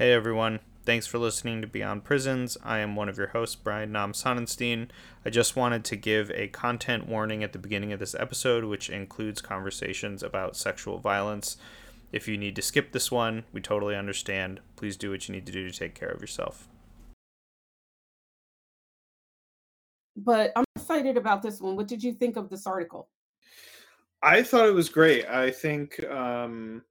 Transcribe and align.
Hey 0.00 0.14
everyone, 0.14 0.60
thanks 0.86 1.06
for 1.06 1.18
listening 1.18 1.60
to 1.60 1.66
Beyond 1.66 2.04
Prisons. 2.04 2.56
I 2.64 2.78
am 2.78 2.96
one 2.96 3.10
of 3.10 3.18
your 3.18 3.26
hosts, 3.26 3.54
Brian 3.54 3.92
Nam 3.92 4.14
Sonenstein. 4.14 4.88
I 5.26 5.28
just 5.28 5.56
wanted 5.56 5.84
to 5.84 5.94
give 5.94 6.30
a 6.30 6.48
content 6.48 7.06
warning 7.06 7.44
at 7.44 7.52
the 7.52 7.58
beginning 7.58 7.92
of 7.92 7.98
this 7.98 8.14
episode, 8.14 8.64
which 8.64 8.88
includes 8.88 9.42
conversations 9.42 10.22
about 10.22 10.56
sexual 10.56 10.96
violence. 10.96 11.58
If 12.12 12.26
you 12.26 12.38
need 12.38 12.56
to 12.56 12.62
skip 12.62 12.92
this 12.92 13.12
one, 13.12 13.44
we 13.52 13.60
totally 13.60 13.94
understand. 13.94 14.60
Please 14.74 14.96
do 14.96 15.10
what 15.10 15.28
you 15.28 15.34
need 15.34 15.44
to 15.44 15.52
do 15.52 15.70
to 15.70 15.78
take 15.78 15.94
care 15.94 16.08
of 16.08 16.22
yourself. 16.22 16.66
But 20.16 20.50
I'm 20.56 20.64
excited 20.76 21.18
about 21.18 21.42
this 21.42 21.60
one. 21.60 21.76
What 21.76 21.88
did 21.88 22.02
you 22.02 22.14
think 22.14 22.38
of 22.38 22.48
this 22.48 22.66
article? 22.66 23.10
I 24.22 24.44
thought 24.44 24.66
it 24.66 24.74
was 24.74 24.88
great. 24.88 25.28
I 25.28 25.50
think 25.50 26.02
um, 26.04 26.84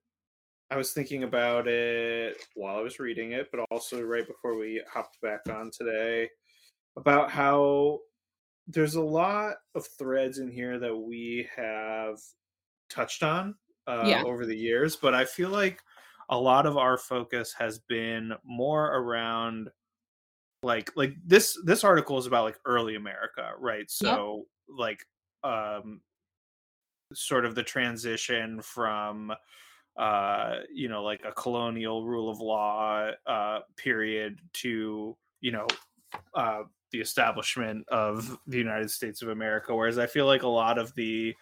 I 0.72 0.78
was 0.78 0.92
thinking 0.92 1.24
about 1.24 1.68
it 1.68 2.38
while 2.56 2.78
I 2.78 2.82
was 2.82 3.00
reading 3.00 3.32
it, 3.32 3.50
but 3.52 3.66
also 3.72 4.02
right 4.02 4.27
before 4.27 4.58
we 4.58 4.82
hopped 4.91 5.20
back 5.22 5.41
on 5.50 5.72
today 5.72 6.30
about 6.96 7.32
how 7.32 8.00
there's 8.68 8.96
a 8.96 9.02
lot 9.02 9.55
of 9.74 9.88
threads 9.98 10.38
in 10.38 10.52
here 10.52 10.77
that 10.77 10.96
we 10.96 11.48
have 11.55 12.18
touched 12.90 13.24
on 13.24 13.55
uh, 13.88 14.04
yeah. 14.05 14.24
over 14.24 14.46
the 14.46 14.55
years, 14.55 14.96
but 14.96 15.16
I 15.16 15.26
feel 15.26 15.50
like 15.50 15.82
a 16.30 16.38
lot 16.38 16.68
of 16.68 16.77
our 16.77 16.98
focus 16.98 17.54
has 17.58 17.80
been 17.80 18.34
more 18.46 18.96
around 18.96 19.70
like 20.62 20.91
like 20.96 21.16
this 21.26 21.58
this 21.63 21.84
article 21.84 22.18
is 22.18 22.27
about 22.27 22.44
like 22.44 22.60
early 22.66 22.96
America, 22.96 23.54
right? 23.58 23.90
So 23.90 24.46
yep. 24.68 24.77
like 24.77 25.05
um 25.44 26.02
sort 27.13 27.46
of 27.46 27.55
the 27.55 27.63
transition 27.63 28.62
from 28.62 29.32
uh, 29.99 30.59
you 30.73 30.88
know, 30.88 31.03
like 31.03 31.21
a 31.26 31.31
colonial 31.34 32.05
rule 32.05 32.30
of 32.30 32.40
law 32.40 33.12
uh, 33.27 33.59
period 33.76 34.40
to, 34.53 35.16
you 35.41 35.52
know, 35.52 35.67
uh, 36.34 36.62
the 36.91 37.01
establishment 37.01 37.85
of 37.90 38.40
the 38.48 38.57
United 38.57 38.90
States 38.90 39.21
of 39.21 39.27
America. 39.27 39.76
Whereas 39.76 39.99
I 39.99 40.07
feel 40.07 40.26
like 40.26 40.43
a 40.43 40.48
lot 40.48 40.77
of 40.77 40.96
the 40.96 41.35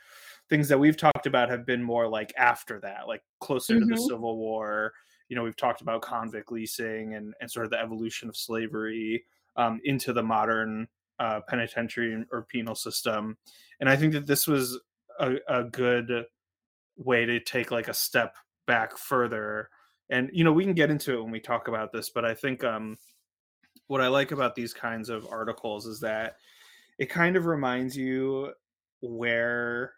things 0.49 0.67
that 0.69 0.79
we've 0.79 0.97
talked 0.97 1.27
about 1.27 1.49
have 1.49 1.67
been 1.67 1.83
more 1.83 2.07
like 2.07 2.33
after 2.35 2.79
that, 2.79 3.07
like 3.07 3.21
closer 3.39 3.75
mm-hmm. 3.75 3.81
to 3.81 3.85
the 3.85 3.93
mm-hmm. 3.93 4.09
Civil 4.09 4.37
War. 4.37 4.91
You 5.29 5.35
know, 5.35 5.43
we've 5.43 5.55
talked 5.55 5.81
about 5.81 6.01
convict 6.01 6.51
leasing 6.51 7.13
and, 7.13 7.35
and 7.39 7.51
sort 7.51 7.65
of 7.65 7.69
the 7.69 7.79
evolution 7.79 8.27
of 8.27 8.35
slavery 8.35 9.23
um, 9.55 9.79
into 9.83 10.13
the 10.13 10.23
modern 10.23 10.87
uh, 11.19 11.41
penitentiary 11.47 12.25
or 12.31 12.47
penal 12.49 12.75
system. 12.75 13.37
And 13.79 13.87
I 13.87 13.95
think 13.95 14.13
that 14.13 14.25
this 14.25 14.47
was 14.47 14.79
a, 15.19 15.35
a 15.47 15.63
good 15.63 16.25
way 16.95 17.25
to 17.25 17.39
take 17.39 17.69
like 17.69 17.87
a 17.87 17.93
step 17.93 18.35
back 18.67 18.97
further 18.97 19.69
and 20.09 20.29
you 20.31 20.43
know 20.43 20.53
we 20.53 20.63
can 20.63 20.73
get 20.73 20.91
into 20.91 21.17
it 21.17 21.21
when 21.21 21.31
we 21.31 21.39
talk 21.39 21.67
about 21.67 21.91
this 21.91 22.09
but 22.09 22.25
i 22.25 22.33
think 22.33 22.63
um 22.63 22.95
what 23.87 24.01
i 24.01 24.07
like 24.07 24.31
about 24.31 24.55
these 24.55 24.73
kinds 24.73 25.09
of 25.09 25.27
articles 25.31 25.85
is 25.85 25.99
that 25.99 26.35
it 26.99 27.09
kind 27.09 27.35
of 27.35 27.45
reminds 27.45 27.95
you 27.95 28.51
where 29.01 29.93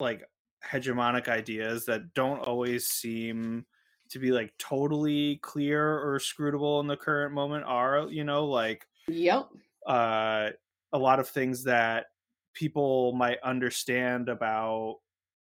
like 0.00 0.22
hegemonic 0.64 1.28
ideas 1.28 1.84
that 1.84 2.14
don't 2.14 2.40
always 2.40 2.86
seem 2.86 3.64
to 4.10 4.18
be 4.18 4.30
like 4.30 4.52
totally 4.58 5.38
clear 5.42 5.98
or 5.98 6.18
scrutable 6.18 6.80
in 6.80 6.86
the 6.86 6.96
current 6.96 7.34
moment 7.34 7.64
are 7.66 8.06
you 8.10 8.24
know 8.24 8.46
like 8.46 8.86
yep. 9.08 9.48
uh 9.86 10.48
a 10.92 10.98
lot 10.98 11.18
of 11.18 11.28
things 11.28 11.64
that 11.64 12.06
people 12.54 13.12
might 13.12 13.38
understand 13.42 14.28
about 14.28 14.96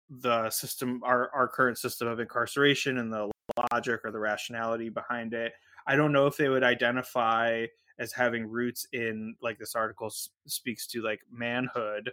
the 0.09 0.49
system 0.49 1.01
our 1.03 1.29
our 1.33 1.47
current 1.47 1.77
system 1.77 2.07
of 2.07 2.19
incarceration 2.19 2.97
and 2.97 3.11
the 3.11 3.29
logic 3.71 4.01
or 4.03 4.11
the 4.11 4.19
rationality 4.19 4.89
behind 4.89 5.33
it. 5.33 5.53
I 5.85 5.95
don't 5.95 6.11
know 6.11 6.27
if 6.27 6.37
they 6.37 6.49
would 6.49 6.63
identify 6.63 7.65
as 7.99 8.13
having 8.13 8.45
roots 8.47 8.85
in 8.93 9.35
like 9.41 9.57
this 9.57 9.75
article 9.75 10.11
speaks 10.45 10.87
to 10.87 11.01
like 11.01 11.21
manhood 11.31 12.11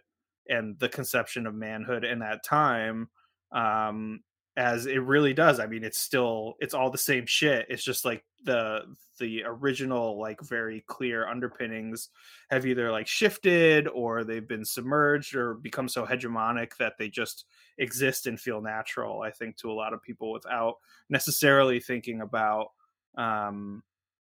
and 0.49 0.79
the 0.79 0.89
conception 0.89 1.47
of 1.47 1.55
manhood 1.55 2.05
in 2.05 2.19
that 2.21 2.45
time 2.45 3.09
um 3.53 4.21
as 4.57 4.87
it 4.87 4.99
really 4.99 5.35
does. 5.35 5.59
I 5.61 5.67
mean 5.67 5.85
it's 5.85 5.99
still 5.99 6.55
it's 6.61 6.75
all 6.75 6.91
the 6.91 6.99
same 6.99 7.27
shit. 7.27 7.67
It's 7.69 7.85
just 7.85 8.05
like 8.05 8.25
the 8.45 8.83
the 9.19 9.43
original 9.45 10.19
like 10.19 10.41
very 10.41 10.85
clear 10.87 11.27
underpinnings 11.27 12.09
have 12.51 12.67
either 12.67 12.91
like 12.91 13.07
shifted 13.07 13.89
or 13.89 14.25
they've 14.25 14.47
been 14.47 14.65
submerged 14.65 15.35
or 15.35 15.55
become 15.55 15.89
so 15.89 16.05
hegemonic 16.05 16.77
that 16.79 16.95
they 16.99 17.09
just 17.09 17.45
exist 17.79 18.27
and 18.27 18.41
feel 18.41 18.61
natural 18.61 19.23
i 19.23 19.31
think 19.31 19.57
to 19.57 19.71
a 19.71 19.73
lot 19.73 19.93
of 19.93 20.03
people 20.03 20.33
without 20.33 20.77
necessarily 21.09 21.81
thinking 21.81 22.21
about 22.21 22.69
um 23.17 23.83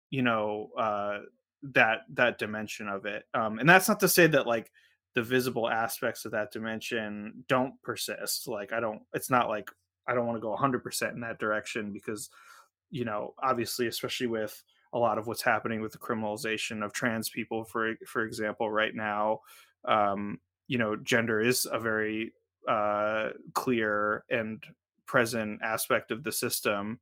you 0.10 0.22
know 0.22 0.70
uh 0.78 1.20
that 1.64 2.00
that 2.10 2.38
dimension 2.38 2.88
of 2.88 3.06
it 3.06 3.24
um 3.34 3.60
and 3.60 3.68
that's 3.68 3.88
not 3.88 4.00
to 4.00 4.08
say 4.08 4.28
that 4.28 4.48
like 4.48 4.72
the 5.16 5.24
visible 5.24 5.68
aspects 5.68 6.26
of 6.26 6.32
that 6.32 6.52
dimension 6.52 7.44
don't 7.48 7.74
persist 7.82 8.48
like 8.48 8.72
i 8.72 8.80
don't 8.80 9.02
it's 9.14 9.30
not 9.30 9.50
like 9.50 9.70
i 10.08 10.14
don't 10.14 10.28
want 10.28 10.38
to 10.38 10.42
go 10.42 10.56
100% 10.56 11.14
in 11.14 11.20
that 11.22 11.40
direction 11.40 11.92
because 11.92 12.30
you 12.92 13.04
know 13.04 13.34
obviously 13.42 13.88
especially 13.88 14.28
with 14.28 14.64
a 14.94 15.00
lot 15.00 15.18
of 15.18 15.28
what's 15.28 15.42
happening 15.42 15.82
with 15.82 15.92
the 15.92 15.98
criminalization 15.98 16.84
of 16.84 16.94
trans 16.94 17.30
people 17.30 17.64
for 17.64 17.96
for 18.06 18.24
example 18.24 18.70
right 18.70 18.96
now 18.96 19.40
um 19.86 20.40
you 20.68 20.78
know 20.78 20.96
gender 20.96 21.42
is 21.42 21.68
a 21.72 21.80
very 21.80 22.32
uh, 22.68 23.30
clear 23.54 24.24
and 24.30 24.64
present 25.06 25.60
aspect 25.64 26.12
of 26.12 26.24
the 26.24 26.32
system 26.32 27.00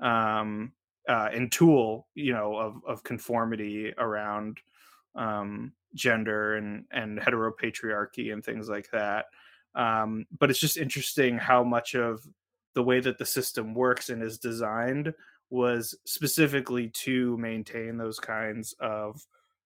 um, 0.00 0.72
uh, 1.08 1.28
and 1.32 1.50
tool, 1.50 2.06
you 2.14 2.32
know, 2.32 2.56
of, 2.56 2.76
of 2.86 3.02
conformity 3.02 3.92
around 3.98 4.58
um, 5.14 5.72
gender 5.94 6.56
and 6.56 6.84
and 6.90 7.18
heteropatriarchy 7.18 8.32
and 8.32 8.44
things 8.44 8.68
like 8.68 8.90
that. 8.90 9.26
Um, 9.74 10.26
but 10.38 10.50
it's 10.50 10.58
just 10.58 10.76
interesting 10.76 11.38
how 11.38 11.62
much 11.64 11.94
of 11.94 12.26
the 12.74 12.82
way 12.82 13.00
that 13.00 13.18
the 13.18 13.26
system 13.26 13.74
works 13.74 14.10
and 14.10 14.22
is 14.22 14.38
designed 14.38 15.14
was 15.50 15.94
specifically 16.04 16.88
to 16.88 17.36
maintain 17.38 17.96
those 17.96 18.18
kinds 18.18 18.74
of 18.80 19.24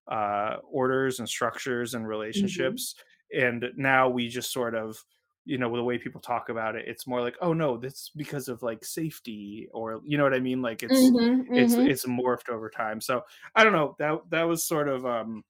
uh, 0.08 0.56
orders 0.68 1.18
and 1.18 1.28
structures 1.28 1.94
and 1.94 2.02
mm-hmm. 2.02 2.10
relationships. 2.10 2.94
Mm-hmm. 3.34 3.46
And 3.46 3.64
now 3.76 4.08
we 4.08 4.28
just 4.28 4.52
sort 4.52 4.74
of 4.74 5.02
you 5.44 5.58
know 5.58 5.74
the 5.74 5.82
way 5.82 5.98
people 5.98 6.20
talk 6.20 6.48
about 6.48 6.76
it 6.76 6.86
it's 6.86 7.06
more 7.06 7.20
like 7.20 7.36
oh 7.40 7.52
no 7.52 7.76
that's 7.76 8.10
because 8.16 8.48
of 8.48 8.62
like 8.62 8.84
safety 8.84 9.68
or 9.72 10.00
you 10.04 10.18
know 10.18 10.24
what 10.24 10.34
i 10.34 10.40
mean? 10.40 10.60
Like 10.62 10.82
it's 10.82 10.94
mm-hmm, 10.94 11.54
it's 11.54 11.74
mm-hmm. 11.74 11.88
it's 11.88 12.06
morphed 12.06 12.50
over 12.50 12.68
time. 12.70 13.00
So 13.00 13.22
i 13.54 13.64
don't 13.64 13.72
know 13.72 13.96
that 13.98 14.18
that 14.30 14.42
was 14.44 14.66
sort 14.66 14.88
of 14.88 15.06
um 15.06 15.42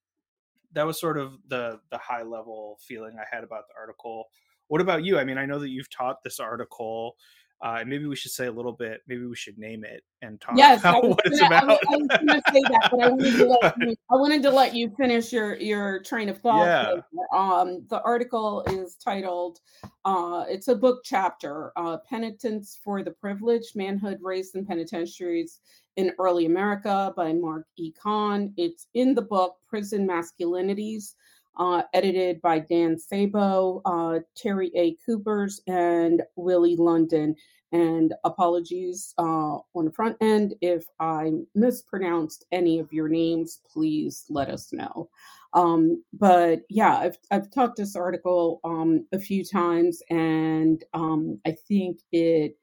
that 0.72 0.86
was 0.86 1.00
sort 1.00 1.18
of 1.18 1.36
the 1.48 1.80
the 1.90 1.98
high 1.98 2.22
level 2.22 2.78
feeling 2.86 3.16
i 3.18 3.24
had 3.34 3.44
about 3.44 3.64
the 3.68 3.74
article. 3.78 4.26
What 4.68 4.80
about 4.80 5.04
you? 5.04 5.18
I 5.18 5.24
mean 5.24 5.38
i 5.38 5.46
know 5.46 5.58
that 5.58 5.70
you've 5.70 5.90
taught 5.90 6.22
this 6.22 6.38
article 6.40 7.16
uh, 7.62 7.78
and 7.80 7.90
maybe 7.90 8.06
we 8.06 8.16
should 8.16 8.30
say 8.30 8.46
a 8.46 8.52
little 8.52 8.72
bit. 8.72 9.02
Maybe 9.06 9.26
we 9.26 9.36
should 9.36 9.58
name 9.58 9.84
it 9.84 10.02
and 10.22 10.40
talk 10.40 10.56
yes, 10.56 10.80
about 10.80 11.04
what 11.04 11.22
gonna, 11.22 11.36
it's 11.36 11.46
about. 11.46 11.64
I 11.64 11.66
was, 11.66 11.78
I 11.88 11.96
was 11.96 12.08
going 12.08 12.26
to 12.28 12.42
say 12.52 12.62
that, 12.62 12.88
but 12.90 13.02
I 13.02 13.08
wanted 13.10 13.36
to 13.36 13.46
let 13.46 13.74
you, 13.78 13.96
I 14.10 14.14
wanted 14.14 14.42
to 14.42 14.50
let 14.50 14.74
you 14.74 14.90
finish 14.96 15.30
your 15.30 15.56
your 15.56 16.02
train 16.02 16.30
of 16.30 16.38
thought. 16.38 16.66
Yeah. 16.66 17.00
Um, 17.36 17.84
the 17.90 18.00
article 18.02 18.64
is 18.68 18.96
titled. 18.96 19.58
Uh, 20.06 20.44
it's 20.48 20.68
a 20.68 20.74
book 20.74 21.02
chapter. 21.04 21.72
Uh, 21.76 21.98
Penitence 22.08 22.78
for 22.82 23.02
the 23.02 23.10
Privileged: 23.10 23.76
Manhood, 23.76 24.18
Race, 24.22 24.54
and 24.54 24.66
Penitentiaries 24.66 25.60
in 25.96 26.12
Early 26.18 26.46
America 26.46 27.12
by 27.14 27.34
Mark 27.34 27.66
E. 27.76 27.92
Kann. 28.02 28.54
It's 28.56 28.86
in 28.94 29.14
the 29.14 29.22
book 29.22 29.56
Prison 29.68 30.06
Masculinities 30.06 31.14
uh, 31.58 31.82
edited 31.92 32.40
by 32.40 32.58
Don 32.60 32.98
Sabo, 32.98 33.82
uh, 33.84 34.20
Terry 34.36 34.70
A. 34.74 34.96
Kupers, 35.06 35.60
and 35.66 36.22
Willie 36.36 36.76
London. 36.76 37.34
And 37.72 38.14
apologies 38.24 39.14
uh, 39.18 39.58
on 39.74 39.84
the 39.84 39.92
front 39.92 40.16
end 40.20 40.54
if 40.60 40.84
I 40.98 41.30
mispronounced 41.54 42.44
any 42.50 42.80
of 42.80 42.92
your 42.92 43.08
names. 43.08 43.60
Please 43.72 44.24
let 44.28 44.48
us 44.48 44.72
know. 44.72 45.08
Um, 45.52 46.02
but 46.12 46.62
yeah, 46.68 46.96
I've 46.98 47.18
I've 47.30 47.50
talked 47.50 47.76
this 47.76 47.96
article 47.96 48.60
um, 48.64 49.06
a 49.12 49.18
few 49.18 49.44
times, 49.44 50.02
and 50.10 50.82
um, 50.94 51.40
I 51.46 51.52
think 51.52 52.00
it 52.12 52.56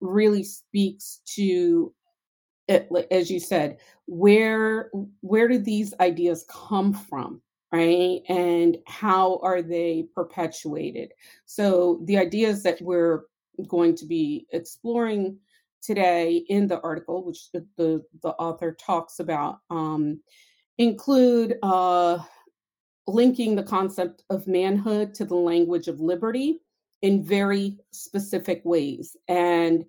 really 0.00 0.42
speaks 0.44 1.20
to 1.34 1.94
it, 2.68 2.88
as 3.10 3.30
you 3.30 3.40
said, 3.40 3.78
where 4.06 4.90
where 5.20 5.48
did 5.48 5.64
these 5.64 5.94
ideas 6.00 6.44
come 6.48 6.92
from? 6.92 7.40
Right? 7.72 8.20
And 8.28 8.78
how 8.86 9.38
are 9.42 9.62
they 9.62 10.06
perpetuated? 10.14 11.12
So, 11.44 12.00
the 12.04 12.18
ideas 12.18 12.62
that 12.62 12.80
we're 12.80 13.24
going 13.66 13.96
to 13.96 14.06
be 14.06 14.46
exploring 14.52 15.38
today 15.82 16.44
in 16.48 16.66
the 16.66 16.80
article, 16.80 17.24
which 17.24 17.50
the, 17.52 17.66
the, 17.76 18.04
the 18.22 18.30
author 18.30 18.76
talks 18.78 19.20
about, 19.20 19.58
um, 19.70 20.20
include 20.78 21.56
uh, 21.62 22.18
linking 23.06 23.54
the 23.54 23.62
concept 23.62 24.22
of 24.30 24.46
manhood 24.46 25.14
to 25.14 25.24
the 25.24 25.34
language 25.34 25.88
of 25.88 26.00
liberty 26.00 26.60
in 27.02 27.22
very 27.22 27.78
specific 27.92 28.62
ways. 28.64 29.16
And 29.28 29.84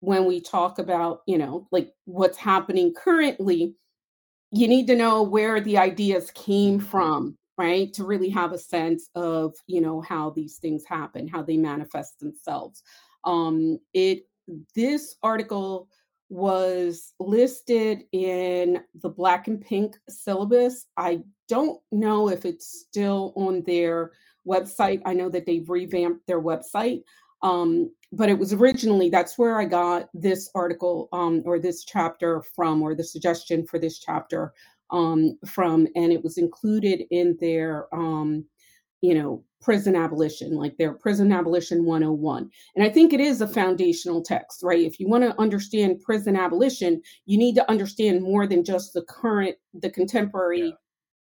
when 0.00 0.24
we 0.24 0.40
talk 0.40 0.78
about, 0.78 1.22
you 1.26 1.38
know, 1.38 1.66
like 1.70 1.92
what's 2.04 2.38
happening 2.38 2.94
currently, 2.94 3.74
you 4.54 4.68
need 4.68 4.86
to 4.86 4.96
know 4.96 5.22
where 5.22 5.60
the 5.60 5.78
ideas 5.78 6.30
came 6.32 6.78
from, 6.78 7.36
right? 7.58 7.92
To 7.94 8.04
really 8.04 8.30
have 8.30 8.52
a 8.52 8.58
sense 8.58 9.10
of, 9.14 9.52
you 9.66 9.80
know, 9.80 10.00
how 10.00 10.30
these 10.30 10.58
things 10.58 10.84
happen, 10.86 11.26
how 11.26 11.42
they 11.42 11.56
manifest 11.56 12.20
themselves. 12.20 12.82
Um, 13.24 13.78
it 13.92 14.22
this 14.76 15.16
article 15.22 15.88
was 16.28 17.14
listed 17.18 18.04
in 18.12 18.80
the 19.02 19.08
black 19.08 19.48
and 19.48 19.60
pink 19.60 19.96
syllabus. 20.08 20.86
I 20.96 21.22
don't 21.48 21.80
know 21.90 22.28
if 22.28 22.44
it's 22.44 22.84
still 22.86 23.32
on 23.36 23.62
their 23.66 24.12
website. 24.46 25.02
I 25.04 25.14
know 25.14 25.28
that 25.30 25.46
they've 25.46 25.68
revamped 25.68 26.26
their 26.26 26.40
website. 26.40 27.02
Um, 27.42 27.90
but 28.16 28.28
it 28.28 28.38
was 28.38 28.52
originally 28.52 29.10
that's 29.10 29.38
where 29.38 29.60
I 29.60 29.64
got 29.64 30.08
this 30.14 30.50
article 30.54 31.08
um, 31.12 31.42
or 31.44 31.58
this 31.58 31.84
chapter 31.84 32.42
from, 32.54 32.82
or 32.82 32.94
the 32.94 33.04
suggestion 33.04 33.66
for 33.66 33.78
this 33.78 33.98
chapter 33.98 34.52
um, 34.90 35.38
from, 35.46 35.86
and 35.96 36.12
it 36.12 36.22
was 36.22 36.38
included 36.38 37.04
in 37.10 37.36
their, 37.40 37.92
um, 37.94 38.44
you 39.00 39.14
know, 39.14 39.44
prison 39.60 39.96
abolition, 39.96 40.54
like 40.56 40.76
their 40.76 40.92
prison 40.92 41.32
abolition 41.32 41.84
101. 41.84 42.50
And 42.76 42.84
I 42.84 42.90
think 42.90 43.12
it 43.12 43.20
is 43.20 43.40
a 43.40 43.48
foundational 43.48 44.22
text, 44.22 44.62
right? 44.62 44.84
If 44.84 45.00
you 45.00 45.08
want 45.08 45.24
to 45.24 45.40
understand 45.40 46.02
prison 46.02 46.36
abolition, 46.36 47.00
you 47.24 47.38
need 47.38 47.54
to 47.54 47.70
understand 47.70 48.22
more 48.22 48.46
than 48.46 48.62
just 48.62 48.92
the 48.92 49.02
current, 49.02 49.56
the 49.72 49.90
contemporary. 49.90 50.68
Yeah. 50.68 50.72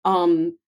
Um, 0.05 0.59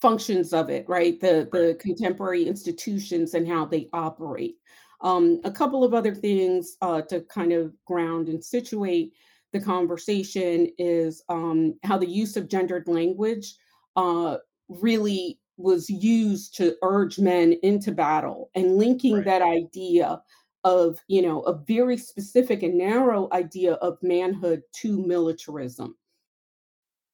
functions 0.00 0.52
of 0.52 0.70
it, 0.70 0.88
right? 0.88 1.20
The 1.20 1.48
the 1.52 1.76
contemporary 1.80 2.46
institutions 2.46 3.34
and 3.34 3.46
how 3.46 3.64
they 3.64 3.88
operate. 3.92 4.56
Um, 5.00 5.40
a 5.44 5.50
couple 5.50 5.84
of 5.84 5.94
other 5.94 6.14
things 6.14 6.76
uh, 6.82 7.02
to 7.02 7.20
kind 7.22 7.52
of 7.52 7.72
ground 7.84 8.28
and 8.28 8.42
situate 8.42 9.12
the 9.52 9.60
conversation 9.60 10.68
is 10.76 11.22
um, 11.28 11.78
how 11.84 11.98
the 11.98 12.08
use 12.08 12.36
of 12.36 12.48
gendered 12.48 12.88
language 12.88 13.54
uh, 13.96 14.38
really 14.68 15.38
was 15.56 15.88
used 15.88 16.56
to 16.56 16.76
urge 16.82 17.18
men 17.18 17.54
into 17.62 17.92
battle 17.92 18.50
and 18.54 18.76
linking 18.76 19.16
right. 19.16 19.24
that 19.24 19.42
idea 19.42 20.20
of 20.64 20.98
you 21.08 21.22
know 21.22 21.40
a 21.42 21.54
very 21.54 21.96
specific 21.96 22.62
and 22.62 22.76
narrow 22.76 23.28
idea 23.32 23.74
of 23.74 23.96
manhood 24.02 24.62
to 24.72 25.04
militarism 25.06 25.96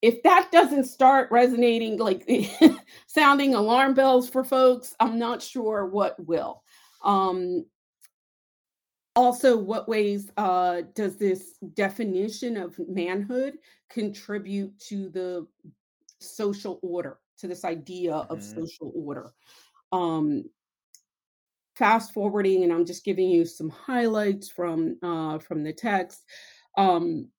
if 0.04 0.22
that 0.22 0.52
doesn't 0.52 0.84
start 0.84 1.30
resonating 1.30 1.96
like 1.96 2.28
sounding 3.06 3.54
alarm 3.54 3.94
bells 3.94 4.28
for 4.28 4.44
folks 4.44 4.94
i'm 5.00 5.18
not 5.18 5.40
sure 5.42 5.86
what 5.86 6.14
will. 6.26 6.62
Um 7.02 7.64
also 9.16 9.56
what 9.56 9.88
ways 9.88 10.30
uh 10.36 10.82
does 10.94 11.16
this 11.16 11.54
definition 11.72 12.58
of 12.58 12.78
manhood 12.86 13.54
contribute 13.88 14.78
to 14.78 15.08
the 15.08 15.46
social 16.20 16.78
order 16.82 17.16
to 17.38 17.48
this 17.48 17.64
idea 17.64 18.12
mm-hmm. 18.12 18.32
of 18.32 18.42
social 18.42 18.92
order? 18.94 19.32
Um 19.90 20.44
fast 21.76 22.12
forwarding 22.12 22.62
and 22.62 22.72
i'm 22.72 22.84
just 22.84 23.04
giving 23.04 23.28
you 23.28 23.44
some 23.44 23.70
highlights 23.70 24.50
from 24.50 24.98
uh 25.02 25.38
from 25.38 25.62
the 25.62 25.72
text. 25.72 26.24
Um 26.76 27.30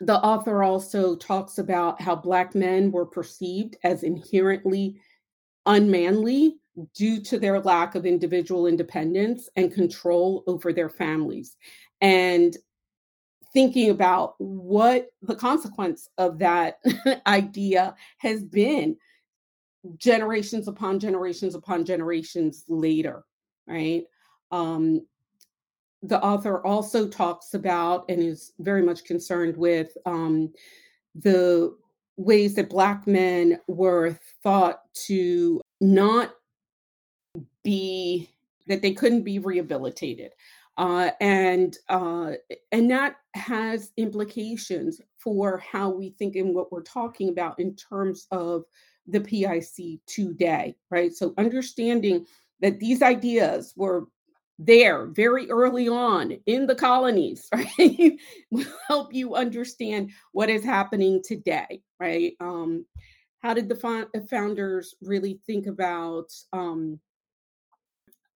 the 0.00 0.18
author 0.18 0.62
also 0.62 1.16
talks 1.16 1.58
about 1.58 2.00
how 2.00 2.14
Black 2.14 2.54
men 2.54 2.92
were 2.92 3.06
perceived 3.06 3.76
as 3.82 4.02
inherently 4.02 5.00
unmanly 5.66 6.56
due 6.94 7.20
to 7.20 7.38
their 7.38 7.60
lack 7.60 7.94
of 7.94 8.06
individual 8.06 8.66
independence 8.66 9.48
and 9.56 9.74
control 9.74 10.44
over 10.46 10.72
their 10.72 10.88
families. 10.88 11.56
And 12.00 12.56
thinking 13.52 13.90
about 13.90 14.34
what 14.38 15.08
the 15.22 15.34
consequence 15.34 16.08
of 16.18 16.38
that 16.38 16.78
idea 17.26 17.94
has 18.18 18.44
been 18.44 18.96
generations 19.96 20.68
upon 20.68 21.00
generations 21.00 21.54
upon 21.54 21.84
generations 21.84 22.64
later, 22.68 23.24
right? 23.66 24.04
Um, 24.50 25.06
the 26.02 26.22
author 26.22 26.64
also 26.64 27.08
talks 27.08 27.54
about 27.54 28.04
and 28.08 28.22
is 28.22 28.52
very 28.60 28.82
much 28.82 29.04
concerned 29.04 29.56
with 29.56 29.96
um, 30.06 30.52
the 31.14 31.76
ways 32.16 32.54
that 32.54 32.70
Black 32.70 33.06
men 33.06 33.58
were 33.66 34.18
thought 34.42 34.82
to 35.06 35.60
not 35.80 36.34
be, 37.64 38.30
that 38.66 38.82
they 38.82 38.92
couldn't 38.92 39.22
be 39.22 39.38
rehabilitated. 39.38 40.32
Uh, 40.76 41.10
and 41.20 41.76
uh, 41.88 42.32
and 42.70 42.88
that 42.88 43.16
has 43.34 43.90
implications 43.96 45.00
for 45.18 45.58
how 45.58 45.90
we 45.90 46.10
think 46.10 46.36
and 46.36 46.54
what 46.54 46.70
we're 46.70 46.82
talking 46.82 47.30
about 47.30 47.58
in 47.58 47.74
terms 47.74 48.28
of 48.30 48.62
the 49.08 49.20
PIC 49.20 49.98
today, 50.06 50.76
right? 50.90 51.12
So 51.12 51.34
understanding 51.36 52.26
that 52.60 52.78
these 52.78 53.02
ideas 53.02 53.72
were 53.76 54.06
there 54.58 55.06
very 55.06 55.48
early 55.50 55.88
on 55.88 56.32
in 56.46 56.66
the 56.66 56.74
colonies, 56.74 57.48
right? 57.54 58.18
will 58.50 58.64
help 58.88 59.14
you 59.14 59.34
understand 59.34 60.10
what 60.32 60.50
is 60.50 60.64
happening 60.64 61.22
today, 61.24 61.80
right? 62.00 62.34
Um, 62.40 62.84
how 63.40 63.54
did 63.54 63.68
the 63.68 64.26
founders 64.28 64.94
really 65.00 65.40
think 65.46 65.66
about, 65.66 66.32
um, 66.52 66.98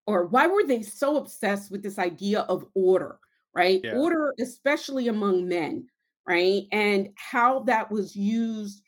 or 0.06 0.26
why 0.26 0.46
were 0.46 0.64
they 0.64 0.82
so 0.82 1.16
obsessed 1.16 1.72
with 1.72 1.82
this 1.82 1.98
idea 1.98 2.40
of 2.42 2.66
order, 2.74 3.18
right? 3.52 3.80
Yeah. 3.82 3.96
Order, 3.96 4.32
especially 4.40 5.08
among 5.08 5.48
men, 5.48 5.88
right? 6.26 6.62
And 6.70 7.08
how 7.16 7.60
that 7.64 7.90
was 7.90 8.14
used 8.14 8.82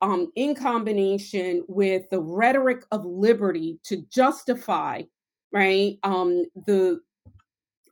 um, 0.00 0.32
in 0.36 0.54
combination 0.54 1.64
with 1.68 2.08
the 2.10 2.20
rhetoric 2.20 2.84
of 2.90 3.04
liberty 3.04 3.78
to 3.84 3.98
justify 4.10 5.02
right? 5.52 5.98
Um, 6.02 6.44
the 6.66 7.00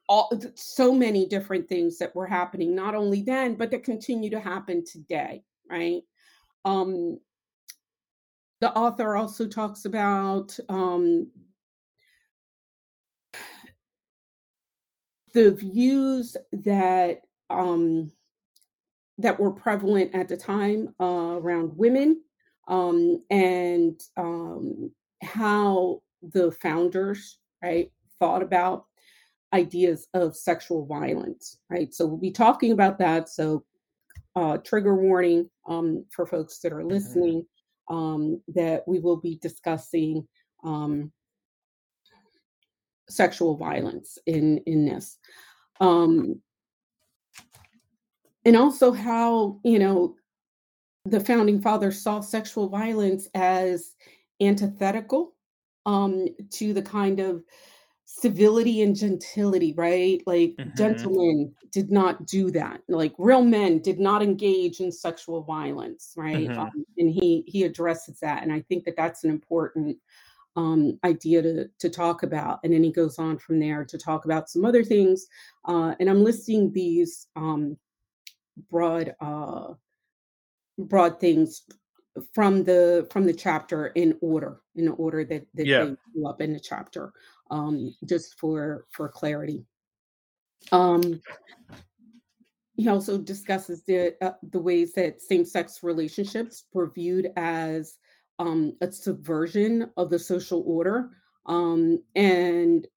all 0.08 0.28
so 0.56 0.92
many 0.92 1.24
different 1.24 1.68
things 1.68 1.96
that 1.98 2.14
were 2.16 2.26
happening 2.26 2.74
not 2.74 2.96
only 2.96 3.22
then, 3.22 3.54
but 3.54 3.70
that 3.70 3.84
continue 3.84 4.28
to 4.30 4.40
happen 4.40 4.84
today, 4.84 5.44
right? 5.70 6.02
Um, 6.64 7.20
the 8.60 8.72
author 8.72 9.16
also 9.16 9.46
talks 9.46 9.84
about 9.84 10.58
um, 10.68 11.30
the 15.32 15.52
views 15.52 16.36
that 16.52 17.20
um, 17.48 18.10
that 19.18 19.38
were 19.38 19.52
prevalent 19.52 20.14
at 20.14 20.28
the 20.28 20.36
time 20.36 20.94
uh, 21.00 21.36
around 21.38 21.76
women 21.76 22.20
um, 22.68 23.22
and 23.30 24.00
um, 24.16 24.90
how 25.22 26.00
the 26.22 26.50
founders 26.52 27.38
right, 27.62 27.90
thought 28.18 28.42
about 28.42 28.86
ideas 29.52 30.06
of 30.14 30.36
sexual 30.36 30.86
violence, 30.86 31.58
right? 31.68 31.92
So 31.92 32.06
we'll 32.06 32.18
be 32.18 32.30
talking 32.30 32.72
about 32.72 32.98
that. 32.98 33.28
So 33.28 33.64
uh, 34.36 34.58
trigger 34.58 34.94
warning 34.94 35.50
um, 35.68 36.04
for 36.10 36.26
folks 36.26 36.60
that 36.60 36.72
are 36.72 36.78
mm-hmm. 36.78 36.88
listening 36.88 37.46
um, 37.88 38.40
that 38.54 38.86
we 38.86 39.00
will 39.00 39.16
be 39.16 39.38
discussing 39.42 40.26
um, 40.64 41.10
sexual 43.08 43.56
violence 43.56 44.18
in 44.26 44.58
in 44.66 44.86
this, 44.86 45.18
um, 45.80 46.40
and 48.44 48.56
also 48.56 48.92
how 48.92 49.58
you 49.64 49.78
know 49.78 50.14
the 51.06 51.18
founding 51.18 51.60
fathers 51.60 52.00
saw 52.00 52.20
sexual 52.20 52.68
violence 52.68 53.26
as 53.34 53.94
antithetical 54.40 55.34
um 55.86 56.26
to 56.50 56.72
the 56.72 56.82
kind 56.82 57.20
of 57.20 57.42
civility 58.12 58.82
and 58.82 58.96
gentility 58.96 59.72
right 59.76 60.20
like 60.26 60.50
mm-hmm. 60.56 60.76
gentlemen 60.76 61.54
did 61.70 61.92
not 61.92 62.26
do 62.26 62.50
that 62.50 62.80
like 62.88 63.14
real 63.18 63.44
men 63.44 63.78
did 63.78 64.00
not 64.00 64.20
engage 64.20 64.80
in 64.80 64.90
sexual 64.90 65.42
violence 65.42 66.12
right 66.16 66.48
mm-hmm. 66.48 66.58
um, 66.58 66.84
and 66.98 67.08
he 67.08 67.44
he 67.46 67.62
addresses 67.62 68.18
that 68.18 68.42
and 68.42 68.52
i 68.52 68.60
think 68.62 68.84
that 68.84 68.96
that's 68.96 69.22
an 69.22 69.30
important 69.30 69.96
um, 70.56 70.98
idea 71.04 71.40
to 71.40 71.68
to 71.78 71.88
talk 71.88 72.24
about 72.24 72.58
and 72.64 72.72
then 72.72 72.82
he 72.82 72.90
goes 72.90 73.16
on 73.18 73.38
from 73.38 73.60
there 73.60 73.84
to 73.84 73.96
talk 73.96 74.24
about 74.24 74.50
some 74.50 74.64
other 74.64 74.82
things 74.82 75.28
uh, 75.66 75.94
and 76.00 76.10
i'm 76.10 76.24
listing 76.24 76.72
these 76.72 77.28
um, 77.36 77.76
broad 78.68 79.14
uh, 79.20 79.68
broad 80.78 81.20
things 81.20 81.62
from 82.34 82.64
the 82.64 83.06
from 83.10 83.24
the 83.24 83.32
chapter 83.32 83.88
in 83.88 84.16
order 84.20 84.60
in 84.74 84.86
the 84.86 84.92
order 84.92 85.24
that, 85.24 85.46
that 85.54 85.66
yeah. 85.66 85.84
they 85.84 85.96
grew 86.12 86.26
up 86.26 86.40
in 86.40 86.52
the 86.52 86.60
chapter 86.60 87.12
um 87.50 87.94
just 88.04 88.38
for 88.38 88.86
for 88.90 89.08
clarity 89.08 89.64
um 90.72 91.20
he 92.76 92.88
also 92.88 93.18
discusses 93.18 93.84
the 93.84 94.14
uh, 94.22 94.32
the 94.50 94.60
ways 94.60 94.92
that 94.94 95.20
same-sex 95.20 95.82
relationships 95.82 96.64
were 96.72 96.90
viewed 96.90 97.30
as 97.36 97.96
um 98.38 98.76
a 98.80 98.90
subversion 98.90 99.90
of 99.96 100.10
the 100.10 100.18
social 100.18 100.62
order 100.66 101.10
um 101.46 102.02
and 102.16 102.88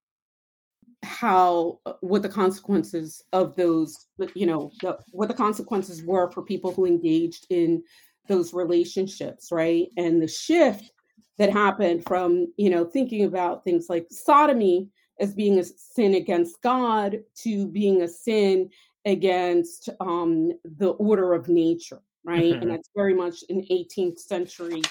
how 1.04 1.80
uh, 1.86 1.94
what 2.00 2.22
the 2.22 2.30
consequences 2.30 3.22
of 3.34 3.56
those 3.56 4.08
you 4.34 4.46
know 4.46 4.72
the, 4.82 4.98
what 5.12 5.28
the 5.28 5.34
consequences 5.34 6.04
were 6.04 6.32
for 6.32 6.42
people 6.42 6.72
who 6.72 6.86
engaged 6.86 7.46
in 7.50 7.84
those 8.28 8.54
relationships 8.54 9.50
right? 9.52 9.88
And 9.98 10.22
the 10.22 10.28
shift 10.28 10.92
that 11.38 11.52
happened 11.52 12.04
from 12.06 12.48
you 12.58 12.70
know 12.70 12.86
thinking 12.86 13.26
about 13.26 13.64
things 13.64 13.88
like 13.90 14.08
sodomy 14.10 14.90
as 15.20 15.34
being 15.34 15.60
a 15.60 15.64
sin 15.64 16.16
against 16.16 16.62
god 16.62 17.20
to 17.36 17.68
being 17.68 18.02
a 18.02 18.08
sin 18.08 18.70
against 19.06 19.90
um, 20.00 20.52
the 20.78 20.90
order 20.92 21.34
of 21.34 21.50
nature 21.50 22.02
right? 22.24 22.54
Mm-hmm. 22.54 22.62
and 22.62 22.72
that's 22.72 22.90
very 22.96 23.14
much 23.14 23.44
an 23.50 23.66
18th 23.70 24.20
century 24.20 24.82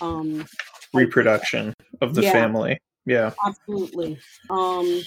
um, 0.00 0.46
reproduction 0.92 1.74
of 2.00 2.14
the 2.14 2.22
yeah, 2.22 2.32
family. 2.32 2.80
Yeah. 3.04 3.32
Absolutely. 3.44 4.18
Um, 4.50 5.02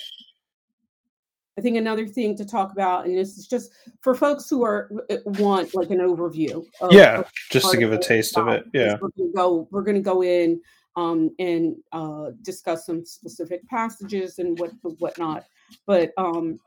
I 1.60 1.62
think 1.62 1.76
another 1.76 2.08
thing 2.08 2.38
to 2.38 2.46
talk 2.46 2.72
about, 2.72 3.06
and 3.06 3.18
this 3.18 3.38
is 3.38 3.46
just 3.46 3.74
for 4.00 4.16
folks 4.16 4.50
who 4.50 4.64
are 4.64 4.90
uh, 5.10 5.18
want 5.26 5.76
like 5.76 5.90
an 5.90 5.98
overview. 5.98 6.66
Of, 6.80 6.94
yeah, 6.94 7.24
just 7.52 7.70
to 7.72 7.78
give 7.78 7.92
a 7.92 7.98
taste 7.98 8.38
of 8.38 8.48
it. 8.48 8.64
Yeah, 8.74 8.98
we're 9.02 9.10
gonna 9.10 9.34
go. 9.36 9.68
We're 9.70 9.82
going 9.82 9.98
to 9.98 10.02
go 10.02 10.24
in 10.24 10.62
um, 10.96 11.36
and 11.38 11.76
uh, 11.92 12.32
discuss 12.44 12.86
some 12.86 13.04
specific 13.04 13.68
passages 13.68 14.40
and 14.40 14.58
what 14.58 14.72
whatnot. 15.00 15.44
But 15.86 16.14
um, 16.18 16.62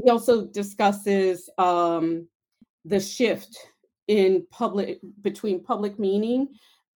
he 0.00 0.08
also 0.08 0.46
discusses 0.46 1.50
um, 1.58 2.28
the 2.84 3.00
shift 3.00 3.58
in 4.06 4.46
public 4.52 5.00
between 5.22 5.64
public 5.64 5.98
meaning 5.98 6.50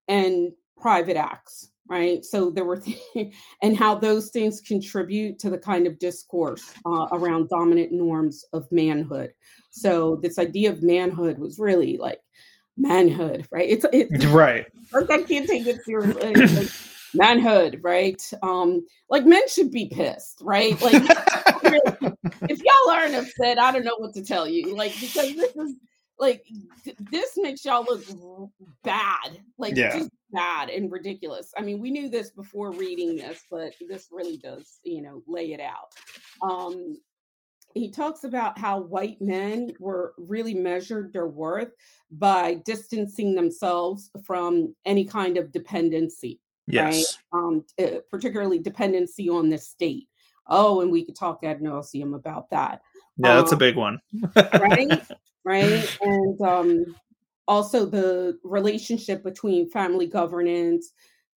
and 0.07 0.53
private 0.81 1.17
acts 1.17 1.72
right? 1.93 2.25
So 2.25 2.49
there 2.49 2.65
were 2.65 2.79
th- 2.79 2.99
and 3.63 3.77
how 3.77 3.95
those 3.95 4.31
things 4.31 4.63
contribute 4.63 5.39
to 5.41 5.51
the 5.51 5.59
kind 5.59 5.87
of 5.87 5.99
discourse 5.99 6.73
uh, 6.87 7.07
around 7.13 7.51
dominant 7.51 7.93
norms 7.93 8.47
of 8.55 8.67
manhood. 8.73 9.35
So 9.71 10.17
this 10.23 10.39
idea 10.39 10.71
of 10.71 10.83
manhood 10.83 11.39
was 11.39 11.59
really 11.59 11.99
like 11.99 12.21
manhood 12.79 13.47
right? 13.51 13.69
It's 13.69 13.85
it's 13.93 14.25
right. 14.27 14.65
I 14.95 15.23
can't 15.23 15.47
take 15.47 15.67
it 15.67 15.85
seriously 15.85 16.33
like, 16.33 16.71
manhood 17.15 17.81
right? 17.83 18.23
Um 18.43 18.87
like 19.11 19.27
men 19.27 19.47
should 19.49 19.71
be 19.71 19.91
pissed 19.93 20.41
right? 20.43 20.81
Like 20.81 20.95
if 22.49 22.59
y'all 22.63 22.91
aren't 22.91 23.15
upset 23.15 23.59
i 23.59 23.71
don't 23.71 23.85
know 23.85 23.97
what 23.99 24.15
to 24.15 24.25
tell 24.25 24.49
you. 24.49 24.75
Like 24.75 24.95
because 24.99 25.37
this 25.37 25.55
is 25.55 25.75
like 26.23 26.47
this 27.11 27.33
makes 27.37 27.65
y'all 27.65 27.85
look 27.85 28.05
bad 28.85 29.41
like 29.59 29.77
yeah. 29.77 29.99
just 29.99 30.11
bad 30.33 30.71
and 30.71 30.91
ridiculous. 30.91 31.53
I 31.59 31.63
mean, 31.63 31.81
we 31.81 31.91
knew 31.91 32.09
this 32.09 32.31
before 32.31 32.71
reading 32.71 33.17
this, 33.17 33.43
but 33.51 33.75
this 33.89 34.07
really 34.13 34.37
does, 34.37 34.79
you 34.85 35.03
know, 35.03 35.23
lay 35.27 35.53
it 35.53 35.61
out. 35.61 35.93
Um, 36.41 36.97
he 37.75 37.91
talks 37.91 38.23
about 38.23 38.57
how 38.57 38.79
white 38.81 39.21
men 39.21 39.73
were 39.81 40.15
really 40.17 40.55
measured 40.55 41.13
their 41.13 41.27
worth 41.27 41.73
by 42.13 42.55
distancing 42.65 43.35
themselves 43.35 44.11
from 44.25 44.77
any 44.87 45.05
kind 45.05 45.37
of 45.37 45.51
dependency. 45.51 46.39
Yes. 46.69 47.19
Right? 47.33 47.41
Um, 47.41 47.65
uh, 47.81 47.99
particularly 48.09 48.61
dependency 48.61 49.29
on 49.29 49.49
the 49.49 49.59
state. 49.59 50.07
Oh, 50.47 50.83
and 50.83 50.93
we 50.93 51.05
could 51.05 51.17
talk 51.17 51.41
ad 51.43 51.61
nauseum 51.61 52.15
about 52.15 52.49
that. 52.51 52.83
Yeah, 53.17 53.35
that's 53.35 53.53
um, 53.53 53.57
a 53.57 53.59
big 53.59 53.77
one. 53.77 53.99
right? 54.37 55.03
Right. 55.45 55.99
And 56.03 56.41
um, 56.41 56.97
also 57.49 57.85
the 57.87 58.39
relationship 58.45 59.23
between 59.23 59.69
family 59.71 60.07
governance, 60.07 60.93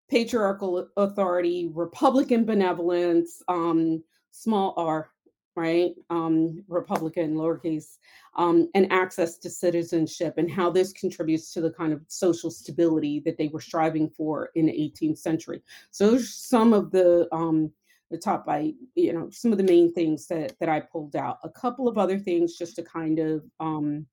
patriarchal 0.10 0.88
authority, 0.98 1.70
Republican 1.74 2.46
benevolence, 2.46 3.42
um, 3.48 4.04
small 4.32 4.74
r, 4.78 5.10
right? 5.56 5.94
Um, 6.10 6.64
Republican, 6.68 7.36
lowercase, 7.36 7.98
um, 8.36 8.70
and 8.76 8.92
access 8.92 9.38
to 9.40 9.50
citizenship, 9.50 10.36
and 10.38 10.52
how 10.52 10.70
this 10.70 10.92
contributes 10.94 11.54
to 11.54 11.62
the 11.62 11.72
kind 11.72 11.94
of 11.94 12.02
social 12.08 12.52
stability 12.52 13.22
that 13.26 13.38
they 13.38 13.48
were 13.50 13.62
striving 13.62 14.10
for 14.10 14.50
in 14.56 14.66
the 14.68 14.74
18th 14.74 15.20
century. 15.20 15.62
So, 15.92 16.12
those 16.12 16.24
are 16.24 16.28
some 16.28 16.74
of 16.74 16.92
the 16.92 17.28
um, 17.32 17.72
the 18.14 18.18
top 18.18 18.46
by 18.46 18.72
you 18.96 19.12
know 19.12 19.30
some 19.30 19.52
of 19.52 19.58
the 19.58 19.64
main 19.66 19.94
things 19.94 20.28
that 20.28 20.54
that 20.60 20.70
I 20.70 20.80
pulled 20.80 21.18
out. 21.18 21.40
A 21.44 21.50
couple 21.50 21.88
of 21.90 21.98
other 21.98 22.18
things 22.18 22.56
just 22.56 22.78
to 22.78 22.84
kind 22.84 23.20
of 23.20 23.44
um, 23.60 24.06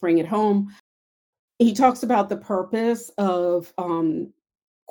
bring 0.00 0.18
it 0.18 0.26
home. 0.26 0.72
He 1.58 1.74
talks 1.74 2.04
about 2.04 2.28
the 2.28 2.36
purpose 2.36 3.10
of 3.18 3.72
um, 3.76 4.32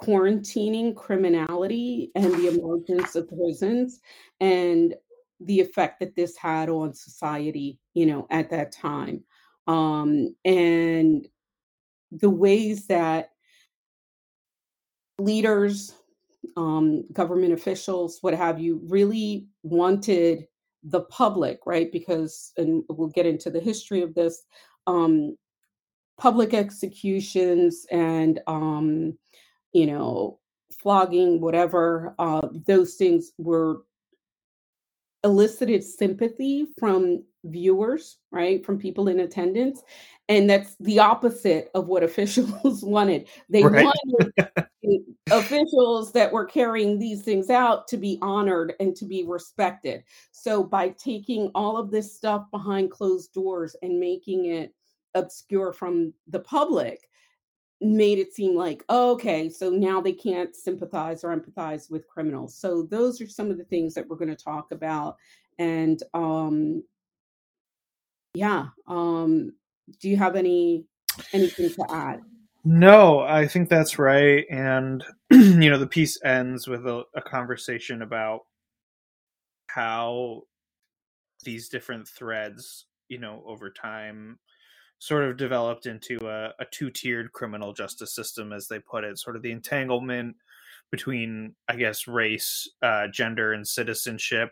quarantining 0.02 0.96
criminality 0.96 2.12
and 2.14 2.34
the 2.34 2.48
emergence 2.50 3.16
of 3.16 3.30
prisons 3.30 4.02
and 4.40 4.94
the 5.40 5.60
effect 5.60 6.00
that 6.00 6.16
this 6.16 6.36
had 6.36 6.70
on 6.70 6.94
society, 6.94 7.80
you 7.94 8.06
know, 8.06 8.28
at 8.30 8.50
that 8.50 8.72
time. 8.72 9.24
Um, 9.68 10.36
and 10.46 11.28
the 12.12 12.30
ways 12.30 12.88
that 12.88 13.32
leaders, 15.20 15.94
um, 16.56 17.04
government 17.14 17.54
officials, 17.54 18.20
what 18.22 18.34
have 18.34 18.60
you, 18.60 18.82
really 18.88 19.48
wanted 19.64 20.48
the 20.84 21.02
public, 21.02 21.60
right? 21.66 21.92
Because, 21.92 22.54
and 22.58 22.84
we'll 22.90 23.10
get 23.10 23.26
into 23.26 23.50
the 23.50 23.60
history 23.60 24.02
of 24.02 24.14
this, 24.14 24.44
um, 24.86 25.36
public 26.18 26.54
executions 26.54 27.86
and 27.92 28.40
um, 28.48 29.18
you 29.74 29.86
know 29.86 30.40
flogging 30.72 31.40
whatever 31.40 32.16
uh, 32.20 32.48
those 32.66 32.96
things 32.96 33.32
were 33.38 33.84
elicited 35.24 35.84
sympathy 35.84 36.66
from 36.78 37.24
viewers 37.44 38.18
right 38.32 38.66
from 38.66 38.78
people 38.78 39.08
in 39.08 39.22
attendance 39.22 39.82
and 40.30 40.50
that's 40.50 40.76
the 40.80 41.00
opposite 41.00 41.70
of 41.74 41.88
what 41.88 42.04
officials 42.10 42.84
wanted 42.84 43.28
they 43.50 43.64
right. 43.64 43.86
wanted 43.86 44.67
officials 45.32 46.12
that 46.14 46.32
were 46.32 46.46
carrying 46.46 46.98
these 46.98 47.22
things 47.24 47.50
out 47.50 47.88
to 47.88 47.98
be 47.98 48.18
honored 48.22 48.74
and 48.80 48.96
to 48.96 49.06
be 49.06 49.24
respected. 49.26 50.04
So 50.32 50.64
by 50.64 50.90
taking 50.90 51.52
all 51.56 51.78
of 51.78 51.92
this 51.92 52.16
stuff 52.16 52.46
behind 52.52 52.92
closed 52.92 53.34
doors 53.34 53.76
and 53.82 54.00
making 54.00 54.46
it 54.46 54.74
obscure 55.16 55.74
from 55.74 56.14
the 56.28 56.40
public 56.40 57.10
made 57.80 58.18
it 58.18 58.34
seem 58.34 58.56
like 58.56 58.84
oh, 58.90 59.12
okay 59.12 59.50
so 59.50 59.70
now 59.70 60.02
they 60.02 60.12
can't 60.12 60.56
sympathize 60.56 61.24
or 61.24 61.36
empathize 61.36 61.92
with 61.92 62.08
criminals. 62.08 62.56
So 62.56 62.84
those 62.84 63.22
are 63.22 63.28
some 63.28 63.52
of 63.52 63.58
the 63.58 63.66
things 63.66 63.94
that 63.94 64.08
we're 64.08 64.18
going 64.18 64.36
to 64.36 64.44
talk 64.44 64.72
about. 64.72 65.18
And 65.60 66.02
um 66.14 66.84
yeah 68.34 68.68
um 68.88 69.54
do 70.00 70.10
you 70.10 70.18
have 70.18 70.36
any 70.36 70.86
anything 71.34 71.70
to 71.70 71.86
add 71.90 72.22
no 72.68 73.22
i 73.22 73.48
think 73.48 73.70
that's 73.70 74.00
right 74.00 74.46
and 74.52 75.04
you 75.32 75.70
know 75.72 75.80
the 75.80 75.88
piece 75.88 76.20
ends 76.26 76.68
with 76.68 76.88
a, 76.88 77.04
a 77.16 77.22
conversation 77.22 78.02
about 78.04 78.42
how 79.68 80.44
these 81.46 81.70
different 81.70 82.08
threads 82.08 82.86
you 83.10 83.20
know 83.20 83.44
over 83.48 83.70
time 83.72 84.40
sort 85.00 85.24
of 85.26 85.38
developed 85.38 85.86
into 85.86 86.18
a, 86.28 86.50
a 86.60 86.66
two-tiered 86.72 87.32
criminal 87.34 87.74
justice 87.74 88.16
system 88.16 88.54
as 88.54 88.68
they 88.68 88.80
put 88.80 89.04
it 89.04 89.20
sort 89.20 89.36
of 89.36 89.42
the 89.42 89.52
entanglement 89.52 90.36
between 90.92 91.56
i 91.70 91.76
guess 91.76 92.08
race 92.08 92.70
uh, 92.84 93.08
gender 93.14 93.54
and 93.54 93.68
citizenship 93.68 94.52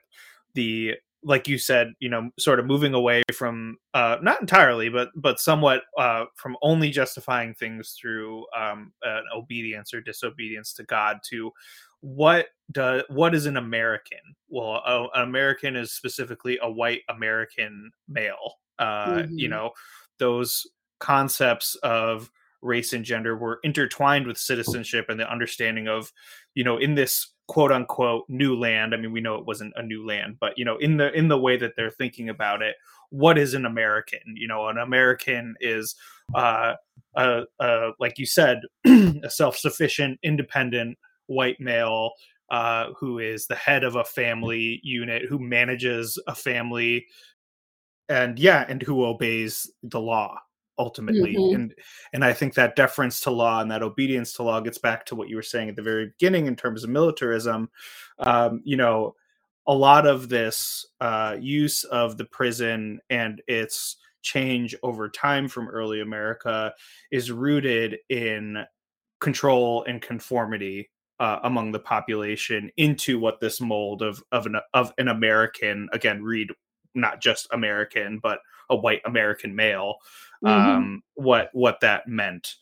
the 0.55 0.93
like 1.25 1.47
you 1.47 1.57
said 1.57 1.91
you 1.99 2.07
know 2.07 2.29
sort 2.39 2.59
of 2.59 2.65
moving 2.65 2.93
away 2.93 3.23
from 3.33 3.77
uh, 3.93 4.17
not 4.21 4.39
entirely 4.39 4.87
but 4.87 5.09
but 5.15 5.39
somewhat 5.39 5.81
uh, 5.97 6.25
from 6.35 6.55
only 6.61 6.89
justifying 6.89 7.53
things 7.53 7.97
through 7.99 8.45
um, 8.57 8.93
an 9.03 9.23
obedience 9.35 9.93
or 9.93 9.99
disobedience 9.99 10.73
to 10.73 10.83
god 10.83 11.17
to 11.27 11.51
what 12.01 12.47
does 12.71 13.01
what 13.09 13.33
is 13.33 13.47
an 13.47 13.57
american 13.57 14.19
well 14.47 14.81
a, 14.85 15.07
an 15.15 15.23
american 15.23 15.75
is 15.75 15.91
specifically 15.91 16.59
a 16.61 16.71
white 16.71 17.01
american 17.09 17.91
male 18.07 18.55
uh, 18.79 19.07
mm-hmm. 19.07 19.37
you 19.37 19.49
know 19.49 19.71
those 20.19 20.67
concepts 20.99 21.75
of 21.83 22.29
race 22.61 22.93
and 22.93 23.05
gender 23.05 23.37
were 23.37 23.59
intertwined 23.63 24.25
with 24.25 24.37
citizenship 24.37 25.07
and 25.09 25.19
the 25.19 25.31
understanding 25.31 25.87
of 25.87 26.11
you 26.53 26.63
know 26.63 26.77
in 26.77 26.95
this 26.95 27.34
quote 27.47 27.71
unquote 27.71 28.25
new 28.27 28.55
land. 28.55 28.93
I 28.93 28.97
mean 28.97 29.11
we 29.11 29.21
know 29.21 29.35
it 29.35 29.45
wasn't 29.45 29.73
a 29.75 29.83
new 29.83 30.05
land 30.05 30.37
but 30.39 30.53
you 30.57 30.65
know 30.65 30.77
in 30.77 30.97
the 30.97 31.11
in 31.13 31.27
the 31.27 31.37
way 31.37 31.57
that 31.57 31.73
they're 31.75 31.91
thinking 31.91 32.29
about 32.29 32.61
it 32.61 32.75
what 33.09 33.37
is 33.37 33.53
an 33.53 33.65
american? 33.65 34.19
You 34.35 34.47
know 34.47 34.67
an 34.67 34.77
american 34.77 35.55
is 35.59 35.95
uh 36.33 36.73
uh, 37.15 37.41
uh 37.59 37.91
like 37.99 38.17
you 38.17 38.25
said 38.25 38.61
a 38.85 39.29
self-sufficient 39.29 40.19
independent 40.23 40.97
white 41.27 41.59
male 41.59 42.11
uh 42.51 42.87
who 42.97 43.19
is 43.19 43.47
the 43.47 43.55
head 43.55 43.83
of 43.83 43.95
a 43.95 44.03
family 44.03 44.79
unit 44.83 45.23
who 45.27 45.39
manages 45.39 46.21
a 46.27 46.35
family 46.35 47.05
and 48.09 48.37
yeah 48.37 48.65
and 48.67 48.81
who 48.81 49.03
obeys 49.03 49.69
the 49.83 49.99
law 49.99 50.37
ultimately 50.77 51.35
mm-hmm. 51.35 51.55
and 51.55 51.75
and 52.13 52.25
i 52.25 52.33
think 52.33 52.53
that 52.53 52.75
deference 52.75 53.19
to 53.19 53.31
law 53.31 53.61
and 53.61 53.71
that 53.71 53.83
obedience 53.83 54.33
to 54.33 54.43
law 54.43 54.59
gets 54.59 54.77
back 54.77 55.05
to 55.05 55.15
what 55.15 55.29
you 55.29 55.35
were 55.35 55.41
saying 55.41 55.69
at 55.69 55.75
the 55.75 55.81
very 55.81 56.07
beginning 56.07 56.47
in 56.47 56.55
terms 56.55 56.83
of 56.83 56.89
militarism 56.89 57.69
um, 58.19 58.61
you 58.63 58.77
know 58.77 59.15
a 59.67 59.73
lot 59.73 60.05
of 60.05 60.29
this 60.29 60.85
uh, 61.01 61.35
use 61.39 61.83
of 61.85 62.17
the 62.17 62.25
prison 62.25 62.99
and 63.09 63.41
its 63.47 63.97
change 64.21 64.75
over 64.83 65.09
time 65.09 65.47
from 65.47 65.69
early 65.69 66.01
america 66.01 66.73
is 67.11 67.31
rooted 67.31 67.97
in 68.09 68.63
control 69.19 69.83
and 69.87 70.01
conformity 70.01 70.89
uh, 71.19 71.39
among 71.43 71.71
the 71.71 71.79
population 71.79 72.69
into 72.77 73.19
what 73.19 73.39
this 73.39 73.61
mold 73.61 74.01
of 74.01 74.21
of 74.31 74.45
an 74.45 74.57
of 74.73 74.93
an 74.97 75.07
American 75.07 75.87
again 75.93 76.21
read 76.21 76.49
not 76.93 77.21
just 77.21 77.47
American 77.51 78.19
but 78.21 78.39
a 78.69 78.75
white 78.75 79.01
American 79.05 79.55
male 79.55 79.95
mm-hmm. 80.43 80.69
um, 80.69 81.03
what 81.15 81.49
what 81.53 81.79
that 81.81 82.07
meant. 82.07 82.55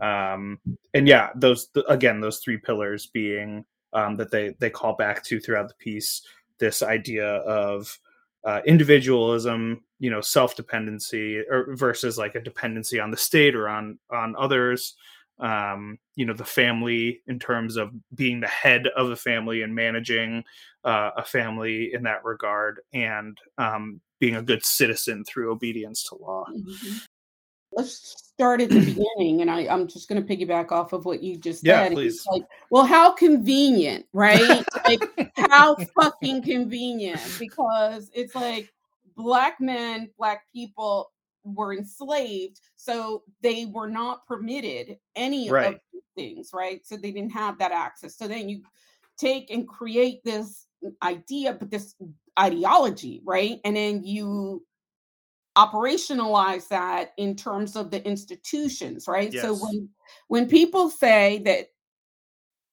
Um, 0.00 0.58
and 0.92 1.08
yeah 1.08 1.30
those 1.34 1.68
again 1.88 2.20
those 2.20 2.38
three 2.38 2.58
pillars 2.58 3.06
being 3.06 3.64
um, 3.92 4.16
that 4.16 4.30
they 4.30 4.54
they 4.58 4.70
call 4.70 4.94
back 4.94 5.22
to 5.24 5.40
throughout 5.40 5.68
the 5.68 5.74
piece 5.74 6.22
this 6.58 6.82
idea 6.82 7.26
of 7.26 7.98
uh, 8.44 8.60
individualism 8.66 9.82
you 9.98 10.10
know 10.10 10.20
self 10.20 10.54
dependency 10.56 11.38
or 11.50 11.74
versus 11.74 12.18
like 12.18 12.34
a 12.34 12.40
dependency 12.40 13.00
on 13.00 13.10
the 13.10 13.16
state 13.16 13.54
or 13.54 13.68
on 13.68 13.98
on 14.10 14.34
others. 14.36 14.94
Um, 15.40 15.98
you 16.14 16.26
know 16.26 16.32
the 16.32 16.44
family 16.44 17.20
in 17.26 17.40
terms 17.40 17.76
of 17.76 17.90
being 18.14 18.38
the 18.38 18.46
head 18.46 18.86
of 18.96 19.10
a 19.10 19.16
family 19.16 19.62
and 19.62 19.74
managing 19.74 20.44
uh, 20.84 21.10
a 21.16 21.24
family 21.24 21.92
in 21.92 22.04
that 22.04 22.24
regard. 22.24 22.80
And 22.92 23.36
um, 23.58 24.00
being 24.24 24.36
a 24.36 24.42
good 24.42 24.64
citizen 24.64 25.24
through 25.24 25.52
obedience 25.52 26.02
to 26.04 26.16
law 26.16 26.44
mm-hmm. 26.50 26.96
let's 27.72 28.14
start 28.34 28.60
at 28.60 28.70
the 28.70 28.80
beginning 29.16 29.42
and 29.42 29.50
I, 29.50 29.66
i'm 29.68 29.86
just 29.86 30.08
going 30.08 30.24
to 30.24 30.36
piggyback 30.36 30.72
off 30.72 30.92
of 30.92 31.04
what 31.04 31.22
you 31.22 31.36
just 31.36 31.64
yeah, 31.64 31.84
said 31.84 31.92
please. 31.92 32.24
like 32.30 32.44
well 32.70 32.84
how 32.84 33.12
convenient 33.12 34.06
right 34.12 34.64
like 34.86 35.32
how 35.36 35.74
fucking 36.00 36.42
convenient 36.42 37.20
because 37.38 38.10
it's 38.14 38.34
like 38.34 38.72
black 39.16 39.60
men 39.60 40.10
black 40.18 40.44
people 40.52 41.10
were 41.44 41.74
enslaved, 41.74 42.60
so 42.76 43.22
they 43.42 43.66
were 43.66 43.88
not 43.88 44.26
permitted 44.26 44.98
any 45.14 45.50
right. 45.50 45.74
of 45.74 45.80
these 45.92 46.02
things, 46.16 46.50
right? 46.52 46.84
So 46.84 46.96
they 46.96 47.12
didn't 47.12 47.32
have 47.32 47.58
that 47.58 47.72
access. 47.72 48.16
So 48.16 48.26
then 48.26 48.48
you 48.48 48.62
take 49.18 49.50
and 49.50 49.68
create 49.68 50.24
this 50.24 50.66
idea, 51.02 51.52
but 51.52 51.70
this 51.70 51.94
ideology, 52.38 53.20
right? 53.24 53.60
And 53.64 53.76
then 53.76 54.04
you 54.04 54.64
operationalize 55.56 56.68
that 56.68 57.12
in 57.16 57.36
terms 57.36 57.76
of 57.76 57.90
the 57.90 58.04
institutions, 58.06 59.06
right? 59.06 59.32
Yes. 59.32 59.42
So 59.42 59.54
when 59.54 59.88
when 60.28 60.48
people 60.48 60.90
say 60.90 61.42
that 61.44 61.68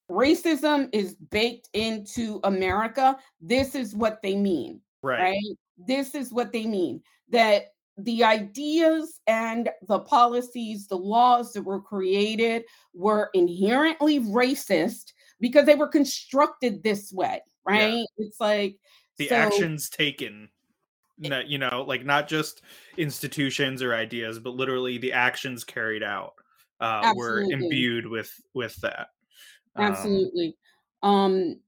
racism 0.10 0.90
is 0.92 1.16
baked 1.16 1.70
into 1.74 2.40
America, 2.44 3.18
this 3.40 3.76
is 3.76 3.96
what 3.96 4.22
they 4.22 4.36
mean. 4.36 4.82
Right. 5.04 5.22
right? 5.22 5.58
This 5.78 6.16
is 6.16 6.32
what 6.32 6.52
they 6.52 6.66
mean 6.66 7.02
that 7.30 7.74
the 7.98 8.24
ideas 8.24 9.20
and 9.28 9.70
the 9.88 10.00
policies, 10.00 10.88
the 10.88 10.98
laws 10.98 11.54
that 11.54 11.64
were 11.64 11.82
created 11.82 12.64
were 12.94 13.30
inherently 13.34 14.20
racist 14.20 15.14
because 15.40 15.66
they 15.66 15.76
were 15.76 15.88
constructed 15.88 16.84
this 16.84 17.12
way, 17.12 17.42
right? 17.66 17.94
Yeah. 17.94 18.04
It's 18.18 18.40
like 18.40 18.78
the 19.18 19.28
so, 19.28 19.36
actions 19.36 19.90
taken 19.90 20.50
you 21.20 21.60
know 21.60 21.84
like 21.88 22.04
not 22.04 22.28
just 22.28 22.64
institutions 22.98 23.84
or 23.84 23.94
ideas 23.94 24.40
but 24.40 24.56
literally 24.56 24.98
the 24.98 25.14
actions 25.14 25.64
carried 25.64 26.02
out 26.02 26.34
uh, 26.82 27.14
were 27.16 27.42
imbued 27.42 28.06
with 28.06 28.34
with 28.54 28.76
that. 28.78 29.08
Um, 29.76 29.86
absolutely. 29.86 30.58
Um, 31.04 31.12
um 31.14 31.60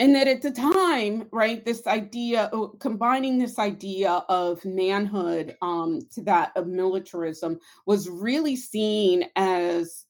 and 0.00 0.14
that 0.16 0.26
at 0.26 0.42
the 0.42 0.50
time 0.50 1.28
right 1.30 1.64
this 1.64 1.86
idea 1.86 2.50
oh, 2.52 2.68
combining 2.80 3.38
this 3.38 3.60
idea 3.60 4.24
of 4.28 4.64
manhood 4.64 5.56
um, 5.62 6.00
to 6.12 6.20
that 6.22 6.50
of 6.56 6.66
militarism 6.66 7.60
was 7.86 8.08
really 8.08 8.56
seen 8.56 9.24
as 9.36 10.04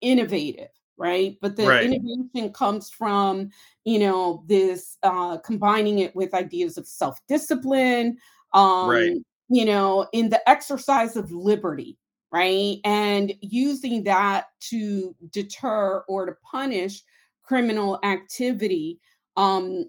innovative 0.00 0.68
right 0.96 1.36
but 1.40 1.56
the 1.56 1.66
right. 1.66 1.84
innovation 1.84 2.52
comes 2.52 2.90
from 2.90 3.50
you 3.84 3.98
know 3.98 4.44
this 4.46 4.96
uh, 5.02 5.36
combining 5.38 6.00
it 6.00 6.14
with 6.14 6.34
ideas 6.34 6.78
of 6.78 6.86
self-discipline 6.86 8.16
um, 8.52 8.88
right. 8.88 9.16
you 9.48 9.64
know 9.64 10.06
in 10.12 10.28
the 10.28 10.48
exercise 10.48 11.16
of 11.16 11.30
liberty 11.32 11.98
right 12.30 12.78
and 12.84 13.34
using 13.40 14.04
that 14.04 14.46
to 14.60 15.14
deter 15.30 16.04
or 16.08 16.26
to 16.26 16.36
punish 16.48 17.02
criminal 17.42 17.98
activity 18.04 18.98
um 19.36 19.84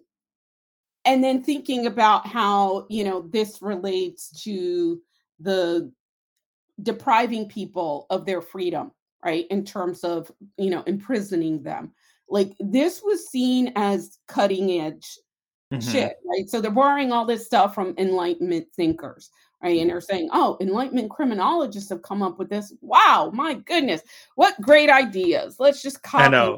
and 1.05 1.23
then 1.23 1.43
thinking 1.43 1.85
about 1.85 2.25
how 2.25 2.85
you 2.89 3.03
know 3.03 3.21
this 3.29 3.61
relates 3.61 4.43
to 4.43 4.99
the 5.39 5.91
depriving 6.81 7.47
people 7.47 8.05
of 8.09 8.25
their 8.25 8.41
freedom 8.41 8.91
right 9.25 9.47
in 9.49 9.65
terms 9.65 10.03
of 10.03 10.31
you 10.57 10.69
know 10.69 10.83
imprisoning 10.83 11.63
them. 11.63 11.91
Like 12.29 12.53
this 12.59 13.01
was 13.03 13.29
seen 13.29 13.73
as 13.75 14.17
cutting 14.27 14.81
edge 14.81 15.17
mm-hmm. 15.73 15.91
shit 15.91 16.17
right? 16.25 16.47
So 16.47 16.61
they're 16.61 16.71
borrowing 16.71 17.11
all 17.11 17.25
this 17.25 17.45
stuff 17.45 17.75
from 17.75 17.95
enlightenment 17.97 18.67
thinkers 18.75 19.29
right 19.65 19.79
and 19.79 19.89
they're 19.89 20.01
saying 20.01 20.29
oh 20.33 20.57
enlightenment 20.61 21.09
criminologists 21.09 21.89
have 21.89 22.01
come 22.01 22.21
up 22.21 22.37
with 22.37 22.49
this 22.49 22.73
wow 22.81 23.31
my 23.33 23.53
goodness 23.53 24.01
what 24.35 24.59
great 24.61 24.89
ideas 24.89 25.59
let's 25.59 25.81
just 25.81 26.01
copy 26.03 26.23
i 26.23 26.27
know 26.27 26.57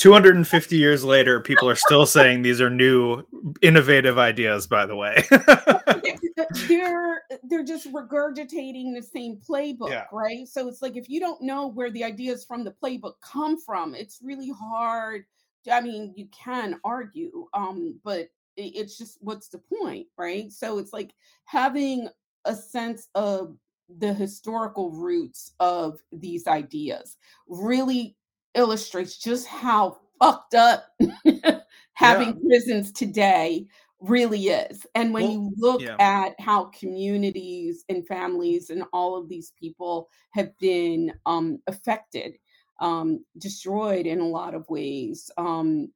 250 0.00 0.78
years 0.78 1.04
later, 1.04 1.40
people 1.40 1.68
are 1.68 1.76
still 1.76 2.06
saying 2.06 2.40
these 2.40 2.58
are 2.58 2.70
new, 2.70 3.22
innovative 3.60 4.16
ideas. 4.16 4.66
By 4.66 4.86
the 4.86 4.96
way, 4.96 5.22
they're 6.68 7.22
they're 7.42 7.64
just 7.64 7.92
regurgitating 7.92 8.94
the 8.94 9.02
same 9.02 9.36
playbook, 9.36 9.90
yeah. 9.90 10.04
right? 10.10 10.48
So 10.48 10.68
it's 10.68 10.80
like 10.80 10.96
if 10.96 11.10
you 11.10 11.20
don't 11.20 11.42
know 11.42 11.66
where 11.66 11.90
the 11.90 12.02
ideas 12.02 12.46
from 12.46 12.64
the 12.64 12.74
playbook 12.82 13.14
come 13.20 13.60
from, 13.60 13.94
it's 13.94 14.20
really 14.22 14.50
hard. 14.58 15.26
I 15.70 15.82
mean, 15.82 16.14
you 16.16 16.28
can 16.32 16.80
argue, 16.82 17.48
um, 17.52 18.00
but 18.02 18.30
it's 18.56 18.96
just 18.96 19.18
what's 19.20 19.48
the 19.48 19.58
point, 19.58 20.06
right? 20.16 20.50
So 20.50 20.78
it's 20.78 20.94
like 20.94 21.12
having 21.44 22.08
a 22.44 22.54
sense 22.54 23.08
of 23.14 23.56
the 23.98 24.14
historical 24.14 24.90
roots 24.92 25.52
of 25.60 26.00
these 26.12 26.46
ideas 26.46 27.16
really 27.48 28.16
illustrates 28.54 29.18
just 29.18 29.46
how 29.46 29.98
fucked 30.20 30.54
up 30.54 30.86
having 31.94 32.28
yeah. 32.28 32.40
prisons 32.46 32.92
today 32.92 33.66
really 34.00 34.48
is. 34.48 34.86
And 34.94 35.12
when 35.12 35.24
well, 35.24 35.32
you 35.32 35.52
look 35.56 35.82
yeah. 35.82 35.96
at 35.98 36.40
how 36.40 36.66
communities 36.66 37.84
and 37.88 38.06
families 38.06 38.70
and 38.70 38.84
all 38.92 39.16
of 39.16 39.28
these 39.28 39.52
people 39.58 40.08
have 40.30 40.56
been 40.58 41.12
um, 41.26 41.58
affected, 41.66 42.36
um, 42.80 43.24
destroyed 43.38 44.06
in 44.06 44.20
a 44.20 44.28
lot 44.28 44.54
of 44.54 44.68
ways, 44.68 45.30
um, 45.36 45.88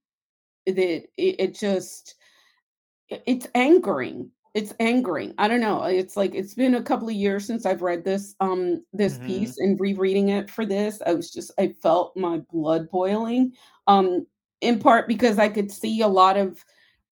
that 0.66 0.78
it, 0.78 1.08
it 1.16 1.54
just 1.54 2.16
it's 3.08 3.46
angering 3.54 4.30
it's 4.54 4.72
angering. 4.78 5.34
I 5.36 5.48
don't 5.48 5.60
know. 5.60 5.82
It's 5.82 6.16
like 6.16 6.34
it's 6.34 6.54
been 6.54 6.76
a 6.76 6.82
couple 6.82 7.08
of 7.08 7.14
years 7.14 7.44
since 7.44 7.66
I've 7.66 7.82
read 7.82 8.04
this 8.04 8.36
um 8.40 8.84
this 8.92 9.14
mm-hmm. 9.14 9.26
piece 9.26 9.58
and 9.58 9.78
rereading 9.80 10.28
it 10.28 10.48
for 10.48 10.64
this. 10.64 11.02
I 11.04 11.12
was 11.12 11.32
just 11.32 11.50
I 11.58 11.74
felt 11.82 12.16
my 12.16 12.38
blood 12.50 12.88
boiling. 12.88 13.52
Um 13.88 14.26
in 14.60 14.78
part 14.78 15.08
because 15.08 15.38
I 15.38 15.48
could 15.48 15.70
see 15.70 16.00
a 16.00 16.08
lot 16.08 16.36
of 16.36 16.64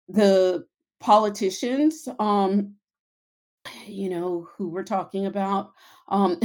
the 0.10 0.66
politicians 1.00 2.08
um 2.20 2.74
you 3.86 4.10
know 4.10 4.48
who 4.56 4.70
we're 4.70 4.84
talking 4.84 5.28
about 5.28 5.72
um 6.08 6.40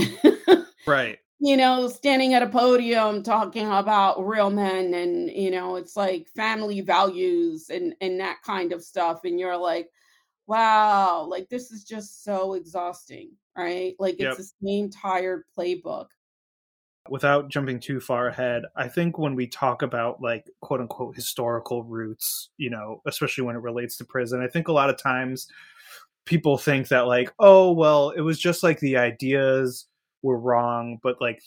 right 0.87 1.18
you 1.38 1.57
know 1.57 1.88
standing 1.88 2.35
at 2.35 2.42
a 2.42 2.48
podium 2.48 3.22
talking 3.22 3.66
about 3.66 4.26
real 4.26 4.50
men 4.50 4.92
and 4.92 5.31
you 5.31 5.50
know 5.50 5.76
it's 5.76 5.96
like 5.96 6.28
family 6.37 6.81
values 6.83 7.70
and 7.70 7.94
and 8.00 8.20
that 8.20 8.42
kind 8.44 8.72
of 8.72 8.83
stuff 8.83 9.20
and 9.24 9.40
you're 9.40 9.57
like 9.57 9.88
wow, 10.46 11.26
like 11.28 11.48
this 11.48 11.70
is 11.70 11.85
just 11.85 12.24
so 12.24 12.55
exhausting, 12.55 13.31
right? 13.57 13.94
Like 13.98 14.14
it's 14.14 14.22
yep. 14.22 14.37
the 14.37 14.50
same 14.64 14.90
tired 14.90 15.44
playbook. 15.57 16.07
Without 17.09 17.48
jumping 17.48 17.81
too 17.81 17.98
far 17.98 18.28
ahead, 18.28 18.62
I 18.76 18.87
think 18.87 19.18
when 19.18 19.35
we 19.35 19.48
talk 19.48 19.83
about 19.83 20.22
like 20.22 20.48
quote 20.61 20.81
unquote 20.81 21.16
historical 21.16 21.83
roots, 21.83 22.50
you 22.59 22.70
know, 22.70 23.02
especially 23.07 23.44
when 23.44 23.57
it 23.57 23.62
relates 23.62 23.96
to 23.96 24.05
prison, 24.05 24.40
I 24.40 24.48
think 24.48 24.68
a 24.68 24.72
lot 24.72 24.90
of 24.90 24.98
times 24.98 25.48
people 26.26 26.59
think 26.59 26.88
that 26.88 27.09
like, 27.09 27.33
oh, 27.40 27.72
well, 27.72 28.11
it 28.11 28.20
was 28.20 28.38
just 28.38 28.62
like 28.62 28.78
the 28.78 28.98
ideas 28.98 29.87
were 30.22 30.38
wrong, 30.38 30.98
but 31.02 31.20
like 31.20 31.42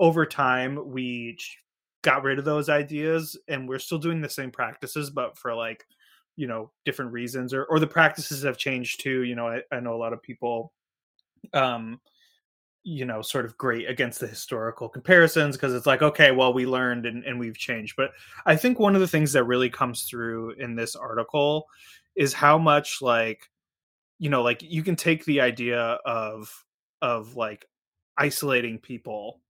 over 0.00 0.26
time 0.26 0.90
we 0.90 1.36
got 2.02 2.22
rid 2.22 2.38
of 2.38 2.44
those 2.44 2.68
ideas 2.68 3.36
and 3.48 3.68
we're 3.68 3.78
still 3.78 3.98
doing 3.98 4.20
the 4.20 4.28
same 4.28 4.50
practices 4.50 5.10
but 5.10 5.36
for 5.36 5.54
like 5.54 5.84
you 6.38 6.46
know 6.46 6.70
different 6.84 7.12
reasons 7.12 7.52
or 7.52 7.64
or 7.64 7.80
the 7.80 7.86
practices 7.86 8.44
have 8.44 8.56
changed 8.56 9.00
too 9.00 9.24
you 9.24 9.34
know 9.34 9.48
i, 9.48 9.60
I 9.72 9.80
know 9.80 9.94
a 9.94 9.98
lot 9.98 10.12
of 10.12 10.22
people 10.22 10.72
um 11.52 12.00
you 12.84 13.04
know 13.04 13.20
sort 13.22 13.44
of 13.44 13.58
great 13.58 13.90
against 13.90 14.20
the 14.20 14.28
historical 14.28 14.88
comparisons 14.88 15.56
because 15.56 15.74
it's 15.74 15.84
like 15.84 16.00
okay 16.00 16.30
well 16.30 16.54
we 16.54 16.64
learned 16.64 17.06
and, 17.06 17.24
and 17.24 17.38
we've 17.38 17.58
changed. 17.58 17.94
But 17.96 18.12
i 18.46 18.54
think 18.54 18.78
one 18.78 18.94
of 18.94 19.00
the 19.00 19.08
things 19.08 19.32
that 19.32 19.44
really 19.44 19.68
comes 19.68 20.04
through 20.04 20.52
in 20.52 20.76
this 20.76 20.94
article 20.94 21.66
is 22.14 22.32
how 22.32 22.56
much 22.56 23.02
like 23.02 23.42
you 24.20 24.30
know 24.30 24.42
like 24.42 24.62
you 24.62 24.84
can 24.84 24.94
take 24.94 25.24
the 25.24 25.40
idea 25.40 25.98
of 26.06 26.48
of 27.02 27.34
like 27.34 27.66
isolating 28.16 28.78
people 28.78 29.40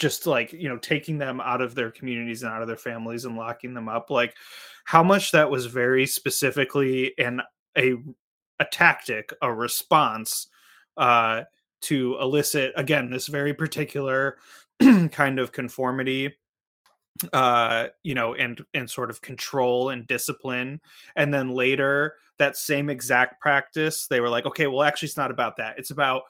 just 0.00 0.26
like 0.26 0.52
you 0.52 0.68
know 0.68 0.78
taking 0.78 1.18
them 1.18 1.40
out 1.40 1.60
of 1.60 1.74
their 1.76 1.90
communities 1.90 2.42
and 2.42 2.52
out 2.52 2.62
of 2.62 2.68
their 2.68 2.76
families 2.76 3.26
and 3.26 3.36
locking 3.36 3.74
them 3.74 3.88
up 3.88 4.10
like 4.10 4.34
how 4.84 5.02
much 5.02 5.30
that 5.30 5.50
was 5.50 5.66
very 5.66 6.06
specifically 6.06 7.12
and 7.18 7.42
a 7.78 7.94
a 8.58 8.64
tactic 8.64 9.32
a 9.42 9.52
response 9.52 10.48
uh 10.96 11.42
to 11.82 12.16
elicit 12.20 12.72
again 12.76 13.10
this 13.10 13.28
very 13.28 13.54
particular 13.54 14.38
kind 15.12 15.38
of 15.38 15.52
conformity 15.52 16.34
uh 17.32 17.88
you 18.02 18.14
know 18.14 18.34
and 18.34 18.64
and 18.72 18.88
sort 18.88 19.10
of 19.10 19.20
control 19.20 19.90
and 19.90 20.06
discipline. 20.06 20.80
And 21.16 21.32
then 21.32 21.50
later 21.50 22.14
that 22.38 22.56
same 22.56 22.88
exact 22.88 23.40
practice 23.42 24.06
they 24.06 24.20
were 24.20 24.30
like 24.30 24.46
okay 24.46 24.66
well 24.66 24.82
actually 24.82 25.08
it's 25.08 25.16
not 25.18 25.30
about 25.30 25.56
that. 25.58 25.78
It's 25.78 25.90
about 25.90 26.22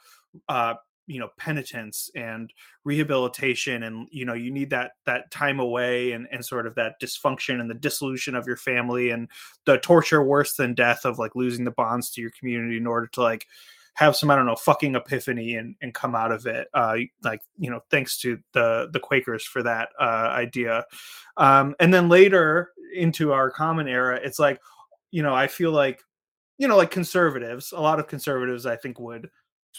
uh 0.49 0.75
you 1.11 1.19
know 1.19 1.29
penitence 1.37 2.09
and 2.15 2.53
rehabilitation 2.85 3.83
and 3.83 4.07
you 4.13 4.25
know 4.25 4.35
you 4.35 4.53
need 4.53 4.71
that 4.71 4.93
that 5.07 5.31
time 5.33 5.59
away 5.59 6.13
and 6.13 6.29
and 6.31 6.45
sort 6.45 6.67
of 6.67 6.75
that 6.77 7.01
dysfunction 7.03 7.61
and 7.61 7.69
the 7.69 7.75
dissolution 7.75 8.37
of 8.37 8.47
your 8.47 8.57
family 8.57 9.11
and 9.11 9.29
the 9.67 9.77
torture 9.79 10.23
worse 10.23 10.55
than 10.55 10.73
death 10.73 11.05
of 11.05 11.19
like 11.19 11.35
losing 11.35 11.65
the 11.65 11.73
bonds 11.73 12.11
to 12.11 12.21
your 12.21 12.31
community 12.39 12.77
in 12.77 12.87
order 12.87 13.09
to 13.09 13.21
like 13.21 13.47
have 13.95 14.15
some 14.15 14.31
I 14.31 14.37
don't 14.37 14.47
know 14.47 14.55
fucking 14.55 14.95
epiphany 14.95 15.57
and 15.57 15.75
and 15.83 15.93
come 15.93 16.15
out 16.15 16.31
of 16.31 16.47
it. 16.47 16.69
Uh, 16.73 16.97
like 17.25 17.43
you 17.59 17.71
know, 17.71 17.81
thanks 17.91 18.19
to 18.21 18.39
the 18.53 18.89
the 18.93 19.01
Quakers 19.01 19.45
for 19.45 19.63
that 19.65 19.89
uh, 20.01 20.31
idea. 20.33 20.85
Um, 21.37 21.75
and 21.81 21.93
then 21.93 22.09
later 22.09 22.71
into 22.95 23.33
our 23.33 23.51
common 23.51 23.89
era, 23.89 24.21
it's 24.23 24.39
like 24.39 24.61
you 25.11 25.23
know 25.23 25.35
I 25.35 25.49
feel 25.49 25.73
like 25.73 26.01
you 26.57 26.69
know 26.69 26.77
like 26.77 26.91
conservatives, 26.91 27.73
a 27.73 27.81
lot 27.81 27.99
of 27.99 28.07
conservatives 28.07 28.65
I 28.65 28.77
think 28.77 29.01
would 29.01 29.29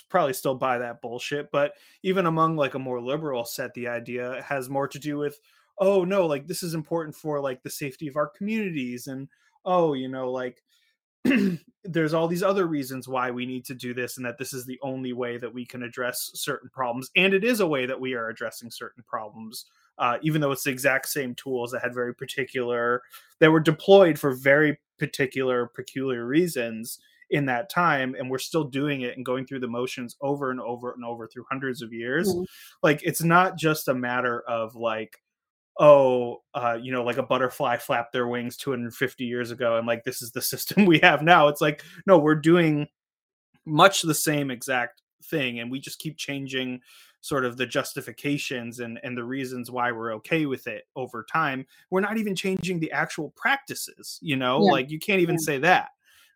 probably 0.09 0.33
still 0.33 0.55
buy 0.55 0.77
that 0.77 1.01
bullshit 1.01 1.49
but 1.51 1.73
even 2.03 2.25
among 2.25 2.55
like 2.55 2.75
a 2.75 2.79
more 2.79 3.01
liberal 3.01 3.45
set 3.45 3.73
the 3.73 3.87
idea 3.87 4.43
has 4.47 4.69
more 4.69 4.87
to 4.87 4.99
do 4.99 5.17
with 5.17 5.39
oh 5.79 6.03
no 6.03 6.25
like 6.25 6.47
this 6.47 6.63
is 6.63 6.73
important 6.73 7.15
for 7.15 7.39
like 7.39 7.61
the 7.63 7.69
safety 7.69 8.07
of 8.07 8.15
our 8.15 8.27
communities 8.27 9.07
and 9.07 9.27
oh 9.65 9.93
you 9.93 10.07
know 10.07 10.31
like 10.31 10.63
there's 11.83 12.13
all 12.13 12.27
these 12.27 12.43
other 12.43 12.67
reasons 12.67 13.07
why 13.07 13.29
we 13.29 13.45
need 13.45 13.65
to 13.65 13.75
do 13.75 13.93
this 13.93 14.17
and 14.17 14.25
that 14.25 14.37
this 14.37 14.53
is 14.53 14.65
the 14.65 14.79
only 14.81 15.13
way 15.13 15.37
that 15.37 15.53
we 15.53 15.65
can 15.65 15.83
address 15.83 16.31
certain 16.33 16.69
problems 16.69 17.11
and 17.15 17.33
it 17.33 17.43
is 17.43 17.59
a 17.59 17.67
way 17.67 17.85
that 17.85 17.99
we 17.99 18.13
are 18.13 18.29
addressing 18.29 18.71
certain 18.71 19.03
problems 19.07 19.65
uh, 19.97 20.17
even 20.23 20.41
though 20.41 20.51
it's 20.51 20.63
the 20.63 20.71
exact 20.71 21.07
same 21.07 21.35
tools 21.35 21.71
that 21.71 21.81
had 21.81 21.93
very 21.93 22.15
particular 22.15 23.03
that 23.39 23.51
were 23.51 23.59
deployed 23.59 24.17
for 24.17 24.33
very 24.33 24.79
particular 24.97 25.67
peculiar 25.67 26.25
reasons 26.25 26.99
in 27.31 27.45
that 27.45 27.69
time 27.69 28.15
and 28.19 28.29
we're 28.29 28.37
still 28.37 28.65
doing 28.65 29.01
it 29.01 29.15
and 29.15 29.25
going 29.25 29.45
through 29.45 29.59
the 29.59 29.67
motions 29.67 30.15
over 30.21 30.51
and 30.51 30.59
over 30.61 30.91
and 30.91 31.03
over 31.03 31.27
through 31.27 31.45
hundreds 31.49 31.81
of 31.81 31.91
years 31.91 32.29
mm-hmm. 32.29 32.43
like 32.83 33.01
it's 33.03 33.23
not 33.23 33.57
just 33.57 33.87
a 33.87 33.93
matter 33.93 34.41
of 34.47 34.75
like 34.75 35.17
oh, 35.79 36.43
uh, 36.53 36.77
you 36.79 36.91
know, 36.91 37.03
like 37.03 37.17
a 37.17 37.23
butterfly 37.23 37.77
flapped 37.77 38.13
their 38.13 38.27
wings 38.27 38.55
250 38.57 39.25
years 39.25 39.51
ago, 39.51 39.77
and 39.77 39.87
like 39.87 40.03
this 40.03 40.21
is 40.21 40.31
the 40.31 40.41
system 40.41 40.85
we 40.85 40.99
have 40.99 41.21
now. 41.21 41.47
It's 41.47 41.61
like, 41.61 41.83
no, 42.05 42.17
we're 42.17 42.35
doing 42.35 42.87
much 43.65 44.01
the 44.01 44.13
same 44.13 44.51
exact 44.51 45.01
thing, 45.25 45.59
and 45.59 45.71
we 45.71 45.79
just 45.79 45.99
keep 45.99 46.17
changing 46.17 46.81
sort 47.23 47.45
of 47.45 47.55
the 47.55 47.67
justifications 47.67 48.79
and 48.79 48.99
and 49.03 49.15
the 49.15 49.23
reasons 49.23 49.69
why 49.69 49.91
we're 49.91 50.13
okay 50.15 50.45
with 50.45 50.67
it 50.67 50.83
over 50.95 51.25
time. 51.31 51.65
We're 51.89 52.01
not 52.01 52.17
even 52.17 52.35
changing 52.35 52.79
the 52.79 52.91
actual 52.91 53.33
practices, 53.35 54.19
you 54.21 54.35
know, 54.35 54.63
yeah. 54.63 54.71
like 54.71 54.91
you 54.91 54.99
can't 54.99 55.21
even 55.21 55.35
yeah. 55.35 55.45
say 55.45 55.57
that. 55.59 55.89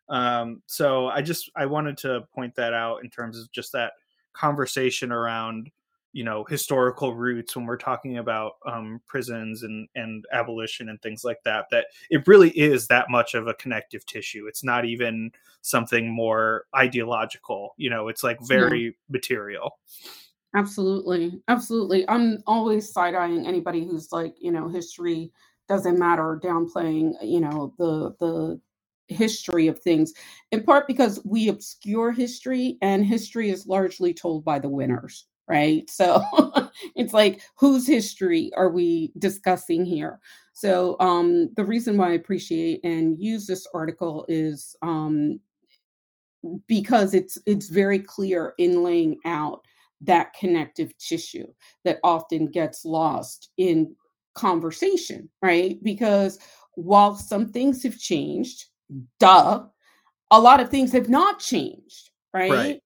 Um, 0.10 0.62
so 0.68 1.08
I 1.08 1.22
just 1.22 1.50
I 1.56 1.66
wanted 1.66 1.98
to 2.00 2.22
point 2.34 2.56
that 2.56 2.74
out 2.74 3.04
in 3.04 3.10
terms 3.10 3.40
of 3.40 3.52
just 3.52 3.72
that 3.74 3.94
conversation 4.34 5.12
around 5.12 5.72
you 6.16 6.24
know 6.24 6.46
historical 6.46 7.14
roots 7.14 7.56
when 7.56 7.66
we're 7.66 7.76
talking 7.76 8.18
about 8.20 8.54
um, 8.66 9.02
prisons 9.06 9.64
and 9.64 9.88
and 9.96 10.26
abolition 10.32 10.88
and 10.90 11.00
things 11.02 11.24
like 11.26 11.40
that 11.44 11.66
that 11.72 11.88
it 12.10 12.26
really 12.26 12.52
is 12.52 12.88
that 12.88 13.10
much 13.10 13.34
of 13.34 13.48
a 13.48 13.54
connective 13.56 14.06
tissue 14.06 14.48
it's 14.48 14.64
not 14.64 14.86
even 14.86 15.30
something 15.62 16.10
more 16.10 16.64
ideological 16.76 17.74
you 17.78 17.90
know 17.90 18.08
it's 18.08 18.24
like 18.24 18.40
very 18.48 18.86
yeah. 18.86 18.92
material 19.10 19.78
absolutely 20.56 21.42
absolutely 21.50 22.08
i'm 22.08 22.42
always 22.48 22.94
side-eyeing 22.94 23.46
anybody 23.46 23.86
who's 23.86 24.14
like 24.14 24.34
you 24.40 24.54
know 24.54 24.70
history 24.70 25.30
doesn't 25.68 26.00
matter 26.00 26.40
downplaying 26.42 27.12
you 27.22 27.42
know 27.42 27.74
the 27.78 28.16
the 28.22 28.60
history 29.08 29.68
of 29.68 29.80
things 29.80 30.14
in 30.52 30.64
part 30.64 30.88
because 30.88 31.20
we 31.26 31.48
obscure 31.50 32.12
history 32.12 32.78
and 32.82 33.06
history 33.06 33.50
is 33.50 33.68
largely 33.68 34.14
told 34.14 34.44
by 34.44 34.60
the 34.60 34.70
winners 34.70 35.28
right? 35.48 35.90
So 35.90 36.24
it's 36.96 37.14
like, 37.14 37.42
whose 37.56 37.88
history 37.88 38.52
are 38.56 38.70
we 38.70 39.12
discussing 39.18 39.86
here? 39.86 40.20
So 40.54 40.96
um, 41.00 41.50
the 41.56 41.66
reason 41.66 41.98
why 41.98 42.10
I 42.10 42.14
appreciate 42.14 42.80
and 42.84 43.20
use 43.20 43.46
this 43.46 43.68
article 43.74 44.26
is 44.28 44.76
um, 44.82 45.40
because 46.68 47.14
it's 47.14 47.38
it's 47.46 47.70
very 47.70 48.00
clear 48.00 48.54
in 48.58 48.84
laying 48.84 49.18
out 49.26 49.62
that 50.02 50.34
connective 50.34 50.96
tissue 50.98 51.48
that 51.84 52.00
often 52.04 52.48
gets 52.48 52.86
lost 52.86 53.50
in 53.58 53.96
conversation, 54.36 55.30
right? 55.42 55.82
Because 55.84 56.40
while 56.76 57.16
some 57.16 57.52
things 57.52 57.84
have 57.84 57.98
changed, 57.98 58.66
duh, 59.20 59.66
a 60.32 60.40
lot 60.40 60.60
of 60.60 60.70
things 60.70 60.92
have 60.92 61.10
not 61.10 61.40
changed, 61.40 62.10
right? 62.34 62.52
right 62.52 62.82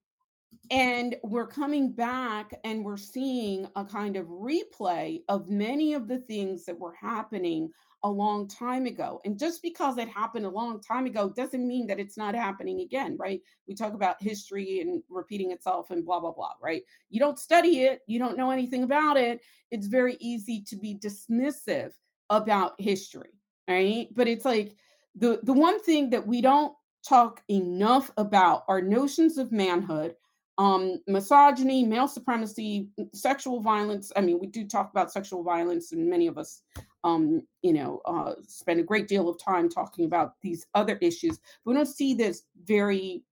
and 0.71 1.15
we're 1.23 1.47
coming 1.47 1.91
back 1.91 2.53
and 2.63 2.83
we're 2.83 2.97
seeing 2.97 3.67
a 3.75 3.83
kind 3.83 4.15
of 4.15 4.27
replay 4.27 5.21
of 5.27 5.49
many 5.49 5.93
of 5.93 6.07
the 6.07 6.19
things 6.19 6.65
that 6.65 6.77
were 6.77 6.93
happening 6.93 7.71
a 8.03 8.09
long 8.09 8.47
time 8.47 8.85
ago. 8.85 9.19
And 9.25 9.37
just 9.37 9.61
because 9.61 9.97
it 9.97 10.07
happened 10.07 10.45
a 10.45 10.49
long 10.49 10.79
time 10.79 11.05
ago 11.05 11.29
doesn't 11.29 11.67
mean 11.67 11.85
that 11.87 11.99
it's 11.99 12.17
not 12.17 12.35
happening 12.35 12.81
again, 12.81 13.17
right? 13.19 13.41
We 13.67 13.75
talk 13.75 13.93
about 13.93 14.21
history 14.21 14.79
and 14.79 15.03
repeating 15.09 15.51
itself 15.51 15.91
and 15.91 16.05
blah, 16.05 16.19
blah, 16.19 16.31
blah, 16.31 16.53
right? 16.61 16.83
You 17.09 17.19
don't 17.19 17.39
study 17.39 17.81
it, 17.81 18.01
you 18.07 18.19
don't 18.19 18.37
know 18.37 18.51
anything 18.51 18.83
about 18.83 19.17
it. 19.17 19.41
It's 19.71 19.87
very 19.87 20.17
easy 20.19 20.63
to 20.67 20.77
be 20.77 20.95
dismissive 20.95 21.91
about 22.29 22.79
history, 22.79 23.31
right? 23.67 24.07
But 24.15 24.27
it's 24.27 24.45
like 24.45 24.75
the, 25.15 25.39
the 25.43 25.53
one 25.53 25.81
thing 25.81 26.09
that 26.11 26.25
we 26.25 26.41
don't 26.41 26.73
talk 27.07 27.41
enough 27.49 28.11
about 28.17 28.63
are 28.67 28.81
notions 28.81 29.37
of 29.37 29.51
manhood 29.51 30.15
um, 30.59 30.99
misogyny, 31.07 31.85
male 31.85 32.09
supremacy, 32.09 32.89
sexual 33.13 33.61
violence. 33.61 34.11
I 34.17 34.21
mean, 34.21 34.39
we 34.41 34.47
do 34.47 34.67
talk 34.67 34.91
about 34.91 35.09
sexual 35.09 35.41
violence, 35.41 35.93
and 35.93 36.09
many 36.09 36.27
of 36.27 36.37
us, 36.37 36.63
um, 37.05 37.41
you 37.61 37.71
know, 37.71 38.01
uh, 38.05 38.33
spend 38.45 38.81
a 38.81 38.83
great 38.83 39.07
deal 39.07 39.29
of 39.29 39.39
time 39.39 39.69
talking 39.69 40.03
about 40.03 40.33
these 40.41 40.67
other 40.75 40.97
issues. 41.01 41.39
We 41.63 41.73
don't 41.73 41.85
see 41.85 42.13
this 42.13 42.43
very 42.65 43.23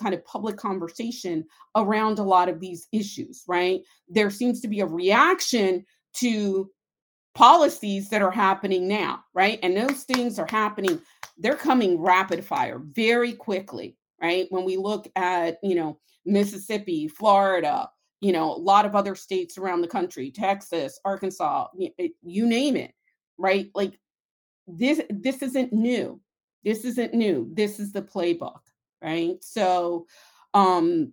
kind 0.00 0.14
of 0.14 0.24
public 0.24 0.58
conversation 0.58 1.44
around 1.74 2.20
a 2.20 2.22
lot 2.22 2.48
of 2.48 2.60
these 2.60 2.86
issues, 2.92 3.42
right? 3.48 3.80
There 4.08 4.30
seems 4.30 4.60
to 4.60 4.68
be 4.68 4.78
a 4.78 4.86
reaction 4.86 5.84
to 6.18 6.70
policies 7.34 8.08
that 8.10 8.22
are 8.22 8.30
happening 8.30 8.86
now, 8.86 9.24
right? 9.34 9.58
And 9.62 9.76
those 9.76 10.04
things 10.04 10.38
are 10.38 10.46
happening, 10.48 11.00
they're 11.38 11.56
coming 11.56 12.00
rapid 12.00 12.44
fire 12.44 12.78
very 12.78 13.32
quickly, 13.32 13.96
right? 14.20 14.46
When 14.50 14.64
we 14.64 14.76
look 14.76 15.10
at, 15.16 15.58
you 15.62 15.74
know, 15.74 15.98
Mississippi, 16.24 17.08
Florida, 17.08 17.88
you 18.20 18.32
know, 18.32 18.52
a 18.52 18.56
lot 18.56 18.86
of 18.86 18.96
other 18.96 19.14
states 19.14 19.58
around 19.58 19.82
the 19.82 19.88
country, 19.88 20.30
Texas, 20.30 20.98
Arkansas, 21.04 21.68
you 22.22 22.46
name 22.46 22.76
it, 22.76 22.94
right? 23.38 23.70
Like 23.74 23.98
this 24.66 25.00
this 25.10 25.42
isn't 25.42 25.72
new. 25.72 26.20
This 26.64 26.84
isn't 26.84 27.14
new. 27.14 27.48
This 27.52 27.78
is 27.78 27.92
the 27.92 28.02
playbook, 28.02 28.60
right? 29.02 29.36
So 29.42 30.06
um 30.54 31.12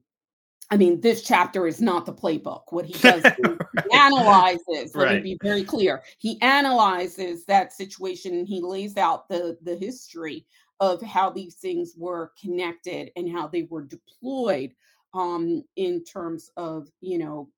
I 0.71 0.77
mean, 0.77 1.01
this 1.01 1.21
chapter 1.21 1.67
is 1.67 1.81
not 1.81 2.05
the 2.05 2.13
playbook. 2.13 2.63
What 2.69 2.85
he 2.85 2.93
does 2.93 3.23
right. 3.43 3.57
he 3.91 3.97
analyzes, 3.97 4.95
let 4.95 5.05
right. 5.05 5.23
me 5.23 5.35
be 5.35 5.39
very 5.43 5.63
clear. 5.63 6.03
He 6.17 6.41
analyzes 6.41 7.45
that 7.45 7.73
situation 7.73 8.33
and 8.33 8.47
he 8.47 8.61
lays 8.61 8.97
out 8.97 9.27
the 9.29 9.57
the 9.61 9.75
history 9.75 10.45
of 10.79 11.01
how 11.01 11.29
these 11.29 11.55
things 11.55 11.93
were 11.97 12.31
connected 12.39 13.11
and 13.15 13.31
how 13.31 13.47
they 13.47 13.63
were 13.69 13.83
deployed 13.83 14.73
um, 15.13 15.63
in 15.75 16.03
terms 16.03 16.49
of 16.57 16.89
you 17.01 17.17
know 17.17 17.49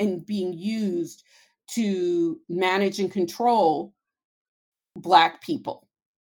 and 0.00 0.24
being 0.24 0.52
used 0.52 1.24
to 1.66 2.40
manage 2.48 3.00
and 3.00 3.12
control 3.12 3.92
black 4.96 5.42
people 5.42 5.88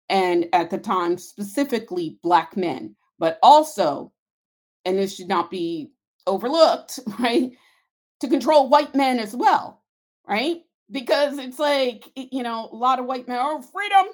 and 0.09 0.47
at 0.53 0.69
the 0.69 0.77
time 0.77 1.17
specifically 1.17 2.19
black 2.21 2.57
men 2.57 2.95
but 3.17 3.39
also 3.41 4.11
and 4.85 4.97
this 4.97 5.15
should 5.15 5.27
not 5.27 5.51
be 5.51 5.91
overlooked 6.27 6.99
right 7.19 7.51
to 8.21 8.27
control 8.27 8.69
white 8.69 8.95
men 8.95 9.19
as 9.19 9.35
well, 9.35 9.81
right? 10.27 10.57
Because 10.91 11.37
it's 11.37 11.59
like, 11.59 12.09
you 12.15 12.43
know, 12.43 12.69
a 12.71 12.75
lot 12.75 12.99
of 12.99 13.05
white 13.05 13.27
men, 13.27 13.39
oh, 13.39 13.61
freedom, 13.61 14.07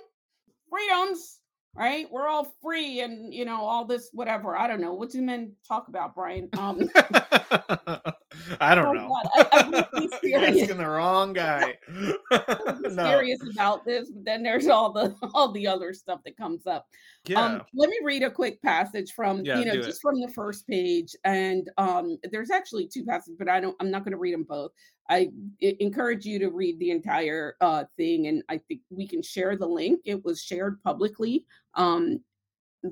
freedoms, 0.69 1.39
right? 1.75 2.07
We're 2.11 2.27
all 2.27 2.53
free 2.61 3.01
and, 3.01 3.33
you 3.33 3.45
know, 3.45 3.61
all 3.61 3.85
this, 3.85 4.09
whatever. 4.13 4.57
I 4.57 4.67
don't 4.67 4.81
know. 4.81 4.93
What 4.93 5.11
do 5.11 5.21
men 5.21 5.53
talk 5.67 5.87
about, 5.87 6.15
Brian? 6.15 6.49
Um, 6.57 6.89
I 8.59 8.75
don't 8.75 8.87
oh 8.87 8.93
know. 8.93 9.21
I, 9.35 9.47
I'm 9.51 9.73
asking 10.33 10.77
the 10.77 10.87
wrong 10.87 11.33
guy. 11.33 11.77
No. 12.95 13.03
serious 13.03 13.39
about 13.51 13.83
this, 13.83 14.09
but 14.09 14.23
then 14.23 14.43
there's 14.43 14.67
all 14.67 14.91
the 14.91 15.15
all 15.33 15.51
the 15.51 15.67
other 15.67 15.91
stuff 15.91 16.21
that 16.23 16.37
comes 16.37 16.67
up. 16.67 16.87
Um, 17.27 17.31
yeah. 17.31 17.41
Um, 17.41 17.61
let 17.73 17.89
me 17.89 17.97
read 18.03 18.23
a 18.23 18.29
quick 18.29 18.61
passage 18.61 19.13
from 19.13 19.43
yeah, 19.43 19.59
you 19.59 19.65
know 19.65 19.75
just 19.75 19.97
it. 19.97 20.01
from 20.01 20.21
the 20.21 20.29
first 20.29 20.67
page, 20.67 21.15
and 21.23 21.69
um, 21.77 22.17
there's 22.31 22.51
actually 22.51 22.87
two 22.87 23.03
passages, 23.03 23.35
but 23.37 23.49
I 23.49 23.59
don't. 23.59 23.75
I'm 23.79 23.91
not 23.91 24.03
going 24.03 24.11
to 24.11 24.17
read 24.17 24.33
them 24.33 24.43
both. 24.43 24.71
I 25.09 25.29
encourage 25.59 26.25
you 26.25 26.39
to 26.39 26.49
read 26.49 26.79
the 26.79 26.91
entire 26.91 27.55
uh, 27.61 27.85
thing, 27.97 28.27
and 28.27 28.43
I 28.49 28.59
think 28.67 28.81
we 28.89 29.07
can 29.07 29.21
share 29.21 29.57
the 29.57 29.67
link. 29.67 30.01
It 30.05 30.23
was 30.23 30.41
shared 30.41 30.81
publicly 30.83 31.45
um, 31.73 32.21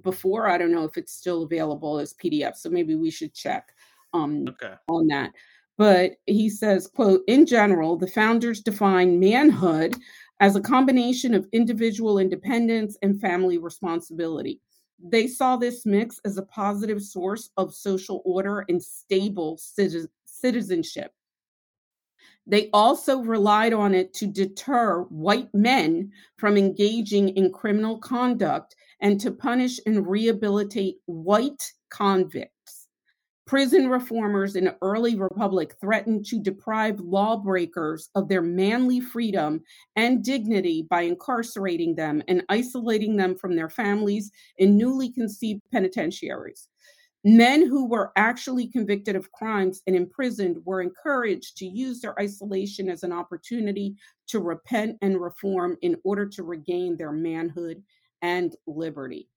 before. 0.03 0.47
I 0.47 0.57
don't 0.57 0.71
know 0.71 0.85
if 0.85 0.97
it's 0.97 1.13
still 1.13 1.43
available 1.43 1.99
as 1.99 2.13
PDF, 2.13 2.55
so 2.55 2.69
maybe 2.69 2.95
we 2.95 3.09
should 3.09 3.33
check 3.33 3.73
um, 4.13 4.45
okay. 4.49 4.73
on 4.87 5.07
that. 5.07 5.31
But 5.77 6.13
he 6.27 6.49
says, 6.49 6.87
quote, 6.87 7.21
in 7.27 7.45
general, 7.45 7.97
the 7.97 8.07
founders 8.07 8.61
define 8.61 9.19
manhood 9.19 9.95
as 10.39 10.55
a 10.55 10.61
combination 10.61 11.33
of 11.33 11.47
individual 11.51 12.19
independence 12.19 12.97
and 13.01 13.19
family 13.19 13.57
responsibility. 13.57 14.61
They 15.03 15.27
saw 15.27 15.57
this 15.57 15.85
mix 15.85 16.19
as 16.25 16.37
a 16.37 16.43
positive 16.43 17.01
source 17.01 17.49
of 17.57 17.73
social 17.73 18.21
order 18.23 18.65
and 18.69 18.81
stable 18.81 19.59
citizenship. 20.25 21.11
They 22.45 22.69
also 22.71 23.19
relied 23.19 23.73
on 23.73 23.95
it 23.95 24.13
to 24.15 24.27
deter 24.27 25.03
white 25.03 25.53
men 25.53 26.11
from 26.37 26.57
engaging 26.57 27.29
in 27.29 27.51
criminal 27.51 27.99
conduct 27.99 28.75
and 28.99 29.19
to 29.21 29.31
punish 29.31 29.79
and 29.85 30.05
rehabilitate 30.05 30.97
white 31.05 31.71
convicts. 31.89 32.52
Prison 33.45 33.89
reformers 33.89 34.55
in 34.55 34.65
the 34.65 34.77
early 34.81 35.15
republic 35.15 35.75
threatened 35.81 36.25
to 36.27 36.39
deprive 36.39 36.99
lawbreakers 37.01 38.09
of 38.15 38.29
their 38.29 38.41
manly 38.41 39.01
freedom 39.01 39.61
and 39.97 40.23
dignity 40.23 40.87
by 40.89 41.01
incarcerating 41.01 41.93
them 41.93 42.23
and 42.29 42.43
isolating 42.47 43.17
them 43.17 43.35
from 43.35 43.55
their 43.55 43.69
families 43.69 44.31
in 44.57 44.77
newly 44.77 45.11
conceived 45.11 45.61
penitentiaries. 45.73 46.69
Men 47.25 47.67
who 47.67 47.85
were 47.85 48.11
actually 48.15 48.67
convicted 48.67 49.15
of 49.15 49.31
crimes 49.31 49.81
and 49.87 49.95
imprisoned 49.95 50.57
were 50.65 50.81
encouraged 50.81 51.57
to 51.57 51.65
use 51.65 51.99
their 52.01 52.17
isolation 52.19 52.89
as 52.89 53.03
an 53.03 53.11
opportunity 53.11 53.95
to 54.27 54.39
repent 54.39 54.97
and 55.01 55.21
reform 55.21 55.77
in 55.81 55.97
order 56.03 56.25
to 56.27 56.43
regain 56.43 56.95
their 56.95 57.11
manhood 57.13 57.81
and 58.21 58.55
liberty. 58.67 59.29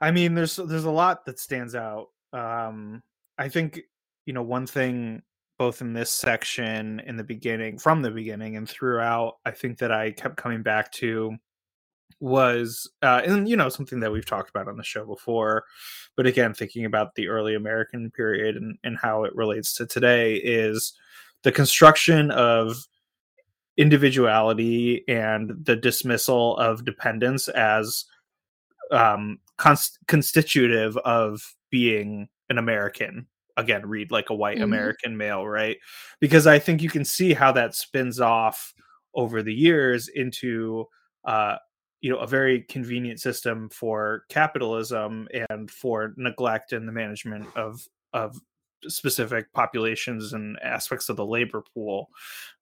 I 0.00 0.10
mean, 0.10 0.34
there's 0.34 0.56
there's 0.56 0.84
a 0.84 0.90
lot 0.90 1.24
that 1.26 1.38
stands 1.38 1.74
out. 1.74 2.08
Um, 2.32 3.02
I 3.38 3.48
think 3.48 3.80
you 4.26 4.32
know 4.32 4.42
one 4.42 4.66
thing 4.66 5.22
both 5.58 5.80
in 5.80 5.92
this 5.92 6.10
section 6.10 7.00
in 7.00 7.16
the 7.16 7.24
beginning 7.24 7.78
from 7.78 8.02
the 8.02 8.10
beginning 8.10 8.56
and 8.56 8.68
throughout 8.68 9.38
I 9.44 9.50
think 9.52 9.78
that 9.78 9.92
I 9.92 10.10
kept 10.10 10.36
coming 10.36 10.62
back 10.62 10.90
to 10.92 11.36
was 12.20 12.88
uh 13.02 13.20
and 13.24 13.48
you 13.48 13.56
know 13.56 13.68
something 13.68 14.00
that 14.00 14.12
we've 14.12 14.26
talked 14.26 14.48
about 14.48 14.68
on 14.68 14.76
the 14.76 14.84
show 14.84 15.04
before 15.04 15.64
but 16.16 16.26
again 16.26 16.54
thinking 16.54 16.84
about 16.84 17.14
the 17.14 17.28
early 17.28 17.54
American 17.54 18.10
period 18.12 18.56
and, 18.56 18.78
and 18.84 18.96
how 18.96 19.24
it 19.24 19.34
relates 19.34 19.74
to 19.74 19.86
today 19.86 20.34
is 20.36 20.92
the 21.42 21.50
construction 21.50 22.30
of 22.30 22.76
individuality 23.76 25.02
and 25.08 25.52
the 25.64 25.74
dismissal 25.74 26.56
of 26.58 26.84
dependence 26.84 27.48
as 27.48 28.04
um 28.92 29.38
const- 29.58 29.98
constitutive 30.06 30.96
of 30.98 31.54
being 31.70 32.28
an 32.52 32.58
American 32.58 33.26
again 33.56 33.86
read 33.86 34.10
like 34.10 34.30
a 34.30 34.34
white 34.34 34.56
mm-hmm. 34.56 34.64
American 34.64 35.16
male, 35.16 35.46
right? 35.46 35.78
Because 36.20 36.46
I 36.46 36.58
think 36.58 36.82
you 36.82 36.90
can 36.90 37.04
see 37.04 37.34
how 37.34 37.50
that 37.52 37.74
spins 37.74 38.20
off 38.20 38.72
over 39.14 39.42
the 39.42 39.54
years 39.54 40.08
into 40.08 40.86
uh 41.24 41.56
you 42.00 42.10
know 42.10 42.18
a 42.18 42.26
very 42.26 42.62
convenient 42.62 43.20
system 43.20 43.68
for 43.70 44.24
capitalism 44.28 45.28
and 45.50 45.70
for 45.70 46.14
neglect 46.16 46.72
in 46.72 46.86
the 46.86 46.92
management 46.92 47.46
of 47.56 47.86
of 48.12 48.38
specific 48.88 49.52
populations 49.52 50.32
and 50.32 50.58
aspects 50.62 51.08
of 51.08 51.16
the 51.16 51.26
labor 51.26 51.62
pool 51.74 52.08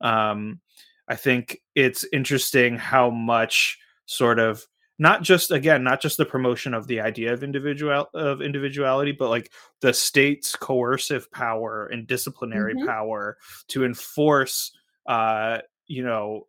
um 0.01 0.61
i 1.09 1.15
think 1.15 1.59
it's 1.75 2.05
interesting 2.13 2.77
how 2.77 3.09
much 3.09 3.79
sort 4.07 4.39
of 4.39 4.67
not 5.01 5.23
just 5.23 5.51
again 5.51 5.83
not 5.83 6.01
just 6.01 6.19
the 6.19 6.27
promotion 6.27 6.75
of 6.75 6.87
the 6.87 7.01
idea 7.01 7.33
of 7.33 7.43
individual 7.43 8.07
of 8.15 8.41
individuality 8.41 9.11
but 9.11 9.31
like 9.31 9.51
the 9.81 9.93
state's 9.93 10.55
coercive 10.55 11.29
power 11.33 11.87
and 11.87 12.07
disciplinary 12.07 12.75
mm-hmm. 12.75 12.87
power 12.87 13.37
to 13.67 13.85
enforce 13.85 14.71
uh 15.07 15.59
you 15.89 16.05
know 16.05 16.47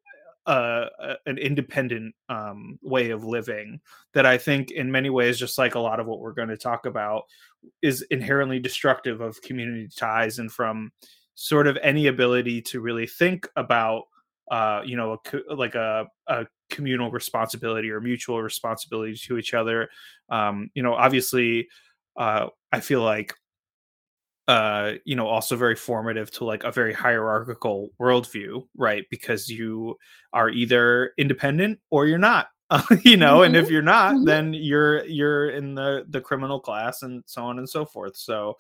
uh, 0.48 0.88
an 1.28 1.38
independent 1.38 2.16
um, 2.28 2.80
way 2.82 3.12
of 3.12 3.24
living 3.24 3.80
that 4.14 4.26
I 4.26 4.40
think, 4.40 4.72
in 4.72 4.92
many 4.92 5.12
ways, 5.12 5.38
just 5.38 5.60
like 5.60 5.76
a 5.76 5.80
lot 5.80 6.00
of 6.00 6.08
what 6.08 6.20
we're 6.20 6.34
going 6.34 6.50
to 6.50 6.58
talk 6.58 6.88
about, 6.88 7.26
is 7.84 8.02
inherently 8.10 8.58
destructive 8.58 9.22
of 9.22 9.40
community 9.44 9.88
ties 9.96 10.40
and 10.40 10.52
from 10.52 10.94
sort 11.36 11.68
of 11.68 11.78
any 11.84 12.08
ability 12.08 12.64
to 12.64 12.82
really 12.82 13.06
think 13.06 13.48
about 13.56 14.06
uh, 14.52 14.82
you 14.84 14.98
know, 14.98 15.18
a, 15.50 15.56
like 15.56 15.76
a, 15.76 16.06
a 16.28 16.46
communal 16.72 17.12
responsibility 17.12 17.92
or 17.92 18.02
mutual 18.02 18.42
responsibility 18.42 19.16
to 19.16 19.38
each 19.38 19.54
other. 19.54 19.90
Um, 20.30 20.72
you 20.74 20.82
know, 20.82 20.96
obviously, 20.96 21.68
uh, 22.18 22.48
I 22.72 22.80
feel 22.80 23.04
like, 23.04 23.36
uh, 24.48 24.94
you 25.06 25.16
know, 25.16 25.28
also 25.28 25.56
very 25.56 25.76
formative 25.76 26.32
to 26.32 26.46
like 26.46 26.64
a 26.64 26.72
very 26.72 26.94
hierarchical 26.94 27.90
worldview, 28.00 28.66
right? 28.76 29.06
Because 29.12 29.48
you 29.48 29.98
are 30.34 30.50
either 30.50 31.14
independent 31.18 31.80
or 31.92 32.08
you're 32.08 32.18
not. 32.18 32.48
you 33.04 33.18
know, 33.18 33.40
mm-hmm. 33.40 33.44
and 33.44 33.56
if 33.58 33.66
mm-hmm. 33.66 33.74
you're 33.74 33.82
not, 33.82 34.16
mm-hmm. 34.16 34.24
then 34.24 34.54
you're 34.54 35.04
you're 35.04 35.50
in 35.50 35.76
the 35.76 36.06
the 36.08 36.22
criminal 36.22 36.58
class 36.58 37.02
and 37.02 37.22
so 37.26 37.44
on 37.44 37.60
and 37.60 37.68
so 37.68 37.86
forth. 37.86 38.16
So, 38.16 38.58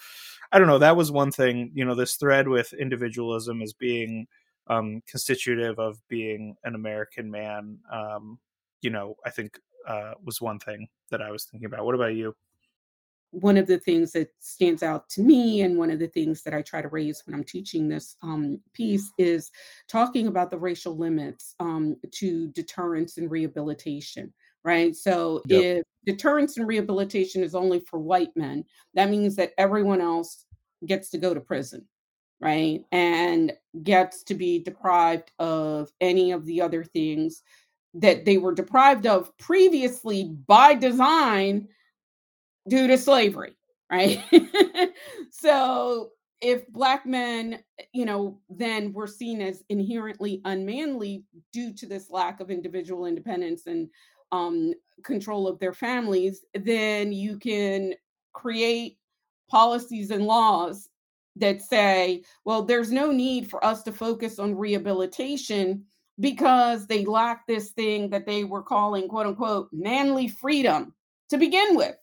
I 0.52 0.60
don't 0.60 0.67
know. 0.67 0.80
That 0.80 0.97
was 0.97 1.13
one 1.13 1.32
thing. 1.32 1.71
You 1.74 1.86
know, 1.86 1.95
this 1.95 2.15
thread 2.15 2.50
with 2.50 2.74
individualism 2.74 3.62
as 3.62 3.71
being 3.71 4.28
um, 4.71 5.01
constitutive 5.07 5.77
of 5.79 5.99
being 6.07 6.55
an 6.63 6.75
American 6.75 7.29
man, 7.29 7.77
um, 7.91 8.39
you 8.81 8.89
know, 8.89 9.15
I 9.25 9.29
think 9.29 9.60
uh, 9.88 10.13
was 10.23 10.41
one 10.41 10.60
thing 10.60 10.88
that 11.10 11.21
I 11.21 11.29
was 11.31 11.45
thinking 11.45 11.65
about. 11.65 11.86
What 11.86 11.95
about 11.95 12.15
you? 12.15 12.36
One 13.31 13.57
of 13.57 13.67
the 13.67 13.79
things 13.79 14.12
that 14.12 14.29
stands 14.39 14.84
out 14.84 15.10
to 15.10 15.21
me, 15.21 15.62
and 15.62 15.77
one 15.77 15.89
of 15.89 15.99
the 15.99 16.07
things 16.07 16.41
that 16.43 16.53
I 16.53 16.62
try 16.62 16.81
to 16.81 16.89
raise 16.89 17.23
when 17.25 17.34
I'm 17.34 17.43
teaching 17.43 17.88
this 17.88 18.17
um, 18.21 18.60
piece, 18.73 19.12
is 19.17 19.51
talking 19.88 20.27
about 20.27 20.51
the 20.51 20.57
racial 20.57 20.97
limits 20.97 21.55
um, 21.60 21.95
to 22.12 22.47
deterrence 22.49 23.17
and 23.17 23.29
rehabilitation 23.29 24.34
right? 24.63 24.95
So 24.95 25.41
yep. 25.47 25.63
if 25.63 25.84
deterrence 26.05 26.57
and 26.57 26.67
rehabilitation 26.67 27.43
is 27.43 27.55
only 27.55 27.79
for 27.79 27.99
white 27.99 28.36
men, 28.36 28.63
that 28.93 29.10
means 29.10 29.36
that 29.38 29.53
everyone 29.57 30.01
else 30.01 30.45
gets 30.86 31.10
to 31.12 31.17
go 31.17 31.34
to 31.34 31.41
prison, 31.41 31.86
right? 32.41 32.84
And 32.91 33.54
gets 33.84 34.23
to 34.23 34.34
be 34.34 34.60
deprived 34.60 35.32
of 35.39 35.91
any 36.01 36.32
of 36.32 36.45
the 36.45 36.62
other 36.62 36.84
things 36.84 37.43
that 37.93 38.25
they 38.25 38.38
were 38.38 38.54
deprived 38.54 39.06
of 39.06 39.36
previously 39.38 40.25
by 40.47 40.73
design 40.73 41.67
due 42.67 42.88
to 42.88 42.97
slavery, 42.97 43.56
right? 43.91 44.23
so 45.32 46.12
if 46.41 46.67
black 46.69 47.06
men, 47.06 47.60
you 47.93 48.06
know, 48.06 48.39
then 48.49 48.91
were 48.93 49.08
seen 49.08 49.41
as 49.41 49.63
inherently 49.69 50.41
unmanly 50.45 51.23
due 51.54 51.73
to 51.73 51.86
this 51.86 52.10
lack 52.10 52.39
of 52.39 52.49
individual 52.49 53.06
independence 53.06 53.67
and 53.67 53.89
um, 54.32 54.73
control 55.04 55.47
of 55.47 55.60
their 55.60 55.73
families, 55.73 56.45
then 56.56 57.12
you 57.12 57.38
can 57.38 57.93
create 58.34 58.97
policies 59.49 60.10
and 60.10 60.25
laws 60.25 60.88
that 61.36 61.62
say, 61.62 62.24
well, 62.46 62.63
there's 62.63 62.91
no 62.91 63.12
need 63.12 63.50
for 63.50 63.63
us 63.63 63.84
to 63.84 63.91
focus 63.91 64.39
on 64.39 64.58
rehabilitation 64.58 65.86
because 66.20 66.88
they 66.88 67.06
lack 67.06 67.48
this 67.48 67.72
thing 67.72 68.10
that 68.10 68.26
they 68.26 68.44
were 68.44 68.62
calling, 68.62 69.08
quote 69.08 69.28
unquote, 69.28 69.70
manly 69.72 70.28
freedom 70.28 70.94
to 71.30 71.38
begin 71.38 71.76
with, 71.76 71.96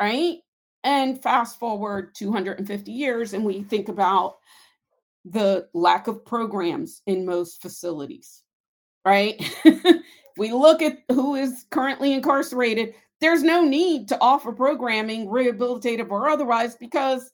right? 0.00 0.38
And 0.84 1.22
fast 1.22 1.58
forward 1.58 2.14
250 2.14 2.92
years, 2.92 3.32
and 3.32 3.44
we 3.44 3.62
think 3.62 3.88
about 3.88 4.36
the 5.24 5.68
lack 5.72 6.06
of 6.06 6.24
programs 6.24 7.00
in 7.06 7.24
most 7.24 7.62
facilities, 7.62 8.42
right? 9.04 9.42
we 10.36 10.52
look 10.52 10.82
at 10.82 10.98
who 11.10 11.34
is 11.34 11.64
currently 11.70 12.12
incarcerated, 12.12 12.94
there's 13.20 13.42
no 13.42 13.64
need 13.64 14.08
to 14.08 14.20
offer 14.20 14.52
programming, 14.52 15.26
rehabilitative 15.26 16.10
or 16.10 16.28
otherwise, 16.28 16.76
because 16.76 17.30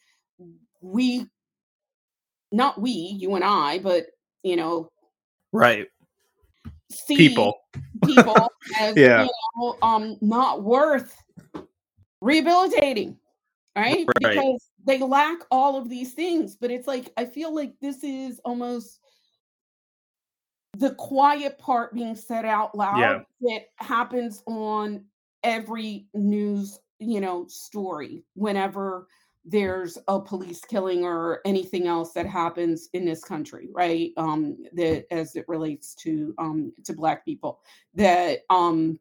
we 0.81 1.27
not 2.53 2.81
we, 2.81 2.91
you 2.91 3.35
and 3.35 3.45
I, 3.45 3.79
but 3.79 4.07
you 4.43 4.57
know, 4.57 4.89
right 5.53 5.89
see 6.91 7.17
people 7.17 7.61
people 8.05 8.49
as 8.81 8.97
Yeah. 8.97 9.25
you 9.25 9.31
know, 9.57 9.79
um 9.83 10.17
not 10.21 10.63
worth 10.63 11.17
rehabilitating 12.21 13.17
right? 13.77 14.07
Right. 14.07 14.37
because 14.37 14.69
they 14.85 14.99
lack 14.99 15.39
all 15.51 15.77
of 15.77 15.89
these 15.89 16.13
things 16.13 16.57
but 16.57 16.71
it's 16.71 16.87
like 16.87 17.13
i 17.17 17.25
feel 17.25 17.55
like 17.55 17.75
this 17.81 18.03
is 18.03 18.41
almost 18.45 18.99
the 20.77 20.95
quiet 20.95 21.59
part 21.59 21.95
being 21.95 22.17
said 22.17 22.45
out 22.45 22.75
loud 22.77 23.25
that 23.43 23.67
happens 23.77 24.43
on 24.47 25.05
every 25.43 26.07
news 26.15 26.81
you 26.99 27.21
know 27.21 27.47
story 27.49 28.25
whenever 28.35 29.07
there's 29.45 29.97
a 30.09 30.21
police 30.21 30.61
killing 30.61 31.05
or 31.05 31.41
anything 31.45 31.87
else 31.87 32.13
that 32.13 32.27
happens 32.27 32.89
in 32.93 33.05
this 33.05 33.25
country 33.25 33.69
right? 33.73 34.13
Um 34.17 34.57
that 34.75 35.07
as 35.11 35.37
it 35.37 35.45
relates 35.49 35.95
to 35.97 36.35
um 36.39 36.73
to 36.85 36.93
black 36.93 37.25
people 37.25 37.61
that 37.95 38.41
um 38.51 38.99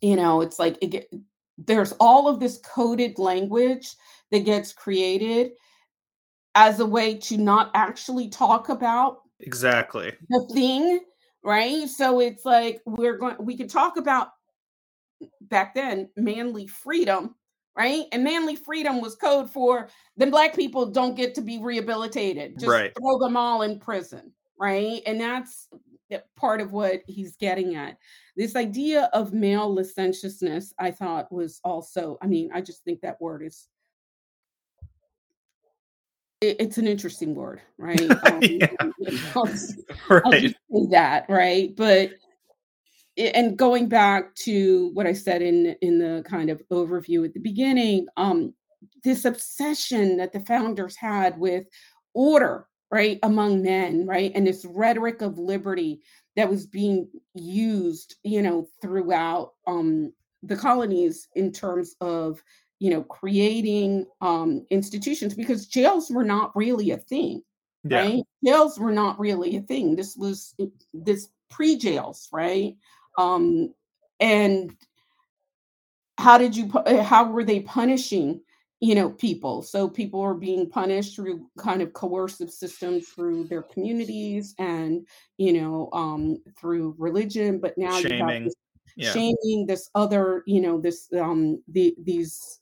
you 0.00 0.16
know 0.16 0.40
it's 0.40 0.58
like 0.58 0.78
it 0.82 0.88
get, 0.88 1.12
there's 1.58 1.92
all 1.92 2.28
of 2.28 2.40
this 2.40 2.60
coded 2.64 3.18
language 3.18 3.94
that 4.30 4.44
gets 4.44 4.72
created 4.72 5.52
as 6.54 6.80
a 6.80 6.86
way 6.86 7.14
to 7.14 7.36
not 7.36 7.70
actually 7.74 8.28
talk 8.28 8.68
about 8.68 9.18
exactly. 9.40 10.12
the 10.28 10.46
thing 10.52 11.00
right? 11.46 11.88
So 11.88 12.20
it's 12.20 12.44
like 12.44 12.82
we're 12.84 13.16
going 13.16 13.36
we 13.38 13.56
could 13.56 13.70
talk 13.70 13.96
about 13.96 14.30
back 15.40 15.74
then 15.74 16.10
manly 16.16 16.66
freedom 16.66 17.36
right 17.76 18.04
and 18.12 18.24
manly 18.24 18.56
freedom 18.56 19.00
was 19.00 19.14
code 19.14 19.50
for 19.50 19.88
then 20.16 20.30
black 20.30 20.54
people 20.54 20.86
don't 20.86 21.14
get 21.14 21.34
to 21.34 21.40
be 21.42 21.58
rehabilitated 21.62 22.58
just 22.58 22.70
Right. 22.70 22.92
throw 22.98 23.18
them 23.18 23.36
all 23.36 23.62
in 23.62 23.78
prison 23.78 24.32
right 24.58 25.02
and 25.06 25.20
that's 25.20 25.68
part 26.36 26.60
of 26.60 26.72
what 26.72 27.02
he's 27.06 27.36
getting 27.36 27.74
at 27.74 27.98
this 28.36 28.54
idea 28.56 29.10
of 29.12 29.32
male 29.32 29.72
licentiousness 29.74 30.72
i 30.78 30.90
thought 30.90 31.30
was 31.32 31.60
also 31.64 32.16
i 32.22 32.26
mean 32.26 32.48
i 32.54 32.60
just 32.60 32.82
think 32.84 33.00
that 33.00 33.20
word 33.20 33.42
is 33.42 33.68
it- 36.40 36.56
it's 36.60 36.78
an 36.78 36.86
interesting 36.86 37.34
word 37.34 37.60
right 37.78 38.00
Um, 38.24 38.40
Yeah. 38.42 38.68
I'll 39.34 39.52
I'll 40.24 40.30
right 40.40 40.88
that, 40.90 41.26
right? 41.28 41.74
But 41.76 42.10
and 43.16 43.56
going 43.56 43.88
back 43.88 44.34
to 44.34 44.90
what 44.94 45.06
I 45.06 45.12
said 45.12 45.42
in 45.42 45.76
in 45.80 45.98
the 45.98 46.24
kind 46.28 46.50
of 46.50 46.62
overview 46.70 47.24
at 47.24 47.34
the 47.34 47.40
beginning, 47.40 48.06
um, 48.16 48.54
this 49.04 49.24
obsession 49.24 50.16
that 50.18 50.32
the 50.32 50.40
founders 50.40 50.96
had 50.96 51.38
with 51.38 51.66
order, 52.14 52.66
right, 52.90 53.18
among 53.22 53.62
men, 53.62 54.06
right, 54.06 54.32
and 54.34 54.46
this 54.46 54.64
rhetoric 54.68 55.22
of 55.22 55.38
liberty 55.38 56.00
that 56.36 56.48
was 56.48 56.66
being 56.66 57.08
used, 57.34 58.16
you 58.22 58.42
know, 58.42 58.68
throughout 58.82 59.52
um, 59.66 60.12
the 60.42 60.56
colonies 60.56 61.28
in 61.34 61.52
terms 61.52 61.94
of 62.00 62.42
you 62.78 62.90
know 62.90 63.02
creating 63.02 64.06
um, 64.20 64.66
institutions 64.70 65.34
because 65.34 65.66
jails 65.66 66.10
were 66.10 66.24
not 66.24 66.54
really 66.54 66.90
a 66.90 66.98
thing 66.98 67.42
yeah 67.88 68.02
right? 68.02 68.22
Jails 68.44 68.78
were 68.78 68.92
not 68.92 69.18
really 69.18 69.56
a 69.56 69.60
thing. 69.60 69.96
This 69.96 70.16
was 70.16 70.54
this 70.92 71.28
pre-jails, 71.50 72.28
right? 72.32 72.76
Um, 73.16 73.74
and 74.20 74.74
how 76.18 76.38
did 76.38 76.56
you 76.56 76.70
uh, 76.72 77.02
how 77.02 77.30
were 77.30 77.44
they 77.44 77.60
punishing 77.60 78.40
you 78.80 78.94
know 78.94 79.10
people? 79.10 79.62
So 79.62 79.88
people 79.88 80.20
were 80.20 80.34
being 80.34 80.68
punished 80.68 81.16
through 81.16 81.46
kind 81.58 81.82
of 81.82 81.92
coercive 81.92 82.50
systems 82.50 83.08
through 83.08 83.44
their 83.44 83.62
communities 83.62 84.54
and 84.58 85.06
you 85.38 85.52
know 85.52 85.88
um 85.92 86.42
through 86.58 86.94
religion 86.98 87.58
but 87.58 87.76
now 87.76 87.98
you 87.98 88.10
have 88.10 88.28
Shaming. 88.28 88.44
this 88.44 88.54
yeah. 88.96 89.12
shaming 89.12 89.66
this 89.66 89.90
other 89.94 90.42
you 90.46 90.60
know 90.60 90.80
this 90.80 91.08
um 91.14 91.62
the 91.68 91.94
these 92.02 92.60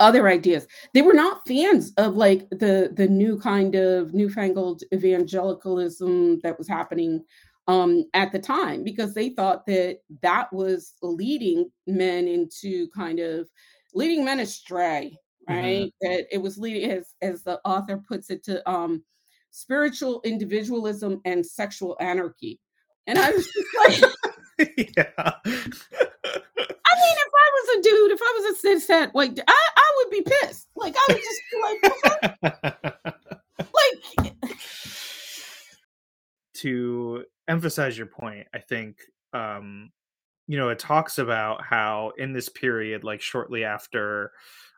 other 0.00 0.28
ideas. 0.28 0.66
They 0.94 1.02
were 1.02 1.14
not 1.14 1.46
fans 1.46 1.92
of 1.96 2.16
like 2.16 2.48
the 2.50 2.90
the 2.94 3.08
new 3.08 3.38
kind 3.38 3.74
of 3.74 4.14
newfangled 4.14 4.82
evangelicalism 4.92 6.40
that 6.40 6.56
was 6.58 6.68
happening 6.68 7.24
um 7.68 8.04
at 8.14 8.32
the 8.32 8.38
time 8.38 8.82
because 8.82 9.14
they 9.14 9.28
thought 9.28 9.64
that 9.66 9.98
that 10.22 10.52
was 10.52 10.94
leading 11.02 11.70
men 11.86 12.26
into 12.26 12.88
kind 12.88 13.20
of 13.20 13.48
leading 13.94 14.24
men 14.24 14.40
astray 14.40 15.16
Mhm. 15.48 15.54
right 15.62 15.94
that 16.00 16.26
it 16.34 16.38
was 16.38 16.58
leading 16.58 16.90
as 16.90 17.14
as 17.22 17.42
the 17.42 17.60
author 17.64 18.02
puts 18.08 18.30
it 18.30 18.42
to 18.44 18.68
um 18.68 19.02
spiritual 19.50 20.20
individualism 20.24 21.20
and 21.24 21.44
sexual 21.44 21.96
anarchy 22.00 22.58
and 23.06 23.18
i 23.18 23.30
was 23.30 23.46
just 23.46 24.02
like 24.02 24.12
yeah 24.76 25.32
I 26.90 26.94
mean, 27.00 27.16
if 27.16 27.32
I 27.32 27.50
was 27.54 27.68
a 27.78 27.82
dude, 27.82 28.10
if 28.10 28.20
I 28.20 28.32
was 28.40 28.44
a 28.64 28.66
cishet, 28.66 29.10
like 29.14 29.38
I, 29.46 29.68
I 29.76 29.92
would 29.96 30.10
be 30.10 30.22
pissed. 30.22 30.66
Like 30.74 30.96
I 30.96 31.04
would 31.12 31.22
just 31.22 31.42
be 31.52 31.56
like, 31.62 33.14
like 34.42 34.56
to 36.58 37.24
emphasize 37.48 37.96
your 37.96 38.06
point, 38.06 38.46
I 38.54 38.58
think 38.58 38.98
um, 39.32 39.90
you 40.46 40.58
know 40.58 40.68
it 40.68 40.78
talks 40.78 41.18
about 41.18 41.62
how 41.62 42.12
in 42.18 42.32
this 42.32 42.48
period, 42.48 43.04
like 43.04 43.20
shortly 43.20 43.64
after 43.64 44.32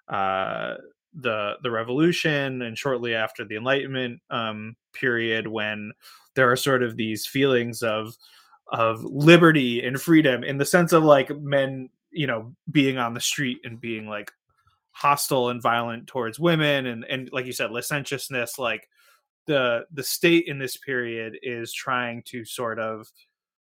uh, 0.09 0.75
the 1.14 1.55
the 1.62 1.71
revolution 1.71 2.62
and 2.62 2.77
shortly 2.77 3.14
after 3.14 3.45
the 3.45 3.57
Enlightenment 3.57 4.21
um, 4.31 4.77
period, 4.93 5.47
when 5.47 5.93
there 6.35 6.51
are 6.51 6.57
sort 6.57 6.83
of 6.83 6.97
these 6.97 7.27
feelings 7.27 7.83
of 7.83 8.16
of 8.69 9.03
liberty 9.03 9.85
and 9.85 10.01
freedom 10.01 10.45
in 10.45 10.59
the 10.59 10.64
sense 10.64 10.93
of 10.93 11.03
like 11.03 11.31
men, 11.40 11.88
you 12.11 12.27
know, 12.27 12.55
being 12.71 12.99
on 12.99 13.14
the 13.14 13.21
street 13.21 13.59
and 13.64 13.81
being 13.81 14.07
like 14.07 14.31
hostile 14.93 15.49
and 15.49 15.62
violent 15.62 16.07
towards 16.07 16.38
women 16.38 16.87
and 16.87 17.05
and 17.05 17.31
like 17.33 17.47
you 17.47 17.53
said 17.53 17.71
licentiousness 17.71 18.59
like 18.59 18.88
the 19.50 19.84
the 19.92 20.04
state 20.04 20.46
in 20.46 20.58
this 20.58 20.76
period 20.76 21.36
is 21.42 21.72
trying 21.72 22.22
to 22.26 22.44
sort 22.44 22.78
of 22.78 23.10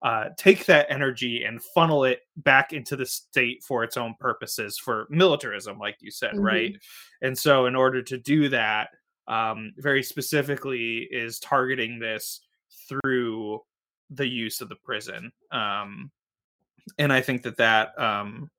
uh, 0.03 0.31
take 0.37 0.66
that 0.66 0.87
energy 0.90 1.44
and 1.44 1.62
funnel 1.62 2.05
it 2.05 2.20
back 2.38 2.72
into 2.72 2.96
the 2.96 3.07
state 3.07 3.62
for 3.62 3.85
its 3.85 3.96
own 3.96 4.14
purposes 4.20 4.79
for 4.79 5.07
militarism, 5.11 5.79
like 5.79 5.96
you 6.01 6.11
said, 6.11 6.35
Mhm. 6.35 6.42
right? 6.44 6.77
And 7.22 7.37
so, 7.38 7.66
in 7.66 7.77
order 7.77 8.03
to 8.03 8.18
do 8.18 8.49
that, 8.49 8.90
um, 9.29 9.72
very 9.77 10.03
specifically, 10.03 11.09
is 11.11 11.38
targeting 11.40 11.99
this 11.99 12.40
through 12.88 13.62
the 14.11 14.27
use 14.27 14.61
of 14.61 14.68
the 14.68 14.77
prison. 14.77 15.33
Um, 15.51 16.11
and 16.99 17.12
I 17.12 17.20
think 17.20 17.42
that 17.42 17.57
that 17.57 17.99
um, 17.99 18.51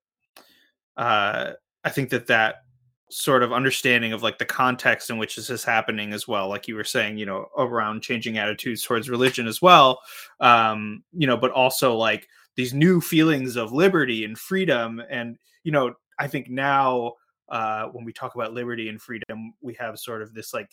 uh, 0.97 1.53
I 1.83 1.89
think 1.89 2.09
that 2.09 2.27
that 2.27 2.63
sort 3.10 3.41
of 3.41 3.54
understanding 3.54 4.12
of 4.12 4.22
like 4.22 4.38
the 4.38 4.46
context 4.46 5.10
in 5.10 5.17
which 5.17 5.38
this 5.38 5.50
is 5.50 5.63
happening 5.63 6.12
as 6.12 6.28
well 6.28 6.50
like 6.50 6.67
you 6.67 6.76
were 6.76 6.84
saying 6.84 7.17
you 7.17 7.26
know 7.26 7.46
around 7.58 8.02
changing 8.02 8.38
attitudes 8.38 8.84
towards 8.84 9.10
religion 9.10 9.48
as 9.48 9.62
well 9.62 10.02
um 10.41 11.02
you 11.13 11.26
know 11.26 11.38
but 11.38 11.52
also 11.52 11.96
like 11.96 12.28
these 12.58 12.74
new 12.74 13.00
feelings 13.00 13.56
of 13.56 13.72
liberty 13.72 14.26
and 14.26 14.38
freedom. 14.38 15.02
And 15.10 15.38
you 15.63 15.72
know 15.72 15.93
i 16.20 16.28
think 16.28 16.50
now 16.50 17.13
uh 17.50 17.86
when 17.93 18.04
we 18.04 18.12
talk 18.12 18.36
about 18.36 18.54
liberty 18.54 18.89
and 18.89 19.02
freedom 19.02 19.54
we 19.62 19.74
have 19.76 19.98
sort 20.00 20.22
of 20.22 20.34
this 20.34 20.54
like 20.54 20.70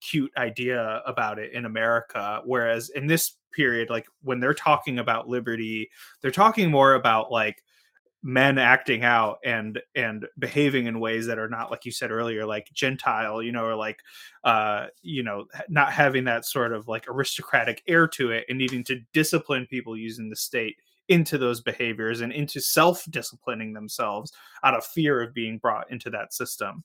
cute 0.00 0.32
idea 0.36 1.02
about 1.06 1.38
it 1.38 1.52
in 1.52 1.66
america. 1.66 2.40
Whereas 2.44 2.88
in 2.90 3.06
this 3.06 3.36
period 3.52 3.90
like 3.90 4.06
when 4.22 4.40
they're 4.40 4.54
talking 4.54 4.98
about 4.98 5.28
liberty 5.28 5.88
they're 6.20 6.30
talking 6.30 6.70
more 6.70 6.94
about 6.94 7.30
like 7.30 7.62
men 8.22 8.58
acting 8.58 9.04
out 9.04 9.38
and 9.44 9.80
and 9.94 10.26
behaving 10.38 10.86
in 10.86 10.98
ways 10.98 11.26
that 11.26 11.38
are 11.38 11.48
not 11.48 11.70
like 11.70 11.84
you 11.84 11.92
said 11.92 12.10
earlier 12.10 12.44
like 12.44 12.68
gentile 12.72 13.42
you 13.42 13.52
know 13.52 13.64
or 13.64 13.76
like 13.76 14.00
uh 14.44 14.86
you 15.02 15.22
know 15.22 15.46
not 15.68 15.92
having 15.92 16.24
that 16.24 16.44
sort 16.44 16.72
of 16.72 16.88
like 16.88 17.08
aristocratic 17.08 17.82
air 17.86 18.08
to 18.08 18.30
it 18.30 18.44
and 18.48 18.58
needing 18.58 18.82
to 18.82 19.00
discipline 19.12 19.66
people 19.70 19.96
using 19.96 20.28
the 20.28 20.36
state 20.36 20.76
into 21.08 21.38
those 21.38 21.60
behaviors 21.60 22.20
and 22.20 22.32
into 22.32 22.60
self 22.60 23.04
disciplining 23.10 23.72
themselves 23.72 24.32
out 24.64 24.74
of 24.74 24.84
fear 24.84 25.22
of 25.22 25.32
being 25.32 25.58
brought 25.58 25.90
into 25.92 26.10
that 26.10 26.32
system 26.32 26.82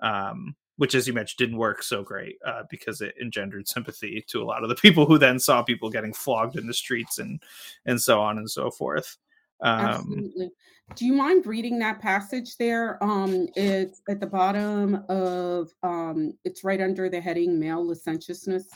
um 0.00 0.54
which 0.76 0.94
as 0.94 1.06
you 1.06 1.12
mentioned 1.12 1.38
didn't 1.38 1.58
work 1.58 1.82
so 1.82 2.02
great 2.02 2.36
uh, 2.44 2.62
because 2.68 3.00
it 3.00 3.14
engendered 3.20 3.66
sympathy 3.68 4.24
to 4.28 4.42
a 4.42 4.44
lot 4.44 4.62
of 4.62 4.68
the 4.68 4.74
people 4.76 5.06
who 5.06 5.18
then 5.18 5.38
saw 5.38 5.62
people 5.62 5.90
getting 5.90 6.12
flogged 6.12 6.56
in 6.56 6.66
the 6.66 6.74
streets 6.74 7.18
and 7.18 7.42
and 7.86 8.00
so 8.00 8.20
on 8.20 8.38
and 8.38 8.50
so 8.50 8.70
forth 8.70 9.16
um 9.64 9.80
Absolutely. 9.80 10.50
Do 10.94 11.06
you 11.06 11.14
mind 11.14 11.46
reading 11.46 11.78
that 11.78 12.00
passage 12.00 12.56
there? 12.58 13.02
Um, 13.02 13.48
it's 13.56 14.02
at 14.08 14.20
the 14.20 14.26
bottom 14.26 15.02
of 15.08 15.72
um, 15.82 16.34
it's 16.44 16.62
right 16.62 16.80
under 16.80 17.08
the 17.08 17.20
heading 17.20 17.58
male 17.58 17.86
licentiousness. 17.86 18.68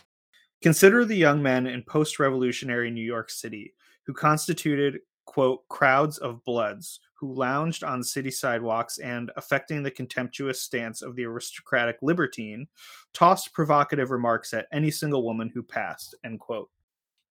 Consider 0.62 1.04
the 1.04 1.14
young 1.14 1.42
men 1.42 1.66
in 1.66 1.82
post 1.82 2.18
revolutionary 2.18 2.90
New 2.90 3.04
York 3.04 3.30
City 3.30 3.74
who 4.06 4.14
constituted, 4.14 5.00
quote, 5.26 5.68
crowds 5.68 6.18
of 6.18 6.42
bloods 6.44 7.00
who 7.14 7.34
lounged 7.34 7.84
on 7.84 8.02
city 8.02 8.30
sidewalks 8.30 8.98
and, 8.98 9.30
affecting 9.36 9.82
the 9.82 9.90
contemptuous 9.90 10.62
stance 10.62 11.02
of 11.02 11.14
the 11.14 11.24
aristocratic 11.24 11.98
libertine, 12.00 12.66
tossed 13.12 13.52
provocative 13.52 14.10
remarks 14.10 14.54
at 14.54 14.66
any 14.72 14.90
single 14.90 15.24
woman 15.24 15.50
who 15.52 15.62
passed, 15.62 16.14
end 16.24 16.40
quote. 16.40 16.70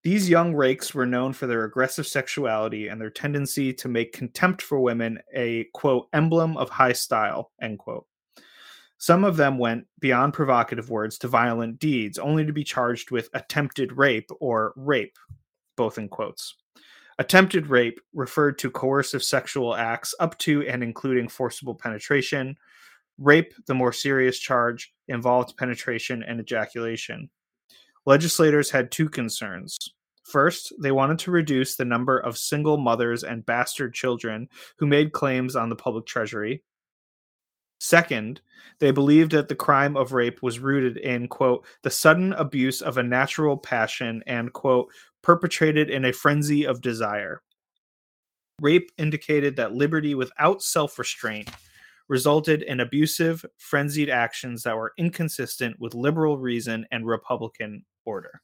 These 0.04 0.30
young 0.30 0.56
rakes 0.56 0.94
were 0.94 1.06
known 1.06 1.34
for 1.34 1.48
their 1.48 1.64
aggressive 1.64 2.08
sexuality 2.08 2.88
and 2.88 3.02
their 3.02 3.10
tendency 3.10 3.74
to 3.74 3.88
make 3.88 4.14
contempt 4.14 4.62
for 4.62 4.80
women 4.80 5.20
a, 5.36 5.66
quote, 5.74 6.08
emblem 6.14 6.56
of 6.56 6.70
high 6.70 6.94
style, 6.94 7.52
end 7.62 7.80
quote. 7.80 8.06
Some 9.00 9.24
of 9.24 9.38
them 9.38 9.58
went 9.58 9.86
beyond 10.00 10.34
provocative 10.34 10.90
words 10.90 11.18
to 11.20 11.28
violent 11.28 11.80
deeds, 11.80 12.18
only 12.18 12.46
to 12.46 12.54
be 12.54 12.64
charged 12.64 13.12
with 13.12 13.30
attempted 13.34 13.98
rape 13.98 14.30
or 14.40 14.74
rape, 14.76 15.18
both 15.76 15.98
in 15.98 16.10
quotes. 16.10 16.56
Attempted 17.20 17.68
rape 17.68 18.00
referred 18.14 18.60
to 18.60 18.72
coercive 18.72 19.24
sexual 19.24 19.76
acts 19.76 20.14
up 20.20 20.38
to 20.40 20.68
and 20.68 20.84
including 20.84 21.28
forcible 21.28 21.76
penetration. 21.76 22.56
Rape, 23.18 23.54
the 23.66 23.74
more 23.74 23.94
serious 23.94 24.38
charge, 24.40 24.94
involved 25.08 25.58
penetration 25.58 26.24
and 26.24 26.40
ejaculation. 26.40 27.30
Legislators 28.08 28.72
had 28.72 28.90
two 28.90 29.10
concerns. 29.10 29.78
First, 30.24 30.72
they 30.80 30.94
wanted 30.94 31.20
to 31.20 31.32
reduce 31.32 31.76
the 31.76 31.84
number 31.84 32.18
of 32.18 32.38
single 32.38 32.78
mothers 32.78 33.26
and 33.26 33.46
bastard 33.46 33.94
children 33.94 34.48
who 34.78 34.88
made 34.88 35.12
claims 35.12 35.58
on 35.58 35.68
the 35.68 35.76
public 35.76 36.06
treasury. 36.06 36.64
Second, 37.82 38.40
they 38.80 38.92
believed 38.92 39.34
that 39.34 39.50
the 39.50 39.56
crime 39.56 39.98
of 39.98 40.14
rape 40.14 40.42
was 40.42 40.58
rooted 40.58 40.96
in, 40.96 41.28
quote, 41.28 41.66
the 41.84 41.90
sudden 41.90 42.32
abuse 42.34 42.82
of 42.82 42.98
a 42.98 43.04
natural 43.04 43.58
passion 43.58 44.24
and, 44.26 44.54
quote, 44.54 44.90
perpetrated 45.22 45.90
in 45.90 46.06
a 46.06 46.14
frenzy 46.14 46.66
of 46.66 46.80
desire. 46.80 47.42
Rape 48.62 48.90
indicated 48.98 49.58
that 49.58 49.74
liberty 49.74 50.16
without 50.16 50.62
self 50.62 50.98
restraint 50.98 51.50
resulted 52.08 52.62
in 52.64 52.80
abusive, 52.80 53.46
frenzied 53.58 54.10
actions 54.10 54.64
that 54.64 54.78
were 54.78 54.94
inconsistent 54.98 55.78
with 55.78 55.94
liberal 55.94 56.38
reason 56.38 56.88
and 56.92 57.06
Republican 57.06 57.84
order. 58.08 58.42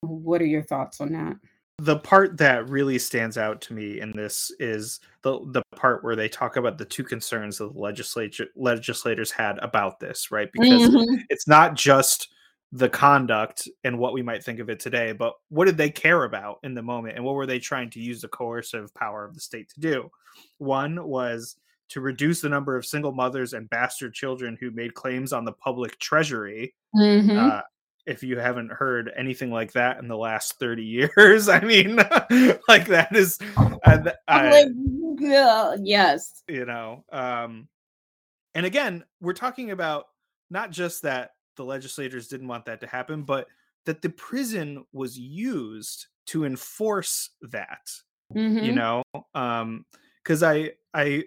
What 0.00 0.40
are 0.40 0.46
your 0.46 0.62
thoughts 0.62 1.00
on 1.00 1.12
that? 1.12 1.36
the 1.80 1.96
part 1.96 2.36
that 2.36 2.68
really 2.68 2.98
stands 2.98 3.38
out 3.38 3.62
to 3.62 3.72
me 3.72 4.00
in 4.00 4.12
this 4.12 4.52
is 4.60 5.00
the 5.22 5.40
the 5.46 5.62
part 5.76 6.04
where 6.04 6.14
they 6.14 6.28
talk 6.28 6.56
about 6.56 6.76
the 6.76 6.84
two 6.84 7.02
concerns 7.02 7.56
that 7.56 7.72
the 7.72 7.80
legislature 7.80 8.48
legislators 8.54 9.30
had 9.30 9.58
about 9.60 9.98
this, 9.98 10.30
right? 10.30 10.50
Because 10.52 10.90
mm-hmm. 10.90 11.22
it's 11.30 11.48
not 11.48 11.74
just 11.74 12.34
the 12.72 12.88
conduct 12.88 13.66
and 13.82 13.98
what 13.98 14.12
we 14.12 14.22
might 14.22 14.44
think 14.44 14.60
of 14.60 14.68
it 14.68 14.78
today, 14.78 15.12
but 15.12 15.32
what 15.48 15.64
did 15.64 15.78
they 15.78 15.88
care 15.88 16.24
about 16.24 16.58
in 16.64 16.74
the 16.74 16.82
moment 16.82 17.16
and 17.16 17.24
what 17.24 17.34
were 17.34 17.46
they 17.46 17.58
trying 17.58 17.88
to 17.90 18.00
use 18.00 18.20
the 18.20 18.28
coercive 18.28 18.94
power 18.94 19.24
of 19.24 19.34
the 19.34 19.40
state 19.40 19.70
to 19.70 19.80
do? 19.80 20.10
One 20.58 21.02
was 21.08 21.56
to 21.88 22.02
reduce 22.02 22.42
the 22.42 22.48
number 22.50 22.76
of 22.76 22.84
single 22.84 23.12
mothers 23.12 23.54
and 23.54 23.70
bastard 23.70 24.12
children 24.12 24.56
who 24.60 24.70
made 24.70 24.92
claims 24.94 25.32
on 25.32 25.46
the 25.46 25.52
public 25.52 25.98
treasury. 25.98 26.74
Mm-hmm. 26.94 27.38
Uh, 27.38 27.62
if 28.10 28.24
you 28.24 28.36
haven't 28.36 28.72
heard 28.72 29.10
anything 29.16 29.52
like 29.52 29.72
that 29.72 29.98
in 29.98 30.08
the 30.08 30.16
last 30.16 30.58
30 30.58 30.82
years 30.82 31.48
i 31.48 31.60
mean 31.60 31.96
like 32.68 32.86
that 32.86 33.08
is 33.14 33.38
uh, 33.56 33.98
like, 34.28 34.68
yeah, 35.18 35.76
yes 35.80 36.42
you 36.48 36.64
know 36.64 37.04
um 37.12 37.68
and 38.54 38.66
again 38.66 39.04
we're 39.20 39.32
talking 39.32 39.70
about 39.70 40.06
not 40.50 40.70
just 40.72 41.02
that 41.02 41.30
the 41.56 41.64
legislators 41.64 42.26
didn't 42.26 42.48
want 42.48 42.64
that 42.64 42.80
to 42.80 42.86
happen 42.86 43.22
but 43.22 43.46
that 43.86 44.02
the 44.02 44.10
prison 44.10 44.84
was 44.92 45.18
used 45.18 46.08
to 46.26 46.44
enforce 46.44 47.30
that 47.42 47.88
mm-hmm. 48.34 48.58
you 48.58 48.72
know 48.72 49.02
um 49.34 49.84
because 50.22 50.42
i 50.42 50.70
i 50.94 51.22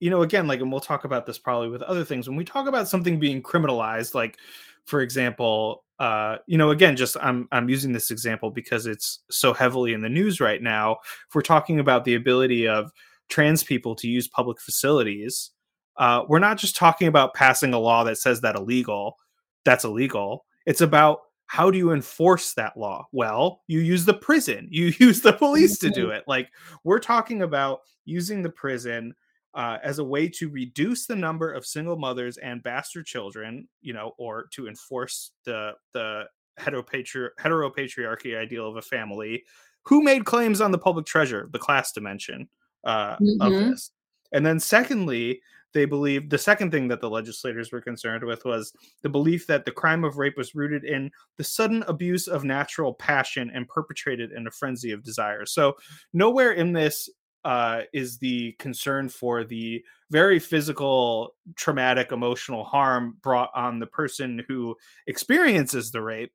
you 0.00 0.10
know 0.10 0.22
again 0.22 0.46
like 0.48 0.60
and 0.60 0.70
we'll 0.70 0.80
talk 0.80 1.04
about 1.04 1.26
this 1.26 1.38
probably 1.38 1.68
with 1.68 1.82
other 1.82 2.04
things 2.04 2.28
when 2.28 2.36
we 2.36 2.44
talk 2.44 2.66
about 2.66 2.88
something 2.88 3.20
being 3.20 3.42
criminalized 3.42 4.14
like 4.14 4.38
for 4.84 5.00
example 5.00 5.84
uh, 5.98 6.38
you 6.46 6.58
know, 6.58 6.70
again, 6.70 6.96
just 6.96 7.16
I'm 7.20 7.48
I'm 7.52 7.68
using 7.68 7.92
this 7.92 8.10
example 8.10 8.50
because 8.50 8.86
it's 8.86 9.20
so 9.30 9.52
heavily 9.52 9.92
in 9.92 10.02
the 10.02 10.08
news 10.08 10.40
right 10.40 10.60
now. 10.60 10.96
If 11.28 11.34
we're 11.34 11.42
talking 11.42 11.78
about 11.78 12.04
the 12.04 12.14
ability 12.14 12.66
of 12.66 12.90
trans 13.28 13.62
people 13.62 13.94
to 13.96 14.08
use 14.08 14.26
public 14.26 14.60
facilities, 14.60 15.50
uh, 15.96 16.24
we're 16.28 16.40
not 16.40 16.58
just 16.58 16.76
talking 16.76 17.06
about 17.06 17.34
passing 17.34 17.72
a 17.72 17.78
law 17.78 18.02
that 18.04 18.18
says 18.18 18.40
that 18.40 18.56
illegal. 18.56 19.16
That's 19.64 19.84
illegal. 19.84 20.44
It's 20.66 20.80
about 20.80 21.20
how 21.46 21.70
do 21.70 21.78
you 21.78 21.92
enforce 21.92 22.54
that 22.54 22.76
law? 22.76 23.06
Well, 23.12 23.62
you 23.68 23.78
use 23.78 24.04
the 24.04 24.14
prison, 24.14 24.66
you 24.70 24.86
use 24.98 25.20
the 25.20 25.32
police 25.32 25.78
to 25.78 25.90
do 25.90 26.10
it. 26.10 26.24
Like 26.26 26.48
we're 26.82 26.98
talking 26.98 27.42
about 27.42 27.80
using 28.04 28.42
the 28.42 28.50
prison 28.50 29.14
uh, 29.54 29.78
as 29.82 29.98
a 29.98 30.04
way 30.04 30.28
to 30.28 30.48
reduce 30.48 31.06
the 31.06 31.16
number 31.16 31.52
of 31.52 31.64
single 31.64 31.96
mothers 31.96 32.36
and 32.38 32.62
bastard 32.62 33.06
children, 33.06 33.68
you 33.82 33.92
know, 33.92 34.12
or 34.18 34.46
to 34.52 34.68
enforce 34.68 35.32
the 35.44 35.72
the 35.92 36.24
heteropatri- 36.58 37.30
heteropatriarchy 37.40 38.36
ideal 38.36 38.68
of 38.68 38.76
a 38.76 38.82
family, 38.82 39.44
who 39.84 40.02
made 40.02 40.24
claims 40.24 40.60
on 40.60 40.70
the 40.70 40.78
public 40.78 41.06
treasure, 41.06 41.48
the 41.52 41.58
class 41.58 41.92
dimension 41.92 42.48
uh, 42.84 43.16
mm-hmm. 43.16 43.40
of 43.40 43.52
this. 43.52 43.90
And 44.32 44.44
then, 44.44 44.58
secondly, 44.58 45.40
they 45.72 45.84
believed 45.84 46.30
the 46.30 46.38
second 46.38 46.70
thing 46.70 46.88
that 46.88 47.00
the 47.00 47.10
legislators 47.10 47.72
were 47.72 47.80
concerned 47.80 48.24
with 48.24 48.44
was 48.44 48.72
the 49.02 49.08
belief 49.08 49.46
that 49.48 49.64
the 49.64 49.72
crime 49.72 50.04
of 50.04 50.16
rape 50.16 50.36
was 50.36 50.54
rooted 50.54 50.84
in 50.84 51.10
the 51.36 51.44
sudden 51.44 51.84
abuse 51.88 52.28
of 52.28 52.44
natural 52.44 52.94
passion 52.94 53.50
and 53.52 53.68
perpetrated 53.68 54.32
in 54.32 54.46
a 54.46 54.50
frenzy 54.50 54.92
of 54.92 55.02
desire. 55.02 55.44
So, 55.44 55.74
nowhere 56.12 56.52
in 56.52 56.72
this 56.72 57.10
uh, 57.44 57.82
is 57.92 58.18
the 58.18 58.52
concern 58.58 59.08
for 59.08 59.44
the 59.44 59.84
very 60.10 60.38
physical, 60.38 61.34
traumatic, 61.56 62.12
emotional 62.12 62.64
harm 62.64 63.16
brought 63.22 63.50
on 63.54 63.78
the 63.78 63.86
person 63.86 64.44
who 64.48 64.76
experiences 65.06 65.90
the 65.90 66.00
rape, 66.00 66.32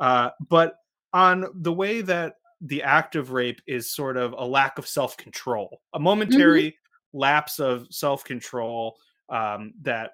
uh, 0.00 0.30
but 0.48 0.76
on 1.12 1.46
the 1.54 1.72
way 1.72 2.00
that 2.00 2.34
the 2.60 2.82
act 2.82 3.16
of 3.16 3.30
rape 3.30 3.60
is 3.66 3.92
sort 3.92 4.16
of 4.16 4.34
a 4.36 4.44
lack 4.44 4.78
of 4.78 4.86
self 4.86 5.16
control, 5.16 5.80
a 5.94 6.00
momentary 6.00 6.70
mm-hmm. 6.70 7.18
lapse 7.18 7.60
of 7.60 7.86
self 7.90 8.24
control 8.24 8.96
um, 9.28 9.72
that 9.82 10.12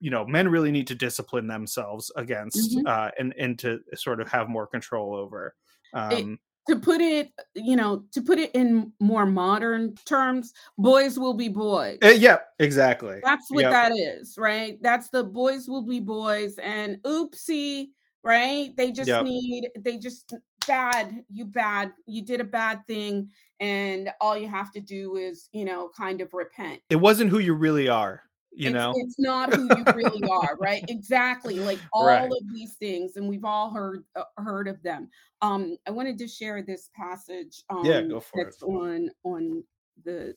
you 0.00 0.10
know 0.10 0.26
men 0.26 0.48
really 0.48 0.72
need 0.72 0.86
to 0.88 0.94
discipline 0.94 1.46
themselves 1.46 2.10
against 2.16 2.76
mm-hmm. 2.76 2.86
uh, 2.86 3.10
and 3.18 3.34
and 3.38 3.58
to 3.60 3.80
sort 3.94 4.20
of 4.20 4.28
have 4.28 4.48
more 4.48 4.66
control 4.66 5.14
over. 5.14 5.54
Um, 5.92 6.38
to 6.68 6.76
put 6.76 7.00
it 7.00 7.30
you 7.54 7.76
know 7.76 8.04
to 8.12 8.22
put 8.22 8.38
it 8.38 8.50
in 8.54 8.92
more 9.00 9.26
modern 9.26 9.94
terms 10.06 10.52
boys 10.78 11.18
will 11.18 11.34
be 11.34 11.48
boys. 11.48 11.98
Uh, 12.02 12.08
yeah 12.08 12.38
exactly. 12.58 13.20
That's 13.22 13.50
what 13.50 13.62
yep. 13.62 13.72
that 13.72 13.92
is 13.92 14.36
right? 14.38 14.78
That's 14.82 15.08
the 15.08 15.24
boys 15.24 15.68
will 15.68 15.82
be 15.82 16.00
boys 16.00 16.58
and 16.58 16.98
oopsie 17.02 17.88
right? 18.22 18.74
They 18.76 18.90
just 18.90 19.08
yep. 19.08 19.24
need 19.24 19.68
they 19.78 19.98
just 19.98 20.34
bad 20.66 21.22
you 21.30 21.44
bad 21.44 21.92
you 22.06 22.24
did 22.24 22.40
a 22.40 22.44
bad 22.44 22.80
thing 22.86 23.28
and 23.60 24.10
all 24.20 24.36
you 24.36 24.48
have 24.48 24.72
to 24.72 24.80
do 24.80 25.16
is 25.16 25.48
you 25.52 25.64
know 25.64 25.90
kind 25.96 26.20
of 26.20 26.32
repent. 26.32 26.80
It 26.90 26.96
wasn't 26.96 27.30
who 27.30 27.38
you 27.38 27.54
really 27.54 27.88
are 27.88 28.22
you 28.56 28.68
it's, 28.68 28.74
know 28.74 28.92
it's 28.96 29.18
not 29.18 29.52
who 29.52 29.64
you 29.64 29.84
really 29.94 30.22
are 30.30 30.56
right 30.58 30.84
exactly 30.88 31.58
like 31.58 31.78
all 31.92 32.06
right. 32.06 32.30
of 32.30 32.52
these 32.52 32.74
things 32.74 33.16
and 33.16 33.28
we've 33.28 33.44
all 33.44 33.70
heard 33.70 34.04
uh, 34.16 34.22
heard 34.38 34.68
of 34.68 34.82
them 34.82 35.08
um 35.42 35.76
i 35.86 35.90
wanted 35.90 36.16
to 36.18 36.28
share 36.28 36.62
this 36.62 36.90
passage 36.94 37.62
um 37.70 37.84
yeah 37.84 38.00
go 38.00 38.20
for 38.20 38.44
that's 38.44 38.62
it. 38.62 38.66
on 38.66 39.10
on 39.24 39.64
the 40.04 40.34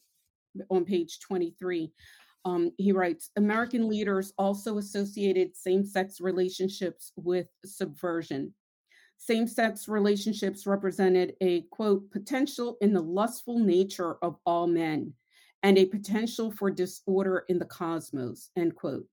on 0.70 0.84
page 0.84 1.20
23 1.20 1.92
um, 2.46 2.72
he 2.78 2.94
writes 2.94 3.32
American 3.36 3.90
leaders 3.90 4.32
also 4.38 4.78
associated 4.78 5.54
same 5.54 5.84
sex 5.84 6.22
relationships 6.22 7.12
with 7.18 7.48
subversion. 7.66 8.54
Same 9.18 9.48
sex 9.48 9.90
relationships 9.90 10.66
represented 10.66 11.34
a 11.42 11.64
quote 11.72 12.10
potential 12.10 12.78
in 12.80 12.94
the 12.94 13.02
lustful 13.02 13.60
nature 13.60 14.16
of 14.22 14.38
all 14.46 14.66
men 14.66 15.14
and 15.64 15.78
a 15.78 15.86
potential 15.86 16.52
for 16.52 16.70
disorder 16.70 17.44
in 17.50 17.60
the 17.60 17.66
cosmos, 17.66 18.50
end 18.56 18.76
quote. 18.76 19.06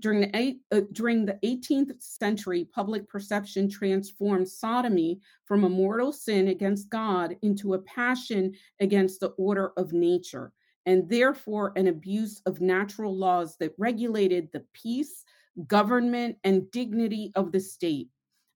During 0.00 0.20
the, 0.22 0.34
eight, 0.34 0.60
uh, 0.72 0.82
during 0.92 1.26
the 1.26 1.38
18th 1.44 2.02
century, 2.02 2.64
public 2.64 3.06
perception 3.08 3.68
transformed 3.68 4.48
sodomy 4.48 5.20
from 5.44 5.64
a 5.64 5.68
mortal 5.68 6.10
sin 6.10 6.48
against 6.48 6.88
God 6.88 7.36
into 7.42 7.74
a 7.74 7.80
passion 7.80 8.54
against 8.80 9.20
the 9.20 9.30
order 9.30 9.72
of 9.76 9.92
nature, 9.92 10.52
and 10.86 11.06
therefore 11.08 11.74
an 11.76 11.88
abuse 11.88 12.40
of 12.46 12.62
natural 12.62 13.14
laws 13.14 13.56
that 13.58 13.74
regulated 13.76 14.48
the 14.52 14.64
peace, 14.72 15.24
government, 15.66 16.36
and 16.44 16.70
dignity 16.70 17.30
of 17.34 17.52
the 17.52 17.60
state. 17.60 18.08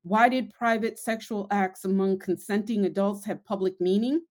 Why 0.03 0.30
did 0.30 0.53
private 0.53 0.99
sexual 0.99 1.47
acts 1.51 1.85
among 1.85 2.20
consenting 2.20 2.87
adults 2.87 3.24
have 3.26 3.45
public 3.45 3.78
meaning? 3.80 4.22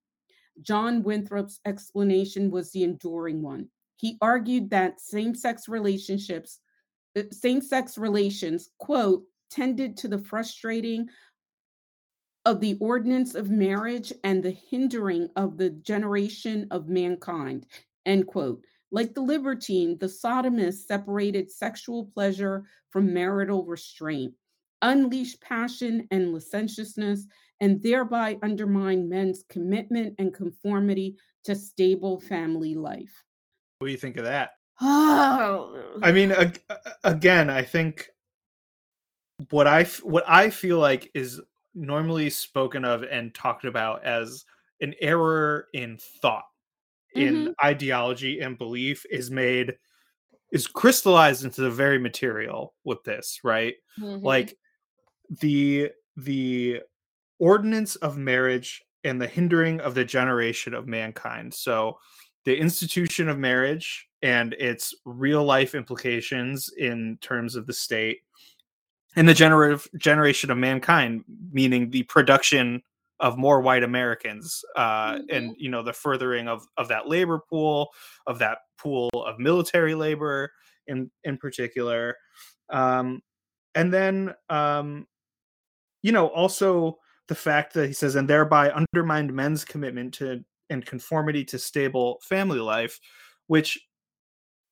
John 0.62 1.04
Winthrop's 1.04 1.60
explanation 1.66 2.52
was 2.52 2.72
the 2.72 2.84
enduring 2.84 3.42
one. 3.42 3.68
He 3.98 4.18
argued 4.22 4.70
that 4.70 5.02
same 5.02 5.34
sex 5.34 5.68
relationships, 5.68 6.60
uh, 7.18 7.24
same 7.32 7.62
sex 7.62 7.98
relations, 7.98 8.70
quote, 8.78 9.24
tended 9.50 9.98
to 9.98 10.08
the 10.08 10.18
frustrating 10.18 11.08
of 12.46 12.60
the 12.60 12.78
ordinance 12.80 13.36
of 13.36 13.50
marriage 13.50 14.12
and 14.24 14.44
the 14.44 14.52
hindering 14.52 15.30
of 15.36 15.58
the 15.58 15.70
generation 15.70 16.68
of 16.72 16.90
mankind. 16.90 17.66
End 18.06 18.28
quote. 18.28 18.64
Like 18.92 19.14
the 19.14 19.22
libertine, 19.22 19.98
the 19.98 20.08
sodomist 20.08 20.86
separated 20.86 21.50
sexual 21.50 22.06
pleasure 22.14 22.66
from 22.90 23.14
marital 23.14 23.66
restraint, 23.66 24.34
unleashed 24.84 25.42
passion 25.42 26.08
and 26.12 26.32
licentiousness, 26.34 27.26
and 27.60 27.82
thereby 27.82 28.38
undermine 28.44 29.10
men's 29.10 29.44
commitment 29.50 30.14
and 30.20 30.34
conformity 30.34 31.18
to 31.46 31.56
stable 31.56 32.20
family 32.20 32.76
life. 32.76 33.24
What 33.80 33.88
do 33.88 33.92
you 33.92 33.98
think 33.98 34.18
of 34.18 34.26
that? 34.26 34.52
Oh. 34.82 35.98
I 36.02 36.12
mean, 36.12 36.34
again, 37.04 37.50
I 37.50 37.64
think 37.64 38.10
what 39.50 39.68
I 39.68 39.84
what 40.04 40.24
I 40.28 40.50
feel 40.50 40.80
like 40.80 41.10
is 41.14 41.42
normally 41.74 42.30
spoken 42.30 42.86
of 42.86 43.04
and 43.04 43.34
talked 43.34 43.66
about 43.66 44.06
as 44.06 44.46
an 44.82 44.94
error 45.02 45.68
in 45.74 45.98
thought, 46.22 46.46
in 47.16 47.36
mm-hmm. 47.36 47.66
ideology 47.66 48.40
and 48.42 48.58
belief 48.58 49.06
is 49.10 49.32
made 49.32 49.76
is 50.52 50.68
crystallized 50.68 51.44
into 51.44 51.62
the 51.62 51.72
very 51.72 51.98
material 51.98 52.76
with 52.84 53.04
this, 53.04 53.40
right? 53.44 53.74
Mm-hmm. 54.00 54.24
Like 54.24 54.56
the 55.30 55.90
the 56.18 56.82
ordinance 57.40 57.96
of 57.98 58.18
marriage 58.18 58.82
and 59.04 59.22
the 59.22 59.28
hindering 59.28 59.82
of 59.82 59.96
the 59.96 60.06
generation 60.06 60.74
of 60.74 60.88
mankind. 60.88 61.54
So 61.54 61.98
the 62.46 62.58
institution 62.58 63.30
of 63.30 63.38
marriage 63.38 64.08
and 64.22 64.54
its 64.54 64.94
real 65.06 65.44
life 65.44 65.76
implications 65.76 66.70
in 66.78 67.18
terms 67.22 67.56
of 67.56 67.68
the 67.68 67.74
state 67.74 68.20
and 69.16 69.28
the 69.28 69.34
generative 69.34 69.88
generation 69.98 70.50
of 70.50 70.58
mankind 70.58 71.24
meaning 71.52 71.90
the 71.90 72.04
production 72.04 72.82
of 73.20 73.38
more 73.38 73.62
white 73.62 73.84
americans 73.84 74.64
uh, 74.76 75.14
mm-hmm. 75.14 75.24
and 75.30 75.56
you 75.58 75.70
know 75.70 75.84
the 75.84 75.94
furthering 75.94 76.48
of 76.48 76.66
of 76.78 76.88
that 76.88 77.08
labor 77.08 77.40
pool 77.50 77.90
of 78.28 78.40
that 78.40 78.60
pool 78.78 79.10
of 79.14 79.40
military 79.40 79.94
labor 79.94 80.52
in 80.88 81.10
in 81.24 81.38
particular 81.38 82.18
um, 82.70 83.22
and 83.76 83.94
then 83.94 84.34
um, 84.50 85.06
you 86.04 86.12
know 86.12 86.28
also 86.28 87.00
the 87.28 87.36
fact 87.36 87.74
that 87.74 87.88
he 87.88 87.94
says 87.94 88.16
and 88.16 88.30
thereby 88.30 88.70
undermined 88.70 89.34
men's 89.34 89.66
commitment 89.66 90.14
to 90.14 90.44
and 90.70 90.86
conformity 90.86 91.44
to 91.44 91.58
stable 91.58 92.20
family 92.22 92.60
life 92.60 93.00
which 93.48 93.80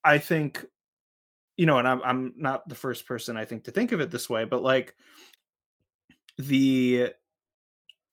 i 0.04 0.20
think 0.20 0.64
you 1.62 1.68
know, 1.68 1.78
and 1.78 1.88
I'm 1.88 2.02
I'm 2.04 2.34
not 2.38 2.68
the 2.68 2.74
first 2.74 3.06
person 3.06 3.38
I 3.38 3.46
think 3.46 3.66
to 3.66 3.72
think 3.72 3.92
of 3.92 4.02
it 4.02 4.10
this 4.10 4.28
way, 4.28 4.46
but 4.46 4.64
like 4.64 4.96
the 6.40 7.10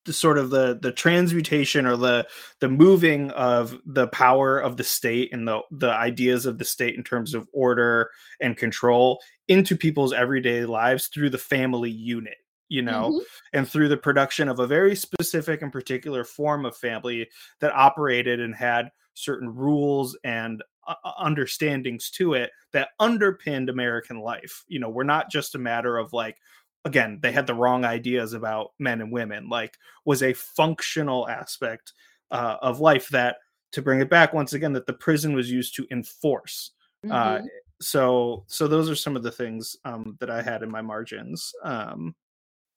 the 0.05 0.13
sort 0.13 0.37
of 0.37 0.51
the 0.51 0.77
the 0.79 0.91
transmutation 0.91 1.87
or 1.87 1.97
the 1.97 2.27
the 2.59 2.69
moving 2.69 3.31
of 3.31 3.75
the 3.87 4.07
power 4.09 4.59
of 4.59 4.77
the 4.77 4.83
state 4.83 5.33
and 5.33 5.47
the 5.47 5.61
the 5.71 5.89
ideas 5.89 6.45
of 6.45 6.59
the 6.59 6.63
state 6.63 6.95
in 6.95 7.03
terms 7.03 7.33
of 7.33 7.47
order 7.51 8.11
and 8.39 8.55
control 8.55 9.19
into 9.47 9.75
people's 9.75 10.13
everyday 10.13 10.65
lives 10.65 11.07
through 11.07 11.31
the 11.31 11.37
family 11.37 11.89
unit 11.89 12.37
you 12.69 12.81
know 12.81 13.09
mm-hmm. 13.09 13.19
and 13.57 13.67
through 13.67 13.89
the 13.89 13.97
production 13.97 14.47
of 14.47 14.59
a 14.59 14.67
very 14.67 14.95
specific 14.95 15.61
and 15.61 15.71
particular 15.71 16.23
form 16.23 16.65
of 16.65 16.77
family 16.77 17.27
that 17.59 17.75
operated 17.75 18.39
and 18.39 18.55
had 18.55 18.89
certain 19.13 19.53
rules 19.53 20.17
and 20.23 20.63
uh, 20.87 20.95
uh, 21.03 21.11
understandings 21.17 22.09
to 22.09 22.33
it 22.33 22.51
that 22.71 22.89
underpinned 22.99 23.69
American 23.69 24.19
life. 24.19 24.63
You 24.67 24.79
know, 24.79 24.89
we're 24.89 25.03
not 25.03 25.29
just 25.29 25.55
a 25.55 25.59
matter 25.59 25.97
of 25.97 26.13
like, 26.13 26.37
again, 26.85 27.19
they 27.21 27.31
had 27.31 27.45
the 27.45 27.53
wrong 27.53 27.85
ideas 27.85 28.33
about 28.33 28.71
men 28.79 29.01
and 29.01 29.11
women, 29.11 29.49
like, 29.49 29.77
was 30.05 30.23
a 30.23 30.33
functional 30.33 31.27
aspect 31.27 31.93
uh, 32.31 32.57
of 32.61 32.79
life 32.79 33.09
that, 33.09 33.37
to 33.73 33.81
bring 33.81 33.99
it 33.99 34.09
back 34.09 34.33
once 34.33 34.53
again, 34.53 34.73
that 34.73 34.87
the 34.87 34.93
prison 34.93 35.33
was 35.33 35.51
used 35.51 35.75
to 35.75 35.85
enforce. 35.91 36.71
Uh, 37.03 37.07
mm-hmm. 37.07 37.45
Uh, 37.45 37.47
so, 37.81 38.43
so 38.47 38.67
those 38.67 38.89
are 38.89 38.95
some 38.95 39.15
of 39.15 39.23
the 39.23 39.31
things 39.31 39.75
um, 39.85 40.17
that 40.19 40.29
I 40.29 40.41
had 40.41 40.63
in 40.63 40.71
my 40.71 40.81
margins. 40.81 41.53
Um, 41.63 42.15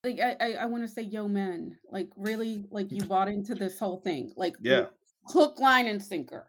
like 0.05 0.20
I, 0.20 0.36
I, 0.40 0.53
I 0.62 0.66
want 0.66 0.82
to 0.82 0.88
say, 0.88 1.03
yo, 1.03 1.28
men, 1.28 1.76
like 1.90 2.09
really, 2.16 2.64
like 2.70 2.90
you 2.90 3.05
bought 3.05 3.28
into 3.28 3.55
this 3.55 3.78
whole 3.78 4.00
thing, 4.00 4.32
like 4.36 4.57
yeah, 4.61 4.86
hook, 5.26 5.59
line, 5.59 5.86
and 5.86 6.03
sinker 6.03 6.48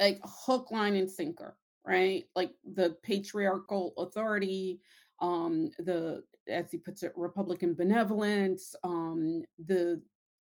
like 0.00 0.20
hook, 0.24 0.70
line, 0.70 0.96
and 0.96 1.10
sinker, 1.10 1.56
right? 1.86 2.24
Like 2.36 2.52
the 2.74 2.96
patriarchal 3.02 3.94
authority, 3.98 4.80
um, 5.20 5.70
the 5.78 6.22
as 6.48 6.70
he 6.70 6.78
puts 6.78 7.02
it, 7.02 7.12
Republican 7.16 7.74
benevolence, 7.74 8.74
um, 8.84 9.42
the 9.66 10.00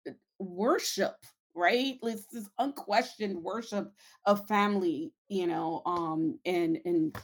uh, 0.08 0.12
worship, 0.38 1.16
right? 1.54 1.98
This 2.02 2.26
is 2.32 2.50
unquestioned 2.58 3.42
worship 3.42 3.92
of 4.26 4.46
family, 4.46 5.12
you 5.28 5.46
know, 5.46 5.82
um, 5.86 6.38
and 6.44 6.78
and 6.84 7.16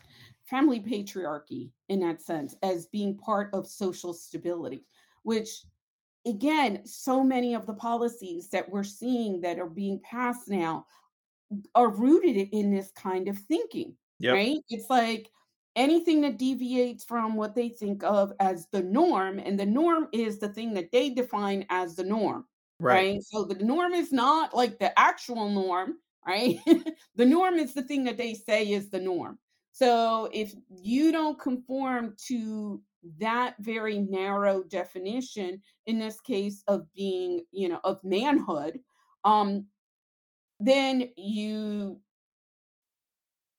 family 0.45 0.81
patriarchy 0.81 1.71
in 1.89 2.01
that 2.01 2.23
sense 2.23 2.57
as 2.63 2.87
being 2.87 3.17
part 3.17 3.51
of 3.53 3.67
social 3.67 4.13
stability, 4.13 4.85
which 5.23 5.65
again, 6.27 6.85
so 6.87 7.23
many 7.23 7.55
of 7.55 7.67
the 7.67 7.75
policies 7.75 8.49
that 8.51 8.69
we're 8.69 8.85
seeing 8.85 9.41
that 9.41 9.59
are 9.59 9.69
being 9.69 10.01
passed 10.01 10.49
now 10.49 10.87
are 11.75 11.89
rooted 11.89 12.49
in 12.53 12.71
this 12.71 12.91
kind 12.93 13.29
of 13.29 13.39
thinking, 13.39 13.95
yep. 14.19 14.35
right? 14.35 14.59
It's 14.69 14.89
like 14.91 15.31
anything 15.77 16.21
that 16.23 16.39
deviates 16.39 17.05
from 17.05 17.37
what 17.37 17.55
they 17.55 17.69
think 17.69 18.05
of 18.05 18.33
as 18.41 18.67
the 18.73 18.83
norm, 18.83 19.39
and 19.39 19.59
the 19.59 19.67
norm 19.67 20.09
is 20.13 20.39
the 20.39 20.49
thing 20.49 20.75
that 20.75 20.93
they 20.93 21.11
define 21.11 21.65
as 21.71 21.97
the 21.97 22.05
norm, 22.05 22.45
right? 22.79 22.95
right? 22.95 23.23
So 23.23 23.45
the 23.45 23.63
norm 23.65 23.93
is 23.95 24.13
not 24.13 24.55
like 24.55 24.79
the 24.79 24.97
actual 24.99 25.49
norm, 25.49 25.95
right? 26.27 26.59
the 27.17 27.27
norm 27.27 27.55
is 27.55 27.75
the 27.75 27.83
thing 27.83 28.05
that 28.05 28.19
they 28.19 28.35
say 28.35 28.71
is 28.71 28.91
the 28.91 29.01
norm. 29.01 29.39
So 29.73 30.29
if 30.33 30.53
you 30.69 31.13
don't 31.13 31.39
conform 31.39 32.15
to 32.27 32.81
that 33.19 33.55
very 33.61 33.99
narrow 33.99 34.63
definition, 34.63 35.61
in 35.87 35.99
this 35.99 36.21
case 36.21 36.63
of 36.69 36.93
being, 36.95 37.45
you 37.51 37.69
know, 37.69 37.81
of 37.85 38.03
manhood, 38.05 38.81
um, 39.25 39.67
then 40.59 41.09
you 41.17 42.01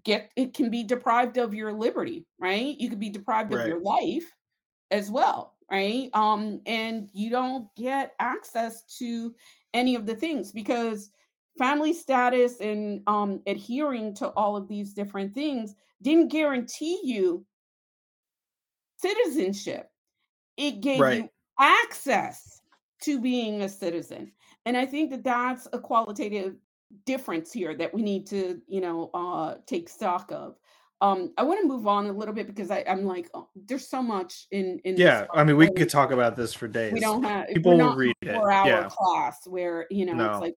get 0.04 0.32
it 0.36 0.54
can 0.54 0.70
be 0.70 0.84
deprived 0.84 1.38
of 1.38 1.54
your 1.54 1.74
liberty, 1.74 2.26
right? 2.40 2.76
You 2.80 2.90
could 2.90 3.00
be 3.00 3.10
deprived 3.10 3.54
right. 3.54 3.62
of 3.62 3.68
your 3.68 3.82
life 3.82 4.32
as 4.92 5.10
well, 5.10 5.56
right? 5.70 6.10
Um, 6.14 6.62
and 6.66 7.10
you 7.14 7.30
don't 7.30 7.68
get 7.76 8.14
access 8.20 8.84
to 8.98 9.34
any 9.74 9.96
of 9.96 10.06
the 10.06 10.16
things 10.16 10.52
because 10.52 11.12
family 11.58 11.94
status 11.94 12.60
and 12.60 13.02
um, 13.08 13.42
adhering 13.48 14.14
to 14.16 14.30
all 14.30 14.56
of 14.56 14.68
these 14.68 14.94
different 14.94 15.34
things 15.34 15.76
didn't 16.02 16.30
guarantee 16.30 17.00
you 17.04 17.46
citizenship. 19.02 19.90
It 20.58 20.82
gave 20.82 21.00
right. 21.00 21.18
you 21.24 21.30
access 21.60 22.62
to 23.04 23.20
being 23.20 23.62
a 23.62 23.70
citizen. 23.70 24.32
And 24.66 24.78
I 24.78 24.86
think 24.86 25.12
that 25.12 25.24
that's 25.24 25.68
a 25.74 25.80
qualitative 25.80 26.56
difference 27.06 27.52
here 27.52 27.76
that 27.76 27.94
we 27.94 28.02
need 28.02 28.28
to, 28.28 28.62
you 28.68 28.82
know, 28.82 29.10
uh, 29.14 29.56
take 29.66 29.90
stock 29.90 30.32
of. 30.32 30.56
Um, 31.02 31.34
I 31.36 31.42
want 31.42 31.60
to 31.62 31.68
move 31.68 31.88
on 31.88 32.06
a 32.06 32.12
little 32.12 32.34
bit 32.34 32.46
because 32.46 32.70
I, 32.70 32.84
I'm 32.88 33.06
like, 33.06 33.28
oh, 33.34 33.48
there's 33.56 33.88
so 33.88 34.04
much 34.04 34.46
in 34.52 34.80
in. 34.84 34.98
Yeah, 34.98 35.26
I 35.34 35.44
mean, 35.44 35.58
we 35.58 35.68
could 35.72 35.90
talk 35.90 36.12
about 36.12 36.36
this 36.36 36.54
for 36.54 36.68
days. 36.68 36.94
We 36.94 37.00
don't 37.00 37.24
have 37.24 37.48
people 37.48 37.76
will 37.76 37.96
read 37.96 38.16
it. 38.22 38.36
Four 38.36 38.52
hour 38.52 38.68
yeah. 38.68 38.88
class 38.88 39.40
where 39.48 39.88
you 39.90 40.06
know 40.06 40.14
no. 40.14 40.30
it's 40.30 40.40
like 40.40 40.56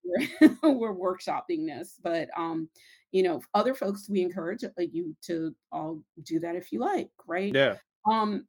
we're 0.62 0.74
we're 0.74 0.94
workshopping 0.94 1.66
this, 1.66 1.98
but 2.02 2.28
um, 2.36 2.68
you 3.10 3.22
know, 3.22 3.40
other 3.54 3.74
folks 3.74 4.06
we 4.10 4.20
encourage 4.20 4.64
you 4.92 5.16
to 5.22 5.54
all 5.72 6.02
do 6.24 6.38
that 6.40 6.56
if 6.56 6.72
you 6.72 6.80
like, 6.80 7.08
right? 7.26 7.54
Yeah. 7.54 7.76
Um, 8.10 8.46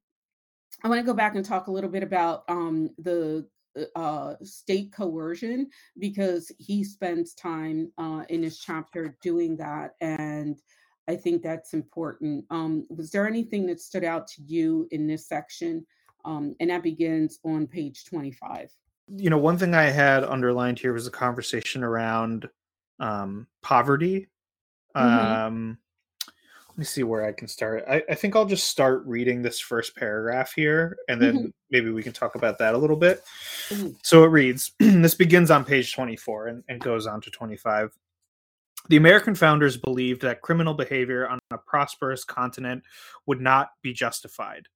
I 0.83 0.89
want 0.89 0.99
to 0.99 1.05
go 1.05 1.13
back 1.13 1.35
and 1.35 1.45
talk 1.45 1.67
a 1.67 1.71
little 1.71 1.89
bit 1.89 2.03
about 2.03 2.43
um 2.47 2.89
the 2.97 3.47
uh, 3.95 4.35
state 4.43 4.91
coercion 4.91 5.69
because 5.99 6.51
he 6.57 6.83
spends 6.83 7.33
time 7.33 7.91
uh, 7.97 8.23
in 8.29 8.43
his 8.43 8.59
chapter 8.59 9.17
doing 9.21 9.57
that. 9.57 9.95
And 10.01 10.59
I 11.07 11.15
think 11.15 11.43
that's 11.43 11.73
important. 11.73 12.45
Um, 12.49 12.85
was 12.89 13.11
there 13.11 13.27
anything 13.27 13.65
that 13.67 13.79
stood 13.79 14.03
out 14.03 14.27
to 14.29 14.41
you 14.41 14.87
in 14.91 15.07
this 15.07 15.27
section? 15.27 15.85
Um, 16.23 16.55
and 16.59 16.69
that 16.69 16.83
begins 16.83 17.39
on 17.43 17.67
page 17.67 18.05
25. 18.05 18.71
You 19.07 19.29
know, 19.29 19.37
one 19.37 19.57
thing 19.57 19.75
I 19.75 19.83
had 19.83 20.23
underlined 20.23 20.79
here 20.79 20.93
was 20.93 21.05
a 21.05 21.11
conversation 21.11 21.83
around 21.83 22.49
um, 22.99 23.47
poverty. 23.61 24.27
Mm-hmm. 24.95 25.73
Let 26.76 26.80
me 26.80 26.86
see 26.86 27.03
where 27.03 27.23
I 27.23 27.32
can 27.32 27.47
start. 27.47 27.86
I, 27.88 28.03
I, 28.09 28.15
think 28.15 28.36
I'll 28.36 28.45
just 28.45 28.67
start 28.67 29.05
reading 29.05 29.41
this 29.41 29.61
first 29.61 29.95
paragraph 29.95 30.51
here, 30.53 30.97
and 31.07 31.21
then 31.21 31.38
mm-hmm. 31.38 31.47
maybe 31.71 31.89
we 31.89 32.03
can 32.03 32.11
talk 32.11 32.36
about 32.36 32.57
that 32.57 32.76
a 32.76 32.78
little 32.78 32.97
bit. 32.97 33.23
Mm-hmm. 33.69 33.91
So 34.03 34.26
it 34.26 34.28
reads 34.28 34.73
This 34.80 35.15
begins 35.15 35.51
on 35.51 35.63
page 35.63 35.93
24 35.93 36.47
and, 36.47 36.63
and 36.67 36.82
goes 36.82 37.07
on 37.07 37.21
to 37.21 37.32
25. 37.32 37.97
The 38.89 38.97
American 38.97 39.36
founders 39.36 39.78
believed 39.78 40.21
that 40.23 40.41
criminal 40.41 40.73
behavior 40.73 41.30
on 41.30 41.39
a 41.49 41.57
prosperous 41.57 42.26
continent 42.26 42.84
would 43.26 43.39
not 43.39 43.69
be 43.82 43.93
justified. 43.93 44.67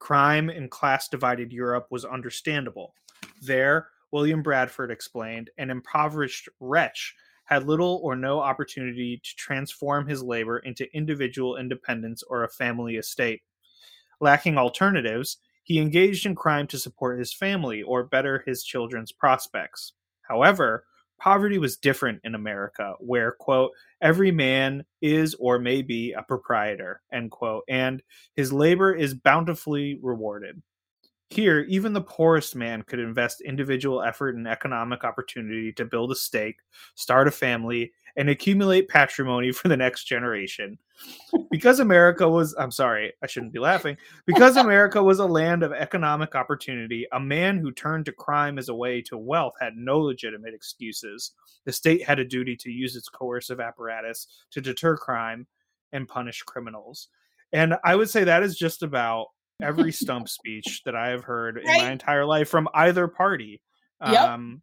Crime 0.00 0.50
in 0.50 0.68
class 0.68 1.08
divided 1.08 1.50
Europe 1.50 1.86
was 1.90 2.04
understandable. 2.04 2.92
There, 3.40 3.88
William 4.12 4.42
Bradford 4.42 4.90
explained, 4.90 5.48
an 5.56 5.70
impoverished 5.70 6.50
wretch 6.60 7.14
had 7.48 7.66
little 7.66 7.98
or 8.02 8.14
no 8.14 8.40
opportunity 8.40 9.20
to 9.24 9.36
transform 9.36 10.06
his 10.06 10.22
labor 10.22 10.58
into 10.58 10.94
individual 10.94 11.56
independence 11.56 12.22
or 12.28 12.44
a 12.44 12.48
family 12.48 12.96
estate. 12.96 13.40
Lacking 14.20 14.58
alternatives, 14.58 15.38
he 15.62 15.78
engaged 15.78 16.26
in 16.26 16.34
crime 16.34 16.66
to 16.66 16.78
support 16.78 17.18
his 17.18 17.32
family 17.32 17.82
or 17.82 18.04
better 18.04 18.42
his 18.46 18.62
children's 18.64 19.12
prospects. 19.12 19.94
However, 20.22 20.84
poverty 21.18 21.56
was 21.58 21.78
different 21.78 22.20
in 22.22 22.34
America, 22.34 22.94
where, 23.00 23.32
quote, 23.32 23.72
every 24.02 24.30
man 24.30 24.84
is 25.00 25.34
or 25.40 25.58
may 25.58 25.80
be 25.80 26.12
a 26.12 26.22
proprietor, 26.22 27.00
end 27.12 27.30
quote, 27.30 27.64
and 27.66 28.02
his 28.36 28.52
labor 28.52 28.94
is 28.94 29.14
bountifully 29.14 29.98
rewarded. 30.02 30.62
Here, 31.30 31.60
even 31.68 31.92
the 31.92 32.00
poorest 32.00 32.56
man 32.56 32.82
could 32.82 32.98
invest 32.98 33.42
individual 33.42 34.02
effort 34.02 34.34
and 34.34 34.48
economic 34.48 35.04
opportunity 35.04 35.72
to 35.72 35.84
build 35.84 36.10
a 36.10 36.14
stake, 36.14 36.56
start 36.94 37.28
a 37.28 37.30
family, 37.30 37.92
and 38.16 38.30
accumulate 38.30 38.88
patrimony 38.88 39.52
for 39.52 39.68
the 39.68 39.76
next 39.76 40.04
generation. 40.04 40.78
Because 41.50 41.80
America 41.80 42.28
was, 42.28 42.54
I'm 42.58 42.70
sorry, 42.70 43.12
I 43.22 43.26
shouldn't 43.26 43.52
be 43.52 43.58
laughing. 43.58 43.96
Because 44.26 44.56
America 44.58 45.02
was 45.02 45.18
a 45.18 45.26
land 45.26 45.62
of 45.62 45.72
economic 45.72 46.34
opportunity, 46.34 47.06
a 47.12 47.20
man 47.20 47.58
who 47.58 47.72
turned 47.72 48.06
to 48.06 48.12
crime 48.12 48.58
as 48.58 48.70
a 48.70 48.74
way 48.74 49.02
to 49.02 49.18
wealth 49.18 49.54
had 49.60 49.76
no 49.76 50.00
legitimate 50.00 50.54
excuses. 50.54 51.32
The 51.66 51.72
state 51.72 52.02
had 52.02 52.18
a 52.18 52.24
duty 52.24 52.56
to 52.56 52.70
use 52.70 52.96
its 52.96 53.08
coercive 53.08 53.60
apparatus 53.60 54.26
to 54.50 54.62
deter 54.62 54.96
crime 54.96 55.46
and 55.92 56.08
punish 56.08 56.42
criminals. 56.42 57.08
And 57.52 57.76
I 57.84 57.96
would 57.96 58.10
say 58.10 58.24
that 58.24 58.42
is 58.42 58.56
just 58.56 58.82
about 58.82 59.28
every 59.62 59.92
stump 59.92 60.28
speech 60.28 60.82
that 60.84 60.94
I 60.94 61.08
have 61.08 61.24
heard 61.24 61.56
right? 61.56 61.78
in 61.78 61.84
my 61.84 61.92
entire 61.92 62.24
life 62.24 62.48
from 62.48 62.68
either 62.74 63.08
party. 63.08 63.60
Yep. 64.04 64.20
Um, 64.20 64.62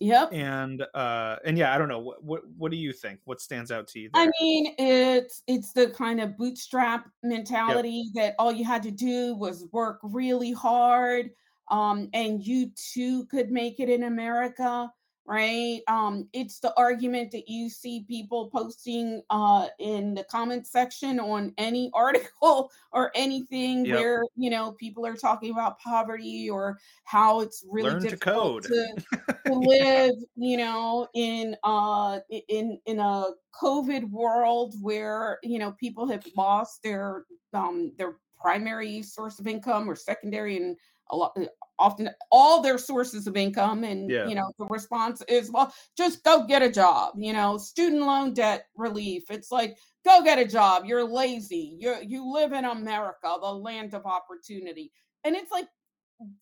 Yep. 0.00 0.32
And 0.32 0.86
uh 0.94 1.36
and 1.44 1.58
yeah, 1.58 1.74
I 1.74 1.78
don't 1.78 1.88
know 1.88 1.98
what 1.98 2.22
what 2.22 2.42
what 2.56 2.70
do 2.70 2.76
you 2.76 2.92
think? 2.92 3.20
What 3.24 3.40
stands 3.40 3.72
out 3.72 3.88
to 3.88 3.98
you? 3.98 4.10
There? 4.12 4.22
I 4.22 4.30
mean, 4.40 4.74
it's 4.78 5.42
it's 5.48 5.72
the 5.72 5.90
kind 5.90 6.20
of 6.20 6.36
bootstrap 6.36 7.08
mentality 7.24 8.10
yep. 8.14 8.14
that 8.14 8.34
all 8.38 8.52
you 8.52 8.64
had 8.64 8.82
to 8.84 8.92
do 8.92 9.34
was 9.34 9.66
work 9.72 9.98
really 10.02 10.52
hard 10.52 11.30
um 11.70 12.08
and 12.14 12.46
you 12.46 12.70
too 12.76 13.26
could 13.26 13.50
make 13.50 13.80
it 13.80 13.90
in 13.90 14.04
America 14.04 14.90
right? 15.28 15.82
Um, 15.88 16.26
it's 16.32 16.58
the 16.58 16.72
argument 16.78 17.30
that 17.32 17.50
you 17.50 17.68
see 17.68 18.06
people 18.08 18.48
posting 18.48 19.20
uh, 19.28 19.66
in 19.78 20.14
the 20.14 20.24
comment 20.24 20.66
section 20.66 21.20
on 21.20 21.52
any 21.58 21.90
article 21.94 22.72
or 22.92 23.12
anything 23.14 23.84
yep. 23.84 23.98
where 24.00 24.22
you 24.36 24.48
know 24.48 24.72
people 24.72 25.04
are 25.04 25.14
talking 25.14 25.52
about 25.52 25.78
poverty 25.78 26.48
or 26.48 26.78
how 27.04 27.40
it's 27.40 27.64
really 27.70 27.90
Learn 27.90 28.02
difficult 28.02 28.62
to, 28.64 28.94
to, 29.12 29.34
to 29.44 29.52
live, 29.52 30.14
you 30.36 30.56
know, 30.56 31.06
in 31.14 31.54
uh 31.62 32.20
in 32.48 32.80
in 32.86 32.98
a 32.98 33.26
COVID 33.62 34.10
world 34.10 34.76
where 34.80 35.38
you 35.42 35.58
know 35.58 35.72
people 35.72 36.08
have 36.08 36.24
lost 36.36 36.82
their 36.82 37.26
um 37.52 37.92
their 37.98 38.16
primary 38.40 39.02
source 39.02 39.38
of 39.40 39.46
income 39.46 39.90
or 39.90 39.96
secondary 39.96 40.56
and 40.56 40.76
a 41.10 41.16
lot 41.16 41.32
uh, 41.36 41.44
often 41.78 42.10
all 42.30 42.60
their 42.60 42.78
sources 42.78 43.26
of 43.26 43.36
income 43.36 43.84
and 43.84 44.10
yeah. 44.10 44.26
you 44.26 44.34
know 44.34 44.50
the 44.58 44.66
response 44.66 45.22
is 45.28 45.50
well 45.50 45.72
just 45.96 46.22
go 46.24 46.46
get 46.46 46.62
a 46.62 46.70
job 46.70 47.14
you 47.16 47.32
know 47.32 47.56
student 47.56 48.02
loan 48.02 48.34
debt 48.34 48.66
relief 48.76 49.24
it's 49.30 49.50
like 49.50 49.76
go 50.04 50.22
get 50.22 50.38
a 50.38 50.44
job 50.44 50.84
you're 50.84 51.04
lazy 51.04 51.76
you 51.78 51.94
you 52.04 52.30
live 52.32 52.52
in 52.52 52.64
america 52.64 53.36
the 53.40 53.52
land 53.52 53.94
of 53.94 54.04
opportunity 54.06 54.90
and 55.24 55.36
it's 55.36 55.52
like 55.52 55.68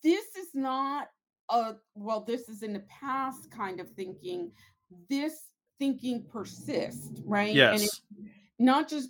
this 0.03 0.25
is 0.35 0.47
not 0.53 1.07
a 1.49 1.73
well 1.95 2.23
this 2.23 2.49
is 2.49 2.63
in 2.63 2.73
the 2.73 2.83
past 2.89 3.51
kind 3.51 3.79
of 3.79 3.89
thinking 3.91 4.51
this 5.09 5.45
thinking 5.79 6.25
persists 6.31 7.21
right 7.25 7.53
yes 7.53 7.73
and 7.73 7.83
it's 7.83 8.01
not 8.59 8.89
just 8.89 9.09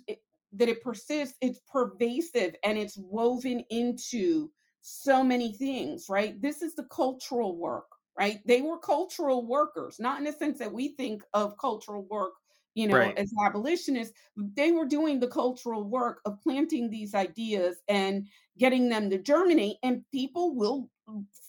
that 0.52 0.68
it 0.68 0.82
persists 0.82 1.36
it's 1.40 1.60
pervasive 1.70 2.54
and 2.64 2.78
it's 2.78 2.96
woven 2.98 3.64
into 3.70 4.50
so 4.88 5.22
many 5.22 5.52
things, 5.52 6.06
right? 6.08 6.40
This 6.40 6.62
is 6.62 6.74
the 6.74 6.84
cultural 6.84 7.56
work, 7.56 7.86
right? 8.18 8.40
They 8.46 8.62
were 8.62 8.78
cultural 8.78 9.46
workers, 9.46 9.98
not 9.98 10.18
in 10.18 10.24
the 10.24 10.32
sense 10.32 10.58
that 10.58 10.72
we 10.72 10.88
think 10.96 11.22
of 11.34 11.58
cultural 11.58 12.06
work, 12.10 12.32
you 12.74 12.88
know, 12.88 12.96
right. 12.96 13.18
as 13.18 13.30
abolitionists. 13.44 14.14
They 14.36 14.72
were 14.72 14.86
doing 14.86 15.20
the 15.20 15.28
cultural 15.28 15.84
work 15.84 16.20
of 16.24 16.40
planting 16.42 16.88
these 16.90 17.14
ideas 17.14 17.76
and 17.88 18.26
getting 18.56 18.88
them 18.88 19.10
to 19.10 19.18
germinate, 19.18 19.76
and 19.82 20.04
people 20.10 20.54
will 20.54 20.88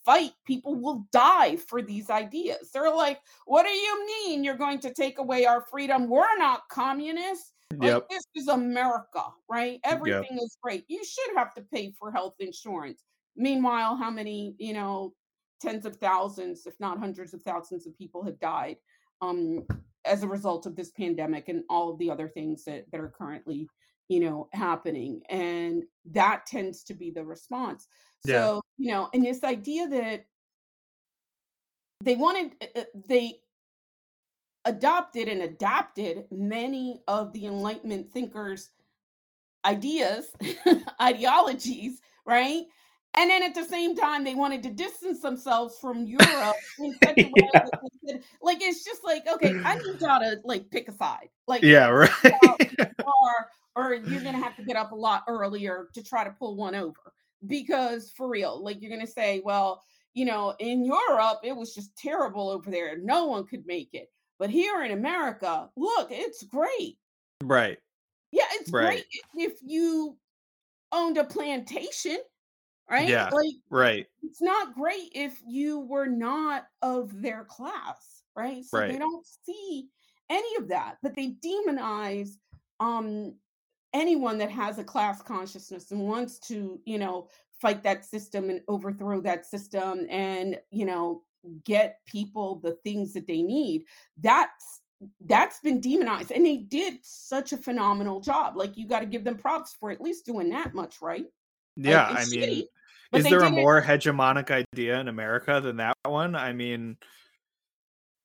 fight, 0.06 0.32
people 0.46 0.76
will 0.76 1.08
die 1.12 1.56
for 1.56 1.82
these 1.82 2.10
ideas. 2.10 2.72
They're 2.74 2.94
like, 2.94 3.20
what 3.46 3.66
do 3.66 3.72
you 3.72 4.06
mean 4.06 4.44
you're 4.44 4.56
going 4.56 4.80
to 4.80 4.94
take 4.94 5.18
away 5.18 5.46
our 5.46 5.66
freedom? 5.72 6.10
We're 6.10 6.38
not 6.38 6.68
communists. 6.70 7.54
Like, 7.72 7.84
yep. 7.84 8.10
this 8.10 8.24
is 8.36 8.48
America, 8.48 9.24
right? 9.48 9.80
Everything 9.84 10.24
yep. 10.32 10.44
is 10.44 10.58
great. 10.62 10.86
You 10.88 11.04
should 11.06 11.38
have 11.38 11.54
to 11.54 11.62
pay 11.62 11.94
for 12.00 12.12
health 12.12 12.34
insurance. 12.40 13.04
Meanwhile, 13.36 13.96
how 13.96 14.10
many, 14.10 14.56
you 14.58 14.74
know, 14.74 15.14
tens 15.62 15.86
of 15.86 15.98
thousands, 15.98 16.66
if 16.66 16.80
not 16.80 17.00
hundreds 17.00 17.34
of 17.34 17.42
thousands 17.44 17.86
of 17.86 17.98
people 17.98 18.24
have 18.24 18.40
died 18.40 18.78
um, 19.22 19.66
as 20.06 20.24
a 20.24 20.28
result 20.28 20.66
of 20.66 20.76
this 20.76 20.92
pandemic 20.92 21.50
and 21.50 21.64
all 21.70 21.92
of 21.92 22.00
the 22.00 22.10
other 22.10 22.28
things 22.28 22.64
that, 22.66 22.86
that 22.92 23.02
are 23.02 23.14
currently, 23.18 23.68
you 24.08 24.20
know, 24.20 24.48
happening. 24.54 25.22
And 25.30 25.84
that 26.12 26.46
tends 26.46 26.84
to 26.86 26.94
be 26.94 27.12
the 27.12 27.24
response. 27.24 27.88
Yeah. 28.26 28.34
So, 28.34 28.62
you 28.78 28.92
know, 28.92 29.10
and 29.14 29.24
this 29.26 29.44
idea 29.44 29.88
that 29.88 30.26
they 32.02 32.16
wanted, 32.16 32.54
uh, 32.62 32.80
uh, 32.80 32.84
they 33.08 33.40
adopted 34.66 35.28
and 35.28 35.42
adapted 35.42 36.26
many 36.32 37.02
of 37.08 37.34
the 37.34 37.46
Enlightenment 37.46 38.12
thinkers' 38.12 38.70
ideas, 39.66 40.28
ideologies, 41.02 42.00
right? 42.26 42.64
And 43.16 43.30
then 43.30 43.44
at 43.44 43.56
the 43.56 43.66
same 43.66 43.96
time, 43.96 44.24
they 44.24 44.36
wanted 44.36 44.62
to 44.64 44.70
distance 44.70 45.22
themselves 45.22 45.78
from 45.80 46.06
Europe 46.06 46.56
in 46.80 46.96
such 47.04 47.18
a 47.18 47.24
way 47.24 47.50
yeah. 47.54 47.66
that, 48.04 48.22
like 48.42 48.62
it's 48.62 48.84
just 48.84 49.04
like, 49.04 49.28
okay, 49.28 49.60
I 49.64 49.76
need 49.76 50.00
y'all 50.00 50.20
to 50.20 50.40
like 50.44 50.70
pick 50.70 50.88
a 50.88 50.94
side. 50.94 51.30
Like, 51.48 51.64
yeah, 51.64 51.88
right. 51.88 52.12
or, 52.24 53.50
or 53.76 53.94
you're 53.96 54.22
gonna 54.22 54.38
have 54.38 54.56
to 54.58 54.64
get 54.64 54.76
up 54.76 54.92
a 54.92 54.96
lot 54.96 55.24
earlier 55.28 55.88
to 55.94 56.04
try 56.04 56.24
to 56.24 56.32
pull 56.32 56.56
one 56.56 56.76
over. 56.76 57.14
Because 57.48 58.12
for 58.16 58.28
real, 58.28 58.64
like 58.64 58.82
you're 58.82 58.92
gonna 58.92 59.08
say, 59.08 59.42
well, 59.44 59.82
you 60.14 60.26
know, 60.26 60.54
in 60.60 60.86
Europe, 60.86 61.40
it 61.44 61.56
was 61.56 61.74
just 61.74 61.96
terrible 61.98 62.50
over 62.50 62.70
there. 62.70 62.98
No 62.98 63.26
one 63.26 63.46
could 63.46 63.66
make 63.66 63.90
it. 63.94 64.10
But 64.38 64.50
here 64.50 64.84
in 64.84 64.92
America, 64.92 65.70
look, 65.76 66.10
it's 66.12 66.44
great. 66.44 66.98
Right. 67.44 67.78
Yeah, 68.32 68.44
it's 68.54 68.70
right. 68.70 68.86
great 68.86 69.06
if 69.36 69.60
you 69.62 70.18
owned 70.92 71.18
a 71.18 71.24
plantation 71.24 72.18
right? 72.90 73.08
Yeah. 73.08 73.30
Like, 73.32 73.56
right. 73.70 74.08
It's 74.24 74.42
not 74.42 74.74
great 74.74 75.12
if 75.14 75.40
you 75.48 75.80
were 75.80 76.08
not 76.08 76.66
of 76.82 77.22
their 77.22 77.46
class, 77.46 78.24
right? 78.36 78.64
So 78.66 78.80
right. 78.80 78.92
they 78.92 78.98
don't 78.98 79.26
see 79.46 79.88
any 80.30 80.56
of 80.58 80.70
that, 80.70 80.98
but 81.02 81.16
they 81.16 81.36
demonize 81.44 82.32
um 82.80 83.34
anyone 83.94 84.38
that 84.38 84.52
has 84.52 84.78
a 84.78 84.84
class 84.84 85.22
consciousness 85.22 85.92
and 85.92 86.02
wants 86.02 86.40
to, 86.40 86.80
you 86.86 86.98
know, 86.98 87.28
fight 87.60 87.84
that 87.84 88.06
system 88.06 88.50
and 88.50 88.62
overthrow 88.68 89.20
that 89.22 89.46
system 89.46 90.06
and, 90.10 90.60
you 90.72 90.86
know, 90.86 91.24
get 91.66 92.00
people 92.06 92.60
the 92.60 92.78
things 92.84 93.14
that 93.14 93.28
they 93.28 93.42
need. 93.42 93.84
That's 94.22 94.82
that's 95.28 95.60
been 95.62 95.80
demonized 95.80 96.32
and 96.32 96.46
they 96.46 96.58
did 96.58 97.00
such 97.02 97.54
a 97.54 97.58
phenomenal 97.58 98.20
job 98.20 98.58
like 98.58 98.76
you 98.76 98.86
got 98.86 99.00
to 99.00 99.06
give 99.06 99.24
them 99.24 99.38
props 99.38 99.74
for 99.80 99.92
at 99.92 100.02
least 100.02 100.26
doing 100.26 100.50
that 100.50 100.74
much 100.74 101.02
right 101.02 101.26
yeah 101.78 102.10
like, 102.10 102.18
i 102.18 102.26
mean 102.30 102.66
but 103.12 103.22
is 103.22 103.26
there 103.26 103.40
a 103.40 103.50
more 103.50 103.82
hegemonic 103.82 104.52
idea 104.52 105.00
in 105.00 105.08
America 105.08 105.60
than 105.62 105.78
that 105.78 105.96
one? 106.04 106.36
I 106.36 106.54
mean, 106.54 106.98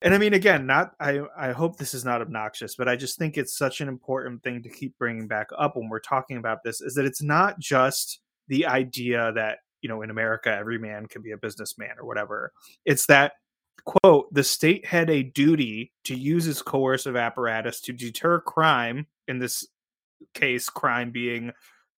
and 0.03 0.13
I 0.13 0.19
mean, 0.19 0.35
again, 0.35 0.67
not 0.67 0.93
I. 1.01 1.23
I 1.37 1.53
hope 1.53 1.79
this 1.79 1.95
is 1.95 2.05
not 2.05 2.21
obnoxious, 2.21 2.75
but 2.75 2.89
I 2.89 2.97
just 2.97 3.19
think 3.19 3.39
it's 3.39 3.57
such 3.57 3.81
an 3.81 3.89
important 3.89 4.43
thing 4.43 4.63
to 4.63 4.69
keep 4.69 4.97
bringing 4.99 5.27
back 5.27 5.47
up 5.57 5.77
when 5.77 5.89
we're 5.89 6.01
talking 6.01 6.37
about 6.37 6.59
this. 6.63 6.83
Is 6.83 6.95
that 6.95 7.07
it's 7.07 7.23
not 7.23 7.59
just 7.59 8.21
the 8.49 8.67
idea 8.67 9.33
that 9.35 9.59
you 9.81 9.89
know 9.89 10.03
in 10.03 10.11
America 10.11 10.55
every 10.55 10.79
man 10.79 11.07
can 11.07 11.23
be 11.23 11.31
a 11.31 11.39
businessman 11.39 11.97
or 11.99 12.07
whatever. 12.07 12.53
It's 12.85 13.07
that 13.07 13.33
quote 13.87 14.33
the 14.33 14.45
state 14.45 14.85
had 14.85 15.09
a 15.09 15.23
duty 15.23 15.91
to 16.05 16.15
use 16.15 16.47
its 16.47 16.61
coercive 16.61 17.17
apparatus 17.17 17.81
to 17.83 17.95
deter 17.95 18.41
crime. 18.41 19.07
In 19.27 19.39
this 19.39 19.67
case, 20.35 20.69
crime 20.69 21.13
being 21.13 21.51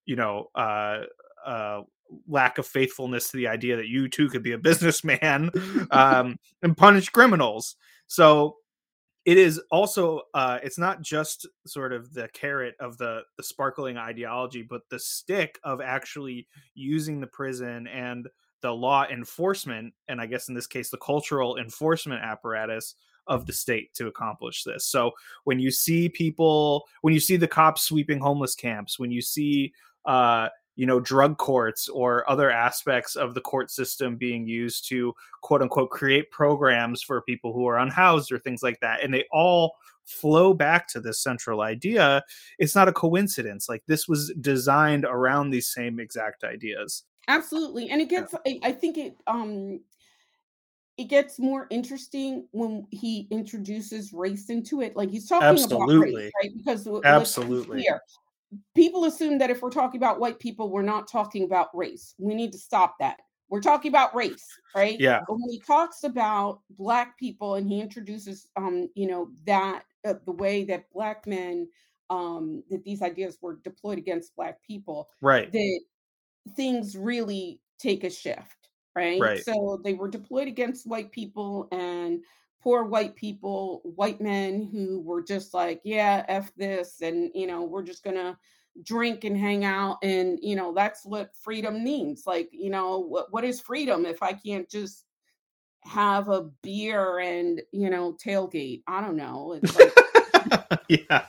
you 0.04 0.14
know 0.14 0.46
uh, 0.54 1.00
uh, 1.44 1.80
lack 2.28 2.58
of 2.58 2.66
faithfulness 2.66 3.30
to 3.30 3.36
the 3.36 3.48
idea 3.48 3.76
that 3.76 3.88
you 3.88 4.08
too 4.08 4.28
could 4.28 4.42
be 4.42 4.52
a 4.52 4.58
businessman 4.70 5.50
um, 5.90 6.38
and 6.62 6.76
punish 6.76 7.08
criminals. 7.08 7.76
So 8.06 8.56
it 9.24 9.38
is 9.38 9.60
also 9.72 10.22
uh, 10.34 10.58
it's 10.62 10.78
not 10.78 11.02
just 11.02 11.46
sort 11.66 11.92
of 11.92 12.12
the 12.14 12.28
carrot 12.28 12.74
of 12.80 12.96
the 12.98 13.22
the 13.36 13.42
sparkling 13.42 13.96
ideology, 13.96 14.62
but 14.62 14.82
the 14.90 14.98
stick 14.98 15.58
of 15.64 15.80
actually 15.80 16.46
using 16.74 17.20
the 17.20 17.26
prison 17.26 17.86
and 17.88 18.28
the 18.62 18.72
law 18.72 19.06
enforcement 19.08 19.92
and 20.08 20.20
i 20.20 20.26
guess 20.26 20.48
in 20.48 20.54
this 20.54 20.66
case 20.66 20.90
the 20.90 20.96
cultural 20.98 21.56
enforcement 21.56 22.22
apparatus 22.22 22.94
of 23.28 23.46
the 23.46 23.52
state 23.52 23.92
to 23.94 24.06
accomplish 24.06 24.62
this 24.64 24.86
so 24.86 25.10
when 25.44 25.58
you 25.58 25.70
see 25.70 26.08
people 26.08 26.84
when 27.02 27.12
you 27.12 27.20
see 27.20 27.36
the 27.36 27.48
cops 27.48 27.82
sweeping 27.82 28.18
homeless 28.18 28.54
camps 28.54 28.98
when 28.98 29.10
you 29.10 29.20
see 29.20 29.72
uh 30.06 30.48
you 30.76 30.86
know 30.86 31.00
drug 31.00 31.38
courts 31.38 31.88
or 31.88 32.28
other 32.30 32.50
aspects 32.50 33.16
of 33.16 33.34
the 33.34 33.40
court 33.40 33.70
system 33.70 34.16
being 34.16 34.46
used 34.46 34.88
to 34.88 35.14
quote 35.42 35.62
unquote 35.62 35.90
create 35.90 36.30
programs 36.30 37.02
for 37.02 37.22
people 37.22 37.52
who 37.52 37.66
are 37.66 37.78
unhoused 37.78 38.30
or 38.30 38.38
things 38.38 38.62
like 38.62 38.78
that. 38.80 39.02
And 39.02 39.12
they 39.12 39.24
all 39.32 39.74
flow 40.04 40.54
back 40.54 40.86
to 40.88 41.00
this 41.00 41.20
central 41.20 41.62
idea. 41.62 42.22
It's 42.58 42.74
not 42.74 42.88
a 42.88 42.92
coincidence. 42.92 43.68
Like 43.68 43.82
this 43.86 44.06
was 44.06 44.32
designed 44.40 45.04
around 45.04 45.50
these 45.50 45.66
same 45.66 45.98
exact 45.98 46.44
ideas. 46.44 47.04
Absolutely. 47.28 47.90
And 47.90 48.00
it 48.00 48.08
gets. 48.08 48.34
I, 48.62 48.70
think 48.70 48.98
it 48.98 49.16
um 49.26 49.80
it 50.96 51.04
gets 51.04 51.38
more 51.40 51.66
interesting 51.70 52.46
when 52.52 52.86
he 52.90 53.26
introduces 53.30 54.12
race 54.12 54.48
into 54.48 54.80
it. 54.80 54.94
Like 54.94 55.10
he's 55.10 55.28
talking 55.28 55.48
absolutely. 55.48 55.96
about 55.96 56.14
race 56.16 56.32
right? 56.42 56.52
Because 56.56 56.88
absolutely. 57.04 57.82
here 57.82 58.00
people 58.74 59.04
assume 59.04 59.38
that 59.38 59.50
if 59.50 59.62
we're 59.62 59.70
talking 59.70 59.98
about 59.98 60.20
white 60.20 60.38
people, 60.38 60.70
we're 60.70 60.82
not 60.82 61.10
talking 61.10 61.44
about 61.44 61.68
race. 61.74 62.14
We 62.18 62.34
need 62.34 62.52
to 62.52 62.58
stop 62.58 62.96
that. 63.00 63.18
We're 63.48 63.60
talking 63.60 63.90
about 63.90 64.14
race, 64.14 64.44
right? 64.74 64.98
Yeah. 64.98 65.20
But 65.26 65.34
when 65.34 65.50
he 65.50 65.60
talks 65.60 66.02
about 66.02 66.60
black 66.70 67.16
people 67.18 67.54
and 67.54 67.68
he 67.68 67.80
introduces, 67.80 68.48
um, 68.56 68.88
you 68.94 69.06
know, 69.06 69.30
that 69.46 69.84
uh, 70.04 70.14
the 70.24 70.32
way 70.32 70.64
that 70.64 70.90
black 70.92 71.26
men, 71.26 71.68
um, 72.10 72.62
that 72.70 72.84
these 72.84 73.02
ideas 73.02 73.38
were 73.40 73.60
deployed 73.62 73.98
against 73.98 74.34
black 74.34 74.60
people, 74.62 75.08
right? 75.20 75.50
That 75.52 75.80
things 76.56 76.96
really 76.96 77.60
take 77.78 78.02
a 78.02 78.10
shift, 78.10 78.68
right? 78.96 79.20
Right. 79.20 79.44
So 79.44 79.80
they 79.82 79.94
were 79.94 80.08
deployed 80.08 80.48
against 80.48 80.86
white 80.86 81.12
people 81.12 81.68
and 81.70 82.20
poor 82.66 82.82
white 82.82 83.14
people, 83.14 83.80
white 83.84 84.20
men 84.20 84.68
who 84.72 85.00
were 85.00 85.22
just 85.22 85.54
like, 85.54 85.80
yeah, 85.84 86.24
F 86.26 86.50
this, 86.56 87.00
and 87.00 87.30
you 87.32 87.46
know, 87.46 87.62
we're 87.62 87.84
just 87.84 88.02
gonna 88.02 88.36
drink 88.82 89.22
and 89.22 89.38
hang 89.38 89.64
out. 89.64 89.98
And 90.02 90.36
you 90.42 90.56
know, 90.56 90.74
that's 90.74 91.06
what 91.06 91.30
freedom 91.40 91.84
means. 91.84 92.24
Like, 92.26 92.48
you 92.50 92.70
know, 92.70 92.98
what 92.98 93.32
what 93.32 93.44
is 93.44 93.60
freedom 93.60 94.04
if 94.04 94.20
I 94.20 94.32
can't 94.32 94.68
just 94.68 95.04
have 95.84 96.28
a 96.28 96.50
beer 96.64 97.20
and 97.20 97.62
you 97.70 97.88
know 97.88 98.14
tailgate? 98.14 98.82
I 98.88 99.00
don't 99.00 99.16
know. 99.16 99.60
It's 99.62 99.78
like 99.78 100.80
yeah. 100.88 101.22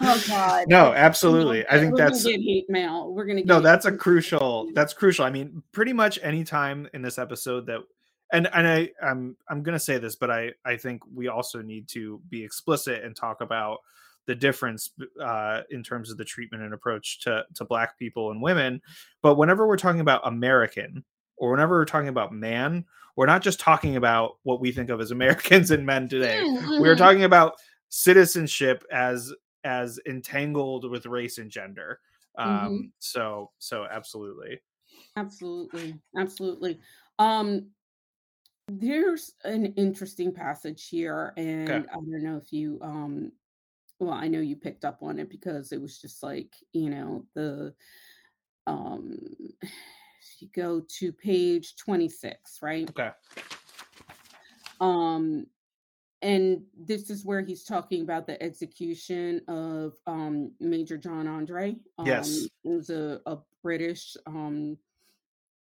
Oh 0.00 0.24
God. 0.28 0.64
No, 0.68 0.94
absolutely. 0.94 1.66
I 1.68 1.78
think 1.78 1.92
We're 1.92 1.98
that's 1.98 2.24
gonna 2.24 2.38
get 2.38 2.42
hate 2.42 2.70
mail. 2.70 3.12
We're 3.12 3.26
gonna 3.26 3.42
get 3.42 3.48
no. 3.48 3.60
That's 3.60 3.84
a 3.84 3.92
crucial. 3.92 4.70
That's 4.72 4.94
crucial. 4.94 5.26
I 5.26 5.30
mean, 5.30 5.62
pretty 5.72 5.92
much 5.92 6.18
any 6.22 6.42
time 6.42 6.88
in 6.94 7.02
this 7.02 7.18
episode 7.18 7.66
that 7.66 7.80
and 8.32 8.48
and 8.52 8.66
I 8.66 8.90
I'm 9.02 9.36
I'm 9.48 9.62
gonna 9.62 9.78
say 9.78 9.98
this, 9.98 10.16
but 10.16 10.30
I 10.30 10.52
I 10.64 10.76
think 10.76 11.02
we 11.12 11.28
also 11.28 11.62
need 11.62 11.88
to 11.88 12.20
be 12.28 12.44
explicit 12.44 13.04
and 13.04 13.14
talk 13.14 13.40
about 13.40 13.78
the 14.26 14.34
difference 14.34 14.90
uh, 15.22 15.62
in 15.70 15.82
terms 15.82 16.10
of 16.10 16.16
the 16.16 16.24
treatment 16.24 16.62
and 16.62 16.74
approach 16.74 17.20
to 17.20 17.44
to 17.54 17.64
black 17.64 17.98
people 17.98 18.30
and 18.30 18.40
women. 18.40 18.80
But 19.22 19.36
whenever 19.36 19.66
we're 19.66 19.76
talking 19.76 20.00
about 20.00 20.26
American 20.26 21.04
or 21.36 21.50
whenever 21.50 21.76
we're 21.76 21.84
talking 21.84 22.08
about 22.08 22.32
man, 22.32 22.84
we're 23.16 23.26
not 23.26 23.42
just 23.42 23.60
talking 23.60 23.96
about 23.96 24.36
what 24.44 24.60
we 24.60 24.72
think 24.72 24.90
of 24.90 25.00
as 25.00 25.10
Americans 25.10 25.70
and 25.70 25.84
men 25.84 26.08
today. 26.08 26.40
Mm-hmm. 26.40 26.80
We're 26.80 26.96
talking 26.96 27.24
about 27.24 27.54
citizenship 27.88 28.84
as 28.92 29.32
as 29.64 29.98
entangled 30.06 30.88
with 30.88 31.06
race 31.06 31.38
and 31.38 31.50
gender. 31.50 32.00
Um, 32.38 32.48
mm-hmm. 32.48 32.76
So 33.00 33.50
so 33.58 33.86
absolutely, 33.90 34.60
absolutely, 35.16 35.98
absolutely. 36.16 36.78
Um, 37.18 37.66
there's 38.78 39.32
an 39.44 39.66
interesting 39.74 40.32
passage 40.32 40.88
here, 40.88 41.32
and 41.36 41.70
Okay. 41.70 41.88
I 41.90 41.94
don't 41.94 42.22
know 42.22 42.36
if 42.36 42.52
you, 42.52 42.78
um, 42.82 43.32
well, 43.98 44.12
I 44.12 44.28
know 44.28 44.40
you 44.40 44.56
picked 44.56 44.84
up 44.84 45.02
on 45.02 45.18
it 45.18 45.28
because 45.28 45.72
it 45.72 45.80
was 45.80 46.00
just 46.00 46.22
like, 46.22 46.54
you 46.72 46.90
know, 46.90 47.24
the, 47.34 47.74
um, 48.66 49.18
if 49.62 50.40
you 50.40 50.48
go 50.54 50.80
to 50.98 51.12
page 51.12 51.76
26, 51.76 52.60
right? 52.62 52.88
okay, 52.90 53.10
Um, 54.80 55.46
and 56.22 56.62
this 56.78 57.10
is 57.10 57.24
where 57.24 57.42
he's 57.42 57.64
talking 57.64 58.02
about 58.02 58.26
the 58.26 58.40
execution 58.42 59.40
of 59.48 59.94
um 60.06 60.52
Major 60.60 60.96
John 60.96 61.26
Andre. 61.26 61.76
Um, 61.98 62.06
Yes. 62.06 62.48
it 62.64 62.68
was 62.68 62.90
a, 62.90 63.20
a 63.26 63.38
British 63.62 64.16
um 64.26 64.78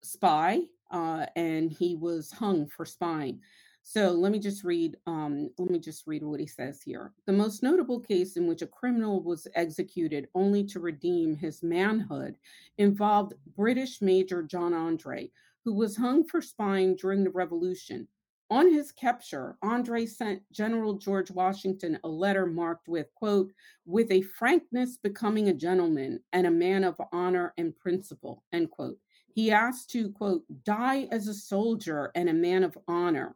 spy, 0.02 0.62
uh, 0.92 1.26
and 1.36 1.72
he 1.72 1.96
was 1.96 2.32
hung 2.32 2.68
for 2.68 2.86
spying. 2.86 3.42
So 3.88 4.12
let 4.12 4.32
me 4.32 4.40
just 4.40 4.64
read. 4.64 4.98
Um, 5.06 5.52
let 5.60 5.70
me 5.70 5.78
just 5.78 6.08
read 6.08 6.24
what 6.24 6.40
he 6.40 6.48
says 6.48 6.82
here. 6.82 7.14
The 7.28 7.34
most 7.34 7.62
notable 7.62 8.00
case 8.00 8.36
in 8.36 8.48
which 8.48 8.64
a 8.64 8.68
criminal 8.68 9.22
was 9.22 9.48
executed 9.54 10.28
only 10.34 10.64
to 10.66 10.80
redeem 10.80 11.36
his 11.36 11.62
manhood 11.62 12.36
involved 12.80 13.34
British 13.56 14.02
Major 14.02 14.42
John 14.42 14.74
Andre, 14.74 15.30
who 15.64 15.74
was 15.74 15.96
hung 15.96 16.28
for 16.28 16.42
spying 16.42 16.96
during 16.96 17.24
the 17.24 17.30
Revolution. 17.30 18.08
On 18.50 18.72
his 18.72 18.92
capture, 18.92 19.56
Andre 19.62 20.06
sent 20.06 20.42
General 20.52 20.96
George 20.96 21.30
Washington 21.30 22.00
a 22.04 22.08
letter 22.08 22.46
marked 22.46 22.88
with, 22.88 23.08
quote, 23.14 23.52
with 23.86 24.12
a 24.12 24.22
frankness 24.22 24.98
becoming 24.98 25.50
a 25.50 25.54
gentleman 25.54 26.20
and 26.34 26.46
a 26.46 26.52
man 26.52 26.84
of 26.84 27.00
honor 27.12 27.54
and 27.58 27.76
principle, 27.76 28.44
end 28.52 28.70
quote. 28.72 28.98
He 29.36 29.52
asked 29.52 29.90
to, 29.90 30.12
quote, 30.12 30.46
die 30.64 31.10
as 31.12 31.28
a 31.28 31.34
soldier 31.34 32.10
and 32.16 32.30
a 32.30 32.34
man 32.34 32.64
of 32.64 32.78
honor 32.88 33.36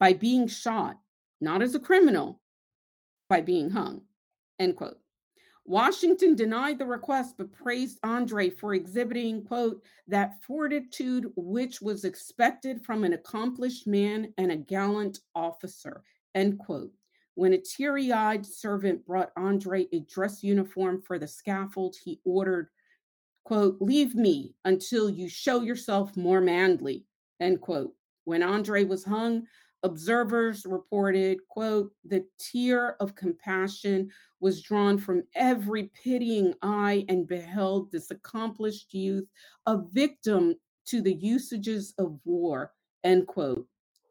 by 0.00 0.14
being 0.14 0.48
shot, 0.48 0.98
not 1.40 1.62
as 1.62 1.76
a 1.76 1.80
criminal, 1.80 2.40
by 3.28 3.40
being 3.40 3.70
hung, 3.70 4.02
end 4.58 4.74
quote. 4.74 4.98
Washington 5.64 6.34
denied 6.34 6.80
the 6.80 6.86
request, 6.86 7.36
but 7.38 7.52
praised 7.52 8.00
Andre 8.02 8.50
for 8.50 8.74
exhibiting, 8.74 9.44
quote, 9.44 9.80
that 10.08 10.42
fortitude 10.42 11.30
which 11.36 11.80
was 11.80 12.04
expected 12.04 12.84
from 12.84 13.04
an 13.04 13.12
accomplished 13.12 13.86
man 13.86 14.34
and 14.38 14.50
a 14.50 14.56
gallant 14.56 15.20
officer, 15.36 16.02
end 16.34 16.58
quote. 16.58 16.90
When 17.34 17.52
a 17.52 17.58
teary 17.58 18.10
eyed 18.10 18.44
servant 18.44 19.06
brought 19.06 19.30
Andre 19.36 19.86
a 19.92 20.00
dress 20.00 20.42
uniform 20.42 21.00
for 21.00 21.16
the 21.16 21.28
scaffold, 21.28 21.94
he 22.02 22.20
ordered, 22.24 22.70
quote, 23.44 23.76
leave 23.80 24.14
me 24.14 24.54
until 24.64 25.10
you 25.10 25.28
show 25.28 25.60
yourself 25.60 26.16
more 26.16 26.40
manly, 26.40 27.04
end 27.40 27.60
quote. 27.60 27.94
When 28.24 28.42
Andre 28.42 28.84
was 28.84 29.04
hung, 29.04 29.46
observers 29.82 30.64
reported, 30.64 31.38
quote, 31.48 31.92
the 32.04 32.24
tear 32.38 32.96
of 33.00 33.14
compassion 33.14 34.10
was 34.40 34.62
drawn 34.62 34.98
from 34.98 35.24
every 35.34 35.90
pitying 36.02 36.54
eye 36.62 37.04
and 37.08 37.26
beheld 37.26 37.90
this 37.90 38.10
accomplished 38.10 38.94
youth 38.94 39.26
a 39.66 39.78
victim 39.92 40.54
to 40.86 41.00
the 41.00 41.14
usages 41.14 41.94
of 41.98 42.18
war, 42.24 42.72
end 43.04 43.26
quote. 43.26 43.66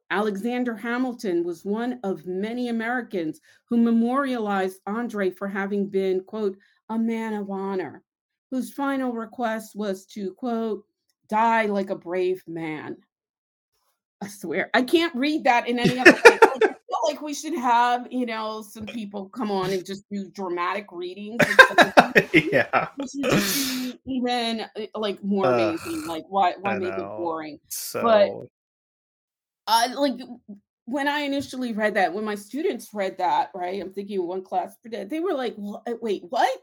Alexander 0.10 0.76
Hamilton 0.76 1.44
was 1.46 1.64
one 1.64 2.00
of 2.04 2.26
many 2.26 2.68
Americans 2.68 3.40
who 3.66 3.78
memorialized 3.78 4.82
Andre 4.86 5.32
for 5.32 5.48
having 5.48 5.88
been, 5.88 6.22
quote, 6.26 6.58
a 6.90 7.00
man 7.00 7.34
of 7.34 7.50
honor, 7.50 8.04
whose 8.52 8.74
final 8.74 9.14
request 9.14 9.76
was 9.76 10.06
to, 10.06 10.34
quote, 10.34 10.84
die 11.30 11.66
like 11.66 11.90
a 11.90 11.96
brave 11.96 12.44
man. 12.46 12.98
I 14.22 14.28
swear, 14.28 14.70
I 14.74 14.84
can't 14.84 15.16
read 15.16 15.46
that 15.46 15.68
in 15.68 15.80
any 15.80 15.98
other 15.98 16.12
way. 16.12 16.20
I 16.26 16.58
feel 16.60 17.00
like 17.08 17.22
we 17.22 17.34
should 17.34 17.56
have, 17.56 18.08
you 18.12 18.26
know, 18.26 18.62
some 18.62 18.86
people 18.86 19.30
come 19.30 19.50
on 19.50 19.72
and 19.72 19.84
just 19.86 20.04
do 20.12 20.30
dramatic 20.30 20.88
readings. 20.92 21.42
yeah. 22.34 22.90
even 24.06 24.66
uh, 24.76 25.00
like 25.00 25.24
more 25.24 25.48
uh, 25.48 25.54
amazing. 25.54 26.06
Like, 26.06 26.26
why 26.28 26.54
why 26.60 26.78
make 26.78 26.94
it 26.94 27.00
boring? 27.00 27.60
So 27.70 28.02
but 28.04 28.30
uh, 29.68 30.00
like 30.00 30.20
when 30.86 31.08
I 31.08 31.22
initially 31.22 31.72
read 31.74 31.96
that, 31.96 32.14
when 32.14 32.26
my 32.26 32.36
students 32.36 32.90
read 32.94 33.18
that, 33.18 33.50
right? 33.56 33.82
I'm 33.82 33.94
thinking 33.94 34.28
one 34.28 34.44
class, 34.44 34.76
for 34.84 34.90
day, 34.90 35.06
they 35.06 35.22
were 35.22 35.34
like, 35.34 35.56
"Wait, 35.58 36.26
what? 36.30 36.60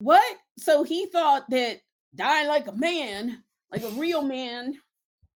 What?" 0.00 0.36
So 0.58 0.82
he 0.82 1.06
thought 1.06 1.48
that 1.50 1.80
dying 2.14 2.48
like 2.48 2.66
a 2.66 2.72
man, 2.72 3.42
like 3.70 3.82
a 3.82 3.90
real 3.90 4.22
man, 4.22 4.74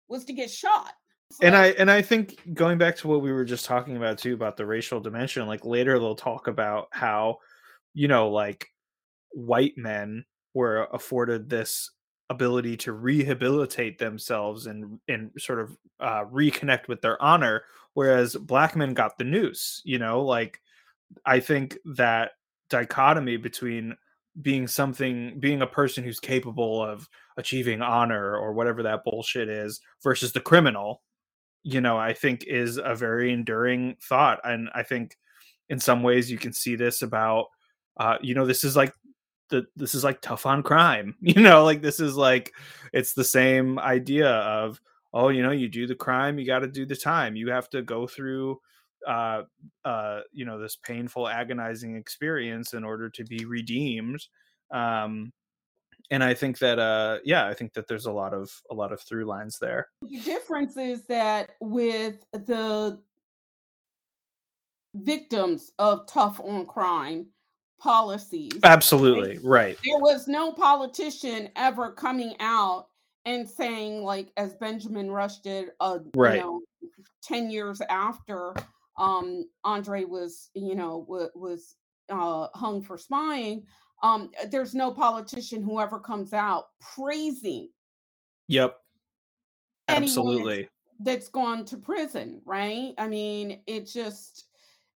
was 0.08 0.24
to 0.24 0.32
get 0.32 0.50
shot. 0.50 0.92
So 1.32 1.46
and 1.46 1.56
I 1.56 1.68
and 1.68 1.90
I 1.90 2.02
think 2.02 2.38
going 2.54 2.78
back 2.78 2.96
to 2.96 3.08
what 3.08 3.22
we 3.22 3.32
were 3.32 3.44
just 3.44 3.64
talking 3.64 3.96
about 3.96 4.18
too 4.18 4.34
about 4.34 4.56
the 4.56 4.66
racial 4.66 5.00
dimension, 5.00 5.46
like 5.46 5.64
later 5.64 5.98
they'll 5.98 6.14
talk 6.14 6.46
about 6.46 6.88
how, 6.92 7.38
you 7.92 8.08
know, 8.08 8.28
like 8.28 8.68
white 9.30 9.76
men 9.76 10.24
were 10.52 10.88
afforded 10.92 11.48
this 11.48 11.90
ability 12.30 12.76
to 12.76 12.92
rehabilitate 12.92 13.98
themselves 13.98 14.66
and 14.66 15.00
and 15.08 15.30
sort 15.38 15.60
of 15.60 15.76
uh, 16.00 16.24
reconnect 16.26 16.88
with 16.88 17.00
their 17.00 17.20
honor, 17.22 17.64
whereas 17.94 18.36
black 18.36 18.76
men 18.76 18.94
got 18.94 19.18
the 19.18 19.24
noose. 19.24 19.82
You 19.84 19.98
know, 19.98 20.22
like 20.22 20.60
I 21.26 21.40
think 21.40 21.78
that 21.96 22.32
dichotomy 22.70 23.38
between 23.38 23.96
being 24.42 24.66
something 24.66 25.38
being 25.38 25.62
a 25.62 25.66
person 25.66 26.02
who's 26.02 26.18
capable 26.18 26.82
of 26.82 27.08
achieving 27.36 27.80
honor 27.80 28.36
or 28.36 28.52
whatever 28.52 28.82
that 28.82 29.04
bullshit 29.04 29.48
is 29.48 29.80
versus 30.02 30.32
the 30.32 30.40
criminal 30.40 31.02
you 31.62 31.80
know 31.80 31.96
i 31.96 32.12
think 32.12 32.44
is 32.44 32.78
a 32.78 32.94
very 32.94 33.32
enduring 33.32 33.96
thought. 34.02 34.40
And 34.44 34.68
i 34.74 34.82
think 34.82 35.16
in 35.68 35.78
some 35.78 36.02
ways 36.02 36.30
you 36.30 36.38
can 36.38 36.52
see 36.52 36.74
this 36.76 37.02
about 37.02 37.46
uh 37.98 38.16
you 38.20 38.34
know 38.34 38.44
this 38.44 38.64
is 38.64 38.76
like 38.76 38.92
the 39.50 39.66
this 39.76 39.94
is 39.94 40.02
like 40.02 40.20
tough 40.20 40.46
on 40.46 40.62
crime 40.62 41.14
you 41.20 41.40
know 41.40 41.64
like 41.64 41.80
this 41.80 42.00
is 42.00 42.16
like 42.16 42.52
it's 42.92 43.12
the 43.12 43.24
same 43.24 43.78
idea 43.78 44.28
of 44.30 44.80
oh 45.12 45.28
you 45.28 45.42
know 45.42 45.52
you 45.52 45.68
do 45.68 45.86
the 45.86 45.94
crime 45.94 46.38
you 46.38 46.46
got 46.46 46.60
to 46.60 46.66
do 46.66 46.84
the 46.84 46.96
time. 46.96 47.36
You 47.36 47.50
have 47.50 47.70
to 47.70 47.82
go 47.82 48.06
through 48.06 48.60
uh 49.06 49.42
uh 49.84 50.20
you 50.32 50.44
know 50.44 50.58
this 50.58 50.76
painful 50.76 51.28
agonizing 51.28 51.96
experience 51.96 52.74
in 52.74 52.84
order 52.84 53.08
to 53.10 53.24
be 53.24 53.44
redeemed 53.44 54.20
um 54.72 55.32
and 56.10 56.22
i 56.22 56.34
think 56.34 56.58
that 56.58 56.78
uh 56.78 57.18
yeah 57.24 57.46
i 57.46 57.54
think 57.54 57.72
that 57.72 57.86
there's 57.88 58.06
a 58.06 58.12
lot 58.12 58.32
of 58.32 58.50
a 58.70 58.74
lot 58.74 58.92
of 58.92 59.00
through 59.00 59.24
lines 59.24 59.58
there 59.58 59.88
the 60.02 60.20
difference 60.20 60.76
is 60.76 61.04
that 61.06 61.50
with 61.60 62.24
the 62.32 62.98
victims 64.94 65.72
of 65.78 66.06
tough 66.06 66.40
on 66.40 66.64
crime 66.66 67.26
policies 67.80 68.52
absolutely 68.62 69.38
right 69.42 69.76
there 69.84 69.98
was 69.98 70.28
no 70.28 70.52
politician 70.52 71.48
ever 71.56 71.90
coming 71.90 72.34
out 72.40 72.86
and 73.26 73.48
saying 73.48 74.02
like 74.02 74.30
as 74.36 74.54
benjamin 74.54 75.10
rush 75.10 75.38
did 75.38 75.70
uh 75.80 75.98
right. 76.14 76.36
you 76.36 76.40
know 76.40 76.60
10 77.22 77.50
years 77.50 77.80
after 77.88 78.54
um 78.98 79.44
andre 79.64 80.04
was 80.04 80.50
you 80.54 80.74
know 80.74 81.04
w- 81.08 81.30
was 81.34 81.76
uh 82.10 82.48
hung 82.54 82.82
for 82.82 82.96
spying 82.96 83.64
um 84.02 84.30
there's 84.50 84.74
no 84.74 84.90
politician 84.90 85.62
who 85.62 85.80
ever 85.80 85.98
comes 85.98 86.32
out 86.32 86.66
praising 86.94 87.68
yep. 88.48 88.76
absolutely. 89.88 90.68
that's 91.00 91.28
gone 91.28 91.64
to 91.64 91.76
prison 91.76 92.40
right? 92.44 92.92
I 92.98 93.08
mean 93.08 93.60
it 93.66 93.86
just 93.86 94.46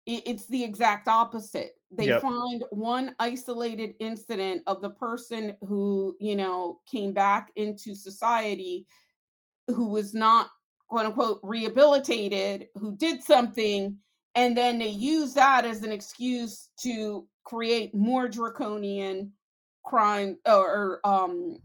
it, 0.09 0.23
it's 0.27 0.47
the 0.47 0.65
exact 0.65 1.07
opposite. 1.07 1.73
They 1.91 2.07
yep. 2.09 2.23
find 2.23 2.65
one 2.71 3.15
isolated 3.19 3.95
incident 4.01 4.63
of 4.67 4.81
the 4.81 4.91
person 4.91 5.55
who 5.67 6.17
you 6.19 6.35
know 6.35 6.81
came 6.91 7.13
back 7.13 7.51
into 7.57 7.95
society 7.95 8.87
who 9.69 9.89
was 9.89 10.15
not 10.15 10.49
quote 10.89 11.07
unquote 11.07 11.41
rehabilitated 11.43 12.69
who 12.75 12.97
did 12.97 13.23
something 13.23 13.97
and 14.35 14.57
then 14.57 14.79
they 14.79 14.89
use 14.89 15.35
that 15.35 15.65
as 15.65 15.83
an 15.83 15.93
excuse 15.93 16.71
to 16.81 17.27
create 17.45 17.95
more 17.95 18.29
draconian 18.29 19.33
crime 19.85 20.37
or, 20.47 21.01
um 21.05 21.57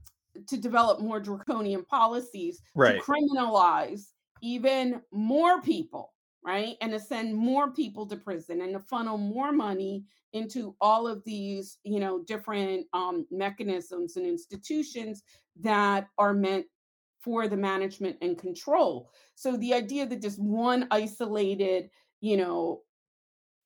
to 0.48 0.58
develop 0.58 1.00
more 1.00 1.20
draconian 1.20 1.84
policies 1.86 2.60
right. 2.76 2.96
to 2.96 3.02
criminalize 3.02 4.08
even 4.42 5.02
more 5.12 5.62
people 5.62 6.14
right 6.44 6.76
and 6.82 6.92
to 6.92 7.00
send 7.00 7.36
more 7.36 7.72
people 7.72 8.06
to 8.06 8.16
prison 8.16 8.62
and 8.62 8.74
to 8.74 8.80
funnel 8.80 9.18
more 9.18 9.52
money 9.52 10.04
into 10.34 10.76
all 10.82 11.08
of 11.08 11.24
these 11.24 11.78
you 11.84 12.00
know 12.00 12.24
different 12.24 12.86
um, 12.94 13.26
mechanisms 13.32 14.18
and 14.18 14.26
institutions 14.26 15.24
that 15.60 16.08
are 16.18 16.34
meant 16.34 16.66
for 17.24 17.48
the 17.48 17.58
management 17.58 18.18
and 18.22 18.38
control. 18.38 19.10
So 19.36 19.56
the 19.56 19.74
idea 19.74 20.06
that 20.06 20.22
just 20.22 20.40
one 20.40 20.88
isolated, 20.92 21.90
you 22.20 22.38
know, 22.38 22.82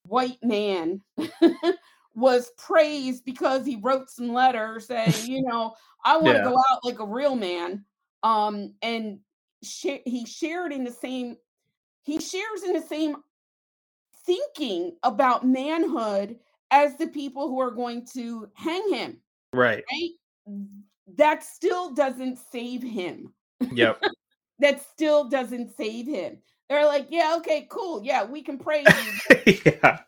white 0.03 0.37
man 0.43 1.01
was 2.15 2.51
praised 2.57 3.25
because 3.25 3.65
he 3.65 3.77
wrote 3.77 4.09
some 4.09 4.31
letters 4.31 4.87
saying, 4.87 5.13
you 5.25 5.41
know, 5.41 5.73
I 6.05 6.17
want 6.17 6.37
to 6.37 6.43
yeah. 6.43 6.49
go 6.49 6.57
out 6.71 6.85
like 6.85 6.99
a 6.99 7.05
real 7.05 7.35
man. 7.35 7.83
Um, 8.23 8.73
and 8.81 9.19
sh- 9.63 10.03
he 10.05 10.25
shared 10.25 10.71
in 10.71 10.83
the 10.83 10.91
same, 10.91 11.37
he 12.03 12.19
shares 12.19 12.63
in 12.63 12.73
the 12.73 12.81
same 12.81 13.17
thinking 14.25 14.95
about 15.03 15.47
manhood 15.47 16.37
as 16.69 16.95
the 16.97 17.07
people 17.07 17.47
who 17.47 17.59
are 17.59 17.71
going 17.71 18.05
to 18.13 18.49
hang 18.53 18.93
him. 18.93 19.17
Right. 19.53 19.83
Right. 19.91 20.65
That 21.15 21.43
still 21.43 21.93
doesn't 21.93 22.37
save 22.51 22.83
him. 22.83 23.33
Yep. 23.71 24.03
that 24.59 24.81
still 24.93 25.29
doesn't 25.29 25.75
save 25.75 26.07
him. 26.07 26.39
They're 26.69 26.85
like, 26.85 27.07
yeah, 27.09 27.35
okay, 27.37 27.67
cool. 27.69 28.03
Yeah, 28.03 28.25
we 28.25 28.41
can 28.41 28.57
praise 28.57 28.87
you. 29.45 29.59
yeah. 29.65 29.99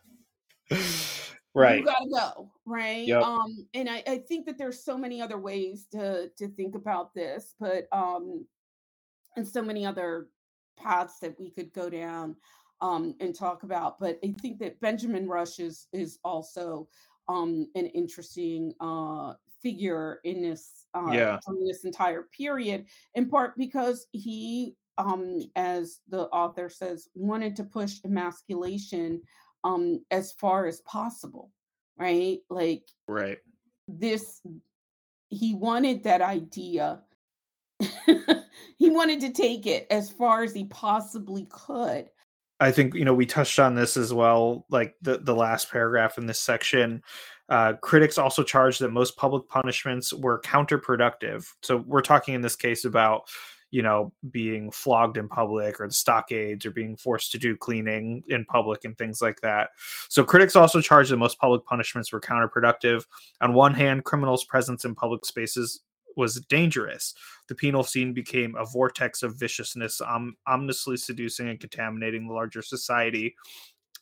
Right. 1.54 1.80
You 1.80 1.84
gotta 1.84 2.08
go. 2.10 2.50
Right. 2.64 3.06
Yep. 3.06 3.22
Um, 3.22 3.66
and 3.74 3.88
I, 3.88 4.02
I 4.06 4.18
think 4.18 4.46
that 4.46 4.56
there's 4.56 4.84
so 4.84 4.96
many 4.96 5.20
other 5.20 5.38
ways 5.38 5.86
to 5.92 6.30
to 6.36 6.48
think 6.48 6.74
about 6.74 7.12
this, 7.14 7.54
but 7.58 7.88
um 7.92 8.46
and 9.36 9.46
so 9.46 9.62
many 9.62 9.84
other 9.84 10.28
paths 10.76 11.18
that 11.20 11.38
we 11.38 11.50
could 11.50 11.72
go 11.72 11.90
down 11.90 12.36
um 12.80 13.14
and 13.20 13.34
talk 13.34 13.64
about. 13.64 13.98
But 13.98 14.18
I 14.24 14.32
think 14.40 14.58
that 14.60 14.80
Benjamin 14.80 15.26
Rush 15.28 15.58
is 15.58 15.88
is 15.92 16.18
also 16.24 16.88
um 17.28 17.66
an 17.74 17.86
interesting 17.86 18.72
uh 18.80 19.34
figure 19.60 20.20
in 20.24 20.42
this 20.42 20.79
uh, 20.94 21.10
yeah. 21.12 21.38
this 21.66 21.84
entire 21.84 22.28
period, 22.36 22.86
in 23.14 23.28
part 23.28 23.56
because 23.56 24.06
he, 24.12 24.74
um, 24.98 25.40
as 25.56 26.00
the 26.08 26.22
author 26.28 26.68
says, 26.68 27.08
wanted 27.14 27.56
to 27.56 27.64
push 27.64 27.98
emasculation 28.04 29.20
um, 29.64 30.04
as 30.10 30.32
far 30.32 30.66
as 30.66 30.80
possible, 30.82 31.50
right? 31.98 32.38
Like, 32.48 32.84
right. 33.06 33.38
This, 33.88 34.40
he 35.28 35.54
wanted 35.54 36.04
that 36.04 36.22
idea. 36.22 37.02
he 38.78 38.90
wanted 38.90 39.20
to 39.20 39.32
take 39.32 39.66
it 39.66 39.86
as 39.90 40.10
far 40.10 40.42
as 40.42 40.52
he 40.52 40.64
possibly 40.64 41.46
could. 41.50 42.08
I 42.60 42.70
think 42.72 42.94
you 42.94 43.06
know 43.06 43.14
we 43.14 43.24
touched 43.24 43.58
on 43.58 43.74
this 43.74 43.96
as 43.96 44.12
well, 44.12 44.66
like 44.68 44.94
the 45.00 45.18
the 45.18 45.34
last 45.34 45.70
paragraph 45.70 46.18
in 46.18 46.26
this 46.26 46.40
section. 46.40 47.02
Uh, 47.50 47.72
critics 47.74 48.16
also 48.16 48.42
charged 48.44 48.80
that 48.80 48.92
most 48.92 49.16
public 49.16 49.48
punishments 49.48 50.12
were 50.12 50.40
counterproductive. 50.40 51.52
So 51.62 51.78
we're 51.78 52.00
talking 52.00 52.34
in 52.34 52.40
this 52.40 52.56
case 52.56 52.84
about 52.84 53.28
you 53.72 53.82
know 53.82 54.12
being 54.30 54.70
flogged 54.70 55.16
in 55.16 55.28
public 55.28 55.80
or 55.80 55.86
the 55.86 55.94
stockades 55.94 56.64
or 56.64 56.70
being 56.70 56.96
forced 56.96 57.32
to 57.32 57.38
do 57.38 57.56
cleaning 57.56 58.22
in 58.28 58.44
public 58.44 58.84
and 58.84 58.96
things 58.96 59.20
like 59.20 59.40
that. 59.40 59.70
So 60.08 60.24
critics 60.24 60.56
also 60.56 60.80
charged 60.80 61.10
that 61.10 61.16
most 61.16 61.38
public 61.38 61.64
punishments 61.64 62.12
were 62.12 62.20
counterproductive. 62.20 63.04
On 63.40 63.52
one 63.52 63.74
hand, 63.74 64.04
criminals' 64.04 64.44
presence 64.44 64.84
in 64.84 64.94
public 64.94 65.24
spaces 65.24 65.80
was 66.16 66.40
dangerous. 66.48 67.14
The 67.48 67.54
penal 67.54 67.82
scene 67.82 68.12
became 68.12 68.54
a 68.56 68.64
vortex 68.64 69.22
of 69.22 69.36
viciousness, 69.36 70.00
ominously 70.46 70.96
seducing 70.96 71.48
and 71.48 71.58
contaminating 71.58 72.26
the 72.26 72.34
larger 72.34 72.62
society. 72.62 73.34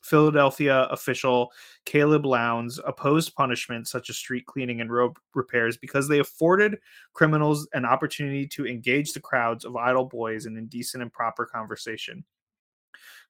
Philadelphia 0.02 0.84
official 0.90 1.50
Caleb 1.84 2.24
Lownes 2.24 2.78
opposed 2.86 3.34
punishment 3.34 3.88
such 3.88 4.10
as 4.10 4.16
street 4.16 4.46
cleaning 4.46 4.80
and 4.80 4.92
road 4.92 5.12
repairs 5.34 5.76
because 5.76 6.08
they 6.08 6.20
afforded 6.20 6.78
criminals 7.12 7.68
an 7.72 7.84
opportunity 7.84 8.46
to 8.46 8.66
engage 8.66 9.12
the 9.12 9.20
crowds 9.20 9.64
of 9.64 9.76
idle 9.76 10.04
boys 10.04 10.46
in 10.46 10.56
indecent 10.56 11.02
and 11.02 11.12
proper 11.12 11.46
conversation. 11.46 12.24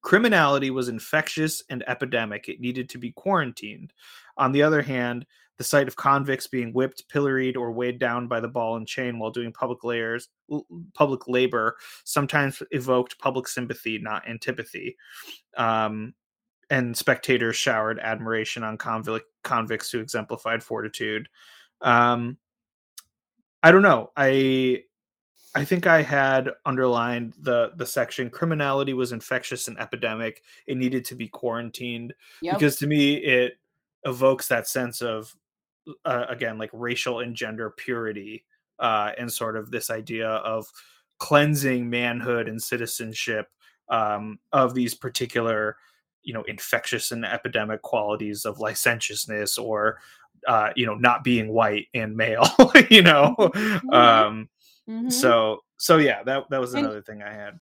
Criminality 0.03 0.71
was 0.71 0.89
infectious 0.89 1.63
and 1.71 1.83
epidemic. 1.89 2.49
It 2.49 2.61
needed 2.61 2.89
to 2.91 2.99
be 2.99 3.13
quarantined. 3.13 3.93
On 4.37 4.53
the 4.53 4.63
other 4.63 4.83
hand, 4.83 5.27
the 5.57 5.65
sight 5.65 5.89
of 5.89 5.97
convicts 5.97 6.47
being 6.47 6.73
whipped, 6.73 7.09
pilloried, 7.09 7.57
or 7.57 7.73
weighed 7.73 7.99
down 7.99 8.29
by 8.29 8.39
the 8.39 8.49
ball 8.49 8.77
and 8.77 8.87
chain 8.87 9.19
while 9.19 9.33
doing 9.33 9.53
public 9.53 9.83
layers, 9.83 10.29
public 10.95 11.27
labor 11.27 11.77
sometimes 12.05 12.63
evoked 12.71 13.19
public 13.19 13.49
sympathy, 13.49 13.99
not 13.99 14.27
antipathy. 14.29 14.97
Um, 15.57 16.15
and 16.71 16.97
spectators 16.97 17.57
showered 17.57 17.99
admiration 18.01 18.63
on 18.63 18.77
convict, 18.77 19.27
convicts 19.43 19.91
who 19.91 20.01
exemplified 20.01 20.63
fortitude. 20.63 21.29
Um, 21.81 22.39
I 23.63 23.73
don't 23.73 23.83
know. 23.83 24.11
I 24.17 24.85
I 25.55 25.65
think 25.65 25.87
I 25.87 26.03
had 26.03 26.51
underlined 26.67 27.35
the 27.41 27.73
the 27.77 27.87
section 27.87 28.31
criminality 28.31 28.93
was 28.93 29.13
infectious 29.13 29.69
and 29.69 29.79
epidemic. 29.79 30.43
It 30.67 30.77
needed 30.77 31.05
to 31.07 31.15
be 31.15 31.29
quarantined 31.29 32.15
yep. 32.43 32.55
because 32.55 32.77
to 32.77 32.87
me 32.87 33.15
it 33.17 33.59
evokes 34.05 34.49
that 34.49 34.69
sense 34.69 35.01
of 35.01 35.35
uh, 36.05 36.27
again 36.29 36.59
like 36.59 36.71
racial 36.73 37.21
and 37.21 37.35
gender 37.35 37.71
purity 37.71 38.45
uh, 38.79 39.13
and 39.19 39.33
sort 39.33 39.57
of 39.57 39.71
this 39.71 39.91
idea 39.91 40.29
of 40.29 40.67
cleansing 41.19 41.89
manhood 41.91 42.49
and 42.49 42.63
citizenship 42.63 43.49
um, 43.89 44.39
of 44.53 44.75
these 44.75 44.95
particular 44.95 45.77
you 46.29 46.35
know 46.35 46.43
infectious 46.43 47.11
and 47.11 47.25
epidemic 47.25 47.81
qualities 47.81 48.45
of 48.45 48.61
licentiousness 48.61 49.57
or 49.57 49.99
uh, 50.47 50.71
you 50.77 50.85
know 50.85 50.95
not 50.95 51.25
being 51.25 51.49
white 51.49 51.87
and 51.95 52.15
male 52.15 52.47
you 52.91 53.01
know 53.01 53.35
mm-hmm. 53.39 53.91
um 53.91 54.47
mm-hmm. 54.87 55.09
so 55.09 55.61
so 55.79 55.97
yeah 55.97 56.23
that 56.25 56.45
that 56.51 56.61
was 56.61 56.75
another 56.75 56.99
and, 56.99 57.07
thing 57.07 57.23
i 57.23 57.33
had 57.33 57.59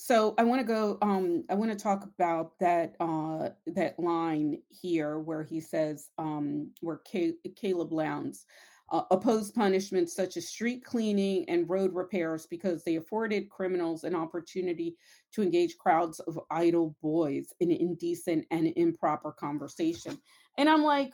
so 0.00 0.32
I 0.38 0.44
want 0.44 0.60
to 0.60 0.64
go. 0.64 0.96
Um, 1.02 1.44
I 1.50 1.56
want 1.56 1.72
to 1.72 1.76
talk 1.76 2.04
about 2.04 2.52
that 2.60 2.94
uh, 3.00 3.48
that 3.66 3.98
line 3.98 4.62
here 4.68 5.18
where 5.18 5.42
he 5.42 5.60
says, 5.60 6.10
um, 6.18 6.70
where 6.82 7.00
Caleb 7.04 7.90
Lownes 7.90 8.44
uh, 8.90 9.02
opposed 9.10 9.54
punishments 9.54 10.14
such 10.14 10.36
as 10.36 10.48
street 10.48 10.84
cleaning 10.84 11.44
and 11.48 11.68
road 11.68 11.92
repairs 11.94 12.46
because 12.46 12.82
they 12.84 12.96
afforded 12.96 13.50
criminals 13.50 14.04
an 14.04 14.14
opportunity 14.14 14.96
to 15.32 15.42
engage 15.42 15.76
crowds 15.76 16.20
of 16.20 16.38
idle 16.50 16.96
boys 17.02 17.52
in 17.60 17.70
indecent 17.70 18.46
and 18.50 18.72
improper 18.76 19.32
conversation. 19.32 20.18
And 20.56 20.68
I'm 20.68 20.82
like, 20.82 21.12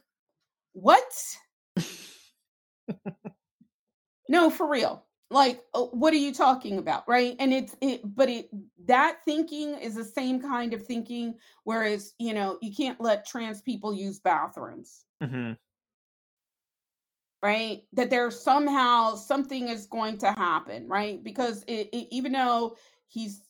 what? 0.72 1.02
no, 4.28 4.50
for 4.50 4.68
real. 4.68 5.04
Like, 5.30 5.62
uh, 5.74 5.82
what 5.82 6.12
are 6.12 6.18
you 6.18 6.32
talking 6.32 6.78
about? 6.78 7.08
Right. 7.08 7.34
And 7.40 7.52
it's, 7.52 7.74
it, 7.80 8.02
but 8.04 8.28
it, 8.28 8.50
that 8.84 9.18
thinking 9.24 9.74
is 9.78 9.96
the 9.96 10.04
same 10.04 10.40
kind 10.40 10.74
of 10.74 10.86
thinking. 10.86 11.34
Whereas, 11.64 12.14
you 12.20 12.34
know, 12.34 12.58
you 12.62 12.72
can't 12.72 13.00
let 13.00 13.26
trans 13.26 13.62
people 13.62 13.92
use 13.92 14.20
bathrooms. 14.20 15.06
Mm-hmm 15.22 15.54
right 17.44 17.82
that 17.92 18.08
there's 18.08 18.40
somehow 18.40 19.14
something 19.14 19.68
is 19.68 19.84
going 19.86 20.16
to 20.16 20.32
happen 20.32 20.88
right? 20.88 21.22
Because 21.22 21.62
it, 21.68 21.90
it, 21.92 22.08
even 22.10 22.32
though 22.32 22.76
he's 23.06 23.42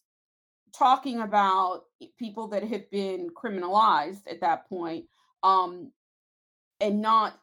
talking 0.76 1.20
about 1.20 1.84
people 2.18 2.48
that 2.48 2.64
have 2.64 2.90
been 2.90 3.30
criminalized 3.30 4.26
at 4.28 4.40
that 4.40 4.68
point 4.68 5.04
um 5.44 5.92
and 6.80 7.00
not 7.00 7.38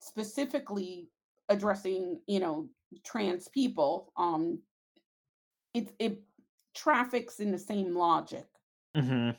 specifically 0.00 1.08
addressing 1.48 2.20
you 2.28 2.38
know 2.38 2.68
trans 3.04 3.48
people 3.48 4.12
um 4.16 4.60
it 5.74 5.92
it 5.98 6.22
traffics 6.76 7.40
in 7.40 7.50
the 7.50 7.58
same 7.58 7.96
logic. 7.96 8.46
Mm-hmm. 8.96 9.30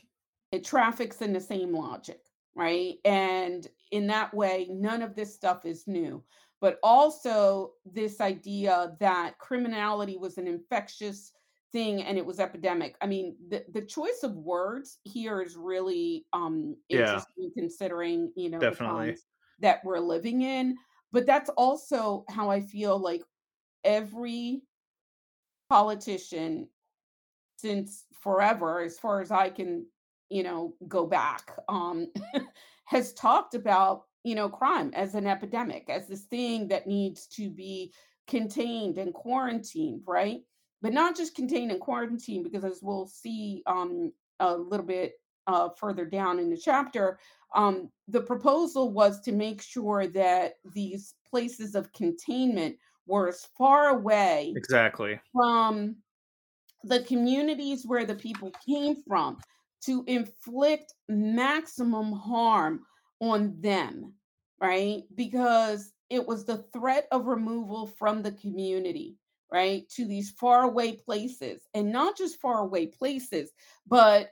it 0.52 0.64
traffics 0.64 1.22
in 1.22 1.32
the 1.32 1.40
same 1.40 1.74
logic 1.74 2.20
right? 2.56 2.96
And 3.04 3.66
in 3.92 4.08
that 4.08 4.34
way 4.34 4.66
none 4.70 5.00
of 5.00 5.14
this 5.14 5.34
stuff 5.34 5.64
is 5.64 5.86
new 5.86 6.22
but 6.60 6.78
also 6.82 7.72
this 7.84 8.20
idea 8.20 8.96
that 9.00 9.38
criminality 9.38 10.16
was 10.16 10.38
an 10.38 10.46
infectious 10.46 11.32
thing 11.72 12.02
and 12.02 12.18
it 12.18 12.26
was 12.26 12.40
epidemic. 12.40 12.96
I 13.00 13.06
mean, 13.06 13.36
the, 13.48 13.64
the 13.72 13.82
choice 13.82 14.22
of 14.22 14.34
words 14.34 14.98
here 15.04 15.40
is 15.40 15.56
really 15.56 16.26
um 16.32 16.76
interesting 16.88 17.34
yeah. 17.38 17.62
considering, 17.62 18.32
you 18.36 18.50
know, 18.50 18.58
definitely 18.58 19.16
that 19.60 19.84
we're 19.84 20.00
living 20.00 20.42
in. 20.42 20.76
But 21.12 21.26
that's 21.26 21.50
also 21.50 22.24
how 22.28 22.50
I 22.50 22.60
feel 22.60 22.98
like 22.98 23.22
every 23.84 24.62
politician 25.68 26.68
since 27.56 28.04
forever, 28.20 28.80
as 28.80 28.98
far 28.98 29.20
as 29.20 29.30
I 29.30 29.50
can, 29.50 29.86
you 30.30 30.42
know, 30.42 30.74
go 30.88 31.06
back, 31.06 31.52
um, 31.68 32.10
has 32.86 33.12
talked 33.12 33.54
about 33.54 34.04
you 34.24 34.34
know, 34.34 34.48
crime 34.48 34.90
as 34.94 35.14
an 35.14 35.26
epidemic, 35.26 35.88
as 35.88 36.06
this 36.06 36.22
thing 36.22 36.68
that 36.68 36.86
needs 36.86 37.26
to 37.26 37.50
be 37.50 37.92
contained 38.26 38.98
and 38.98 39.14
quarantined, 39.14 40.02
right? 40.06 40.40
But 40.82 40.92
not 40.92 41.16
just 41.16 41.34
contained 41.34 41.70
and 41.70 41.80
quarantined, 41.80 42.44
because 42.44 42.64
as 42.64 42.80
we'll 42.82 43.06
see 43.06 43.62
um, 43.66 44.12
a 44.38 44.56
little 44.56 44.86
bit 44.86 45.14
uh, 45.46 45.70
further 45.70 46.04
down 46.04 46.38
in 46.38 46.50
the 46.50 46.56
chapter, 46.56 47.18
um, 47.54 47.90
the 48.08 48.20
proposal 48.20 48.92
was 48.92 49.20
to 49.22 49.32
make 49.32 49.60
sure 49.60 50.06
that 50.06 50.54
these 50.72 51.14
places 51.28 51.74
of 51.74 51.92
containment 51.92 52.76
were 53.06 53.28
as 53.28 53.48
far 53.58 53.88
away 53.88 54.52
exactly 54.56 55.20
from 55.32 55.96
the 56.84 57.00
communities 57.00 57.84
where 57.86 58.04
the 58.04 58.14
people 58.14 58.52
came 58.64 58.96
from 59.06 59.38
to 59.84 60.04
inflict 60.06 60.94
maximum 61.08 62.12
harm 62.12 62.80
on 63.20 63.60
them, 63.60 64.14
right? 64.60 65.02
Because 65.14 65.92
it 66.08 66.26
was 66.26 66.44
the 66.44 66.64
threat 66.72 67.06
of 67.12 67.26
removal 67.26 67.86
from 67.86 68.22
the 68.22 68.32
community, 68.32 69.16
right? 69.52 69.88
To 69.90 70.04
these 70.04 70.30
faraway 70.32 70.92
places, 70.92 71.60
and 71.74 71.92
not 71.92 72.16
just 72.16 72.40
faraway 72.40 72.86
places, 72.86 73.50
but 73.86 74.30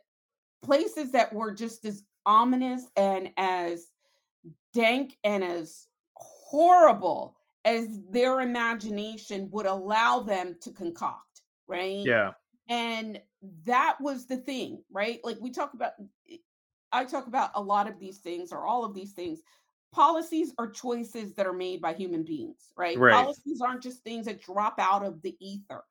places 0.63 1.13
that 1.13 1.33
were 1.33 1.53
just 1.53 1.85
as 1.85 2.03
ominous 2.27 2.85
and 2.97 3.31
as 3.37 3.87
dank 4.75 5.17
and 5.25 5.45
as 5.45 5.87
horrible 6.15 7.37
as 7.65 7.87
their 8.11 8.41
imagination 8.41 9.49
would 9.53 9.67
allow 9.67 10.21
them 10.21 10.57
to 10.63 10.71
concoct, 10.73 11.43
right? 11.67 12.05
Yeah. 12.05 12.33
And 12.69 13.21
that 13.65 13.97
was 14.01 14.27
the 14.27 14.37
thing, 14.37 14.83
right? 14.91 15.21
Like 15.25 15.39
we 15.41 15.51
talk 15.51 15.75
about 15.75 15.93
I 16.93 17.05
talk 17.05 17.27
about 17.27 17.51
a 17.55 17.63
lot 17.63 17.89
of 17.89 17.99
these 17.99 18.19
things 18.19 18.53
or 18.53 18.67
all 18.67 18.85
of 18.85 18.95
these 18.95 19.13
things. 19.13 19.41
Policies 19.93 20.53
are 20.59 20.71
choices 20.71 21.35
that 21.35 21.47
are 21.47 21.53
made 21.53 21.81
by 21.81 21.95
human 21.95 22.23
beings, 22.23 22.73
right? 22.77 22.99
right? 22.99 23.25
Policies 23.25 23.61
aren't 23.61 23.83
just 23.83 24.03
things 24.05 24.27
that 24.27 24.43
drop 24.43 24.79
out 24.79 25.05
of 25.05 25.23
the 25.23 25.37
ether. 25.41 25.83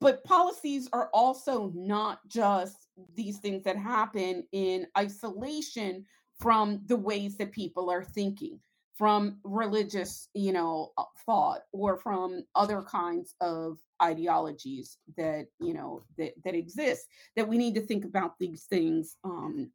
But 0.00 0.24
policies 0.24 0.88
are 0.92 1.10
also 1.12 1.70
not 1.74 2.26
just 2.26 2.88
these 3.14 3.38
things 3.38 3.62
that 3.64 3.76
happen 3.76 4.44
in 4.52 4.86
isolation 4.96 6.04
from 6.40 6.80
the 6.86 6.96
ways 6.96 7.36
that 7.36 7.52
people 7.52 7.90
are 7.90 8.02
thinking 8.02 8.58
from 8.96 9.38
religious 9.44 10.28
you 10.34 10.52
know 10.52 10.92
uh, 10.96 11.04
thought 11.26 11.60
or 11.72 11.98
from 11.98 12.42
other 12.54 12.82
kinds 12.82 13.34
of 13.40 13.78
ideologies 14.02 14.98
that 15.16 15.46
you 15.60 15.74
know 15.74 16.02
that, 16.16 16.32
that 16.44 16.54
exist 16.54 17.06
that 17.36 17.46
we 17.46 17.58
need 17.58 17.74
to 17.74 17.80
think 17.80 18.04
about 18.04 18.38
these 18.38 18.64
things 18.64 19.16
um 19.24 19.70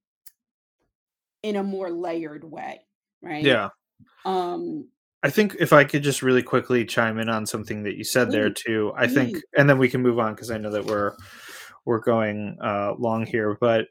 in 1.44 1.56
a 1.56 1.64
more 1.64 1.90
layered 1.90 2.44
way, 2.44 2.82
right? 3.22 3.44
Yeah. 3.44 3.70
Um 4.26 4.88
I 5.24 5.30
think 5.30 5.56
if 5.60 5.72
I 5.72 5.84
could 5.84 6.02
just 6.02 6.24
really 6.24 6.42
quickly 6.42 6.84
chime 6.84 7.20
in 7.20 7.30
on 7.30 7.46
something 7.46 7.84
that 7.84 7.96
you 7.96 8.04
said 8.04 8.32
there 8.32 8.50
too. 8.50 8.92
I 8.96 9.08
think 9.08 9.38
and 9.58 9.70
then 9.70 9.78
we 9.78 9.90
can 9.90 10.02
move 10.02 10.20
on 10.20 10.34
because 10.34 10.50
I 10.50 10.58
know 10.58 10.72
that 10.72 10.86
we're 10.86 11.16
we're 11.86 12.00
going 12.00 12.58
uh 12.64 12.94
long 12.98 13.26
here, 13.26 13.58
but 13.60 13.88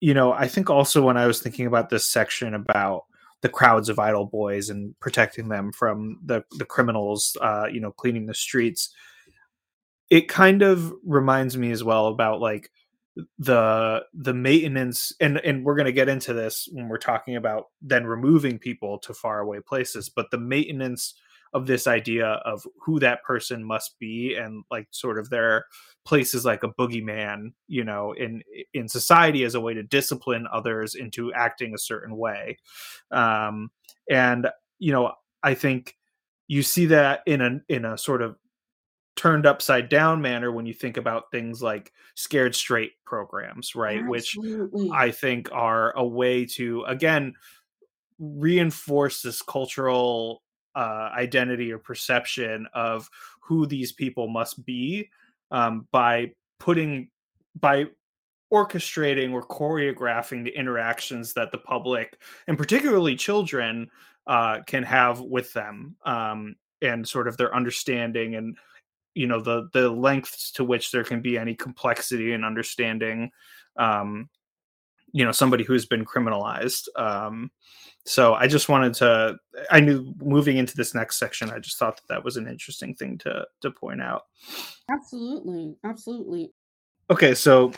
you 0.00 0.12
know, 0.12 0.32
I 0.32 0.48
think 0.48 0.68
also 0.68 1.02
when 1.02 1.16
I 1.16 1.26
was 1.26 1.40
thinking 1.40 1.66
about 1.66 1.88
this 1.88 2.06
section 2.06 2.54
about 2.54 3.04
the 3.42 3.48
crowds 3.48 3.88
of 3.88 3.98
idle 3.98 4.26
boys 4.26 4.70
and 4.70 4.98
protecting 5.00 5.48
them 5.48 5.72
from 5.72 6.18
the 6.24 6.42
the 6.58 6.64
criminals 6.64 7.36
uh 7.40 7.66
you 7.70 7.80
know 7.80 7.92
cleaning 7.92 8.26
the 8.26 8.34
streets 8.34 8.90
it 10.10 10.28
kind 10.28 10.62
of 10.62 10.92
reminds 11.04 11.56
me 11.56 11.70
as 11.70 11.82
well 11.82 12.06
about 12.08 12.40
like 12.40 12.70
the 13.38 14.04
the 14.12 14.34
maintenance 14.34 15.12
and 15.20 15.38
and 15.38 15.64
we're 15.64 15.74
going 15.74 15.86
to 15.86 15.92
get 15.92 16.08
into 16.08 16.34
this 16.34 16.68
when 16.72 16.88
we're 16.88 16.98
talking 16.98 17.36
about 17.36 17.66
then 17.80 18.06
removing 18.06 18.58
people 18.58 18.98
to 18.98 19.14
faraway 19.14 19.58
places 19.60 20.08
but 20.08 20.30
the 20.30 20.38
maintenance 20.38 21.14
of 21.54 21.66
this 21.66 21.86
idea 21.86 22.26
of 22.44 22.66
who 22.84 23.00
that 23.00 23.22
person 23.22 23.64
must 23.64 23.98
be 23.98 24.34
and 24.34 24.64
like 24.70 24.86
sort 24.90 25.18
of 25.18 25.30
their 25.30 25.64
places 26.04 26.44
like 26.44 26.62
a 26.62 26.68
boogeyman 26.68 27.52
you 27.68 27.82
know 27.82 28.12
in 28.12 28.42
in 28.74 28.88
society 28.88 29.44
as 29.44 29.54
a 29.54 29.60
way 29.60 29.72
to 29.72 29.82
discipline 29.82 30.46
others 30.52 30.94
into 30.94 31.32
acting 31.32 31.72
a 31.74 31.78
certain 31.78 32.16
way. 32.16 32.58
Um 33.10 33.70
and 34.10 34.48
you 34.78 34.92
know 34.92 35.12
i 35.42 35.54
think 35.54 35.96
you 36.48 36.62
see 36.62 36.86
that 36.86 37.20
in 37.26 37.40
a 37.40 37.60
in 37.68 37.84
a 37.84 37.98
sort 37.98 38.22
of 38.22 38.36
turned 39.16 39.46
upside 39.46 39.88
down 39.88 40.20
manner 40.20 40.52
when 40.52 40.66
you 40.66 40.74
think 40.74 40.98
about 40.98 41.30
things 41.30 41.62
like 41.62 41.92
scared 42.14 42.54
straight 42.54 42.92
programs 43.04 43.74
right 43.74 44.02
Absolutely. 44.04 44.82
which 44.82 44.92
i 44.92 45.10
think 45.10 45.48
are 45.52 45.96
a 45.96 46.06
way 46.06 46.44
to 46.44 46.84
again 46.84 47.34
reinforce 48.18 49.22
this 49.22 49.42
cultural 49.42 50.42
uh, 50.74 51.10
identity 51.16 51.72
or 51.72 51.78
perception 51.78 52.66
of 52.74 53.08
who 53.40 53.66
these 53.66 53.92
people 53.92 54.28
must 54.28 54.64
be 54.66 55.08
um, 55.50 55.86
by 55.90 56.30
putting 56.58 57.08
by 57.58 57.86
orchestrating 58.52 59.32
or 59.32 59.42
choreographing 59.42 60.44
the 60.44 60.56
interactions 60.56 61.32
that 61.32 61.50
the 61.50 61.58
public 61.58 62.18
and 62.46 62.58
particularly 62.58 63.16
children 63.16 63.88
uh, 64.26 64.58
can 64.66 64.82
have 64.82 65.20
with 65.20 65.52
them 65.52 65.96
um, 66.04 66.54
and 66.82 67.06
sort 67.06 67.26
of 67.26 67.36
their 67.36 67.54
understanding 67.54 68.34
and 68.34 68.56
you 69.16 69.26
know 69.26 69.40
the 69.40 69.68
the 69.72 69.90
lengths 69.90 70.52
to 70.52 70.64
which 70.64 70.90
there 70.92 71.04
can 71.04 71.20
be 71.20 71.38
any 71.38 71.54
complexity 71.54 72.32
in 72.32 72.44
understanding 72.44 73.30
um 73.78 74.28
you 75.12 75.24
know 75.24 75.32
somebody 75.32 75.64
who's 75.64 75.86
been 75.86 76.04
criminalized. 76.04 76.88
Um 76.96 77.50
so 78.08 78.34
i 78.34 78.46
just 78.46 78.68
wanted 78.68 78.94
to 78.94 79.36
i 79.72 79.80
knew 79.80 80.14
moving 80.18 80.58
into 80.58 80.76
this 80.76 80.94
next 80.94 81.18
section 81.18 81.50
i 81.50 81.58
just 81.58 81.76
thought 81.76 81.96
that 81.96 82.06
that 82.08 82.22
was 82.22 82.36
an 82.36 82.46
interesting 82.46 82.94
thing 82.94 83.18
to 83.18 83.44
to 83.62 83.70
point 83.70 84.00
out. 84.00 84.22
Absolutely 84.90 85.74
absolutely. 85.84 86.52
Okay 87.10 87.34
so 87.34 87.72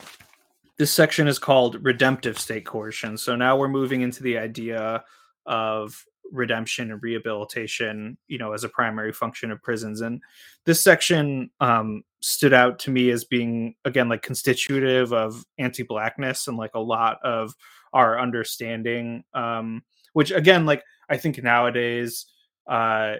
this 0.78 0.92
section 0.92 1.26
is 1.26 1.38
called 1.38 1.84
redemptive 1.84 2.38
state 2.38 2.64
coercion. 2.64 3.18
So 3.18 3.34
now 3.34 3.56
we're 3.56 3.68
moving 3.68 4.02
into 4.02 4.22
the 4.22 4.38
idea 4.38 5.02
of 5.44 6.04
redemption 6.32 6.90
and 6.90 7.02
rehabilitation 7.02 8.16
you 8.28 8.38
know 8.38 8.52
as 8.52 8.64
a 8.64 8.68
primary 8.68 9.12
function 9.12 9.50
of 9.50 9.62
prisons. 9.62 10.00
And 10.00 10.20
this 10.64 10.82
section 10.82 11.50
um 11.60 12.02
stood 12.20 12.52
out 12.52 12.78
to 12.80 12.90
me 12.90 13.10
as 13.10 13.24
being 13.24 13.74
again 13.84 14.08
like 14.08 14.22
constitutive 14.22 15.12
of 15.12 15.44
anti-blackness 15.58 16.48
and 16.48 16.56
like 16.56 16.74
a 16.74 16.80
lot 16.80 17.18
of 17.22 17.54
our 17.92 18.18
understanding 18.18 19.22
um 19.34 19.82
which 20.12 20.30
again 20.30 20.66
like 20.66 20.82
i 21.08 21.16
think 21.16 21.40
nowadays 21.42 22.26
uh 22.66 23.14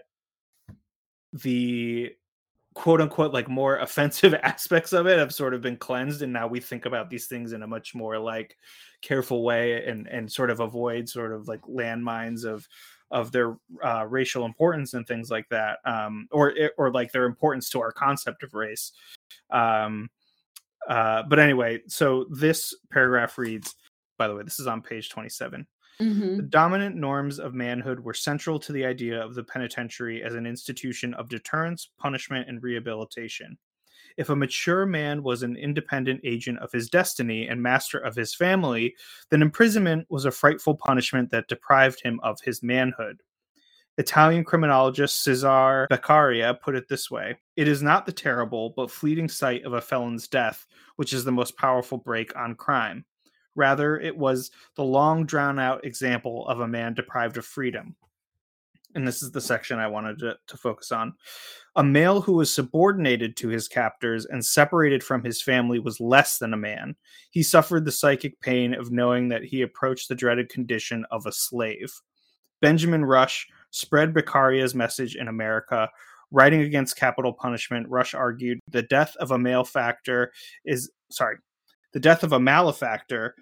the 1.32 2.10
quote 2.74 3.00
unquote 3.00 3.32
like 3.32 3.48
more 3.48 3.76
offensive 3.80 4.34
aspects 4.34 4.92
of 4.92 5.06
it 5.06 5.18
have 5.18 5.32
sort 5.32 5.54
of 5.54 5.60
been 5.60 5.76
cleansed 5.76 6.22
and 6.22 6.32
now 6.32 6.46
we 6.46 6.60
think 6.60 6.84
about 6.84 7.08
these 7.08 7.26
things 7.26 7.52
in 7.52 7.62
a 7.62 7.66
much 7.66 7.94
more 7.94 8.18
like 8.18 8.56
careful 9.00 9.44
way 9.44 9.84
and 9.84 10.08
and 10.08 10.30
sort 10.30 10.50
of 10.50 10.60
avoid 10.60 11.08
sort 11.08 11.32
of 11.32 11.46
like 11.46 11.62
landmines 11.62 12.44
of 12.44 12.66
of 13.10 13.32
their 13.32 13.56
uh, 13.82 14.04
racial 14.06 14.44
importance 14.44 14.94
and 14.94 15.06
things 15.06 15.30
like 15.30 15.48
that 15.48 15.78
um 15.84 16.28
or 16.30 16.54
or 16.76 16.90
like 16.90 17.10
their 17.12 17.24
importance 17.24 17.70
to 17.70 17.80
our 17.80 17.92
concept 17.92 18.42
of 18.42 18.54
race 18.54 18.92
um 19.50 20.08
uh 20.88 21.22
but 21.28 21.38
anyway 21.38 21.80
so 21.86 22.26
this 22.30 22.74
paragraph 22.90 23.38
reads 23.38 23.74
by 24.18 24.28
the 24.28 24.34
way 24.34 24.42
this 24.42 24.60
is 24.60 24.66
on 24.66 24.82
page 24.82 25.08
27 25.08 25.66
Mm-hmm. 26.00 26.36
The 26.36 26.42
dominant 26.42 26.94
norms 26.94 27.40
of 27.40 27.54
manhood 27.54 27.98
were 27.98 28.14
central 28.14 28.58
to 28.60 28.72
the 28.72 28.84
idea 28.84 29.20
of 29.20 29.34
the 29.34 29.42
penitentiary 29.42 30.22
as 30.22 30.34
an 30.34 30.46
institution 30.46 31.12
of 31.14 31.28
deterrence, 31.28 31.90
punishment, 31.98 32.48
and 32.48 32.62
rehabilitation. 32.62 33.58
If 34.18 34.28
a 34.28 34.36
mature 34.36 34.84
man 34.84 35.22
was 35.22 35.44
an 35.44 35.56
independent 35.56 36.22
agent 36.24 36.58
of 36.58 36.72
his 36.72 36.90
destiny 36.90 37.46
and 37.46 37.62
master 37.62 37.98
of 37.98 38.16
his 38.16 38.34
family, 38.34 38.96
then 39.30 39.42
imprisonment 39.42 40.06
was 40.10 40.24
a 40.24 40.32
frightful 40.32 40.74
punishment 40.74 41.30
that 41.30 41.46
deprived 41.46 42.02
him 42.02 42.18
of 42.24 42.40
his 42.40 42.60
manhood. 42.60 43.22
Italian 43.96 44.42
criminologist 44.42 45.22
Cesare 45.22 45.86
Beccaria 45.88 46.60
put 46.60 46.74
it 46.74 46.88
this 46.88 47.08
way 47.10 47.36
It 47.56 47.68
is 47.68 47.80
not 47.80 48.06
the 48.06 48.12
terrible 48.12 48.74
but 48.76 48.90
fleeting 48.90 49.28
sight 49.28 49.64
of 49.64 49.72
a 49.72 49.80
felon's 49.80 50.26
death 50.26 50.66
which 50.96 51.12
is 51.12 51.24
the 51.24 51.32
most 51.32 51.56
powerful 51.56 51.98
brake 51.98 52.34
on 52.36 52.56
crime. 52.56 53.04
Rather, 53.54 53.98
it 54.00 54.16
was 54.16 54.50
the 54.74 54.84
long 54.84 55.26
drawn 55.26 55.60
out 55.60 55.84
example 55.84 56.46
of 56.48 56.58
a 56.58 56.68
man 56.68 56.94
deprived 56.94 57.36
of 57.38 57.46
freedom. 57.46 57.94
And 58.98 59.06
this 59.06 59.22
is 59.22 59.30
the 59.30 59.40
section 59.40 59.78
I 59.78 59.86
wanted 59.86 60.18
to, 60.18 60.36
to, 60.48 60.56
focus 60.56 60.90
on. 60.90 61.14
A 61.76 61.84
male 61.84 62.20
who 62.20 62.32
was 62.32 62.52
subordinated 62.52 63.36
to 63.36 63.48
his 63.48 63.68
captors 63.68 64.26
and 64.26 64.44
separated 64.44 65.04
from 65.04 65.22
his 65.22 65.40
family 65.40 65.78
was 65.78 66.00
less 66.00 66.38
than 66.38 66.52
a 66.52 66.56
man. 66.56 66.96
He 67.30 67.44
suffered 67.44 67.84
the 67.84 67.92
psychic 67.92 68.40
pain 68.40 68.74
of 68.74 68.90
knowing 68.90 69.28
that 69.28 69.44
he 69.44 69.62
approached 69.62 70.08
the 70.08 70.16
dreaded 70.16 70.48
condition 70.48 71.06
of 71.12 71.26
a 71.26 71.32
slave. 71.32 71.92
Benjamin 72.60 73.04
Rush 73.04 73.46
spread 73.70 74.12
Beccaria's 74.12 74.74
message 74.74 75.14
in 75.14 75.28
America. 75.28 75.88
Writing 76.32 76.62
against 76.62 76.96
capital 76.96 77.32
punishment, 77.32 77.88
Rush 77.88 78.14
argued 78.14 78.58
the 78.66 78.82
death 78.82 79.14
of 79.20 79.30
a 79.30 79.38
malefactor 79.38 80.32
is 80.64 80.90
sorry, 81.08 81.36
the 81.92 82.00
death 82.00 82.24
of 82.24 82.32
a 82.32 82.40
malefactor 82.40 83.36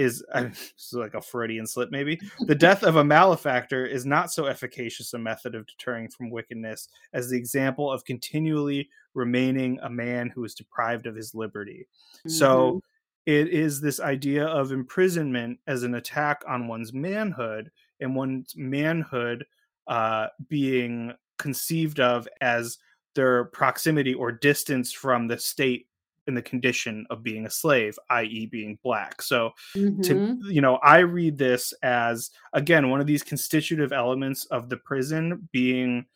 is 0.00 0.24
like 0.92 1.14
a 1.14 1.20
Freudian 1.20 1.66
slip, 1.66 1.90
maybe. 1.90 2.20
The 2.40 2.54
death 2.54 2.82
of 2.82 2.96
a 2.96 3.04
malefactor 3.04 3.86
is 3.86 4.06
not 4.06 4.32
so 4.32 4.46
efficacious 4.46 5.12
a 5.14 5.18
method 5.18 5.54
of 5.54 5.66
deterring 5.66 6.08
from 6.08 6.30
wickedness 6.30 6.88
as 7.12 7.28
the 7.28 7.36
example 7.36 7.90
of 7.90 8.04
continually 8.04 8.88
remaining 9.14 9.78
a 9.82 9.90
man 9.90 10.30
who 10.30 10.44
is 10.44 10.54
deprived 10.54 11.06
of 11.06 11.16
his 11.16 11.34
liberty. 11.34 11.86
Mm-hmm. 12.18 12.30
So 12.30 12.82
it 13.26 13.48
is 13.48 13.80
this 13.80 14.00
idea 14.00 14.46
of 14.46 14.72
imprisonment 14.72 15.58
as 15.66 15.82
an 15.82 15.94
attack 15.94 16.42
on 16.48 16.68
one's 16.68 16.92
manhood 16.92 17.70
and 18.00 18.16
one's 18.16 18.54
manhood 18.56 19.44
uh, 19.86 20.28
being 20.48 21.12
conceived 21.38 22.00
of 22.00 22.28
as 22.40 22.78
their 23.14 23.44
proximity 23.46 24.14
or 24.14 24.30
distance 24.30 24.92
from 24.92 25.26
the 25.26 25.38
state 25.38 25.86
in 26.30 26.34
the 26.36 26.42
condition 26.42 27.04
of 27.10 27.22
being 27.22 27.44
a 27.44 27.50
slave, 27.50 27.98
i.e., 28.08 28.46
being 28.46 28.78
black. 28.82 29.20
So, 29.20 29.50
mm-hmm. 29.76 30.00
to 30.02 30.38
you 30.44 30.60
know, 30.60 30.76
I 30.76 30.98
read 31.00 31.36
this 31.36 31.74
as 31.82 32.30
again 32.54 32.88
one 32.88 33.00
of 33.00 33.06
these 33.06 33.22
constitutive 33.22 33.92
elements 33.92 34.46
of 34.46 34.68
the 34.68 34.78
prison 34.78 35.48
being 35.52 36.06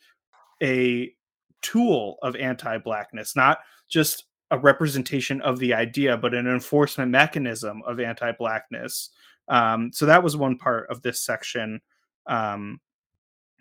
a 0.62 1.12
tool 1.60 2.16
of 2.22 2.36
anti-blackness, 2.36 3.34
not 3.34 3.58
just 3.88 4.24
a 4.50 4.58
representation 4.58 5.40
of 5.42 5.58
the 5.58 5.74
idea, 5.74 6.16
but 6.16 6.32
an 6.32 6.46
enforcement 6.46 7.10
mechanism 7.10 7.82
of 7.86 7.98
anti-blackness. 7.98 9.10
Um, 9.48 9.90
so 9.92 10.06
that 10.06 10.22
was 10.22 10.36
one 10.36 10.56
part 10.56 10.88
of 10.90 11.02
this 11.02 11.20
section. 11.20 11.80
Um, 12.26 12.80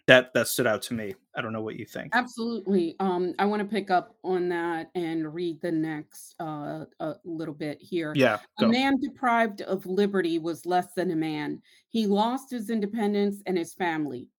that 0.07 0.33
that 0.33 0.47
stood 0.47 0.67
out 0.67 0.81
to 0.83 0.93
me. 0.93 1.15
I 1.35 1.41
don't 1.41 1.53
know 1.53 1.61
what 1.61 1.77
you 1.77 1.85
think. 1.85 2.11
Absolutely. 2.13 2.95
Um, 2.99 3.33
I 3.39 3.45
want 3.45 3.61
to 3.61 3.67
pick 3.67 3.89
up 3.89 4.15
on 4.23 4.49
that 4.49 4.91
and 4.95 5.33
read 5.33 5.61
the 5.61 5.71
next 5.71 6.35
uh, 6.39 6.85
a 6.99 7.15
little 7.23 7.53
bit 7.53 7.81
here. 7.81 8.13
Yeah. 8.15 8.39
Go. 8.59 8.67
A 8.67 8.69
man 8.69 8.99
deprived 8.99 9.61
of 9.61 9.85
liberty 9.85 10.39
was 10.39 10.65
less 10.65 10.93
than 10.93 11.11
a 11.11 11.15
man. 11.15 11.61
He 11.87 12.05
lost 12.05 12.51
his 12.51 12.69
independence 12.69 13.41
and 13.45 13.57
his 13.57 13.73
family. 13.73 14.29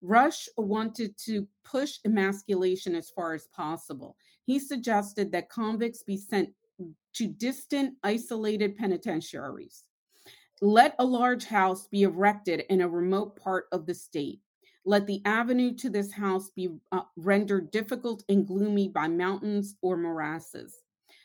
Rush 0.00 0.48
wanted 0.56 1.16
to 1.26 1.46
push 1.64 1.98
emasculation 2.04 2.96
as 2.96 3.10
far 3.10 3.34
as 3.34 3.46
possible. 3.48 4.16
He 4.44 4.58
suggested 4.58 5.30
that 5.30 5.48
convicts 5.48 6.02
be 6.02 6.16
sent 6.16 6.50
to 7.14 7.26
distant, 7.28 7.94
isolated 8.02 8.76
penitentiaries. 8.76 9.84
Let 10.60 10.96
a 10.98 11.04
large 11.04 11.44
house 11.44 11.86
be 11.86 12.02
erected 12.02 12.64
in 12.70 12.80
a 12.80 12.88
remote 12.88 13.36
part 13.36 13.66
of 13.70 13.86
the 13.86 13.94
state 13.94 14.40
let 14.84 15.06
the 15.06 15.22
avenue 15.24 15.74
to 15.76 15.90
this 15.90 16.12
house 16.12 16.50
be 16.50 16.68
uh, 16.90 17.02
rendered 17.16 17.70
difficult 17.70 18.24
and 18.28 18.46
gloomy 18.46 18.88
by 18.88 19.08
mountains 19.08 19.76
or 19.82 19.96
morasses. 19.96 20.72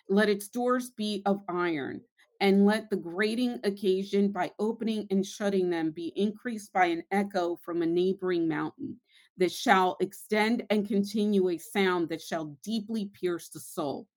Let 0.09 0.29
its 0.29 0.47
doors 0.47 0.91
be 0.91 1.23
of 1.25 1.41
iron, 1.49 2.01
and 2.39 2.65
let 2.65 2.89
the 2.89 2.97
grating 2.97 3.59
occasioned 3.63 4.31
by 4.31 4.51
opening 4.59 5.07
and 5.09 5.25
shutting 5.25 5.69
them 5.69 5.91
be 5.91 6.13
increased 6.15 6.71
by 6.71 6.85
an 6.85 7.03
echo 7.11 7.55
from 7.57 7.81
a 7.81 7.85
neighboring 7.85 8.47
mountain 8.47 8.99
that 9.37 9.51
shall 9.51 9.97
extend 9.99 10.65
and 10.69 10.87
continue 10.87 11.49
a 11.49 11.57
sound 11.57 12.09
that 12.09 12.21
shall 12.21 12.57
deeply 12.63 13.11
pierce 13.19 13.49
the 13.49 13.59
soul. 13.59 14.07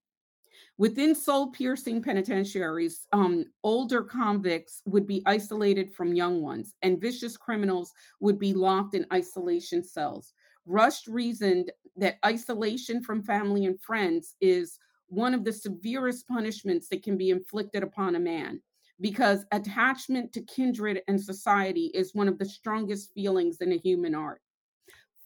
Within 0.80 1.14
soul 1.14 1.48
piercing 1.48 2.02
penitentiaries, 2.02 3.06
um, 3.12 3.44
older 3.62 4.02
convicts 4.02 4.80
would 4.86 5.06
be 5.06 5.22
isolated 5.26 5.92
from 5.92 6.14
young 6.14 6.40
ones, 6.40 6.74
and 6.80 6.98
vicious 6.98 7.36
criminals 7.36 7.92
would 8.20 8.38
be 8.38 8.54
locked 8.54 8.94
in 8.94 9.04
isolation 9.12 9.84
cells. 9.84 10.32
Rush 10.64 11.06
reasoned 11.06 11.70
that 11.96 12.16
isolation 12.24 13.02
from 13.02 13.22
family 13.22 13.66
and 13.66 13.78
friends 13.82 14.36
is 14.40 14.78
one 15.08 15.34
of 15.34 15.44
the 15.44 15.52
severest 15.52 16.26
punishments 16.26 16.88
that 16.88 17.02
can 17.02 17.18
be 17.18 17.28
inflicted 17.28 17.82
upon 17.82 18.14
a 18.14 18.18
man 18.18 18.58
because 19.02 19.44
attachment 19.52 20.32
to 20.32 20.40
kindred 20.44 21.02
and 21.08 21.20
society 21.20 21.90
is 21.92 22.14
one 22.14 22.26
of 22.26 22.38
the 22.38 22.46
strongest 22.46 23.12
feelings 23.12 23.58
in 23.60 23.72
a 23.72 23.76
human 23.76 24.14
heart. 24.14 24.40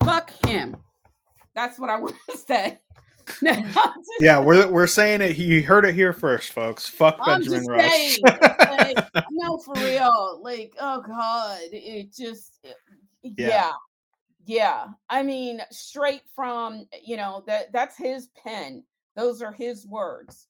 Fuck 0.03 0.33
him. 0.49 0.77
That's 1.55 1.79
what 1.79 1.91
I 1.91 1.97
want 2.01 2.17
to 2.29 2.39
say. 2.39 2.81
yeah, 4.21 4.39
we're 4.41 4.69
we're 4.69 4.87
saying 4.87 5.21
it. 5.21 5.37
You 5.37 5.63
heard 5.63 5.85
it 5.85 5.95
here 5.95 6.13
first, 6.13 6.53
folks. 6.53 6.89
Fuck 6.89 7.17
I'm 7.21 7.41
Benjamin 7.41 7.67
Rush. 7.67 7.91
Saying, 7.91 8.19
like, 8.23 8.99
no, 9.31 9.59
for 9.59 9.75
real. 9.75 10.41
Like, 10.43 10.75
oh 10.81 11.03
god, 11.07 11.61
it 11.73 12.15
just, 12.15 12.59
it, 12.63 12.77
yeah. 13.23 13.33
yeah. 13.49 13.71
yeah, 14.45 14.87
I 15.09 15.23
mean, 15.23 15.61
straight 15.71 16.23
from 16.35 16.87
you 17.03 17.17
know 17.17 17.43
that 17.47 17.73
that's 17.73 17.97
his 17.97 18.29
pen. 18.43 18.85
Those 19.17 19.43
are 19.43 19.53
his 19.53 19.87
words. 19.87 20.47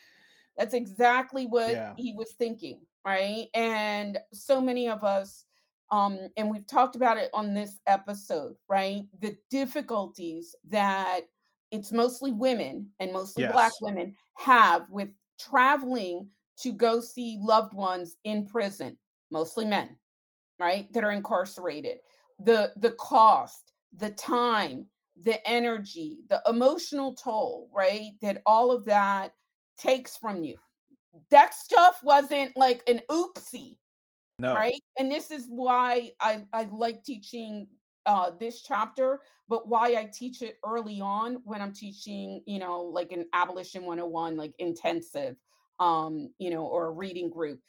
That's 0.56 0.74
exactly 0.74 1.46
what 1.46 1.72
yeah. 1.72 1.92
he 1.96 2.12
was 2.12 2.32
thinking, 2.38 2.80
right? 3.04 3.46
And 3.54 4.18
so 4.32 4.60
many 4.60 4.88
of 4.88 5.02
us 5.04 5.44
um, 5.90 6.18
and 6.36 6.50
we've 6.50 6.66
talked 6.66 6.96
about 6.96 7.18
it 7.18 7.30
on 7.32 7.54
this 7.54 7.78
episode, 7.86 8.56
right? 8.68 9.04
The 9.20 9.36
difficulties 9.50 10.56
that 10.68 11.20
it's 11.70 11.92
mostly 11.92 12.32
women 12.32 12.88
and 13.00 13.12
mostly 13.12 13.42
yes. 13.42 13.52
black 13.52 13.72
women 13.80 14.14
have 14.34 14.88
with 14.90 15.08
traveling 15.38 16.28
to 16.58 16.72
go 16.72 17.00
see 17.00 17.38
loved 17.40 17.74
ones 17.74 18.16
in 18.24 18.46
prison 18.46 18.96
mostly 19.30 19.64
men 19.64 19.96
right 20.60 20.92
that 20.92 21.04
are 21.04 21.12
incarcerated 21.12 21.98
the 22.40 22.72
the 22.76 22.92
cost 22.92 23.72
the 23.96 24.10
time 24.10 24.86
the 25.22 25.46
energy 25.48 26.18
the 26.28 26.42
emotional 26.48 27.14
toll 27.14 27.68
right 27.74 28.12
that 28.20 28.42
all 28.46 28.70
of 28.70 28.84
that 28.84 29.32
takes 29.78 30.16
from 30.16 30.42
you 30.42 30.56
that 31.30 31.54
stuff 31.54 32.00
wasn't 32.02 32.56
like 32.56 32.82
an 32.88 33.00
oopsie 33.10 33.76
no. 34.38 34.54
right 34.54 34.82
and 34.98 35.10
this 35.10 35.30
is 35.30 35.46
why 35.48 36.10
i 36.20 36.42
i 36.52 36.64
like 36.72 37.02
teaching 37.04 37.66
uh, 38.06 38.30
this 38.38 38.62
chapter, 38.62 39.20
but 39.48 39.68
why 39.68 39.94
I 39.96 40.04
teach 40.12 40.42
it 40.42 40.58
early 40.66 41.00
on 41.00 41.36
when 41.44 41.60
I'm 41.62 41.72
teaching, 41.72 42.42
you 42.46 42.58
know, 42.58 42.82
like 42.82 43.12
an 43.12 43.26
abolition 43.32 43.84
101, 43.84 44.36
like 44.36 44.54
intensive, 44.58 45.36
um, 45.78 46.32
you 46.38 46.50
know, 46.50 46.64
or 46.66 46.86
a 46.86 46.90
reading 46.92 47.30
group, 47.30 47.60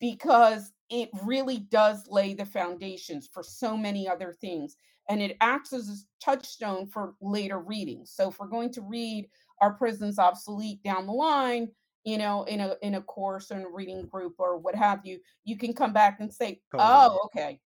because 0.00 0.72
it 0.90 1.10
really 1.22 1.58
does 1.58 2.06
lay 2.08 2.34
the 2.34 2.44
foundations 2.46 3.28
for 3.32 3.42
so 3.42 3.76
many 3.76 4.08
other 4.08 4.32
things. 4.40 4.76
and 5.10 5.20
it 5.20 5.36
acts 5.42 5.74
as 5.74 5.90
a 5.90 6.24
touchstone 6.24 6.86
for 6.86 7.14
later 7.20 7.58
readings. 7.60 8.10
So 8.10 8.30
if 8.30 8.38
we're 8.38 8.46
going 8.46 8.72
to 8.72 8.80
read 8.80 9.28
Are 9.60 9.74
Prisons 9.74 10.18
Obsolete 10.18 10.82
down 10.82 11.06
the 11.06 11.12
line, 11.12 11.68
you 12.04 12.16
know, 12.16 12.44
in 12.44 12.60
a 12.60 12.76
in 12.82 12.94
a 12.94 13.02
course 13.02 13.50
or 13.50 13.56
in 13.56 13.64
a 13.64 13.68
reading 13.68 14.06
group 14.06 14.34
or 14.38 14.56
what 14.58 14.74
have 14.74 15.04
you, 15.04 15.20
you 15.44 15.58
can 15.58 15.74
come 15.74 15.92
back 15.92 16.20
and 16.20 16.32
say, 16.32 16.62
totally. 16.72 17.10
"Oh, 17.12 17.20
okay, 17.26 17.60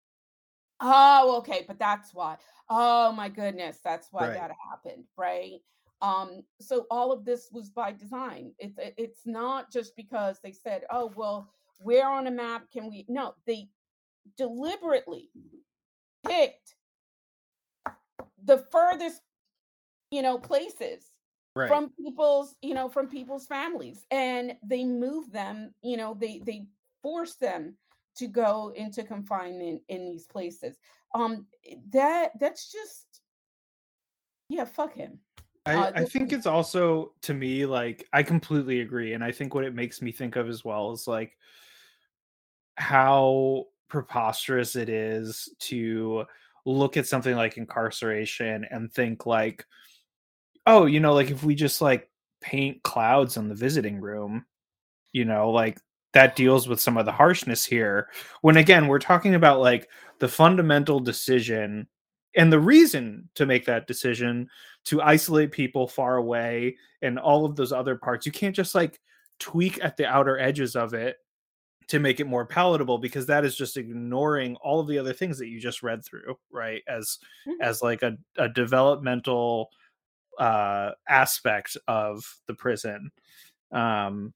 oh, 0.79 1.37
okay," 1.39 1.65
but 1.67 1.79
that's 1.79 2.13
why. 2.13 2.37
Oh 2.69 3.11
my 3.11 3.29
goodness, 3.29 3.79
that's 3.83 4.07
why 4.11 4.27
right. 4.27 4.33
that 4.33 4.51
happened, 4.69 5.05
right? 5.17 5.59
Um, 6.01 6.43
so 6.59 6.85
all 6.91 7.11
of 7.11 7.25
this 7.25 7.49
was 7.51 7.69
by 7.69 7.91
design. 7.91 8.53
It's 8.59 8.77
it's 8.97 9.25
not 9.25 9.71
just 9.71 9.95
because 9.95 10.39
they 10.43 10.51
said, 10.51 10.83
"Oh, 10.91 11.11
well, 11.15 11.49
where 11.79 12.07
on 12.07 12.27
a 12.27 12.31
map 12.31 12.71
can 12.71 12.89
we?" 12.89 13.05
No, 13.07 13.35
they 13.45 13.69
deliberately 14.37 15.29
picked 16.25 16.75
the 18.43 18.65
furthest, 18.71 19.21
you 20.11 20.21
know, 20.21 20.37
places 20.37 21.05
right. 21.55 21.67
from 21.67 21.91
people's 21.97 22.55
you 22.61 22.73
know 22.73 22.89
from 22.89 23.07
people's 23.07 23.47
families 23.47 24.05
and 24.11 24.55
they 24.63 24.83
move 24.83 25.31
them 25.31 25.73
you 25.81 25.97
know 25.97 26.15
they 26.19 26.39
they 26.45 26.65
force 27.01 27.35
them 27.35 27.75
to 28.17 28.27
go 28.27 28.71
into 28.75 29.03
confinement 29.03 29.81
in 29.89 30.05
these 30.05 30.25
places. 30.25 30.77
Um 31.13 31.45
that 31.91 32.31
that's 32.39 32.71
just 32.71 33.21
yeah 34.49 34.65
fuck 34.65 34.93
him. 34.93 35.19
I, 35.67 35.73
uh, 35.75 35.91
I 35.95 36.05
think 36.05 36.31
it's 36.31 36.45
also 36.45 37.13
to 37.23 37.33
me 37.33 37.65
like 37.65 38.07
I 38.13 38.23
completely 38.23 38.81
agree, 38.81 39.13
and 39.13 39.23
I 39.23 39.31
think 39.31 39.55
what 39.55 39.63
it 39.63 39.73
makes 39.73 40.01
me 40.01 40.11
think 40.11 40.35
of 40.35 40.47
as 40.47 40.63
well 40.63 40.91
is 40.91 41.07
like 41.07 41.37
how 42.77 43.65
preposterous 43.87 44.75
it 44.75 44.89
is 44.89 45.49
to 45.59 46.25
look 46.65 46.97
at 46.97 47.07
something 47.07 47.35
like 47.35 47.57
incarceration 47.57 48.65
and 48.69 48.91
think 48.91 49.25
like 49.25 49.65
oh, 50.67 50.85
you 50.85 50.99
know, 50.99 51.13
like 51.13 51.31
if 51.31 51.43
we 51.43 51.55
just 51.55 51.81
like 51.81 52.09
paint 52.41 52.81
clouds 52.83 53.37
on 53.37 53.49
the 53.49 53.55
visiting 53.55 53.99
room, 54.01 54.45
you 55.11 55.25
know, 55.25 55.51
like 55.51 55.79
that 56.15 56.37
deals 56.37 56.65
with 56.65 56.79
some 56.79 56.95
of 56.95 57.05
the 57.05 57.11
harshness 57.11 57.65
here. 57.65 58.07
When 58.39 58.55
again, 58.55 58.87
we're 58.87 58.99
talking 58.99 59.35
about 59.35 59.59
like 59.59 59.89
the 60.19 60.29
fundamental 60.29 61.01
decision 61.01 61.87
and 62.37 62.51
the 62.51 62.59
reason 62.59 63.29
to 63.35 63.45
make 63.45 63.65
that 63.65 63.85
decision 63.85 64.47
to 64.85 65.01
isolate 65.01 65.51
people 65.51 65.89
far 65.89 66.15
away 66.15 66.77
and 67.01 67.19
all 67.19 67.43
of 67.43 67.57
those 67.57 67.73
other 67.73 67.97
parts. 67.97 68.25
You 68.25 68.31
can't 68.31 68.55
just 68.55 68.73
like 68.73 69.01
tweak 69.39 69.83
at 69.83 69.97
the 69.97 70.05
outer 70.05 70.39
edges 70.39 70.77
of 70.77 70.93
it 70.93 71.17
to 71.89 71.99
make 71.99 72.21
it 72.21 72.27
more 72.27 72.45
palatable 72.45 72.97
because 72.97 73.25
that 73.25 73.43
is 73.43 73.57
just 73.57 73.75
ignoring 73.75 74.55
all 74.61 74.79
of 74.79 74.87
the 74.87 74.97
other 74.97 75.13
things 75.13 75.37
that 75.37 75.49
you 75.49 75.59
just 75.59 75.83
read 75.83 76.03
through 76.05 76.37
right 76.49 76.81
as 76.87 77.19
mm-hmm. 77.45 77.61
as 77.61 77.81
like 77.81 78.03
a, 78.03 78.15
a 78.37 78.47
developmental 78.47 79.69
uh, 80.39 80.91
aspect 81.09 81.75
of 81.89 82.23
the 82.47 82.53
prison. 82.53 83.11
Um, 83.73 84.33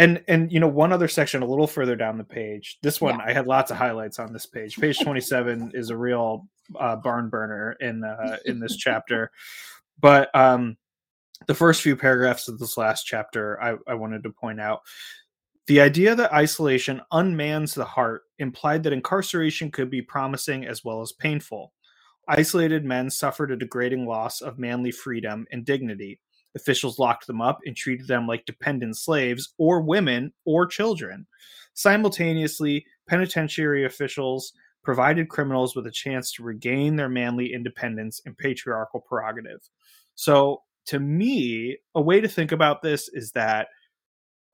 and 0.00 0.24
and 0.28 0.50
you 0.50 0.58
know 0.58 0.66
one 0.66 0.92
other 0.92 1.08
section 1.08 1.42
a 1.42 1.46
little 1.46 1.66
further 1.66 1.94
down 1.94 2.16
the 2.16 2.24
page. 2.24 2.78
This 2.82 3.02
one 3.02 3.18
yeah. 3.18 3.26
I 3.26 3.32
had 3.34 3.46
lots 3.46 3.70
of 3.70 3.76
highlights 3.76 4.18
on 4.18 4.32
this 4.32 4.46
page. 4.46 4.78
Page 4.78 4.98
twenty 4.98 5.20
seven 5.20 5.70
is 5.74 5.90
a 5.90 5.96
real 5.96 6.48
uh, 6.78 6.96
barn 6.96 7.28
burner 7.28 7.76
in 7.80 8.02
uh, 8.02 8.38
in 8.46 8.60
this 8.60 8.76
chapter, 8.76 9.30
but 10.00 10.34
um, 10.34 10.78
the 11.46 11.54
first 11.54 11.82
few 11.82 11.96
paragraphs 11.96 12.48
of 12.48 12.58
this 12.58 12.78
last 12.78 13.04
chapter 13.04 13.62
I, 13.62 13.76
I 13.86 13.94
wanted 13.94 14.22
to 14.22 14.30
point 14.30 14.58
out. 14.58 14.80
The 15.66 15.82
idea 15.82 16.14
that 16.14 16.32
isolation 16.32 17.02
unmans 17.12 17.74
the 17.74 17.84
heart 17.84 18.22
implied 18.38 18.82
that 18.84 18.94
incarceration 18.94 19.70
could 19.70 19.90
be 19.90 20.00
promising 20.00 20.64
as 20.64 20.82
well 20.82 21.02
as 21.02 21.12
painful. 21.12 21.72
Isolated 22.26 22.86
men 22.86 23.10
suffered 23.10 23.52
a 23.52 23.56
degrading 23.56 24.06
loss 24.06 24.40
of 24.40 24.58
manly 24.58 24.92
freedom 24.92 25.46
and 25.52 25.64
dignity. 25.64 26.20
Officials 26.54 26.98
locked 26.98 27.26
them 27.26 27.40
up 27.40 27.60
and 27.64 27.76
treated 27.76 28.08
them 28.08 28.26
like 28.26 28.44
dependent 28.44 28.96
slaves 28.96 29.54
or 29.58 29.80
women 29.80 30.32
or 30.44 30.66
children. 30.66 31.26
Simultaneously, 31.74 32.84
penitentiary 33.08 33.84
officials 33.84 34.52
provided 34.82 35.28
criminals 35.28 35.76
with 35.76 35.86
a 35.86 35.90
chance 35.90 36.32
to 36.32 36.42
regain 36.42 36.96
their 36.96 37.08
manly 37.08 37.52
independence 37.52 38.20
and 38.26 38.36
patriarchal 38.36 39.00
prerogative. 39.00 39.60
So, 40.14 40.62
to 40.86 40.98
me, 40.98 41.78
a 41.94 42.00
way 42.00 42.20
to 42.20 42.28
think 42.28 42.52
about 42.52 42.82
this 42.82 43.08
is 43.08 43.30
that 43.32 43.68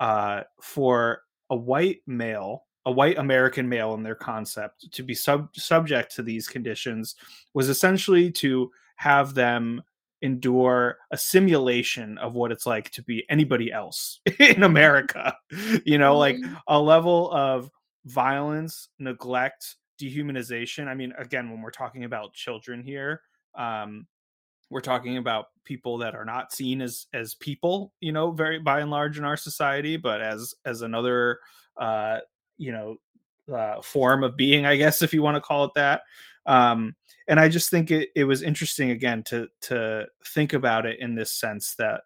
uh, 0.01 0.43
for 0.61 1.23
a 1.49 1.57
white 1.57 2.01
male 2.07 2.67
a 2.87 2.91
white 2.91 3.19
American 3.19 3.69
male 3.69 3.95
in 3.95 4.03
their 4.05 4.15
concept 4.15 4.91
to 4.93 5.03
be 5.03 5.15
sub- 5.15 5.55
subject 5.57 6.15
to 6.15 6.23
these 6.23 6.47
conditions 6.47 7.17
was 7.53 7.69
essentially 7.69 8.31
to 8.31 8.71
have 8.95 9.35
them 9.35 9.83
endure 10.23 10.99
a 11.11 11.17
simulation 11.17 12.19
of 12.19 12.35
what 12.35 12.53
it's 12.53 12.67
like 12.67 12.91
to 12.91 13.03
be 13.03 13.25
anybody 13.29 13.73
else 13.73 14.21
in 14.39 14.63
America. 14.63 15.37
You 15.85 15.99
know, 15.99 16.17
like 16.17 16.37
mm-hmm. 16.37 16.55
a 16.69 16.81
level 16.81 17.31
of 17.33 17.71
violence, 18.05 18.89
neglect, 18.99 19.77
dehumanization. 20.01 20.89
I 20.89 20.95
mean, 20.95 21.13
again, 21.19 21.51
when 21.51 21.63
we're 21.63 21.71
talking 21.71 22.05
about 22.05 22.33
children 22.33 22.83
here, 22.83 23.23
um, 23.55 24.07
we're 24.71 24.81
talking 24.81 25.17
about 25.17 25.47
people 25.65 25.99
that 25.99 26.15
are 26.15 26.25
not 26.25 26.53
seen 26.53 26.83
as 26.83 27.07
as 27.15 27.35
people, 27.35 27.93
you 28.01 28.13
know, 28.13 28.33
very 28.33 28.59
by 28.59 28.81
and 28.81 28.91
large 28.91 29.19
in 29.19 29.25
our 29.25 29.37
society, 29.37 29.97
but 29.97 30.21
as 30.21 30.55
as 30.65 30.83
another 30.83 31.39
uh, 31.77 32.19
you 32.59 32.73
know 32.73 32.97
uh, 33.53 33.81
form 33.81 34.25
of 34.25 34.37
being, 34.37 34.67
I 34.67 34.77
guess, 34.77 35.03
if 35.03 35.15
you 35.15 35.23
want 35.23 35.37
to 35.37 35.41
call 35.41 35.65
it 35.65 35.73
that. 35.75 36.03
Um, 36.47 36.95
and 37.29 37.41
I 37.41 37.49
just 37.49 37.71
think 37.71 37.91
it, 37.91 38.11
it 38.15 38.25
was 38.25 38.43
interesting 38.43 38.91
again 38.91 39.23
to 39.25 39.49
to 39.63 40.07
think 40.35 40.53
about 40.53 40.87
it 40.87 41.01
in 41.01 41.15
this 41.15 41.33
sense 41.33 41.75
that 41.77 42.03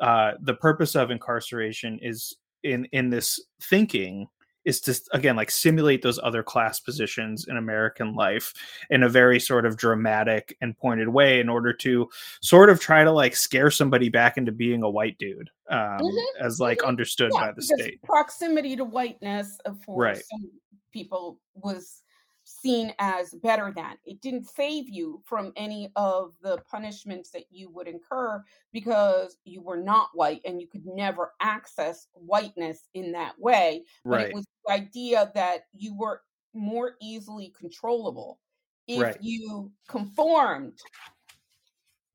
uh, 0.00 0.32
the 0.40 0.54
purpose 0.54 0.94
of 0.94 1.10
incarceration 1.10 1.98
is 2.02 2.36
in 2.62 2.86
in 2.92 3.10
this 3.10 3.40
thinking 3.62 4.28
is 4.66 4.80
to 4.80 5.00
again 5.12 5.36
like 5.36 5.50
simulate 5.50 6.02
those 6.02 6.20
other 6.22 6.42
class 6.42 6.80
positions 6.80 7.46
in 7.48 7.56
American 7.56 8.14
life 8.14 8.52
in 8.90 9.02
a 9.02 9.08
very 9.08 9.40
sort 9.40 9.64
of 9.64 9.76
dramatic 9.76 10.54
and 10.60 10.76
pointed 10.76 11.08
way 11.08 11.40
in 11.40 11.48
order 11.48 11.72
to 11.72 12.08
sort 12.42 12.68
of 12.68 12.78
try 12.78 13.02
to 13.02 13.10
like 13.10 13.34
scare 13.34 13.70
somebody 13.70 14.10
back 14.10 14.36
into 14.36 14.52
being 14.52 14.82
a 14.82 14.90
white 14.90 15.16
dude 15.18 15.48
um, 15.70 15.78
mm-hmm. 15.78 16.44
as 16.44 16.60
like 16.60 16.78
mm-hmm. 16.78 16.88
understood 16.88 17.30
yeah, 17.34 17.46
by 17.46 17.52
the 17.52 17.62
state. 17.62 18.02
Proximity 18.02 18.76
to 18.76 18.84
whiteness 18.84 19.58
for 19.84 20.02
right. 20.02 20.22
some 20.30 20.50
people 20.92 21.38
was 21.54 22.02
seen 22.50 22.92
as 22.98 23.34
better 23.34 23.72
than. 23.74 23.96
It 24.04 24.20
didn't 24.20 24.44
save 24.44 24.88
you 24.88 25.22
from 25.24 25.52
any 25.56 25.90
of 25.96 26.34
the 26.42 26.58
punishments 26.70 27.30
that 27.30 27.44
you 27.50 27.70
would 27.70 27.86
incur 27.88 28.42
because 28.72 29.36
you 29.44 29.62
were 29.62 29.76
not 29.76 30.08
white 30.14 30.40
and 30.44 30.60
you 30.60 30.66
could 30.66 30.86
never 30.86 31.32
access 31.40 32.08
whiteness 32.12 32.88
in 32.94 33.12
that 33.12 33.38
way. 33.38 33.84
But 34.04 34.22
it 34.22 34.34
was 34.34 34.46
the 34.66 34.72
idea 34.72 35.30
that 35.34 35.66
you 35.72 35.96
were 35.96 36.22
more 36.52 36.96
easily 37.00 37.52
controllable 37.58 38.40
if 38.88 39.02
right. 39.02 39.16
you 39.20 39.70
conformed 39.88 40.78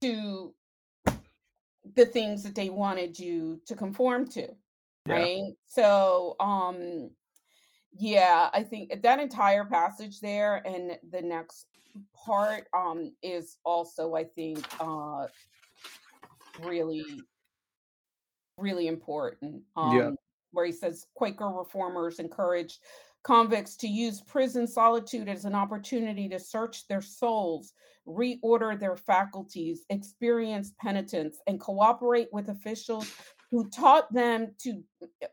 to 0.02 0.53
the 1.95 2.06
things 2.06 2.44
that 2.44 2.56
they 2.56 2.70
wanted 2.70 3.18
you 3.18 3.62
to 3.66 3.76
conform 3.76 4.28
to. 4.28 4.48
Yeah. 5.07 5.14
Right. 5.14 5.53
So 5.68 6.36
um 6.40 7.12
yeah, 7.97 8.49
I 8.53 8.63
think 8.63 9.01
that 9.01 9.19
entire 9.19 9.65
passage 9.65 10.19
there 10.19 10.61
and 10.65 10.97
the 11.11 11.22
next 11.22 11.67
part 12.13 12.67
um 12.73 13.13
is 13.23 13.57
also 13.63 14.15
I 14.15 14.26
think 14.26 14.65
uh 14.80 15.27
really 16.63 17.05
really 18.57 18.88
important. 18.88 19.63
Um 19.77 19.97
yeah. 19.97 20.11
where 20.51 20.65
he 20.65 20.72
says 20.72 21.07
Quaker 21.15 21.47
reformers 21.49 22.19
encouraged 22.19 22.80
convicts 23.23 23.76
to 23.77 23.88
use 23.88 24.22
prison 24.22 24.67
solitude 24.67 25.27
as 25.27 25.45
an 25.45 25.55
opportunity 25.55 26.30
to 26.30 26.39
search 26.39 26.88
their 26.88 27.01
souls, 27.01 27.73
reorder 28.07 28.80
their 28.80 28.95
faculties, 28.95 29.84
experience 29.89 30.73
penitence, 30.80 31.39
and 31.47 31.59
cooperate 31.59 32.27
with 32.31 32.49
officials 32.49 33.11
who 33.51 33.69
taught 33.69 34.11
them 34.13 34.53
to 34.59 34.84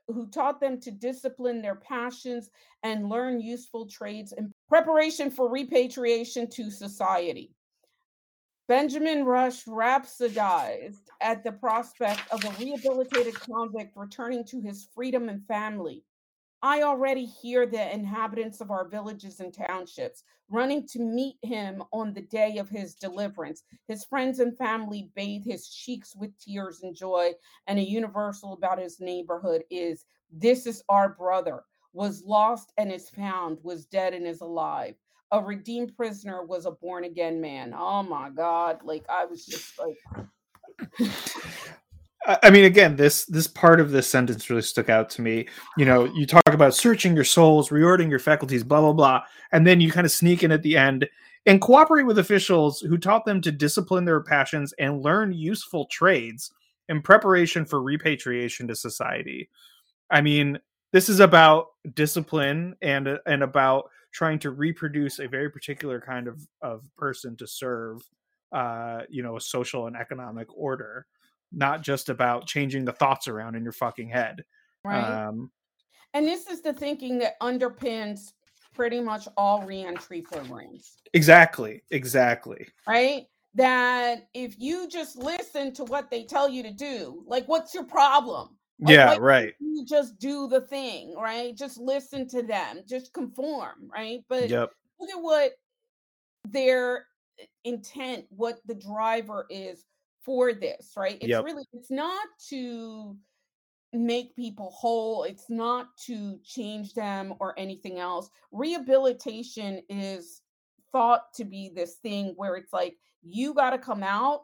who 0.09 0.27
taught 0.29 0.61
them 0.61 0.81
to 0.81 0.91
discipline 0.91 1.63
their 1.63 1.75
passions 1.75 2.51
and 2.83 3.09
learn 3.09 3.41
useful 3.41 3.87
trades 3.87 4.33
in 4.33 4.53
preparation 4.69 5.31
for 5.31 5.51
repatriation 5.51 6.49
to 6.51 6.71
society. 6.71 7.55
Benjamin 8.69 9.25
Rush 9.25 9.65
rhapsodized 9.65 11.09
at 11.21 11.43
the 11.43 11.53
prospect 11.53 12.23
of 12.31 12.45
a 12.45 12.51
rehabilitated 12.65 13.39
convict 13.39 13.97
returning 13.97 14.45
to 14.45 14.61
his 14.61 14.89
freedom 14.95 15.29
and 15.29 15.47
family. 15.47 16.05
I 16.63 16.83
already 16.83 17.25
hear 17.25 17.67
the 17.67 17.93
inhabitants 17.93 18.61
of 18.61 18.71
our 18.71 18.87
villages 18.89 19.41
and 19.41 19.53
townships 19.53 20.23
running 20.49 20.87
to 20.89 21.01
meet 21.01 21.37
him 21.43 21.83
on 21.93 22.13
the 22.15 22.23
day 22.23 22.59
of 22.59 22.69
his 22.69 22.95
deliverance. 22.95 23.65
His 23.89 24.05
friends 24.05 24.39
and 24.39 24.57
family 24.57 25.11
bathe 25.17 25.45
his 25.45 25.69
cheeks 25.69 26.15
with 26.15 26.39
tears 26.39 26.83
and 26.83 26.95
joy, 26.95 27.33
and 27.67 27.79
a 27.79 27.83
universal 27.83 28.53
about 28.53 28.79
his 28.79 29.01
neighborhood 29.01 29.65
is 29.71 30.05
This 30.31 30.67
is 30.67 30.83
our 30.89 31.11
brother, 31.11 31.65
was 31.93 32.23
lost 32.25 32.73
and 32.79 32.93
is 32.93 33.11
found, 33.11 33.59
was 33.63 33.87
dead 33.87 34.15
and 34.15 34.27
is 34.27 34.41
alive. 34.41 34.95
a 35.33 35.41
redeemed 35.43 35.97
prisoner 35.97 36.45
was 36.45 36.67
a 36.67 36.71
born 36.71 37.05
again 37.05 37.41
man. 37.41 37.75
Oh 37.77 38.03
my 38.03 38.31
God. 38.31 38.81
Like 38.85 39.05
I 39.09 39.25
was 39.25 39.47
just 39.47 39.79
like 39.79 39.97
I 42.27 42.51
mean, 42.51 42.65
again, 42.65 42.97
this 42.97 43.25
this 43.27 43.49
part 43.49 43.81
of 43.81 43.91
this 43.91 44.09
sentence 44.09 44.49
really 44.49 44.63
stuck 44.63 44.89
out 44.89 45.11
to 45.11 45.23
me. 45.23 45.49
You 45.77 45.85
know, 45.85 46.05
you 46.05 46.27
talk 46.27 46.43
about 46.53 46.75
searching 46.75 47.15
your 47.15 47.25
souls, 47.25 47.71
reordering 47.71 48.11
your 48.11 48.21
faculties, 48.21 48.63
blah 48.63 48.81
blah 48.81 48.93
blah, 48.93 49.23
and 49.51 49.67
then 49.67 49.81
you 49.81 49.91
kind 49.91 50.07
of 50.07 50.13
sneak 50.13 50.43
in 50.45 50.53
at 50.53 50.63
the 50.63 50.77
end 50.77 51.09
and 51.47 51.61
cooperate 51.61 52.05
with 52.05 52.19
officials 52.19 52.81
who 52.81 52.97
taught 52.97 53.25
them 53.25 53.41
to 53.41 53.51
discipline 53.51 54.05
their 54.05 54.23
passions 54.23 54.73
and 54.79 55.03
learn 55.03 55.33
useful 55.33 55.87
trades 55.87 56.53
in 56.89 57.03
preparation 57.03 57.65
for 57.65 57.83
repatriation 57.83 58.69
to 58.69 58.77
society. 58.77 59.49
I 60.11 60.21
mean, 60.21 60.59
this 60.93 61.09
is 61.09 61.21
about 61.21 61.69
discipline 61.95 62.77
and 62.83 63.19
and 63.27 63.43
about 63.43 63.91
trying 64.13 64.39
to 64.41 64.51
reproduce 64.51 65.19
a 65.19 65.27
very 65.27 65.51
particular 65.51 66.01
kind 66.01 66.29
of 66.29 66.47
of 66.61 66.85
person 66.97 67.37
to 67.37 67.47
serve 67.47 68.03
uh 68.53 69.01
you 69.09 69.23
know 69.23 69.37
a 69.37 69.41
social 69.41 69.87
and 69.87 69.97
economic 69.97 70.47
order 70.55 71.07
not 71.53 71.83
just 71.83 72.09
about 72.09 72.47
changing 72.47 72.85
the 72.85 72.93
thoughts 72.93 73.29
around 73.29 73.55
in 73.55 73.63
your 73.63 73.73
fucking 73.73 74.09
head. 74.09 74.45
Right. 74.85 75.27
Um, 75.27 75.51
and 76.15 76.27
this 76.27 76.47
is 76.47 76.63
the 76.63 76.73
thinking 76.73 77.19
that 77.19 77.41
underpins 77.41 78.33
pretty 78.75 79.01
much 79.01 79.29
all 79.37 79.63
reentry 79.63 80.23
programs. 80.23 80.97
Exactly. 81.15 81.83
Exactly. 81.91 82.67
Right. 82.87 83.27
That 83.55 84.29
if 84.33 84.55
you 84.59 84.89
just 84.89 85.17
listen 85.17 85.75
to 85.75 85.85
what 85.85 86.11
they 86.11 86.25
tell 86.25 86.49
you 86.49 86.63
to 86.63 86.73
do, 86.73 87.23
like, 87.27 87.47
what's 87.47 87.75
your 87.75 87.85
problem? 87.85 88.57
Like, 88.81 88.95
yeah, 88.95 89.17
right. 89.21 89.55
You 89.61 89.85
just 89.85 90.19
do 90.19 90.49
the 90.49 90.63
thing, 90.63 91.15
right? 91.15 91.55
Just 91.55 91.79
listen 91.79 92.27
to 92.29 92.43
them, 92.43 92.81
just 92.89 93.13
conform, 93.13 93.91
right? 93.95 94.21
But 94.29 94.49
yep. 94.49 94.71
look 94.99 95.11
at 95.11 95.23
what 95.23 95.53
their 96.49 97.07
intent, 97.65 98.25
what 98.31 98.59
the 98.67 98.75
driver 98.75 99.47
is 99.51 99.85
for 100.25 100.53
this, 100.53 100.93
right? 100.97 101.19
It's 101.21 101.29
yep. 101.29 101.45
really 101.45 101.65
it's 101.73 101.91
not 101.91 102.27
to 102.51 103.17
make 103.93 104.35
people 104.37 104.71
whole, 104.71 105.25
it's 105.25 105.51
not 105.51 105.89
to 106.07 106.39
change 106.45 106.95
them 106.95 107.35
or 107.41 107.59
anything 107.59 107.99
else. 107.99 108.31
Rehabilitation 108.51 109.83
is 109.89 110.43
thought 110.93 111.33
to 111.35 111.45
be 111.45 111.71
this 111.75 111.97
thing 111.97 112.35
where 112.37 112.57
it's 112.57 112.73
like 112.73 112.97
you 113.23 113.55
got 113.55 113.71
to 113.71 113.79
come 113.79 114.03
out 114.03 114.43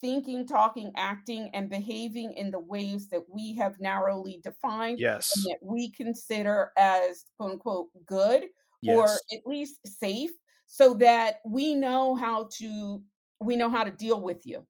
thinking, 0.00 0.46
talking, 0.46 0.92
acting, 0.96 1.50
and 1.52 1.68
behaving 1.68 2.32
in 2.32 2.50
the 2.50 2.58
ways 2.58 3.08
that 3.08 3.22
we 3.28 3.54
have 3.54 3.78
narrowly 3.80 4.40
defined 4.42 4.98
yes. 4.98 5.30
and 5.36 5.44
that 5.44 5.58
we 5.62 5.90
consider 5.90 6.72
as 6.78 7.24
quote 7.36 7.52
unquote 7.52 7.88
good 8.06 8.44
yes. 8.82 8.96
or 8.96 9.06
at 9.36 9.46
least 9.46 9.76
safe 9.84 10.30
so 10.66 10.94
that 10.94 11.36
we 11.44 11.74
know 11.74 12.14
how 12.14 12.48
to 12.58 13.02
we 13.40 13.56
know 13.56 13.68
how 13.70 13.84
to 13.84 13.90
deal 13.90 14.20
with 14.20 14.46
you 14.46 14.64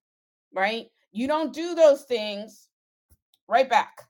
right? 0.54 0.86
You 1.12 1.26
don't 1.26 1.52
do 1.52 1.74
those 1.74 2.02
things, 2.02 2.68
right 3.48 3.68
back. 3.68 4.02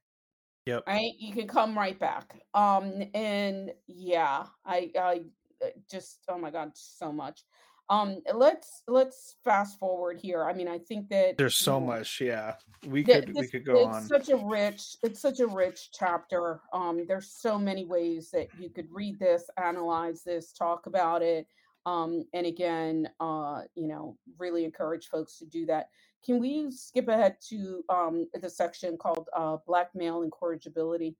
Yep. 0.66 0.84
Right? 0.86 1.12
You 1.18 1.32
can 1.32 1.48
come 1.48 1.76
right 1.76 1.98
back. 1.98 2.40
Um, 2.54 3.02
and 3.14 3.72
yeah, 3.86 4.44
I 4.64 4.90
I 4.98 5.22
uh, 5.64 5.68
just 5.90 6.18
oh 6.28 6.38
my 6.38 6.50
god, 6.50 6.72
so 6.74 7.12
much. 7.12 7.42
Um, 7.90 8.20
let's 8.32 8.82
let's 8.86 9.34
fast 9.42 9.78
forward 9.80 10.20
here. 10.22 10.44
I 10.44 10.52
mean, 10.52 10.68
I 10.68 10.78
think 10.78 11.08
that 11.08 11.36
there's 11.36 11.56
so 11.56 11.74
you 11.74 11.80
know, 11.80 11.86
much. 11.86 12.20
Yeah, 12.20 12.54
we 12.86 13.02
could 13.02 13.28
this, 13.28 13.36
we 13.36 13.48
could 13.48 13.66
go 13.66 13.88
it's 13.88 13.96
on. 13.96 14.02
Such 14.04 14.28
a 14.28 14.36
rich, 14.36 14.96
it's 15.02 15.20
such 15.20 15.40
a 15.40 15.46
rich 15.46 15.90
chapter. 15.92 16.60
Um, 16.72 17.04
there's 17.08 17.32
so 17.32 17.58
many 17.58 17.84
ways 17.84 18.30
that 18.30 18.46
you 18.60 18.70
could 18.70 18.86
read 18.92 19.18
this, 19.18 19.50
analyze 19.56 20.22
this, 20.22 20.52
talk 20.52 20.86
about 20.86 21.22
it. 21.22 21.48
Um, 21.84 22.24
and 22.32 22.46
again, 22.46 23.08
uh, 23.18 23.62
you 23.74 23.88
know, 23.88 24.16
really 24.38 24.64
encourage 24.64 25.08
folks 25.08 25.38
to 25.38 25.46
do 25.46 25.66
that. 25.66 25.88
Can 26.24 26.38
we 26.38 26.70
skip 26.70 27.08
ahead 27.08 27.36
to 27.48 27.82
um, 27.88 28.28
the 28.34 28.50
section 28.50 28.96
called 28.96 29.28
uh, 29.34 29.56
Black 29.66 29.90
Male 29.94 30.22
Incorrigibility? 30.22 31.16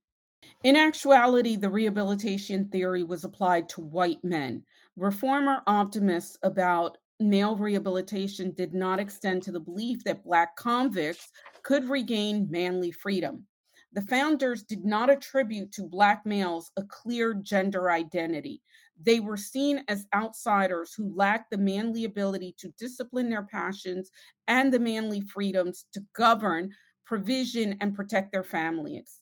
In 0.65 0.77
actuality, 0.77 1.57
the 1.57 1.71
rehabilitation 1.71 2.69
theory 2.69 3.03
was 3.03 3.25
applied 3.25 3.69
to 3.71 3.81
white 3.81 4.23
men. 4.23 4.63
Reformer 4.97 5.63
optimists 5.67 6.39
about 6.43 6.99
male 7.19 7.57
rehabilitation 7.57 8.53
did 8.53 8.75
not 8.75 8.99
extend 8.99 9.43
to 9.43 9.53
the 9.53 9.61
belief 9.61 10.03
that 10.05 10.25
Black 10.25 10.57
convicts 10.57 11.29
could 11.63 11.89
regain 11.89 12.47
manly 12.51 12.91
freedom. 12.91 13.47
The 13.93 14.03
founders 14.03 14.63
did 14.63 14.85
not 14.85 15.11
attribute 15.11 15.73
to 15.73 15.83
Black 15.83 16.25
males 16.25 16.71
a 16.77 16.85
clear 16.85 17.35
gender 17.35 17.91
identity. 17.91 18.63
They 19.03 19.21
were 19.21 19.37
seen 19.37 19.83
as 19.89 20.07
outsiders 20.15 20.93
who 20.95 21.15
lacked 21.15 21.51
the 21.51 21.59
manly 21.59 22.05
ability 22.05 22.55
to 22.59 22.73
discipline 22.79 23.31
their 23.31 23.45
passions 23.45 24.11
and 24.47 24.73
the 24.73 24.79
manly 24.79 25.23
freedoms 25.23 25.87
to 25.93 26.05
govern, 26.15 26.71
provision, 27.07 27.77
and 27.81 27.95
protect 27.95 28.33
their 28.33 28.45
families. 28.45 29.21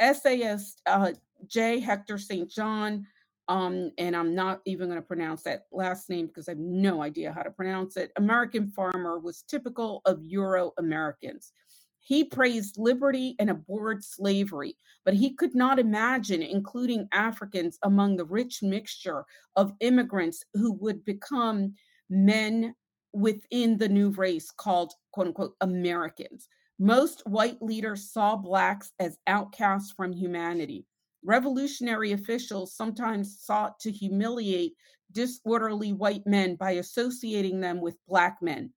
Essayist 0.00 0.80
uh, 0.86 1.12
J. 1.46 1.78
Hector 1.78 2.18
St. 2.18 2.50
John, 2.50 3.06
um, 3.48 3.90
and 3.98 4.16
I'm 4.16 4.34
not 4.34 4.60
even 4.64 4.88
going 4.88 5.00
to 5.00 5.06
pronounce 5.06 5.42
that 5.42 5.66
last 5.72 6.08
name 6.08 6.26
because 6.26 6.48
I 6.48 6.52
have 6.52 6.58
no 6.58 7.02
idea 7.02 7.32
how 7.32 7.42
to 7.42 7.50
pronounce 7.50 7.96
it. 7.96 8.12
American 8.16 8.70
farmer 8.70 9.18
was 9.18 9.42
typical 9.42 10.02
of 10.06 10.22
Euro 10.22 10.72
Americans. 10.78 11.52
He 12.00 12.24
praised 12.24 12.78
liberty 12.78 13.36
and 13.38 13.50
abhorred 13.50 14.02
slavery, 14.02 14.76
but 15.04 15.14
he 15.14 15.34
could 15.34 15.54
not 15.54 15.78
imagine 15.78 16.42
including 16.42 17.08
Africans 17.12 17.78
among 17.82 18.16
the 18.16 18.24
rich 18.24 18.62
mixture 18.62 19.24
of 19.54 19.74
immigrants 19.80 20.44
who 20.54 20.72
would 20.72 21.04
become 21.04 21.74
men 22.08 22.74
within 23.12 23.76
the 23.76 23.88
new 23.88 24.10
race 24.10 24.50
called 24.50 24.92
quote 25.12 25.28
unquote 25.28 25.54
Americans. 25.60 26.48
Most 26.78 27.26
white 27.26 27.60
leaders 27.60 28.10
saw 28.10 28.36
Blacks 28.36 28.92
as 28.98 29.18
outcasts 29.26 29.92
from 29.92 30.12
humanity. 30.12 30.86
Revolutionary 31.22 32.12
officials 32.12 32.74
sometimes 32.74 33.40
sought 33.40 33.78
to 33.80 33.90
humiliate 33.90 34.74
disorderly 35.12 35.92
white 35.92 36.26
men 36.26 36.54
by 36.56 36.72
associating 36.72 37.60
them 37.60 37.80
with 37.80 37.96
Black 38.08 38.38
men 38.40 38.72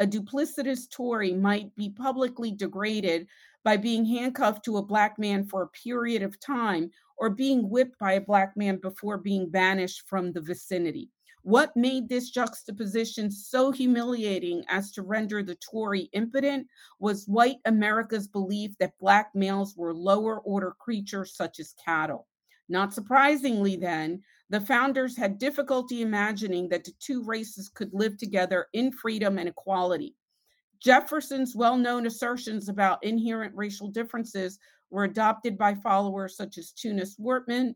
a 0.00 0.06
duplicitous 0.06 0.90
Tory 0.90 1.32
might 1.32 1.74
be 1.76 1.90
publicly 1.90 2.52
degraded 2.52 3.26
by 3.64 3.76
being 3.76 4.04
handcuffed 4.04 4.64
to 4.64 4.76
a 4.76 4.82
black 4.82 5.18
man 5.18 5.44
for 5.44 5.62
a 5.62 5.68
period 5.68 6.22
of 6.22 6.38
time 6.40 6.90
or 7.16 7.30
being 7.30 7.68
whipped 7.68 7.98
by 7.98 8.12
a 8.12 8.20
black 8.20 8.56
man 8.56 8.76
before 8.76 9.18
being 9.18 9.50
banished 9.50 10.08
from 10.08 10.32
the 10.32 10.40
vicinity. 10.40 11.10
What 11.42 11.76
made 11.76 12.08
this 12.08 12.30
juxtaposition 12.30 13.30
so 13.30 13.70
humiliating 13.72 14.64
as 14.68 14.92
to 14.92 15.02
render 15.02 15.42
the 15.42 15.56
Tory 15.56 16.10
impotent 16.12 16.66
was 17.00 17.26
white 17.26 17.58
America's 17.64 18.28
belief 18.28 18.76
that 18.78 18.98
black 18.98 19.30
males 19.34 19.76
were 19.76 19.94
lower 19.94 20.40
order 20.40 20.74
creatures 20.78 21.34
such 21.34 21.58
as 21.58 21.74
cattle. 21.84 22.26
Not 22.68 22.92
surprisingly, 22.92 23.76
then, 23.76 24.22
the 24.50 24.60
founders 24.60 25.16
had 25.16 25.38
difficulty 25.38 26.02
imagining 26.02 26.68
that 26.68 26.84
the 26.84 26.92
two 27.00 27.22
races 27.24 27.68
could 27.68 27.90
live 27.92 28.16
together 28.16 28.66
in 28.72 28.90
freedom 28.90 29.38
and 29.38 29.48
equality. 29.48 30.14
Jefferson's 30.80 31.56
well 31.56 31.76
known 31.76 32.06
assertions 32.06 32.68
about 32.68 33.02
inherent 33.04 33.54
racial 33.54 33.88
differences 33.88 34.58
were 34.90 35.04
adopted 35.04 35.58
by 35.58 35.74
followers 35.74 36.36
such 36.36 36.56
as 36.56 36.72
Tunis 36.72 37.16
Wortman, 37.18 37.74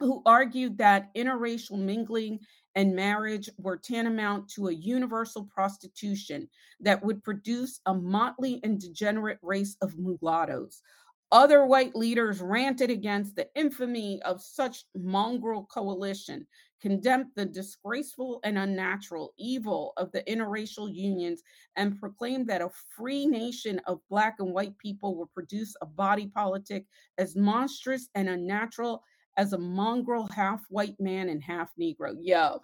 who 0.00 0.22
argued 0.26 0.76
that 0.78 1.14
interracial 1.14 1.78
mingling 1.78 2.38
and 2.74 2.94
marriage 2.94 3.48
were 3.58 3.76
tantamount 3.76 4.48
to 4.50 4.68
a 4.68 4.74
universal 4.74 5.44
prostitution 5.44 6.48
that 6.80 7.02
would 7.02 7.24
produce 7.24 7.80
a 7.86 7.94
motley 7.94 8.60
and 8.62 8.80
degenerate 8.80 9.38
race 9.42 9.76
of 9.80 9.98
mulattoes, 9.98 10.82
other 11.30 11.66
white 11.66 11.94
leaders 11.94 12.40
ranted 12.40 12.90
against 12.90 13.36
the 13.36 13.48
infamy 13.54 14.20
of 14.22 14.40
such 14.40 14.84
mongrel 14.94 15.66
coalition, 15.72 16.46
condemned 16.80 17.26
the 17.36 17.44
disgraceful 17.44 18.40
and 18.44 18.56
unnatural 18.56 19.34
evil 19.38 19.92
of 19.96 20.10
the 20.12 20.22
interracial 20.22 20.92
unions, 20.94 21.42
and 21.76 21.98
proclaimed 22.00 22.46
that 22.46 22.62
a 22.62 22.70
free 22.96 23.26
nation 23.26 23.80
of 23.86 24.00
Black 24.08 24.36
and 24.38 24.52
white 24.52 24.76
people 24.78 25.16
would 25.16 25.32
produce 25.34 25.74
a 25.82 25.86
body 25.86 26.28
politic 26.28 26.86
as 27.18 27.36
monstrous 27.36 28.08
and 28.14 28.28
unnatural 28.28 29.02
as 29.36 29.52
a 29.52 29.58
mongrel 29.58 30.28
half 30.34 30.64
white 30.70 30.98
man 30.98 31.28
and 31.28 31.42
half 31.42 31.70
Negro. 31.80 32.14
Yo. 32.20 32.60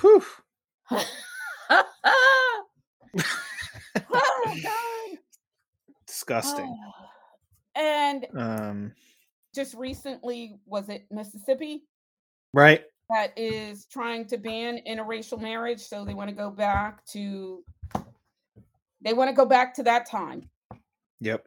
Whew. 0.00 0.24
oh, 4.10 4.60
God. 4.62 5.18
Disgusting. 6.06 6.78
Oh. 6.80 7.15
And 7.76 8.26
um, 8.36 8.92
just 9.54 9.74
recently, 9.74 10.58
was 10.66 10.88
it 10.88 11.06
Mississippi? 11.10 11.84
Right. 12.54 12.84
That 13.10 13.32
is 13.36 13.86
trying 13.86 14.26
to 14.28 14.38
ban 14.38 14.80
interracial 14.88 15.40
marriage. 15.40 15.80
So 15.80 16.04
they 16.04 16.14
want 16.14 16.30
to 16.30 16.34
go 16.34 16.50
back 16.50 17.04
to, 17.08 17.62
they 19.00 19.12
want 19.12 19.28
to 19.30 19.36
go 19.36 19.44
back 19.44 19.74
to 19.74 19.82
that 19.84 20.10
time. 20.10 20.48
Yep. 21.20 21.46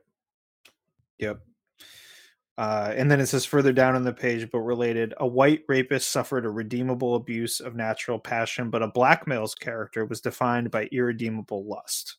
Yep. 1.17 1.41
Uh, 2.57 2.93
and 2.95 3.09
then 3.09 3.21
it 3.21 3.27
says 3.27 3.45
further 3.45 3.71
down 3.71 3.95
on 3.95 4.03
the 4.03 4.11
page, 4.11 4.49
but 4.51 4.59
related, 4.59 5.13
a 5.17 5.27
white 5.27 5.63
rapist 5.69 6.11
suffered 6.11 6.45
a 6.45 6.49
redeemable 6.49 7.15
abuse 7.15 7.61
of 7.61 7.75
natural 7.75 8.19
passion, 8.19 8.69
but 8.69 8.83
a 8.83 8.87
black 8.87 9.25
male's 9.27 9.55
character 9.55 10.05
was 10.05 10.19
defined 10.19 10.69
by 10.69 10.87
irredeemable 10.91 11.65
lust. 11.65 12.17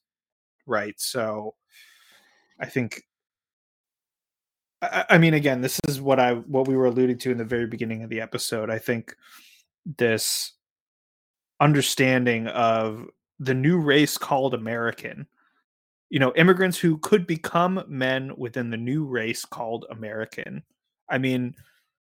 Right. 0.66 0.98
So 0.98 1.54
I 2.58 2.66
think 2.66 3.02
I, 4.82 5.04
I 5.10 5.18
mean 5.18 5.34
again, 5.34 5.60
this 5.60 5.80
is 5.88 6.00
what 6.00 6.20
I 6.20 6.34
what 6.34 6.68
we 6.68 6.76
were 6.76 6.86
alluding 6.86 7.18
to 7.18 7.30
in 7.30 7.38
the 7.38 7.44
very 7.44 7.66
beginning 7.66 8.02
of 8.02 8.10
the 8.10 8.20
episode. 8.20 8.70
I 8.70 8.78
think 8.78 9.14
this 9.98 10.52
understanding 11.60 12.46
of 12.48 13.06
the 13.38 13.54
new 13.54 13.78
race 13.78 14.18
called 14.18 14.54
American 14.54 15.26
you 16.10 16.18
know, 16.18 16.32
immigrants 16.34 16.76
who 16.76 16.98
could 16.98 17.26
become 17.26 17.84
men 17.88 18.32
within 18.36 18.68
the 18.68 18.76
new 18.76 19.04
race 19.04 19.44
called 19.44 19.86
American. 19.90 20.62
I 21.08 21.18
mean, 21.18 21.54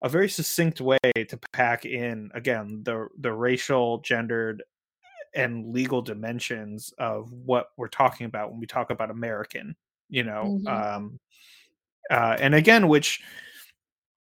a 0.03 0.09
very 0.09 0.29
succinct 0.29 0.83
way 0.83 0.99
to 1.17 1.41
pack 1.53 1.87
in 1.87 2.31
again 2.35 2.83
the 2.85 3.09
the 3.19 3.33
racial, 3.33 3.99
gendered, 3.99 4.63
and 5.35 5.73
legal 5.73 6.03
dimensions 6.03 6.93
of 6.99 7.33
what 7.33 7.69
we're 7.79 7.89
talking 7.89 8.27
about 8.27 8.51
when 8.51 8.61
we 8.61 8.67
talk 8.67 8.91
about 8.91 9.11
American. 9.11 9.75
You 10.11 10.25
know, 10.25 10.61
mm-hmm. 10.63 10.67
um, 10.69 11.19
uh, 12.11 12.37
and 12.39 12.55
again, 12.55 12.89
which 12.89 13.21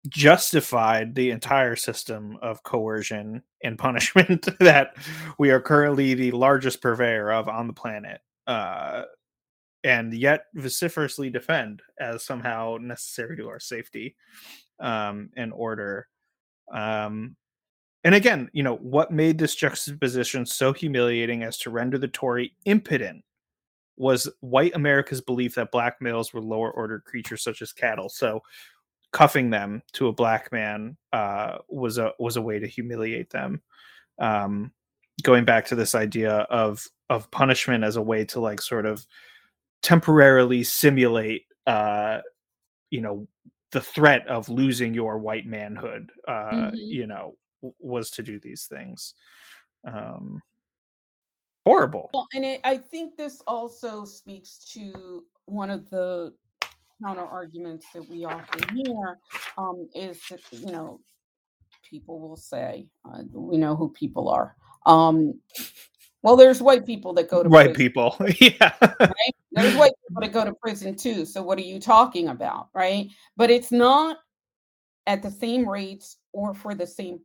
justified 0.08 1.14
the 1.14 1.30
entire 1.30 1.76
system 1.76 2.38
of 2.40 2.62
coercion 2.62 3.42
and 3.62 3.78
punishment 3.78 4.48
that 4.60 4.96
we 5.38 5.50
are 5.50 5.60
currently 5.60 6.14
the 6.14 6.30
largest 6.30 6.80
purveyor 6.80 7.32
of 7.32 7.48
on 7.48 7.66
the 7.66 7.72
planet. 7.72 8.20
Uh, 8.46 9.02
and 9.84 10.12
yet 10.12 10.44
vociferously 10.54 11.30
defend 11.30 11.82
as 12.00 12.24
somehow 12.24 12.76
necessary 12.80 13.36
to 13.36 13.48
our 13.48 13.60
safety 13.60 14.16
um, 14.80 15.30
and 15.36 15.52
order. 15.52 16.08
Um, 16.72 17.36
and 18.04 18.14
again, 18.14 18.48
you 18.52 18.62
know, 18.62 18.76
what 18.76 19.12
made 19.12 19.38
this 19.38 19.54
juxtaposition 19.54 20.46
so 20.46 20.72
humiliating 20.72 21.42
as 21.42 21.58
to 21.58 21.70
render 21.70 21.98
the 21.98 22.08
Tory 22.08 22.52
impotent 22.64 23.22
was 23.98 24.30
white 24.40 24.74
America's 24.74 25.20
belief 25.20 25.56
that 25.56 25.72
black 25.72 26.00
males 26.00 26.32
were 26.32 26.40
lower 26.40 26.70
order 26.70 27.00
creatures 27.00 27.42
such 27.42 27.60
as 27.60 27.72
cattle. 27.72 28.08
So 28.08 28.40
cuffing 29.12 29.50
them 29.50 29.82
to 29.94 30.08
a 30.08 30.12
black 30.12 30.52
man 30.52 30.96
uh, 31.12 31.58
was 31.68 31.98
a 31.98 32.12
was 32.18 32.36
a 32.36 32.42
way 32.42 32.58
to 32.58 32.66
humiliate 32.66 33.30
them. 33.30 33.60
Um, 34.18 34.72
going 35.22 35.44
back 35.44 35.66
to 35.66 35.74
this 35.74 35.94
idea 35.94 36.30
of 36.50 36.86
of 37.10 37.30
punishment 37.30 37.84
as 37.84 37.96
a 37.96 38.02
way 38.02 38.24
to 38.24 38.40
like 38.40 38.60
sort 38.60 38.86
of 38.86 39.06
temporarily 39.82 40.62
simulate 40.62 41.44
uh 41.66 42.18
you 42.90 43.00
know 43.00 43.26
the 43.72 43.80
threat 43.80 44.26
of 44.28 44.48
losing 44.48 44.94
your 44.94 45.18
white 45.18 45.46
manhood 45.46 46.10
uh 46.26 46.50
mm-hmm. 46.52 46.74
you 46.74 47.06
know 47.06 47.34
was 47.78 48.10
to 48.10 48.22
do 48.22 48.38
these 48.38 48.66
things 48.66 49.14
um 49.86 50.40
horrible 51.68 52.10
well 52.14 52.26
and 52.34 52.44
it, 52.44 52.60
i 52.64 52.76
think 52.76 53.16
this 53.16 53.42
also 53.46 54.04
speaks 54.04 54.58
to 54.72 55.24
one 55.46 55.70
of 55.70 55.88
the 55.90 56.32
counter 57.04 57.24
arguments 57.24 57.86
that 57.94 58.08
we 58.08 58.24
often 58.24 58.76
hear 58.76 59.18
um 59.56 59.88
is 59.94 60.20
that 60.30 60.40
you 60.50 60.72
know 60.72 61.00
people 61.88 62.20
will 62.20 62.36
say 62.36 62.86
uh, 63.04 63.22
we 63.32 63.56
know 63.56 63.76
who 63.76 63.88
people 63.90 64.28
are 64.28 64.56
um 64.86 65.34
well, 66.22 66.36
there's 66.36 66.60
white 66.60 66.84
people 66.84 67.12
that 67.14 67.28
go 67.28 67.42
to 67.42 67.48
white 67.48 67.74
prison, 67.74 67.76
people. 67.76 68.16
yeah. 68.40 68.72
Right? 68.82 69.34
There's 69.52 69.76
white 69.76 69.92
people 70.06 70.20
that 70.20 70.32
go 70.32 70.44
to 70.44 70.52
prison 70.54 70.96
too. 70.96 71.24
So 71.24 71.42
what 71.42 71.58
are 71.58 71.62
you 71.62 71.78
talking 71.78 72.28
about? 72.28 72.68
Right. 72.74 73.08
But 73.36 73.50
it's 73.50 73.70
not 73.70 74.18
at 75.06 75.22
the 75.22 75.30
same 75.30 75.68
rates 75.68 76.16
or 76.32 76.54
for 76.54 76.74
the 76.74 76.86
same 76.86 77.20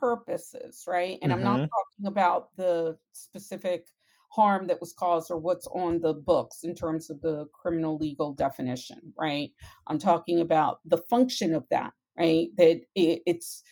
purposes. 0.00 0.84
Right. 0.86 1.18
And 1.22 1.30
mm-hmm. 1.32 1.38
I'm 1.38 1.44
not 1.44 1.56
mm-hmm. 1.56 1.66
talking 1.66 2.06
about 2.06 2.56
the 2.56 2.96
specific 3.12 3.86
harm 4.30 4.68
that 4.68 4.80
was 4.80 4.92
caused 4.92 5.30
or 5.30 5.38
what's 5.38 5.66
on 5.68 6.00
the 6.00 6.14
books 6.14 6.60
in 6.62 6.74
terms 6.74 7.10
of 7.10 7.20
the 7.20 7.46
criminal 7.52 7.98
legal 7.98 8.32
definition. 8.32 9.12
Right. 9.18 9.50
I'm 9.86 9.98
talking 9.98 10.40
about 10.40 10.78
the 10.84 10.98
function 11.10 11.54
of 11.54 11.64
that. 11.70 11.92
Right. 12.18 12.48
That 12.56 12.80
it, 12.94 13.22
it's 13.26 13.62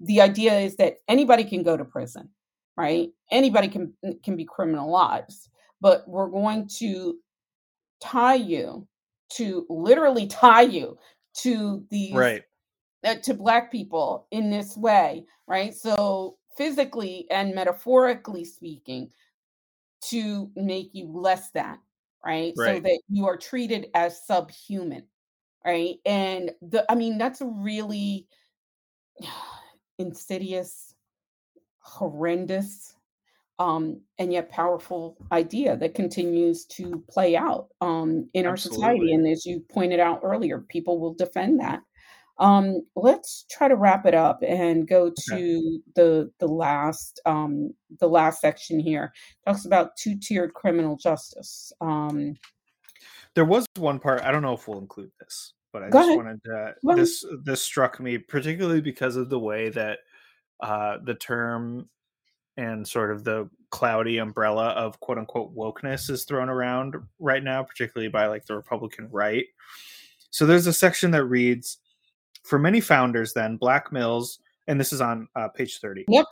the 0.00 0.20
idea 0.20 0.58
is 0.58 0.76
that 0.76 0.96
anybody 1.08 1.44
can 1.44 1.62
go 1.62 1.76
to 1.76 1.84
prison 1.84 2.30
right? 2.78 3.10
Anybody 3.30 3.68
can 3.68 3.92
can 4.24 4.36
be 4.36 4.46
criminalized, 4.46 5.48
but 5.80 6.08
we're 6.08 6.30
going 6.30 6.68
to 6.78 7.16
tie 8.00 8.36
you 8.36 8.86
to 9.34 9.66
literally 9.68 10.28
tie 10.28 10.62
you 10.62 10.96
to 11.42 11.84
these 11.90 12.14
right 12.14 12.42
to 13.04 13.34
black 13.34 13.70
people 13.70 14.26
in 14.30 14.50
this 14.50 14.76
way, 14.76 15.24
right? 15.46 15.74
So 15.74 16.36
physically 16.56 17.26
and 17.30 17.54
metaphorically 17.54 18.44
speaking, 18.44 19.10
to 20.00 20.50
make 20.54 20.90
you 20.92 21.10
less 21.12 21.50
than, 21.50 21.78
right? 22.24 22.54
right? 22.56 22.76
So 22.76 22.80
that 22.80 23.00
you 23.08 23.26
are 23.26 23.36
treated 23.36 23.88
as 23.94 24.24
subhuman, 24.26 25.04
right? 25.64 25.96
And 26.06 26.52
the 26.62 26.90
I 26.90 26.94
mean 26.94 27.18
that's 27.18 27.40
a 27.40 27.46
really 27.46 28.26
insidious 29.98 30.94
horrendous 31.80 32.94
um, 33.58 34.00
and 34.18 34.32
yet 34.32 34.50
powerful 34.50 35.16
idea 35.32 35.76
that 35.76 35.94
continues 35.94 36.64
to 36.66 37.02
play 37.10 37.36
out 37.36 37.68
um, 37.80 38.28
in 38.34 38.46
our 38.46 38.56
society. 38.56 39.12
And 39.12 39.26
as 39.26 39.44
you 39.44 39.64
pointed 39.68 39.98
out 39.98 40.20
earlier, 40.22 40.60
people 40.60 41.00
will 41.00 41.14
defend 41.14 41.58
that. 41.58 41.80
Um, 42.38 42.82
let's 42.94 43.44
try 43.50 43.68
to 43.68 43.76
wrap 43.76 44.06
it 44.06 44.14
up 44.14 44.40
and 44.46 44.86
go 44.86 45.10
to 45.10 45.34
okay. 45.34 45.80
the 45.96 46.30
the 46.38 46.46
last 46.46 47.20
um, 47.26 47.74
the 47.98 48.08
last 48.08 48.40
section 48.40 48.78
here. 48.78 49.12
Talks 49.46 49.64
about 49.64 49.96
two 49.96 50.16
tiered 50.18 50.54
criminal 50.54 50.96
justice. 50.96 51.72
Um, 51.80 52.36
there 53.34 53.44
was 53.44 53.66
one 53.76 53.98
part 53.98 54.22
I 54.22 54.30
don't 54.30 54.42
know 54.42 54.54
if 54.54 54.68
we'll 54.68 54.78
include 54.78 55.10
this, 55.20 55.54
but 55.72 55.82
I 55.82 55.90
just 55.90 56.08
ahead. 56.08 56.16
wanted 56.16 56.44
to. 56.44 56.74
This 56.96 57.24
this 57.44 57.62
struck 57.62 57.98
me 57.98 58.18
particularly 58.18 58.80
because 58.80 59.16
of 59.16 59.30
the 59.30 59.38
way 59.38 59.70
that 59.70 59.98
uh, 60.60 60.98
the 61.04 61.14
term 61.14 61.88
and 62.56 62.86
sort 62.86 63.12
of 63.12 63.24
the 63.24 63.48
cloudy 63.70 64.18
umbrella 64.18 64.68
of 64.70 64.98
quote 65.00 65.18
unquote 65.18 65.54
wokeness 65.56 66.10
is 66.10 66.24
thrown 66.24 66.48
around 66.48 66.94
right 67.18 67.42
now, 67.42 67.62
particularly 67.62 68.08
by 68.08 68.26
like 68.26 68.46
the 68.46 68.54
Republican 68.54 69.08
right. 69.10 69.46
So 70.30 70.46
there's 70.46 70.66
a 70.66 70.72
section 70.72 71.12
that 71.12 71.24
reads 71.24 71.78
For 72.48 72.58
many 72.58 72.80
founders, 72.80 73.34
then, 73.34 73.58
black 73.58 73.92
males, 73.92 74.38
and 74.68 74.80
this 74.80 74.92
is 74.92 75.02
on 75.02 75.28
uh, 75.36 75.48
page 75.48 75.80
30. 75.80 76.06
Yep. 76.08 76.24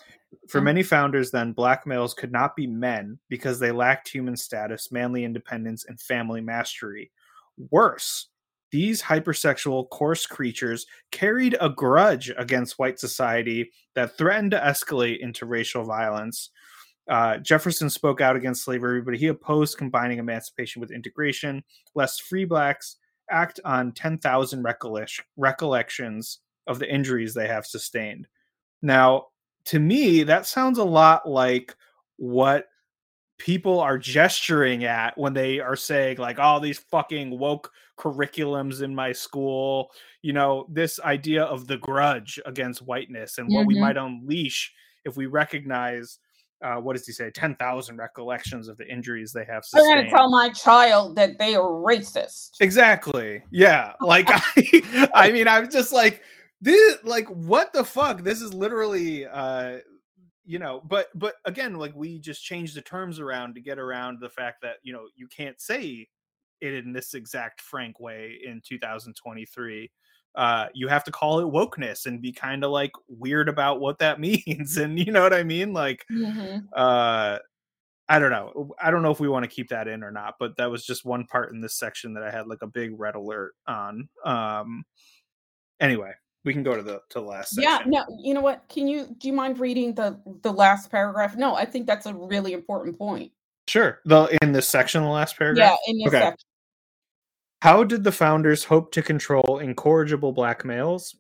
For 0.49 0.63
many 0.63 0.83
founders, 0.83 1.31
then, 1.31 1.53
black 1.53 1.87
males 1.87 2.15
could 2.15 2.33
not 2.33 2.57
be 2.57 2.67
men 2.67 3.19
because 3.29 3.59
they 3.59 3.71
lacked 3.71 4.09
human 4.09 4.37
status, 4.37 4.91
manly 4.91 5.25
independence, 5.25 5.85
and 5.87 6.01
family 6.01 6.41
mastery. 6.41 7.11
Worse, 7.71 8.29
these 8.71 9.03
hypersexual, 9.03 9.91
coarse 9.91 10.27
creatures 10.27 10.87
carried 11.11 11.57
a 11.61 11.69
grudge 11.69 12.33
against 12.39 12.79
white 12.79 12.99
society 12.99 13.71
that 13.95 14.17
threatened 14.17 14.53
to 14.53 14.59
escalate 14.59 15.21
into 15.21 15.45
racial 15.45 15.85
violence. 15.85 16.51
Uh, 17.09 17.37
Jefferson 17.39 17.89
spoke 17.89 18.21
out 18.21 18.37
against 18.37 18.65
slavery, 18.65 19.03
but 19.03 19.17
he 19.17 19.27
opposed 19.27 19.79
combining 19.79 20.19
emancipation 20.19 20.81
with 20.81 20.91
integration, 20.91 21.63
lest 21.95 22.23
free 22.23 22.45
blacks 22.45 22.97
act 23.31 23.61
on 23.65 23.93
10,000 23.93 24.67
recollections 25.37 26.39
of 26.67 26.79
the 26.79 26.93
injuries 26.93 27.35
they 27.35 27.49
have 27.49 27.67
sustained. 27.67 28.27
Now, 28.83 29.27
to 29.67 29.79
me, 29.79 30.23
that 30.25 30.47
sounds 30.47 30.79
a 30.79 30.85
lot 30.85 31.29
like 31.29 31.75
what 32.17 32.67
people 33.39 33.81
are 33.81 33.99
gesturing 33.99 34.85
at 34.85 35.17
when 35.19 35.35
they 35.35 35.61
are 35.61 35.77
saying 35.77 36.17
like 36.17 36.39
all 36.39 36.59
oh, 36.59 36.61
these 36.61 36.79
fucking 36.79 37.39
woke 37.39 37.71
curriculums 37.99 38.83
in 38.83 38.95
my 38.95 39.13
school 39.13 39.91
you 40.23 40.33
know 40.33 40.67
this 40.71 40.99
idea 41.01 41.45
of 41.45 41.67
the 41.67 41.77
grudge 41.79 42.41
against 42.47 42.83
whiteness 42.83 43.39
and 43.39 43.49
what 43.49 43.61
mm-hmm. 43.61 43.69
we 43.69 43.81
might 43.81 43.97
unleash 43.97 44.73
if 45.05 45.17
we 45.17 45.27
recognize 45.27 46.19
uh, 46.63 46.77
what 46.77 46.97
does 46.97 47.07
he 47.07 47.13
say 47.13 47.31
10,000 47.31 47.97
recollections 47.97 48.69
of 48.69 48.77
the 48.77 48.87
injuries 48.87 49.33
they 49.33 49.45
have 49.45 49.65
sustained. 49.65 49.99
I'm 49.99 50.05
to 50.07 50.11
tell 50.11 50.31
my 50.31 50.49
child 50.51 51.17
that 51.17 51.39
they 51.39 51.55
are 51.55 51.69
racist. 51.69 52.53
Exactly. 52.61 53.43
Yeah. 53.51 53.93
Like 54.07 54.27
I 54.29 55.11
I 55.15 55.33
mean 55.33 55.49
I'm 55.49 55.69
just 55.69 55.93
like 55.93 56.23
this 56.61 56.99
like 57.03 57.27
what 57.29 57.73
the 57.73 57.85
fuck 57.85 58.23
this 58.23 58.41
is 58.41 58.55
literally 58.55 59.27
uh 59.27 59.79
you 60.45 60.61
know 60.61 60.81
but 60.87 61.09
but 61.15 61.35
again 61.45 61.75
like 61.75 61.95
we 61.97 62.21
just 62.21 62.45
change 62.45 62.73
the 62.73 62.81
terms 62.81 63.19
around 63.19 63.55
to 63.55 63.61
get 63.61 63.79
around 63.79 64.19
the 64.21 64.29
fact 64.29 64.63
that 64.63 64.77
you 64.85 64.93
know 64.93 65.07
you 65.17 65.27
can't 65.27 65.61
say 65.61 66.09
it 66.61 66.73
in 66.75 66.93
this 66.93 67.15
exact 67.15 67.61
frank 67.61 67.99
way 67.99 68.39
in 68.45 68.63
2023 68.65 69.91
uh 70.37 70.67
you 70.75 70.89
have 70.89 71.05
to 71.05 71.11
call 71.11 71.41
it 71.41 71.45
wokeness 71.45 72.07
and 72.07 72.23
be 72.23 72.33
kind 72.33 72.65
of 72.65 72.71
like 72.71 72.93
weird 73.09 73.49
about 73.49 73.81
what 73.81 73.99
that 73.99 74.21
means 74.29 74.77
and 74.77 74.99
you 74.99 75.11
know 75.13 75.23
what 75.23 75.35
i 75.35 75.43
mean 75.43 75.73
like 75.73 76.05
mm-hmm. 76.11 76.59
uh 76.75 77.39
i 78.09 78.19
don't 78.19 78.31
know 78.31 78.75
i 78.81 78.91
don't 78.91 79.03
know 79.03 79.11
if 79.11 79.21
we 79.21 79.29
want 79.29 79.43
to 79.43 79.49
keep 79.49 79.69
that 79.69 79.89
in 79.89 80.05
or 80.05 80.11
not 80.11 80.35
but 80.39 80.57
that 80.57 80.71
was 80.71 80.85
just 80.85 81.05
one 81.05 81.25
part 81.25 81.53
in 81.53 81.61
this 81.61 81.75
section 81.75 82.15
that 82.15 82.23
i 82.23 82.31
had 82.31 82.47
like 82.47 82.63
a 82.63 82.67
big 82.67 82.93
red 82.99 83.15
alert 83.15 83.55
on 83.67 84.09
um 84.25 84.85
anyway, 85.81 86.13
we 86.45 86.53
can 86.53 86.63
go 86.63 86.77
to 86.77 86.83
the 86.83 87.01
to 87.11 87.21
the 87.21 87.27
last. 87.27 87.55
Section. 87.55 87.71
Yeah, 87.71 87.81
no, 87.87 88.05
you 88.23 88.35
know 88.35 88.41
what? 88.41 88.69
Can 88.69 88.87
you 88.87 89.07
do 89.19 89.29
you 89.29 89.35
mind 89.35 89.59
reading 89.59 89.95
the 89.95 90.19
the 90.43 90.53
last 90.53 90.91
paragraph? 90.91 91.37
No, 91.37 91.55
I 91.55 91.65
think 91.65 91.87
that's 91.87 92.07
a 92.07 92.15
really 92.15 92.53
important 92.53 92.99
point. 92.99 93.33
Sure. 93.69 94.01
The 94.05 94.39
in 94.43 94.53
this 94.53 94.69
section, 94.69 95.03
the 95.03 95.09
last 95.09 95.37
paragraph. 95.37 95.77
Yeah, 95.87 95.93
in 95.93 95.99
this 95.99 96.09
okay. 96.09 96.21
section. 96.21 96.46
How 97.63 97.85
did 97.85 98.05
the 98.05 98.13
founders 98.13 98.65
hope 98.65 98.93
to 98.93 99.03
control 99.03 99.61
incorrigible 99.61 100.33
black 100.33 100.65
males? 100.65 101.17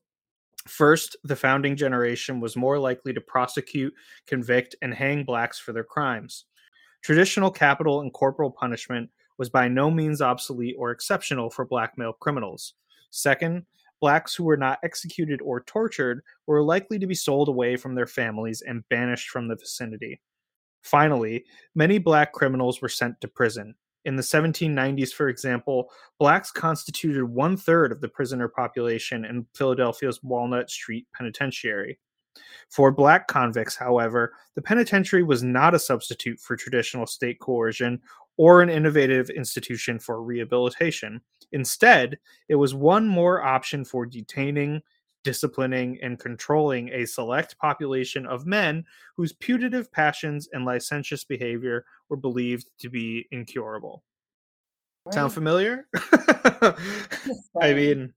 First, 0.68 1.16
the 1.24 1.36
founding 1.36 1.76
generation 1.76 2.40
was 2.40 2.56
more 2.56 2.78
likely 2.78 3.14
to 3.14 3.20
prosecute, 3.22 3.94
convict, 4.26 4.74
and 4.82 4.92
hang 4.92 5.24
blacks 5.24 5.58
for 5.58 5.72
their 5.72 5.84
crimes. 5.84 6.44
Traditional 7.02 7.50
capital 7.50 8.02
and 8.02 8.12
corporal 8.12 8.50
punishment 8.50 9.08
was 9.38 9.48
by 9.48 9.68
no 9.68 9.90
means 9.90 10.20
obsolete 10.20 10.76
or 10.78 10.90
exceptional 10.90 11.48
for 11.48 11.64
black 11.64 11.96
male 11.96 12.12
criminals. 12.12 12.74
Second, 13.10 13.64
blacks 14.00 14.34
who 14.34 14.44
were 14.44 14.56
not 14.58 14.78
executed 14.82 15.40
or 15.40 15.62
tortured 15.62 16.20
were 16.46 16.62
likely 16.62 16.98
to 16.98 17.06
be 17.06 17.14
sold 17.14 17.48
away 17.48 17.76
from 17.76 17.94
their 17.94 18.06
families 18.06 18.60
and 18.60 18.86
banished 18.90 19.30
from 19.30 19.48
the 19.48 19.56
vicinity. 19.56 20.20
Finally, 20.82 21.44
many 21.74 21.98
black 21.98 22.32
criminals 22.32 22.82
were 22.82 22.88
sent 22.88 23.20
to 23.20 23.28
prison. 23.28 23.74
In 24.06 24.14
the 24.14 24.22
1790s, 24.22 25.12
for 25.12 25.28
example, 25.28 25.90
blacks 26.20 26.52
constituted 26.52 27.24
one 27.24 27.56
third 27.56 27.90
of 27.90 28.00
the 28.00 28.08
prisoner 28.08 28.46
population 28.46 29.24
in 29.24 29.46
Philadelphia's 29.52 30.22
Walnut 30.22 30.70
Street 30.70 31.08
Penitentiary. 31.12 31.98
For 32.70 32.92
black 32.92 33.26
convicts, 33.26 33.74
however, 33.74 34.34
the 34.54 34.62
penitentiary 34.62 35.24
was 35.24 35.42
not 35.42 35.74
a 35.74 35.80
substitute 35.80 36.38
for 36.38 36.54
traditional 36.54 37.06
state 37.06 37.40
coercion 37.40 38.00
or 38.36 38.62
an 38.62 38.68
innovative 38.68 39.28
institution 39.30 39.98
for 39.98 40.22
rehabilitation. 40.22 41.20
Instead, 41.50 42.16
it 42.48 42.54
was 42.54 42.74
one 42.74 43.08
more 43.08 43.42
option 43.42 43.84
for 43.84 44.06
detaining, 44.06 44.82
disciplining, 45.26 45.98
and 46.02 46.20
controlling 46.20 46.88
a 46.90 47.04
select 47.04 47.58
population 47.58 48.24
of 48.26 48.46
men 48.46 48.84
whose 49.16 49.32
putative 49.32 49.90
passions 49.90 50.48
and 50.52 50.64
licentious 50.64 51.24
behavior 51.24 51.84
were 52.08 52.16
believed 52.16 52.70
to 52.78 52.88
be 52.88 53.26
incurable. 53.32 54.04
Right. 55.04 55.14
Sound 55.14 55.32
familiar? 55.32 55.88
I 57.60 57.74
mean, 57.74 58.14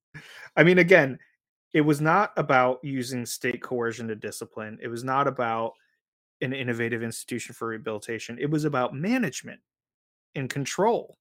I 0.55 0.63
mean, 0.63 0.77
again, 0.77 1.17
it 1.73 1.81
was 1.81 1.99
not 1.99 2.31
about 2.37 2.77
using 2.83 3.25
state 3.25 3.63
coercion 3.63 4.07
to 4.09 4.15
discipline. 4.15 4.77
It 4.79 4.87
was 4.87 5.03
not 5.03 5.27
about 5.27 5.73
an 6.41 6.53
innovative 6.53 7.01
institution 7.01 7.55
for 7.55 7.69
rehabilitation. 7.69 8.37
It 8.39 8.51
was 8.51 8.65
about 8.65 8.93
management 8.93 9.61
and 10.35 10.47
control 10.47 11.17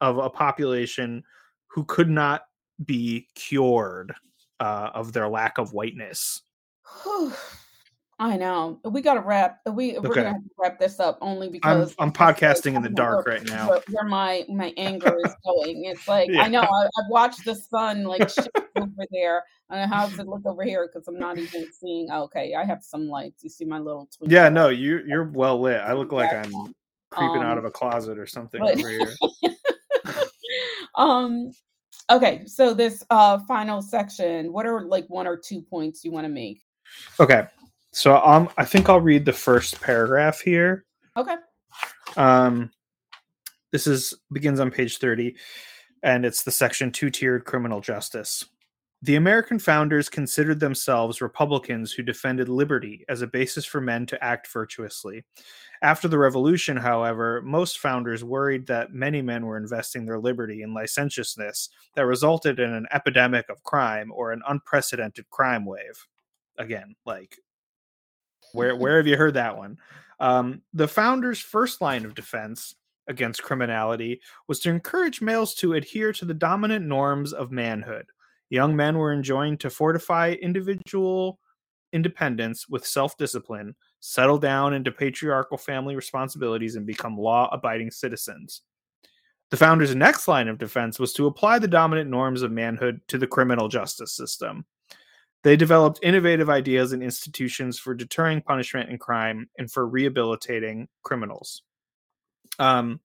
of 0.00 0.18
a 0.18 0.30
population 0.30 1.24
who 1.66 1.84
could 1.86 2.08
not 2.08 2.42
be 2.84 3.26
cured 3.34 4.14
uh, 4.64 4.90
of 4.94 5.12
their 5.12 5.28
lack 5.28 5.58
of 5.58 5.74
whiteness. 5.74 6.40
I 8.18 8.36
know. 8.38 8.80
We 8.84 9.02
got 9.02 9.14
to 9.14 9.20
wrap. 9.20 9.60
We 9.66 9.98
we're 9.98 10.10
okay. 10.10 10.22
gonna 10.22 10.38
wrap 10.58 10.78
this 10.78 11.00
up 11.00 11.18
only 11.20 11.50
because 11.50 11.94
I'm, 11.98 12.08
I'm 12.08 12.12
podcasting 12.12 12.74
in 12.74 12.80
the 12.80 12.88
dark 12.88 13.26
right 13.26 13.44
now. 13.44 13.68
Where, 13.68 13.82
where, 13.90 14.04
my 14.04 14.46
my 14.48 14.72
anger 14.78 15.18
is 15.22 15.34
going. 15.44 15.84
It's 15.84 16.08
like 16.08 16.28
yeah. 16.32 16.42
I 16.42 16.48
know 16.48 16.62
I, 16.62 16.82
have 16.82 17.10
watched 17.10 17.44
the 17.44 17.54
sun 17.54 18.04
like 18.04 18.22
over 18.76 19.04
there. 19.10 19.44
And 19.68 19.92
how 19.92 20.06
does 20.06 20.18
it 20.18 20.26
look 20.28 20.46
over 20.46 20.62
here? 20.62 20.88
Because 20.90 21.08
I'm 21.08 21.18
not 21.18 21.36
even 21.36 21.70
seeing. 21.72 22.10
Okay, 22.10 22.54
I 22.54 22.64
have 22.64 22.82
some 22.82 23.08
lights. 23.08 23.44
You 23.44 23.50
see 23.50 23.66
my 23.66 23.78
little. 23.78 24.08
Twinkle 24.16 24.32
Yeah, 24.32 24.48
no, 24.48 24.68
you 24.70 25.02
you're 25.06 25.24
well 25.24 25.60
lit. 25.60 25.80
I 25.80 25.92
look 25.92 26.12
like 26.12 26.32
I'm 26.32 26.52
creeping 27.10 27.42
um, 27.42 27.46
out 27.46 27.58
of 27.58 27.66
a 27.66 27.70
closet 27.70 28.18
or 28.18 28.26
something 28.26 28.60
but, 28.60 28.78
over 28.78 28.88
here. 28.88 29.14
um. 30.94 31.50
Okay, 32.10 32.44
so 32.46 32.74
this 32.74 33.02
uh 33.10 33.38
final 33.48 33.80
section. 33.80 34.52
What 34.52 34.66
are 34.66 34.82
like 34.82 35.06
one 35.08 35.26
or 35.26 35.36
two 35.36 35.62
points 35.62 36.04
you 36.04 36.12
want 36.12 36.24
to 36.24 36.32
make? 36.32 36.62
Okay, 37.18 37.44
so 37.92 38.16
um, 38.16 38.48
I 38.58 38.64
think 38.64 38.88
I'll 38.88 39.00
read 39.00 39.24
the 39.24 39.32
first 39.32 39.80
paragraph 39.80 40.40
here. 40.40 40.84
Okay. 41.16 41.36
Um, 42.16 42.70
this 43.72 43.86
is 43.86 44.14
begins 44.32 44.60
on 44.60 44.70
page 44.70 44.98
thirty, 44.98 45.36
and 46.02 46.26
it's 46.26 46.44
the 46.44 46.50
section 46.50 46.92
two-tiered 46.92 47.44
criminal 47.44 47.80
justice. 47.80 48.44
The 49.02 49.16
American 49.16 49.58
founders 49.58 50.08
considered 50.08 50.60
themselves 50.60 51.20
Republicans 51.20 51.92
who 51.92 52.02
defended 52.02 52.48
liberty 52.48 53.04
as 53.08 53.20
a 53.20 53.26
basis 53.26 53.66
for 53.66 53.80
men 53.80 54.06
to 54.06 54.24
act 54.24 54.50
virtuously. 54.50 55.24
After 55.84 56.08
the 56.08 56.18
revolution, 56.18 56.76
however, 56.76 57.42
most 57.42 57.78
founders 57.78 58.24
worried 58.24 58.66
that 58.66 58.92
many 58.92 59.22
men 59.22 59.46
were 59.46 59.56
investing 59.56 60.06
their 60.06 60.18
liberty 60.18 60.62
in 60.62 60.74
licentiousness 60.74 61.68
that 61.94 62.06
resulted 62.06 62.58
in 62.58 62.72
an 62.72 62.86
epidemic 62.90 63.48
of 63.50 63.62
crime 63.62 64.10
or 64.12 64.32
an 64.32 64.42
unprecedented 64.48 65.28
crime 65.30 65.64
wave. 65.64 66.06
Again, 66.58 66.96
like 67.04 67.36
where 68.52 68.74
where 68.82 68.96
have 68.96 69.06
you 69.06 69.16
heard 69.16 69.34
that 69.34 69.56
one? 69.56 69.78
Um, 70.18 70.62
the 70.72 70.88
founders' 70.88 71.40
first 71.40 71.80
line 71.80 72.04
of 72.04 72.14
defense 72.14 72.74
against 73.06 73.42
criminality 73.42 74.20
was 74.48 74.60
to 74.60 74.70
encourage 74.70 75.20
males 75.20 75.54
to 75.56 75.74
adhere 75.74 76.12
to 76.14 76.24
the 76.24 76.34
dominant 76.34 76.86
norms 76.86 77.32
of 77.32 77.52
manhood 77.52 78.06
Young 78.50 78.76
men 78.76 78.98
were 78.98 79.12
enjoined 79.12 79.60
to 79.60 79.70
fortify 79.70 80.36
individual 80.40 81.40
independence 81.92 82.68
with 82.68 82.86
self 82.86 83.16
discipline, 83.16 83.74
settle 84.06 84.36
down 84.36 84.74
into 84.74 84.92
patriarchal 84.92 85.56
family 85.56 85.96
responsibilities, 85.96 86.76
and 86.76 86.86
become 86.86 87.16
law 87.16 87.48
abiding 87.52 87.90
citizens. 87.90 88.60
The 89.50 89.56
founders' 89.56 89.94
next 89.94 90.28
line 90.28 90.48
of 90.48 90.58
defense 90.58 90.98
was 90.98 91.14
to 91.14 91.26
apply 91.26 91.58
the 91.58 91.68
dominant 91.68 92.10
norms 92.10 92.42
of 92.42 92.52
manhood 92.52 93.00
to 93.08 93.16
the 93.16 93.26
criminal 93.26 93.68
justice 93.68 94.12
system. 94.12 94.66
They 95.42 95.56
developed 95.56 96.00
innovative 96.02 96.50
ideas 96.50 96.92
and 96.92 97.02
institutions 97.02 97.78
for 97.78 97.94
deterring 97.94 98.42
punishment 98.42 98.90
and 98.90 99.00
crime 99.00 99.48
and 99.56 99.72
for 99.72 99.86
rehabilitating 99.86 100.88
criminals. 101.02 101.62
Um, 102.58 103.00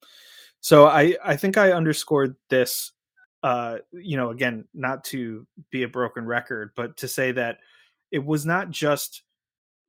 so 0.60 0.88
I, 0.88 1.16
I 1.24 1.38
think 1.38 1.58
I 1.58 1.72
underscored 1.72 2.36
this 2.50 2.92
uh, 3.42 3.78
you 3.94 4.18
know, 4.18 4.32
again, 4.32 4.66
not 4.74 5.06
to 5.06 5.48
be 5.72 5.84
a 5.84 5.88
broken 5.88 6.26
record, 6.26 6.72
but 6.76 6.98
to 6.98 7.08
say 7.08 7.32
that 7.32 7.60
it 8.12 8.26
was 8.26 8.46
not 8.46 8.70
just 8.70 9.24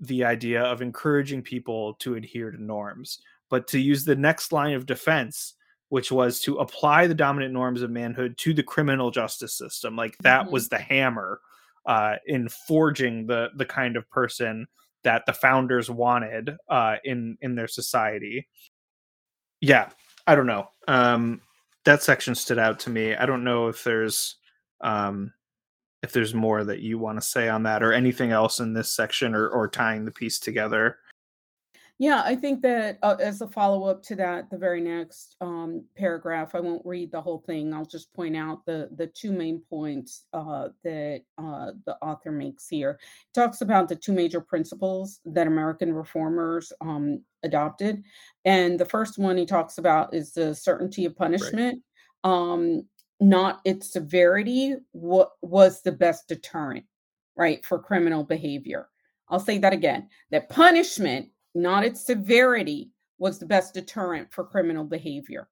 the 0.00 0.24
idea 0.24 0.62
of 0.62 0.82
encouraging 0.82 1.42
people 1.42 1.94
to 1.94 2.14
adhere 2.14 2.50
to 2.50 2.62
norms, 2.62 3.20
but 3.48 3.68
to 3.68 3.78
use 3.78 4.04
the 4.04 4.16
next 4.16 4.52
line 4.52 4.74
of 4.74 4.86
defense, 4.86 5.54
which 5.90 6.10
was 6.10 6.40
to 6.40 6.56
apply 6.56 7.06
the 7.06 7.14
dominant 7.14 7.52
norms 7.52 7.82
of 7.82 7.90
manhood 7.90 8.36
to 8.38 8.54
the 8.54 8.62
criminal 8.62 9.10
justice 9.10 9.54
system. 9.54 9.96
Like 9.96 10.16
that 10.18 10.44
mm-hmm. 10.44 10.52
was 10.52 10.68
the 10.68 10.78
hammer 10.78 11.40
uh, 11.86 12.16
in 12.26 12.48
forging 12.48 13.26
the 13.26 13.48
the 13.56 13.64
kind 13.64 13.96
of 13.96 14.08
person 14.10 14.66
that 15.02 15.24
the 15.26 15.32
founders 15.32 15.90
wanted 15.90 16.56
uh, 16.68 16.96
in 17.04 17.36
in 17.40 17.54
their 17.54 17.68
society. 17.68 18.48
Yeah, 19.60 19.90
I 20.26 20.34
don't 20.34 20.46
know. 20.46 20.68
Um, 20.88 21.40
that 21.84 22.02
section 22.02 22.34
stood 22.34 22.58
out 22.58 22.80
to 22.80 22.90
me. 22.90 23.14
I 23.14 23.26
don't 23.26 23.44
know 23.44 23.68
if 23.68 23.84
there's 23.84 24.36
um, 24.80 25.32
if 26.02 26.12
there's 26.12 26.34
more 26.34 26.64
that 26.64 26.80
you 26.80 26.98
want 26.98 27.20
to 27.20 27.26
say 27.26 27.48
on 27.48 27.62
that 27.64 27.82
or 27.82 27.92
anything 27.92 28.32
else 28.32 28.60
in 28.60 28.72
this 28.72 28.92
section 28.92 29.34
or, 29.34 29.48
or 29.48 29.68
tying 29.68 30.04
the 30.04 30.10
piece 30.10 30.38
together. 30.38 30.98
Yeah, 32.00 32.22
I 32.24 32.34
think 32.34 32.62
that 32.62 32.98
uh, 33.02 33.16
as 33.20 33.42
a 33.42 33.46
follow 33.46 33.84
up 33.86 34.02
to 34.04 34.16
that, 34.16 34.48
the 34.48 34.56
very 34.56 34.80
next 34.80 35.36
um, 35.42 35.84
paragraph, 35.98 36.54
I 36.54 36.60
won't 36.60 36.80
read 36.86 37.12
the 37.12 37.20
whole 37.20 37.44
thing. 37.46 37.74
I'll 37.74 37.84
just 37.84 38.10
point 38.14 38.34
out 38.34 38.64
the 38.64 38.88
the 38.96 39.08
two 39.08 39.32
main 39.32 39.60
points 39.68 40.24
uh, 40.32 40.68
that 40.82 41.20
uh, 41.36 41.72
the 41.84 41.96
author 42.00 42.32
makes 42.32 42.68
here. 42.68 42.98
He 43.02 43.38
talks 43.38 43.60
about 43.60 43.86
the 43.86 43.96
two 43.96 44.14
major 44.14 44.40
principles 44.40 45.20
that 45.26 45.46
American 45.46 45.92
reformers 45.92 46.72
um, 46.80 47.22
adopted, 47.42 48.02
and 48.46 48.80
the 48.80 48.86
first 48.86 49.18
one 49.18 49.36
he 49.36 49.44
talks 49.44 49.76
about 49.76 50.14
is 50.14 50.32
the 50.32 50.54
certainty 50.54 51.04
of 51.04 51.14
punishment, 51.14 51.82
right. 52.24 52.32
um, 52.32 52.82
not 53.20 53.60
its 53.64 53.92
severity. 53.92 54.76
What 54.92 55.32
was 55.42 55.82
the 55.82 55.92
best 55.92 56.28
deterrent, 56.28 56.84
right, 57.36 57.64
for 57.64 57.78
criminal 57.78 58.24
behavior? 58.24 58.88
I'll 59.28 59.40
say 59.40 59.58
that 59.58 59.72
again. 59.72 60.08
That 60.30 60.48
punishment 60.48 61.28
not 61.54 61.84
its 61.84 62.04
severity, 62.04 62.90
was 63.18 63.38
the 63.38 63.46
best 63.46 63.74
deterrent 63.74 64.32
for 64.32 64.44
criminal 64.44 64.84
behavior. 64.84 65.48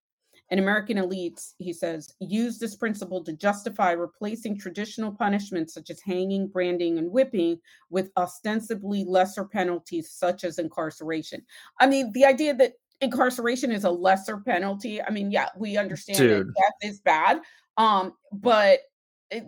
And 0.50 0.58
American 0.58 0.96
elites, 0.96 1.52
he 1.58 1.74
says, 1.74 2.14
use 2.20 2.58
this 2.58 2.74
principle 2.74 3.22
to 3.24 3.34
justify 3.34 3.92
replacing 3.92 4.58
traditional 4.58 5.12
punishments 5.12 5.74
such 5.74 5.90
as 5.90 6.00
hanging, 6.00 6.48
branding, 6.48 6.96
and 6.96 7.10
whipping 7.10 7.58
with 7.90 8.10
ostensibly 8.16 9.04
lesser 9.04 9.44
penalties 9.44 10.10
such 10.10 10.44
as 10.44 10.58
incarceration. 10.58 11.42
I 11.78 11.86
mean, 11.86 12.10
the 12.12 12.24
idea 12.24 12.54
that 12.54 12.72
incarceration 13.00 13.72
is 13.72 13.84
a 13.84 13.90
lesser 13.90 14.38
penalty, 14.38 15.02
I 15.02 15.10
mean, 15.10 15.30
yeah, 15.30 15.48
we 15.56 15.76
understand 15.76 16.18
Dude. 16.18 16.48
that 16.48 16.54
death 16.54 16.90
is 16.90 17.00
bad. 17.00 17.40
Um, 17.76 18.14
but 18.32 18.80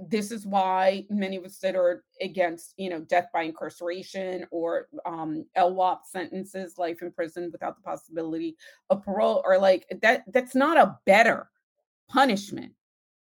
this 0.09 0.31
is 0.31 0.47
why 0.47 1.07
many 1.09 1.37
of 1.37 1.45
us 1.45 1.59
that 1.59 1.75
are 1.75 2.05
against, 2.21 2.75
you 2.77 2.91
know, 2.91 3.01
death 3.01 3.29
by 3.33 3.43
incarceration 3.43 4.47
or 4.51 4.89
um, 5.07 5.47
LWOP 5.57 6.01
sentences, 6.05 6.77
life 6.77 7.03
in 7.03 7.11
prison 7.11 7.49
without 7.51 7.77
the 7.77 7.83
possibility 7.83 8.57
of 8.91 9.03
parole, 9.03 9.43
are 9.47 9.59
like 9.59 9.87
that. 10.03 10.25
That's 10.33 10.55
not 10.55 10.77
a 10.77 10.99
better 11.07 11.51
punishment. 12.09 12.73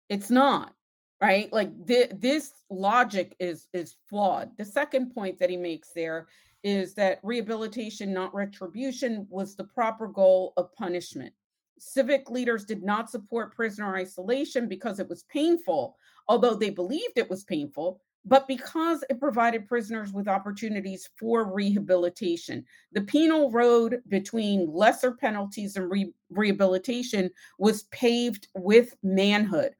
It's 0.09 0.31
not 0.31 0.75
right 1.21 1.53
like 1.53 1.71
th- 1.87 2.11
this 2.19 2.53
logic 2.71 3.37
is 3.39 3.69
is 3.73 3.95
flawed 4.11 4.51
the 4.59 4.65
second 4.65 5.15
point 5.15 5.39
that 5.39 5.49
he 5.49 5.57
makes 5.57 5.91
there 5.95 6.27
is 6.65 6.95
that 6.95 7.21
rehabilitation 7.23 8.13
not 8.13 8.35
retribution 8.35 9.27
was 9.31 9.55
the 9.55 9.65
proper 9.65 10.09
goal 10.09 10.53
of 10.57 10.75
punishment 10.75 11.33
civic 11.79 12.31
leaders 12.31 12.65
did 12.65 12.83
not 12.83 13.11
support 13.11 13.55
prisoner 13.55 13.97
isolation 13.97 14.69
because 14.69 14.99
it 14.99 15.09
was 15.09 15.25
painful 15.25 15.97
although 16.29 16.55
they 16.55 16.71
believed 16.71 17.17
it 17.17 17.31
was 17.31 17.45
painful 17.45 18.01
but 18.25 18.49
because 18.49 19.05
it 19.11 19.21
provided 19.21 19.69
prisoners 19.69 20.13
with 20.13 20.29
opportunities 20.29 21.09
for 21.19 21.53
rehabilitation. 21.53 22.65
The 22.93 23.03
penal 23.03 23.51
road 23.51 24.03
between 24.09 24.73
lesser 24.73 25.13
penalties 25.13 25.77
and 25.77 25.91
re- 25.91 26.13
rehabilitation 26.31 27.31
was 27.59 27.83
paved 27.85 28.49
with 28.55 28.95
manhood. 29.03 29.75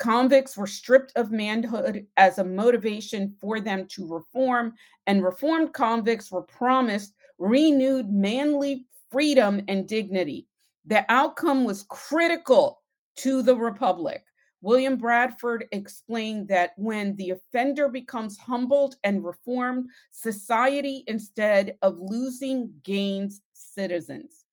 Convicts 0.00 0.56
were 0.56 0.66
stripped 0.66 1.12
of 1.14 1.30
manhood 1.30 2.06
as 2.16 2.38
a 2.38 2.44
motivation 2.44 3.36
for 3.38 3.60
them 3.60 3.86
to 3.88 4.08
reform, 4.08 4.72
and 5.06 5.22
reformed 5.22 5.74
convicts 5.74 6.32
were 6.32 6.42
promised 6.42 7.14
renewed 7.38 8.10
manly 8.10 8.86
freedom 9.10 9.60
and 9.68 9.86
dignity. 9.86 10.48
The 10.86 11.04
outcome 11.12 11.64
was 11.64 11.84
critical 11.90 12.80
to 13.16 13.42
the 13.42 13.54
Republic. 13.54 14.24
William 14.62 14.96
Bradford 14.96 15.66
explained 15.70 16.48
that 16.48 16.72
when 16.76 17.14
the 17.16 17.30
offender 17.30 17.88
becomes 17.88 18.38
humbled 18.38 18.96
and 19.04 19.22
reformed, 19.22 19.90
society, 20.12 21.04
instead 21.08 21.76
of 21.82 21.98
losing, 21.98 22.72
gains 22.84 23.42
citizens. 23.52 24.46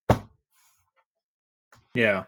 Yeah. 1.93 2.25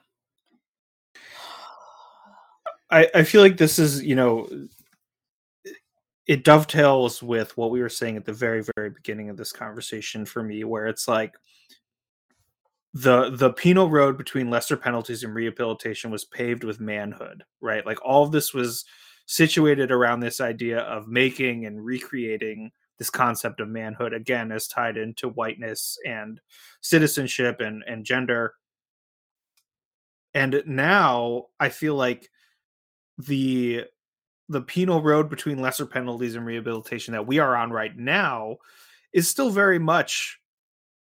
I, 2.91 3.07
I 3.13 3.23
feel 3.23 3.41
like 3.41 3.57
this 3.57 3.79
is, 3.79 4.03
you 4.03 4.15
know, 4.15 4.49
it 6.27 6.43
dovetails 6.43 7.23
with 7.23 7.55
what 7.57 7.71
we 7.71 7.81
were 7.81 7.89
saying 7.89 8.17
at 8.17 8.25
the 8.25 8.33
very, 8.33 8.63
very 8.75 8.89
beginning 8.89 9.29
of 9.29 9.37
this 9.37 9.51
conversation 9.51 10.25
for 10.25 10.43
me, 10.43 10.63
where 10.63 10.87
it's 10.87 11.07
like 11.07 11.33
the 12.93 13.29
the 13.31 13.53
penal 13.53 13.89
road 13.89 14.17
between 14.17 14.49
lesser 14.49 14.77
penalties 14.77 15.23
and 15.23 15.33
rehabilitation 15.35 16.11
was 16.11 16.25
paved 16.25 16.63
with 16.63 16.79
manhood, 16.79 17.43
right? 17.61 17.85
Like 17.85 18.03
all 18.03 18.23
of 18.23 18.31
this 18.31 18.53
was 18.53 18.85
situated 19.25 19.91
around 19.91 20.19
this 20.19 20.41
idea 20.41 20.79
of 20.79 21.07
making 21.07 21.65
and 21.65 21.83
recreating 21.83 22.71
this 22.97 23.09
concept 23.09 23.59
of 23.59 23.67
manhood 23.69 24.13
again 24.13 24.51
as 24.51 24.67
tied 24.67 24.97
into 24.97 25.29
whiteness 25.29 25.97
and 26.05 26.39
citizenship 26.81 27.59
and 27.61 27.83
and 27.87 28.03
gender 28.05 28.53
and 30.33 30.61
now 30.65 31.45
i 31.59 31.69
feel 31.69 31.95
like 31.95 32.29
the 33.19 33.83
the 34.47 34.61
penal 34.61 35.01
road 35.01 35.29
between 35.29 35.61
lesser 35.61 35.85
penalties 35.85 36.35
and 36.35 36.45
rehabilitation 36.45 37.11
that 37.11 37.27
we 37.27 37.37
are 37.37 37.55
on 37.55 37.69
right 37.69 37.95
now 37.95 38.57
is 39.13 39.27
still 39.27 39.51
very 39.51 39.77
much 39.77 40.39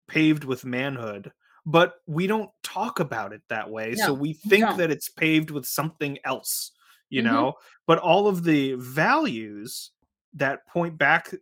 paved 0.08 0.44
with 0.44 0.64
manhood 0.64 1.30
but 1.66 1.96
we 2.06 2.26
don't 2.26 2.50
talk 2.62 2.98
about 2.98 3.32
it 3.32 3.42
that 3.50 3.68
way 3.68 3.94
no, 3.96 4.06
so 4.06 4.14
we 4.14 4.32
think 4.32 4.64
no. 4.64 4.76
that 4.76 4.90
it's 4.90 5.10
paved 5.10 5.50
with 5.50 5.66
something 5.66 6.18
else 6.24 6.72
you 7.10 7.22
mm-hmm. 7.22 7.32
know 7.32 7.54
but 7.86 7.98
all 7.98 8.26
of 8.26 8.42
the 8.42 8.72
values 8.74 9.90
that 10.32 10.66
point 10.66 10.96
back 10.96 11.32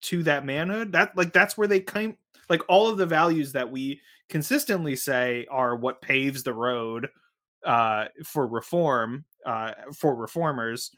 to 0.00 0.22
that 0.24 0.44
manhood 0.44 0.92
that 0.92 1.16
like 1.16 1.32
that's 1.32 1.56
where 1.56 1.68
they 1.68 1.80
came 1.80 2.16
like 2.50 2.62
all 2.68 2.88
of 2.88 2.98
the 2.98 3.06
values 3.06 3.52
that 3.52 3.70
we 3.70 4.00
consistently 4.28 4.96
say 4.96 5.46
are 5.50 5.76
what 5.76 6.02
paves 6.02 6.42
the 6.42 6.52
road 6.52 7.08
uh, 7.64 8.06
for 8.24 8.46
reform 8.46 9.24
uh, 9.46 9.72
for 9.94 10.14
reformers 10.14 10.90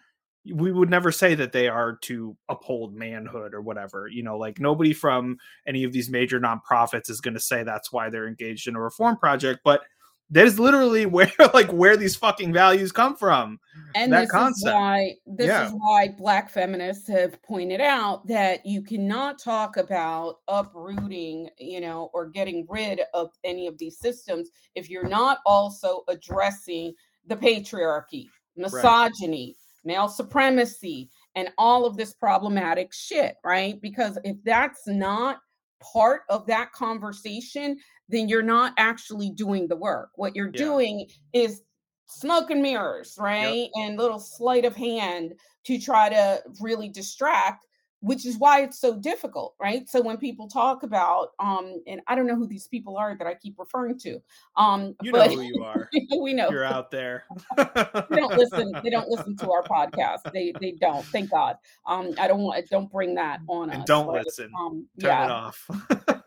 we 0.54 0.72
would 0.72 0.88
never 0.88 1.12
say 1.12 1.34
that 1.34 1.52
they 1.52 1.68
are 1.68 1.98
to 2.00 2.34
uphold 2.48 2.94
manhood 2.94 3.52
or 3.52 3.60
whatever 3.60 4.08
you 4.08 4.22
know 4.22 4.36
like 4.38 4.58
nobody 4.58 4.92
from 4.92 5.36
any 5.66 5.84
of 5.84 5.92
these 5.92 6.10
major 6.10 6.40
nonprofits 6.40 7.10
is 7.10 7.20
going 7.20 7.34
to 7.34 7.40
say 7.40 7.62
that's 7.62 7.92
why 7.92 8.08
they're 8.08 8.28
engaged 8.28 8.66
in 8.66 8.76
a 8.76 8.80
reform 8.80 9.16
project 9.16 9.60
but 9.64 9.82
that 10.30 10.46
is 10.46 10.58
literally 10.58 11.06
where 11.06 11.32
like 11.52 11.70
where 11.72 11.96
these 11.96 12.16
fucking 12.16 12.52
values 12.52 12.92
come 12.92 13.16
from 13.16 13.58
and 13.94 14.12
that 14.12 14.22
this 14.22 14.30
concept. 14.30 14.68
is 14.68 14.74
why 14.74 15.14
this 15.26 15.46
yeah. 15.46 15.66
is 15.66 15.72
why 15.72 16.08
black 16.08 16.50
feminists 16.50 17.08
have 17.08 17.40
pointed 17.42 17.80
out 17.80 18.26
that 18.26 18.64
you 18.64 18.82
cannot 18.82 19.38
talk 19.38 19.76
about 19.76 20.36
uprooting 20.48 21.48
you 21.58 21.80
know 21.80 22.10
or 22.14 22.28
getting 22.28 22.66
rid 22.68 23.00
of 23.14 23.30
any 23.44 23.66
of 23.66 23.76
these 23.78 23.98
systems 23.98 24.50
if 24.74 24.88
you're 24.88 25.08
not 25.08 25.38
also 25.46 26.02
addressing 26.08 26.92
the 27.26 27.36
patriarchy 27.36 28.26
misogyny 28.56 29.56
right. 29.84 29.94
male 29.94 30.08
supremacy 30.08 31.08
and 31.34 31.48
all 31.58 31.84
of 31.84 31.96
this 31.96 32.12
problematic 32.14 32.92
shit 32.92 33.36
right 33.44 33.80
because 33.80 34.18
if 34.24 34.36
that's 34.44 34.86
not 34.86 35.38
part 35.80 36.22
of 36.28 36.46
that 36.46 36.70
conversation 36.72 37.78
then 38.10 38.28
you're 38.28 38.42
not 38.42 38.74
actually 38.76 39.30
doing 39.30 39.68
the 39.68 39.76
work. 39.76 40.10
What 40.16 40.34
you're 40.34 40.50
yeah. 40.52 40.64
doing 40.64 41.06
is 41.32 41.62
smoke 42.06 42.50
and 42.50 42.62
mirrors, 42.62 43.16
right? 43.18 43.70
Yep. 43.74 43.84
And 43.84 43.98
little 43.98 44.18
sleight 44.18 44.64
of 44.64 44.76
hand 44.76 45.34
to 45.64 45.78
try 45.78 46.08
to 46.08 46.42
really 46.60 46.88
distract 46.88 47.66
which 48.02 48.24
is 48.24 48.38
why 48.38 48.62
it's 48.62 48.78
so 48.78 48.96
difficult 48.98 49.54
right 49.60 49.88
so 49.88 50.00
when 50.00 50.16
people 50.16 50.48
talk 50.48 50.82
about 50.82 51.28
um 51.38 51.80
and 51.86 52.00
i 52.08 52.14
don't 52.14 52.26
know 52.26 52.34
who 52.34 52.46
these 52.46 52.66
people 52.66 52.96
are 52.96 53.16
that 53.16 53.26
i 53.26 53.34
keep 53.34 53.54
referring 53.58 53.98
to 53.98 54.18
um 54.56 54.94
you 55.02 55.12
but, 55.12 55.30
know 55.30 55.36
who 55.36 55.42
you 55.42 55.62
are 55.62 55.88
we 56.20 56.32
know 56.32 56.50
you're 56.50 56.64
out 56.64 56.90
there 56.90 57.24
they 57.56 58.16
don't 58.16 58.36
listen 58.36 58.72
they 58.82 58.90
don't 58.90 59.08
listen 59.08 59.36
to 59.36 59.50
our 59.50 59.62
podcast 59.62 60.20
they 60.32 60.52
they 60.60 60.72
don't 60.80 61.04
thank 61.06 61.30
god 61.30 61.56
um 61.86 62.12
i 62.18 62.26
don't 62.26 62.40
want 62.40 62.66
don't 62.70 62.90
bring 62.90 63.14
that 63.14 63.40
on 63.48 63.70
and 63.70 63.82
us 63.82 63.86
don't 63.86 64.06
but, 64.06 64.24
listen 64.24 64.50
um 64.58 64.86
turn 64.98 65.10
yeah. 65.10 65.24
it 65.24 65.30
off 65.30 65.70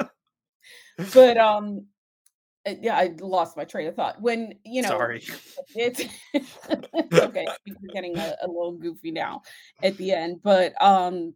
but 1.14 1.38
um 1.38 1.86
uh, 2.66 2.76
yeah, 2.82 2.96
I 2.98 3.14
lost 3.20 3.58
my 3.58 3.66
train 3.66 3.88
of 3.88 3.96
thought. 3.96 4.22
When 4.22 4.54
you 4.64 4.82
know, 4.82 4.90
sorry, 4.90 5.22
it's, 5.76 6.06
it's 6.36 6.58
okay. 7.14 7.46
We're 7.68 7.94
getting 7.94 8.18
a, 8.18 8.36
a, 8.42 8.48
little 8.48 8.74
goofy 8.74 9.12
now 9.12 9.42
at 9.82 9.98
the 9.98 10.12
end, 10.12 10.42
but 10.44 10.74
um, 10.82 11.34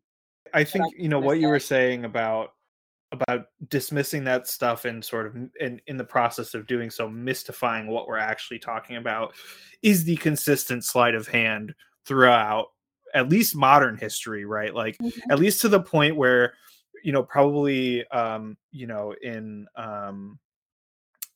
I 0.53 0.63
think 0.63 0.85
you 0.97 1.09
know 1.09 1.19
what 1.19 1.39
you 1.39 1.49
were 1.49 1.59
saying 1.59 2.05
about 2.05 2.53
about 3.11 3.45
dismissing 3.69 4.23
that 4.25 4.47
stuff 4.47 4.85
and 4.85 5.03
sort 5.03 5.27
of 5.27 5.35
in 5.59 5.81
in 5.87 5.97
the 5.97 6.03
process 6.03 6.53
of 6.53 6.65
doing 6.65 6.89
so, 6.89 7.09
mystifying 7.09 7.87
what 7.87 8.07
we're 8.07 8.17
actually 8.17 8.59
talking 8.59 8.95
about 8.95 9.33
is 9.81 10.05
the 10.05 10.15
consistent 10.17 10.85
sleight 10.85 11.15
of 11.15 11.27
hand 11.27 11.73
throughout 12.05 12.67
at 13.13 13.29
least 13.29 13.55
modern 13.55 13.97
history, 13.97 14.45
right? 14.45 14.73
Like 14.73 14.97
mm-hmm. 14.97 15.31
at 15.31 15.39
least 15.39 15.61
to 15.61 15.69
the 15.69 15.81
point 15.81 16.15
where 16.15 16.53
you 17.03 17.11
know 17.11 17.23
probably 17.23 18.07
um 18.07 18.57
you 18.71 18.87
know 18.87 19.13
in 19.21 19.67
um 19.75 20.39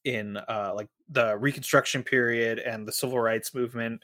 in 0.04 0.38
uh 0.38 0.72
like 0.76 0.88
the 1.10 1.38
reconstruction 1.38 2.04
period 2.04 2.60
and 2.60 2.88
the 2.88 2.92
civil 2.92 3.20
rights 3.20 3.54
movement 3.54 4.02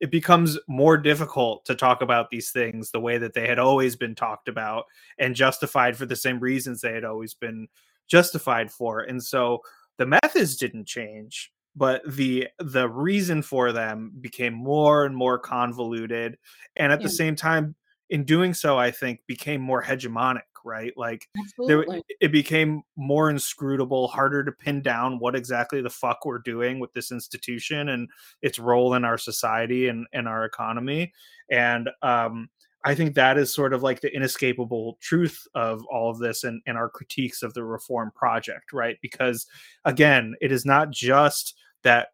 it 0.00 0.10
becomes 0.10 0.58
more 0.68 0.96
difficult 0.96 1.64
to 1.64 1.74
talk 1.74 2.02
about 2.02 2.28
these 2.30 2.50
things 2.50 2.90
the 2.90 3.00
way 3.00 3.18
that 3.18 3.34
they 3.34 3.46
had 3.46 3.58
always 3.58 3.96
been 3.96 4.14
talked 4.14 4.48
about 4.48 4.84
and 5.18 5.34
justified 5.34 5.96
for 5.96 6.06
the 6.06 6.16
same 6.16 6.40
reasons 6.40 6.80
they 6.80 6.92
had 6.92 7.04
always 7.04 7.34
been 7.34 7.68
justified 8.08 8.70
for 8.70 9.00
and 9.00 9.22
so 9.22 9.60
the 9.98 10.06
methods 10.06 10.56
didn't 10.56 10.86
change 10.86 11.52
but 11.76 12.02
the 12.06 12.48
the 12.58 12.88
reason 12.88 13.42
for 13.42 13.72
them 13.72 14.12
became 14.20 14.54
more 14.54 15.04
and 15.04 15.16
more 15.16 15.38
convoluted 15.38 16.36
and 16.76 16.92
at 16.92 17.00
yeah. 17.00 17.06
the 17.06 17.12
same 17.12 17.36
time 17.36 17.74
in 18.10 18.24
doing 18.24 18.54
so 18.54 18.78
i 18.78 18.90
think 18.90 19.20
became 19.26 19.60
more 19.60 19.82
hegemonic 19.82 20.42
right? 20.64 20.92
Like 20.96 21.28
there, 21.68 21.84
it 22.20 22.32
became 22.32 22.82
more 22.96 23.30
inscrutable, 23.30 24.08
harder 24.08 24.42
to 24.42 24.50
pin 24.50 24.82
down 24.82 25.18
what 25.18 25.36
exactly 25.36 25.82
the 25.82 25.90
fuck 25.90 26.24
we're 26.24 26.38
doing 26.38 26.80
with 26.80 26.92
this 26.92 27.12
institution 27.12 27.90
and 27.90 28.08
its 28.42 28.58
role 28.58 28.94
in 28.94 29.04
our 29.04 29.18
society 29.18 29.88
and, 29.88 30.06
and 30.12 30.26
our 30.26 30.44
economy. 30.44 31.12
And 31.50 31.90
um, 32.02 32.48
I 32.84 32.94
think 32.94 33.14
that 33.14 33.38
is 33.38 33.54
sort 33.54 33.74
of 33.74 33.82
like 33.82 34.00
the 34.00 34.14
inescapable 34.14 34.98
truth 35.00 35.46
of 35.54 35.84
all 35.92 36.10
of 36.10 36.18
this 36.18 36.44
and, 36.44 36.62
and 36.66 36.76
our 36.76 36.88
critiques 36.88 37.42
of 37.42 37.54
the 37.54 37.64
reform 37.64 38.10
project, 38.16 38.72
right? 38.72 38.96
Because 39.02 39.46
again, 39.84 40.34
it 40.40 40.50
is 40.50 40.64
not 40.64 40.90
just 40.90 41.54
that 41.82 42.08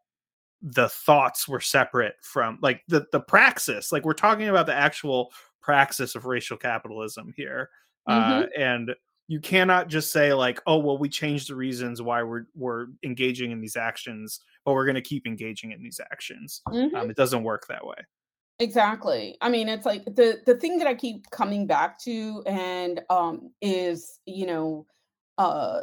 the 0.63 0.89
thoughts 0.91 1.49
were 1.49 1.61
separate 1.61 2.17
from 2.21 2.59
like 2.61 2.83
the 2.87 3.07
the 3.13 3.21
praxis 3.21 3.93
like 3.93 4.05
we're 4.05 4.13
talking 4.13 4.49
about 4.49 4.67
the 4.67 4.75
actual 4.75 5.33
praxis 5.61 6.15
of 6.15 6.27
racial 6.27 6.57
capitalism 6.57 7.33
here 7.37 7.71
mm-hmm. 8.09 8.43
uh, 8.43 8.47
and 8.57 8.95
you 9.29 9.41
cannot 9.41 9.89
just 9.89 10.13
say 10.13 10.33
like 10.33 10.61
oh 10.67 10.79
well 10.79 10.99
we 10.99 11.09
changed 11.09 11.49
the 11.49 11.55
reasons 11.55 12.03
why 12.03 12.23
we're 12.23 12.47
we're 12.55 12.87
engaging 13.03 13.51
in 13.51 13.61
these 13.61 13.77
actions 13.77 14.41
but 14.65 14.73
we're 14.75 14.85
going 14.85 14.95
to 14.95 15.01
keep 15.01 15.27
engaging 15.27 15.73
in 15.73 15.83
these 15.83 16.01
actions 16.11 16.63
mm-hmm. 16.69 16.95
um, 16.97 17.11
it 17.11 17.17
doesn't 17.17 17.45
work 17.45 17.67
that 17.69 17.85
way 17.85 17.97
exactly 18.59 19.37
i 19.41 19.49
mean 19.49 19.69
it's 19.69 19.87
like 19.87 20.05
the 20.05 20.41
the 20.47 20.57
thing 20.57 20.79
that 20.79 20.87
i 20.87 20.95
keep 20.95 21.29
coming 21.31 21.67
back 21.67 21.99
to 21.99 22.43
and 22.47 23.01
um 23.09 23.51
is 23.63 24.19
you 24.27 24.47
know 24.47 24.87
uh 25.39 25.81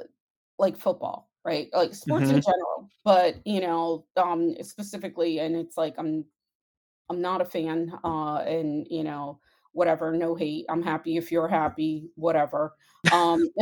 like 0.59 0.77
football 0.77 1.29
right 1.45 1.69
like 1.73 1.93
sports 1.93 2.25
mm-hmm. 2.25 2.35
in 2.35 2.41
general 2.41 2.89
but 3.03 3.35
you 3.45 3.61
know 3.61 4.05
um 4.17 4.55
specifically 4.61 5.39
and 5.39 5.55
it's 5.55 5.77
like 5.77 5.95
i'm 5.97 6.25
I'm 7.09 7.21
not 7.21 7.41
a 7.41 7.45
fan, 7.45 7.93
uh, 8.03 8.37
and 8.37 8.85
you 8.89 9.03
know, 9.03 9.39
whatever, 9.77 10.11
no 10.11 10.33
hate. 10.33 10.65
I'm 10.69 10.81
happy 10.81 11.17
if 11.17 11.31
you're 11.31 11.47
happy, 11.47 12.09
whatever. 12.15 12.73
Um, 13.13 13.47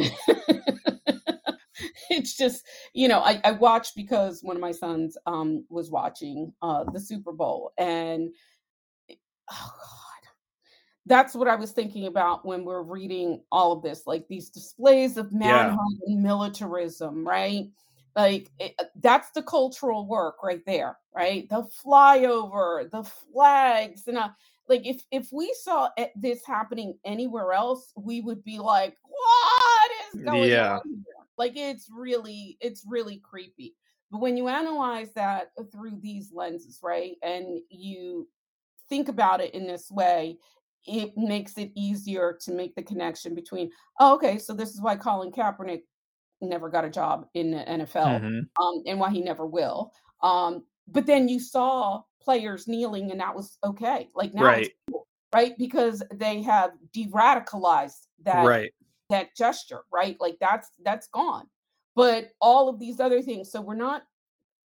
it's 2.10 2.38
just, 2.38 2.66
you 2.94 3.10
know, 3.10 3.20
I, 3.20 3.42
I 3.44 3.52
watched 3.52 3.98
because 3.98 4.42
one 4.42 4.56
of 4.56 4.62
my 4.62 4.72
sons 4.72 5.18
um 5.26 5.66
was 5.70 5.92
watching 5.92 6.54
uh 6.62 6.86
the 6.92 7.00
Super 7.00 7.34
Bowl 7.34 7.74
and 7.78 8.30
oh 9.12 9.74
god, 9.78 10.30
that's 11.06 11.36
what 11.36 11.50
I 11.50 11.56
was 11.56 11.72
thinking 11.72 12.08
about 12.08 12.46
when 12.46 12.64
we're 12.64 12.82
reading 12.82 13.44
all 13.52 13.74
of 13.74 13.84
this, 13.84 14.08
like 14.08 14.26
these 14.30 14.50
displays 14.50 15.18
of 15.18 15.34
manhood 15.34 15.80
yeah. 16.08 16.14
and 16.14 16.24
militarism, 16.24 17.28
right? 17.28 17.66
Like 18.16 18.50
it, 18.60 18.74
uh, 18.80 18.86
that's 19.02 19.32
the 19.32 19.44
cultural 19.44 20.08
work 20.08 20.42
right 20.42 20.66
there, 20.66 20.98
right? 21.14 21.50
The 21.50 21.68
flyover, 21.86 22.90
the 22.90 23.04
flags, 23.04 24.08
and 24.08 24.18
uh, 24.18 24.30
like 24.68 24.86
if 24.86 25.02
if 25.12 25.28
we 25.32 25.54
saw 25.62 25.90
this 26.16 26.46
happening 26.46 26.98
anywhere 27.06 27.54
else, 27.54 27.92
we 27.96 28.22
would 28.22 28.44
be 28.44 28.60
like, 28.60 28.96
"What 29.04 29.92
is 30.14 30.22
going 30.24 30.50
yeah. 30.50 30.76
on?" 30.76 30.82
Here? 30.86 31.04
Like 31.38 31.54
it's 31.56 31.90
really 31.92 32.58
it's 32.62 32.84
really 32.88 33.18
creepy. 33.18 33.76
But 34.12 34.22
when 34.22 34.38
you 34.38 34.48
analyze 34.48 35.14
that 35.14 35.52
through 35.72 36.00
these 36.02 36.32
lenses, 36.34 36.80
right, 36.82 37.16
and 37.22 37.60
you 37.70 38.28
think 38.90 39.10
about 39.10 39.42
it 39.42 39.54
in 39.54 39.68
this 39.68 39.90
way, 39.92 40.38
it 40.86 41.12
makes 41.18 41.58
it 41.58 41.72
easier 41.76 42.38
to 42.42 42.52
make 42.52 42.76
the 42.76 42.84
connection 42.84 43.34
between, 43.34 43.72
oh, 44.00 44.14
okay, 44.16 44.38
so 44.38 44.54
this 44.54 44.70
is 44.70 44.82
why 44.82 44.96
Colin 44.96 45.32
Kaepernick 45.32 45.82
never 46.42 46.70
got 46.70 46.86
a 46.86 46.90
job 46.90 47.26
in 47.34 47.52
the 47.52 47.58
NFL 47.58 48.22
mm-hmm. 48.22 48.64
um, 48.64 48.84
and 48.86 49.00
why 49.00 49.10
he 49.10 49.22
never 49.22 49.46
will. 49.46 49.92
Um, 50.22 50.64
but 50.88 51.06
then 51.06 51.28
you 51.28 51.40
saw 51.40 52.02
players 52.22 52.68
kneeling 52.68 53.12
and 53.12 53.20
that 53.20 53.36
was 53.36 53.58
okay. 53.64 54.10
Like 54.16 54.34
now, 54.34 54.44
right, 54.44 54.72
cool, 54.90 55.08
right? 55.34 55.58
Because 55.58 56.04
they 56.14 56.42
have 56.42 56.72
de-radicalized 56.94 58.08
that 58.24 58.46
right. 58.46 58.72
that 59.10 59.36
gesture, 59.36 59.82
right? 59.92 60.18
Like 60.20 60.38
that's 60.40 60.70
that's 60.84 61.08
gone. 61.08 61.48
But 61.96 62.32
all 62.42 62.68
of 62.68 62.80
these 62.80 63.00
other 63.00 63.22
things, 63.22 63.52
so 63.52 63.62
we're 63.62 63.76
not 63.76 64.04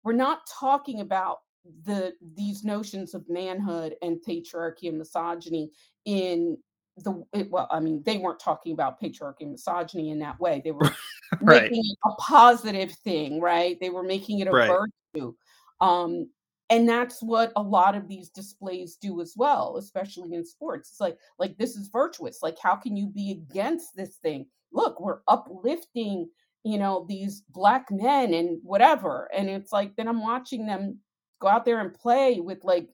we're 0.03 0.13
not 0.13 0.41
talking 0.47 1.01
about 1.01 1.39
the 1.85 2.13
these 2.35 2.63
notions 2.63 3.13
of 3.13 3.29
manhood 3.29 3.95
and 4.01 4.17
patriarchy 4.27 4.89
and 4.89 4.97
misogyny 4.97 5.71
in 6.05 6.57
the 6.97 7.23
it, 7.33 7.49
well, 7.49 7.67
I 7.71 7.79
mean, 7.79 8.03
they 8.05 8.17
weren't 8.17 8.39
talking 8.39 8.73
about 8.73 9.01
patriarchy 9.01 9.41
and 9.41 9.51
misogyny 9.51 10.09
in 10.09 10.19
that 10.19 10.39
way. 10.39 10.61
They 10.63 10.71
were 10.71 10.91
right. 11.41 11.63
making 11.63 11.83
it 11.85 11.97
a 12.05 12.13
positive 12.15 12.91
thing, 12.91 13.39
right? 13.39 13.79
They 13.79 13.89
were 13.89 14.03
making 14.03 14.39
it 14.39 14.47
a 14.47 14.51
right. 14.51 14.69
virtue. 14.69 15.33
Um, 15.81 16.29
and 16.69 16.87
that's 16.87 17.21
what 17.21 17.51
a 17.57 17.61
lot 17.61 17.95
of 17.95 18.07
these 18.07 18.29
displays 18.29 18.95
do 18.95 19.19
as 19.19 19.33
well, 19.35 19.75
especially 19.77 20.33
in 20.33 20.45
sports. 20.45 20.91
It's 20.91 21.01
like, 21.01 21.17
like 21.37 21.57
this 21.57 21.75
is 21.75 21.89
virtuous. 21.89 22.41
Like, 22.41 22.57
how 22.57 22.75
can 22.77 22.95
you 22.95 23.07
be 23.07 23.31
against 23.31 23.95
this 23.95 24.15
thing? 24.17 24.45
Look, 24.71 25.01
we're 25.01 25.19
uplifting, 25.27 26.29
you 26.63 26.77
know, 26.77 27.05
these 27.09 27.43
black 27.49 27.91
men 27.91 28.33
and 28.33 28.59
whatever. 28.63 29.29
And 29.35 29.49
it's 29.49 29.73
like, 29.73 29.97
then 29.97 30.07
I'm 30.07 30.21
watching 30.21 30.65
them 30.65 30.99
go 31.41 31.49
out 31.49 31.65
there 31.65 31.81
and 31.81 31.93
play 31.93 32.39
with 32.39 32.63
like 32.63 32.87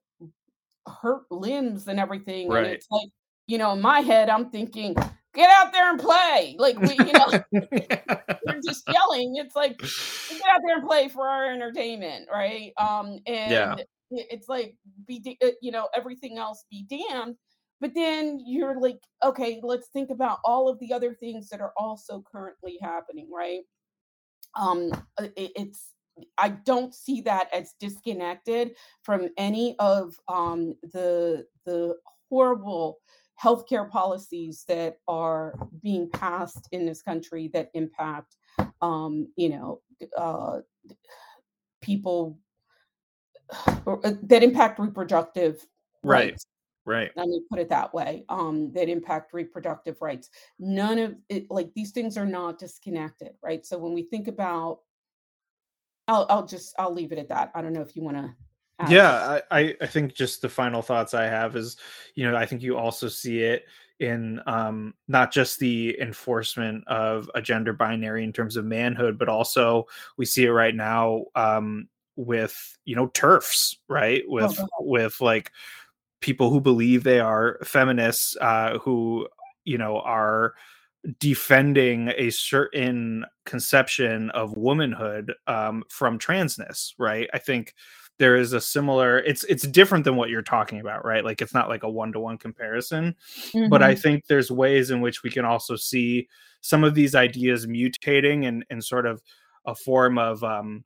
hurt 0.87 1.25
limbs 1.29 1.87
and 1.87 1.99
everything. 1.99 2.49
Right. 2.49 2.65
And 2.65 2.73
it's 2.73 2.87
like, 2.89 3.09
you 3.45 3.59
know, 3.59 3.73
in 3.73 3.81
my 3.81 3.99
head, 3.99 4.29
I'm 4.29 4.49
thinking, 4.49 4.95
get 5.37 5.49
out 5.55 5.71
there 5.71 5.89
and 5.89 5.99
play. 5.99 6.55
Like 6.57 6.79
we, 6.79 6.97
you 6.97 7.13
know, 7.13 7.27
we're 8.45 8.61
just 8.65 8.83
yelling. 8.91 9.35
It's 9.37 9.55
like 9.55 9.77
get 9.77 10.41
out 10.49 10.61
there 10.65 10.77
and 10.77 10.87
play 10.87 11.07
for 11.07 11.27
our 11.27 11.51
entertainment, 11.51 12.27
right? 12.31 12.73
Um, 12.77 13.19
and 13.27 13.51
yeah. 13.51 13.75
it's 14.09 14.49
like 14.49 14.75
be, 15.05 15.37
uh, 15.43 15.49
you 15.61 15.71
know, 15.71 15.87
everything 15.95 16.37
else 16.37 16.65
be 16.69 16.85
damned. 16.89 17.35
But 17.79 17.93
then 17.93 18.41
you're 18.43 18.79
like, 18.81 18.99
okay, 19.23 19.59
let's 19.61 19.89
think 19.89 20.09
about 20.09 20.39
all 20.43 20.67
of 20.67 20.79
the 20.79 20.91
other 20.91 21.13
things 21.13 21.49
that 21.49 21.61
are 21.61 21.73
also 21.77 22.23
currently 22.29 22.79
happening, 22.81 23.29
right? 23.31 23.61
Um, 24.55 24.91
uh, 25.19 25.27
it, 25.35 25.51
it's 25.55 25.93
I 26.39 26.49
don't 26.49 26.95
see 26.95 27.21
that 27.21 27.53
as 27.53 27.75
disconnected 27.79 28.71
from 29.03 29.29
any 29.37 29.75
of 29.77 30.15
um, 30.27 30.73
the 30.81 31.45
the 31.65 31.95
horrible 32.29 32.97
healthcare 33.41 33.89
policies 33.89 34.63
that 34.67 34.97
are 35.07 35.53
being 35.83 36.09
passed 36.09 36.67
in 36.71 36.85
this 36.85 37.01
country 37.01 37.49
that 37.53 37.69
impact, 37.73 38.35
um, 38.81 39.27
you 39.35 39.49
know, 39.49 39.81
uh, 40.17 40.59
people 41.81 42.39
or, 43.85 44.05
uh, 44.05 44.13
that 44.23 44.43
impact 44.43 44.79
reproductive 44.79 45.65
right. 46.03 46.31
rights. 46.31 46.45
Right. 46.85 47.11
Let 47.17 47.27
me 47.27 47.41
put 47.49 47.59
it 47.59 47.69
that 47.69 47.93
way. 47.93 48.23
Um, 48.29 48.71
that 48.73 48.87
impact 48.87 49.33
reproductive 49.33 50.01
rights. 50.01 50.29
None 50.57 50.97
of 50.99 51.15
it, 51.27 51.51
like 51.51 51.73
these 51.73 51.91
things 51.91 52.17
are 52.17 52.25
not 52.25 52.59
disconnected, 52.59 53.33
right? 53.43 53.65
So 53.65 53.77
when 53.77 53.93
we 53.93 54.03
think 54.03 54.29
about, 54.29 54.79
I'll, 56.07 56.25
I'll 56.29 56.45
just, 56.45 56.73
I'll 56.79 56.93
leave 56.93 57.11
it 57.11 57.19
at 57.19 57.27
that. 57.27 57.51
I 57.53 57.61
don't 57.61 57.73
know 57.73 57.81
if 57.81 57.95
you 57.95 58.03
want 58.03 58.15
to 58.17 58.33
yeah 58.89 59.39
I, 59.49 59.75
I 59.81 59.87
think 59.87 60.13
just 60.13 60.41
the 60.41 60.49
final 60.49 60.81
thoughts 60.81 61.13
i 61.13 61.23
have 61.23 61.55
is 61.55 61.77
you 62.15 62.29
know 62.29 62.37
i 62.37 62.45
think 62.45 62.61
you 62.61 62.77
also 62.77 63.07
see 63.07 63.41
it 63.41 63.65
in 63.99 64.39
um, 64.45 64.93
not 65.07 65.33
just 65.33 65.57
the 65.57 65.99
enforcement 65.99 66.87
of 66.87 67.31
a 67.33 67.41
gender 67.41 67.73
binary 67.73 68.23
in 68.23 68.31
terms 68.31 68.55
of 68.55 68.63
manhood 68.63 69.17
but 69.17 69.29
also 69.29 69.87
we 70.17 70.25
see 70.25 70.45
it 70.45 70.51
right 70.51 70.75
now 70.75 71.25
um, 71.35 71.87
with 72.17 72.77
you 72.83 72.95
know 72.95 73.07
TERFs, 73.09 73.77
right? 73.87 74.23
Oh, 74.27 74.31
with 74.33 74.59
oh, 74.59 74.67
with 74.79 75.21
like 75.21 75.51
people 76.19 76.49
who 76.49 76.59
believe 76.59 77.03
they 77.03 77.21
are 77.21 77.59
feminists 77.63 78.35
uh, 78.41 78.79
who 78.79 79.27
you 79.63 79.77
know 79.77 80.01
are 80.01 80.55
defending 81.19 82.11
a 82.17 82.29
certain 82.31 83.23
conception 83.45 84.29
of 84.31 84.57
womanhood 84.57 85.33
um, 85.45 85.83
from 85.89 86.19
transness 86.19 86.93
right? 86.97 87.29
I 87.33 87.37
think 87.37 87.75
there 88.19 88.35
is 88.35 88.53
a 88.53 88.61
similar 88.61 89.19
it's 89.19 89.43
it's 89.45 89.67
different 89.67 90.03
than 90.03 90.15
what 90.15 90.29
you're 90.29 90.41
talking 90.41 90.79
about 90.79 91.05
right 91.05 91.23
like 91.23 91.41
it's 91.41 91.53
not 91.53 91.69
like 91.69 91.83
a 91.83 91.89
one-to-one 91.89 92.37
comparison 92.37 93.15
mm-hmm. 93.51 93.69
but 93.69 93.83
i 93.83 93.93
mm-hmm. 93.93 94.01
think 94.01 94.25
there's 94.25 94.51
ways 94.51 94.91
in 94.91 95.01
which 95.01 95.23
we 95.23 95.29
can 95.29 95.45
also 95.45 95.75
see 95.75 96.27
some 96.61 96.83
of 96.83 96.95
these 96.95 97.15
ideas 97.15 97.67
mutating 97.67 98.47
and 98.47 98.65
and 98.69 98.83
sort 98.83 99.05
of 99.05 99.21
a 99.65 99.75
form 99.75 100.17
of 100.17 100.43
um 100.43 100.83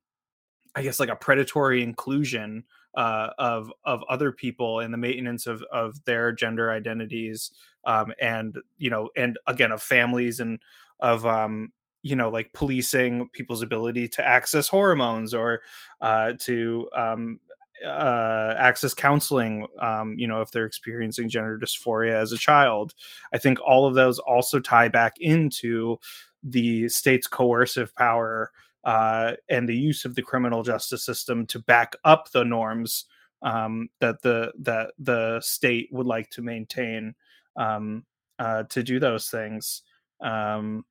i 0.75 0.81
guess 0.81 0.99
like 0.99 1.09
a 1.09 1.15
predatory 1.15 1.83
inclusion 1.83 2.63
uh, 2.95 3.29
of 3.39 3.71
of 3.85 4.03
other 4.09 4.31
people 4.31 4.81
in 4.81 4.91
the 4.91 4.97
maintenance 4.97 5.47
of 5.47 5.63
of 5.71 6.03
their 6.05 6.31
gender 6.31 6.71
identities 6.71 7.51
um, 7.85 8.13
and 8.19 8.57
you 8.77 8.89
know 8.89 9.09
and 9.15 9.39
again 9.47 9.71
of 9.71 9.81
families 9.81 10.39
and 10.39 10.59
of 10.99 11.25
um, 11.25 11.71
you 12.03 12.15
know 12.15 12.29
like 12.29 12.51
policing 12.53 13.29
people's 13.29 13.61
ability 13.61 14.07
to 14.07 14.27
access 14.27 14.67
hormones 14.67 15.33
or 15.33 15.61
uh, 16.01 16.33
to 16.39 16.89
um, 16.95 17.39
uh, 17.85 18.55
access 18.57 18.93
counseling 18.93 19.65
um, 19.79 20.15
you 20.17 20.27
know 20.27 20.41
if 20.41 20.51
they're 20.51 20.65
experiencing 20.65 21.29
gender 21.29 21.57
dysphoria 21.57 22.13
as 22.13 22.31
a 22.31 22.37
child. 22.37 22.93
I 23.33 23.37
think 23.37 23.59
all 23.59 23.85
of 23.87 23.95
those 23.95 24.19
also 24.19 24.59
tie 24.59 24.87
back 24.87 25.13
into 25.19 25.97
the 26.43 26.89
state's 26.89 27.27
coercive 27.27 27.93
power 27.95 28.51
uh, 28.83 29.33
and 29.49 29.69
the 29.69 29.75
use 29.75 30.05
of 30.05 30.15
the 30.15 30.21
criminal 30.21 30.63
justice 30.63 31.05
system 31.05 31.45
to 31.47 31.59
back 31.59 31.95
up 32.03 32.31
the 32.31 32.43
norms 32.43 33.05
um, 33.43 33.89
that 33.99 34.21
the 34.21 34.51
that 34.59 34.93
the 34.99 35.39
state 35.41 35.89
would 35.91 36.07
like 36.07 36.29
to 36.31 36.41
maintain 36.41 37.15
um, 37.55 38.03
uh, 38.39 38.63
to 38.63 38.83
do 38.83 38.99
those 38.99 39.29
things. 39.29 39.83
Um, 40.21 40.85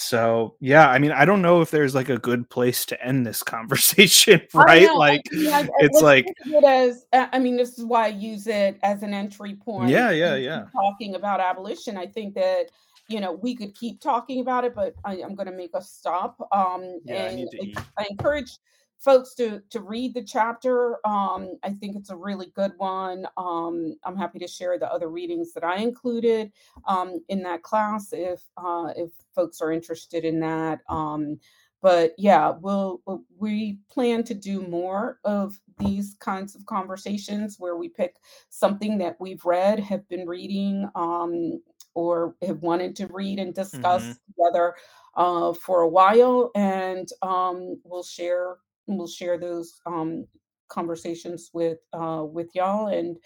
so 0.00 0.54
yeah 0.60 0.88
i 0.88 0.98
mean 0.98 1.12
i 1.12 1.24
don't 1.24 1.42
know 1.42 1.60
if 1.60 1.70
there's 1.70 1.94
like 1.94 2.08
a 2.08 2.18
good 2.18 2.48
place 2.48 2.84
to 2.86 3.04
end 3.04 3.26
this 3.26 3.42
conversation 3.50 4.40
right? 4.54 4.94
like 4.94 5.22
yeah, 5.32 5.66
it's 5.78 6.00
like 6.00 6.26
it 6.46 6.64
as 6.64 7.06
i 7.12 7.38
mean 7.38 7.56
this 7.56 7.78
is 7.78 7.84
why 7.84 8.06
i 8.06 8.08
use 8.08 8.46
it 8.46 8.78
as 8.82 9.02
an 9.02 9.12
entry 9.12 9.54
point 9.54 9.90
yeah 9.90 10.10
yeah 10.10 10.34
yeah. 10.34 10.64
talking 10.72 11.14
about 11.14 11.40
abolition. 11.40 11.96
I 11.96 12.06
think 12.06 12.34
that 12.34 12.70
you 13.08 13.20
know 13.20 13.32
we 13.32 13.54
could 13.54 13.74
keep 13.74 14.00
talking 14.00 14.40
about 14.40 14.64
it 14.64 14.74
but 14.74 14.94
I, 15.04 15.16
am 15.16 15.34
going 15.34 15.48
to 15.48 15.56
make 15.56 15.70
a 15.74 15.82
stop 15.82 16.36
um 16.52 17.00
yeah, 17.04 17.26
and 17.26 17.48
I, 17.76 17.82
I 17.98 18.06
encourage 18.10 18.58
folks 19.00 19.34
to 19.34 19.62
to 19.70 19.80
read 19.80 20.14
the 20.14 20.22
chapter. 20.22 20.98
Um, 21.06 21.58
I 21.62 21.70
think 21.70 21.96
it's 21.96 22.10
a 22.10 22.16
really 22.16 22.52
good 22.54 22.72
one. 22.76 23.26
Um, 23.36 23.96
I'm 24.04 24.16
happy 24.16 24.38
to 24.40 24.48
share 24.48 24.78
the 24.78 24.92
other 24.92 25.08
readings 25.08 25.52
that 25.54 25.64
I 25.64 25.76
included 25.76 26.52
um, 26.86 27.20
in 27.28 27.42
that 27.42 27.62
class 27.62 28.12
if 28.12 28.42
uh, 28.56 28.92
if 28.96 29.10
folks 29.34 29.60
are 29.60 29.72
interested 29.72 30.24
in 30.24 30.40
that. 30.40 30.80
Um, 30.88 31.38
but 31.82 32.14
yeah, 32.18 32.52
we'll, 32.60 33.00
we 33.38 33.78
plan 33.90 34.22
to 34.24 34.34
do 34.34 34.60
more 34.60 35.18
of 35.24 35.58
these 35.78 36.14
kinds 36.20 36.54
of 36.54 36.66
conversations 36.66 37.56
where 37.58 37.76
we 37.76 37.88
pick 37.88 38.16
something 38.50 38.98
that 38.98 39.16
we've 39.18 39.44
read, 39.46 39.80
have 39.80 40.06
been 40.08 40.26
reading, 40.26 40.86
um, 40.94 41.62
or 41.94 42.34
have 42.42 42.60
wanted 42.60 42.94
to 42.96 43.06
read 43.06 43.38
and 43.38 43.54
discuss 43.54 44.02
mm-hmm. 44.02 44.44
together 44.44 44.74
uh, 45.16 45.54
for 45.54 45.80
a 45.80 45.88
while, 45.88 46.50
and 46.54 47.08
um, 47.22 47.80
we'll 47.84 48.02
share 48.02 48.56
we'll 48.96 49.06
share 49.06 49.38
those 49.38 49.80
um, 49.86 50.26
conversations 50.68 51.50
with 51.52 51.78
uh, 51.92 52.24
with 52.24 52.48
y'all, 52.54 52.88
and 52.88 53.16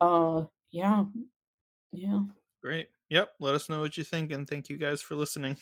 uh, 0.00 0.44
yeah, 0.70 1.04
yeah. 1.92 2.20
Great. 2.62 2.88
Yep. 3.08 3.30
Let 3.40 3.54
us 3.54 3.68
know 3.68 3.80
what 3.80 3.96
you 3.96 4.04
think, 4.04 4.32
and 4.32 4.48
thank 4.48 4.68
you 4.68 4.76
guys 4.76 5.02
for 5.02 5.14
listening. 5.14 5.56